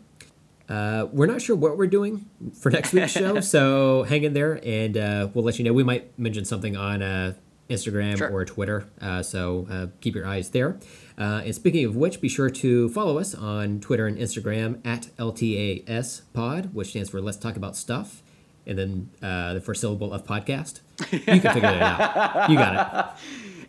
Uh, 0.68 1.07
we're 1.11 1.27
not 1.27 1.41
sure 1.41 1.56
what 1.56 1.77
we're 1.77 1.85
doing 1.88 2.26
for 2.60 2.69
next 2.72 2.91
week's 2.91 3.11
show, 3.11 3.39
so 3.56 4.03
hang 4.03 4.23
in 4.23 4.34
there, 4.34 4.60
and 4.64 4.97
uh, 4.97 5.27
we'll 5.34 5.43
let 5.45 5.57
you 5.60 5.65
know. 5.65 5.73
We 5.73 5.84
might 5.84 6.18
mention 6.18 6.43
something 6.43 6.76
on 6.76 7.02
uh, 7.03 7.34
Instagram 7.69 8.18
Sure. 8.18 8.30
or 8.31 8.45
Twitter, 8.45 8.85
uh, 8.99 9.22
so 9.22 9.68
uh, 9.69 9.88
keep 10.02 10.15
your 10.15 10.26
eyes 10.26 10.49
there. 10.49 10.77
Uh, 11.17 11.41
and 11.45 11.55
speaking 11.55 11.85
of 11.85 11.95
which, 11.95 12.19
be 12.19 12.27
sure 12.27 12.49
to 12.49 12.89
follow 12.89 13.17
us 13.17 13.33
on 13.33 13.79
Twitter 13.79 14.05
and 14.07 14.17
Instagram 14.17 14.85
at 14.85 15.07
LTAS 15.17 16.21
Pod, 16.33 16.73
which 16.73 16.89
stands 16.89 17.09
for 17.09 17.21
Let's 17.21 17.37
Talk 17.37 17.55
About 17.55 17.75
Stuff, 17.75 18.21
and 18.67 18.77
then 18.77 19.09
uh, 19.21 19.53
the 19.53 19.61
first 19.61 19.79
syllable 19.81 20.11
of 20.11 20.25
podcast. 20.25 20.81
You 21.11 21.19
can 21.19 21.53
figure 21.53 21.69
it 21.69 21.81
out. 21.81 22.49
You 22.49 22.57
got 22.57 23.15
it. 23.15 23.21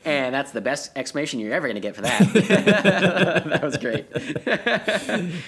And 0.07 0.33
that's 0.33 0.53
the 0.53 0.61
best 0.61 0.93
explanation 0.97 1.41
you're 1.41 1.53
ever 1.53 1.67
gonna 1.67 1.81
get 1.81 1.97
for 1.97 2.03
that. 2.03 2.21
that 3.45 3.63
was 3.63 3.77
great. 3.77 4.07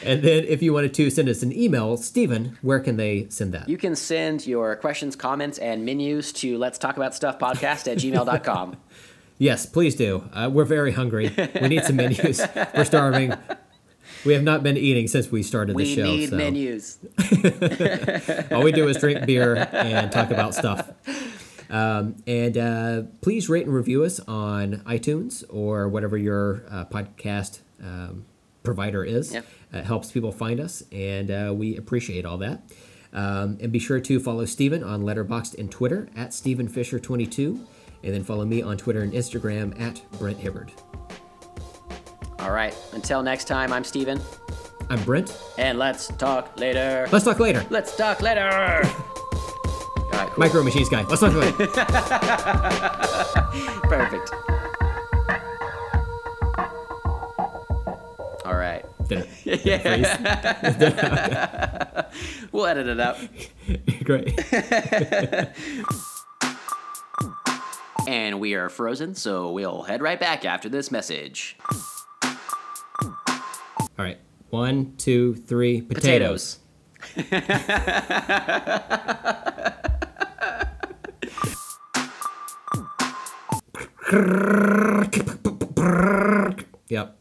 And 0.02 0.20
then 0.22 0.44
if 0.44 0.62
you 0.62 0.72
wanted 0.72 0.94
to 0.94 1.10
send 1.10 1.28
us 1.28 1.44
an 1.44 1.52
email, 1.52 1.96
Stephen, 1.96 2.58
where 2.60 2.80
can 2.80 2.96
they 2.96 3.28
send 3.28 3.54
that? 3.54 3.68
You 3.68 3.78
can 3.78 3.94
send 3.94 4.48
your 4.48 4.74
questions, 4.74 5.14
comments, 5.14 5.58
and 5.58 5.84
menus 5.84 6.32
to 6.34 6.58
let's 6.58 6.76
talk 6.76 6.96
about 6.96 7.14
stuff 7.14 7.38
podcast 7.38 7.86
at 7.86 7.98
gmail.com. 7.98 8.76
Yes, 9.39 9.66
please 9.66 9.94
do. 9.94 10.28
Uh, 10.32 10.51
we're 10.52 10.65
very 10.65 10.93
hungry. 10.93 11.32
We 11.60 11.69
need 11.69 11.85
some 11.85 11.97
menus. 11.97 12.40
We're 12.74 12.85
starving. 12.85 13.35
We 14.24 14.32
have 14.32 14.43
not 14.43 14.65
been 14.65 14.77
eating 14.77 15.06
since 15.06 15.31
we 15.31 15.44
started 15.44 15.77
the 15.77 15.85
show. 15.85 16.02
We 16.02 16.16
need 16.16 16.31
so 16.31 16.36
menus. 16.36 16.98
all 18.52 18.65
we 18.65 18.73
do 18.73 18.89
is 18.89 18.98
drink 18.98 19.27
beer 19.27 19.69
and 19.73 20.10
talk 20.10 20.32
about 20.32 20.55
stuff. 20.55 20.90
Um, 21.70 22.16
and 22.27 22.59
uh, 22.59 23.02
please 23.20 23.48
rate 23.48 23.66
and 23.66 23.74
review 23.74 24.02
us 24.02 24.20
on 24.20 24.78
iTunes 24.86 25.44
or 25.48 25.89
whatever 25.89 26.16
your 26.16 26.65
uh, 26.70 26.85
podcast 26.86 27.60
um, 27.82 28.24
provider 28.62 29.05
is. 29.05 29.35
Yep. 29.35 29.47
It 29.73 29.85
helps 29.85 30.10
people 30.10 30.32
find 30.32 30.60
us, 30.60 30.82
and 30.90 31.31
uh, 31.31 31.52
we 31.55 31.77
appreciate 31.77 32.24
all 32.24 32.39
that. 32.39 32.62
Um, 33.12 33.59
and 33.60 33.70
be 33.70 33.78
sure 33.78 34.01
to 34.01 34.20
follow 34.20 34.44
Stephen 34.44 34.82
on 34.82 35.02
Letterboxd 35.02 35.59
and 35.59 35.70
Twitter 35.70 36.09
at 36.16 36.31
StephenFisher22, 36.31 37.65
and 38.02 38.12
then 38.14 38.24
follow 38.24 38.44
me 38.44 38.62
on 38.62 38.76
Twitter 38.76 39.02
and 39.02 39.12
Instagram 39.12 39.78
at 39.80 40.00
Brent 40.18 40.38
Hibbard. 40.38 40.70
All 42.40 42.50
right. 42.52 42.76
Until 42.92 43.22
next 43.22 43.44
time, 43.44 43.72
I'm 43.72 43.84
Steven. 43.84 44.20
I'm 44.90 45.02
Brent. 45.04 45.36
And 45.58 45.78
let's 45.78 46.08
talk 46.08 46.58
later. 46.58 47.06
Let's 47.12 47.24
talk 47.24 47.38
later. 47.40 47.64
Let's 47.68 47.94
talk 47.96 48.22
later. 48.22 48.48
All 48.48 50.10
right, 50.12 50.28
cool. 50.30 50.38
Micro 50.38 50.62
Machines 50.62 50.88
guy. 50.88 51.02
Let's 51.02 51.20
talk 51.20 51.34
later. 51.34 51.52
Perfect. 53.88 54.30
All 58.44 58.56
right. 58.56 58.84
Did 59.08 59.26
it. 59.44 59.66
We'll 62.52 62.66
edit 62.66 62.86
it 62.86 63.00
out. 63.00 63.18
Great. 64.04 64.38
And 68.09 68.40
we 68.40 68.55
are 68.55 68.70
frozen, 68.70 69.14
so 69.14 69.52
we'll 69.52 69.82
head 69.82 70.01
right 70.01 70.18
back 70.18 70.47
after 70.47 70.70
this 70.70 70.90
message. 70.90 71.59
All 72.24 72.32
right. 73.98 74.16
One, 74.48 74.94
two, 74.97 75.35
three. 75.35 75.82
Potatoes. 75.82 76.60
Potatoes. 77.02 77.30
Yep. 86.89 87.18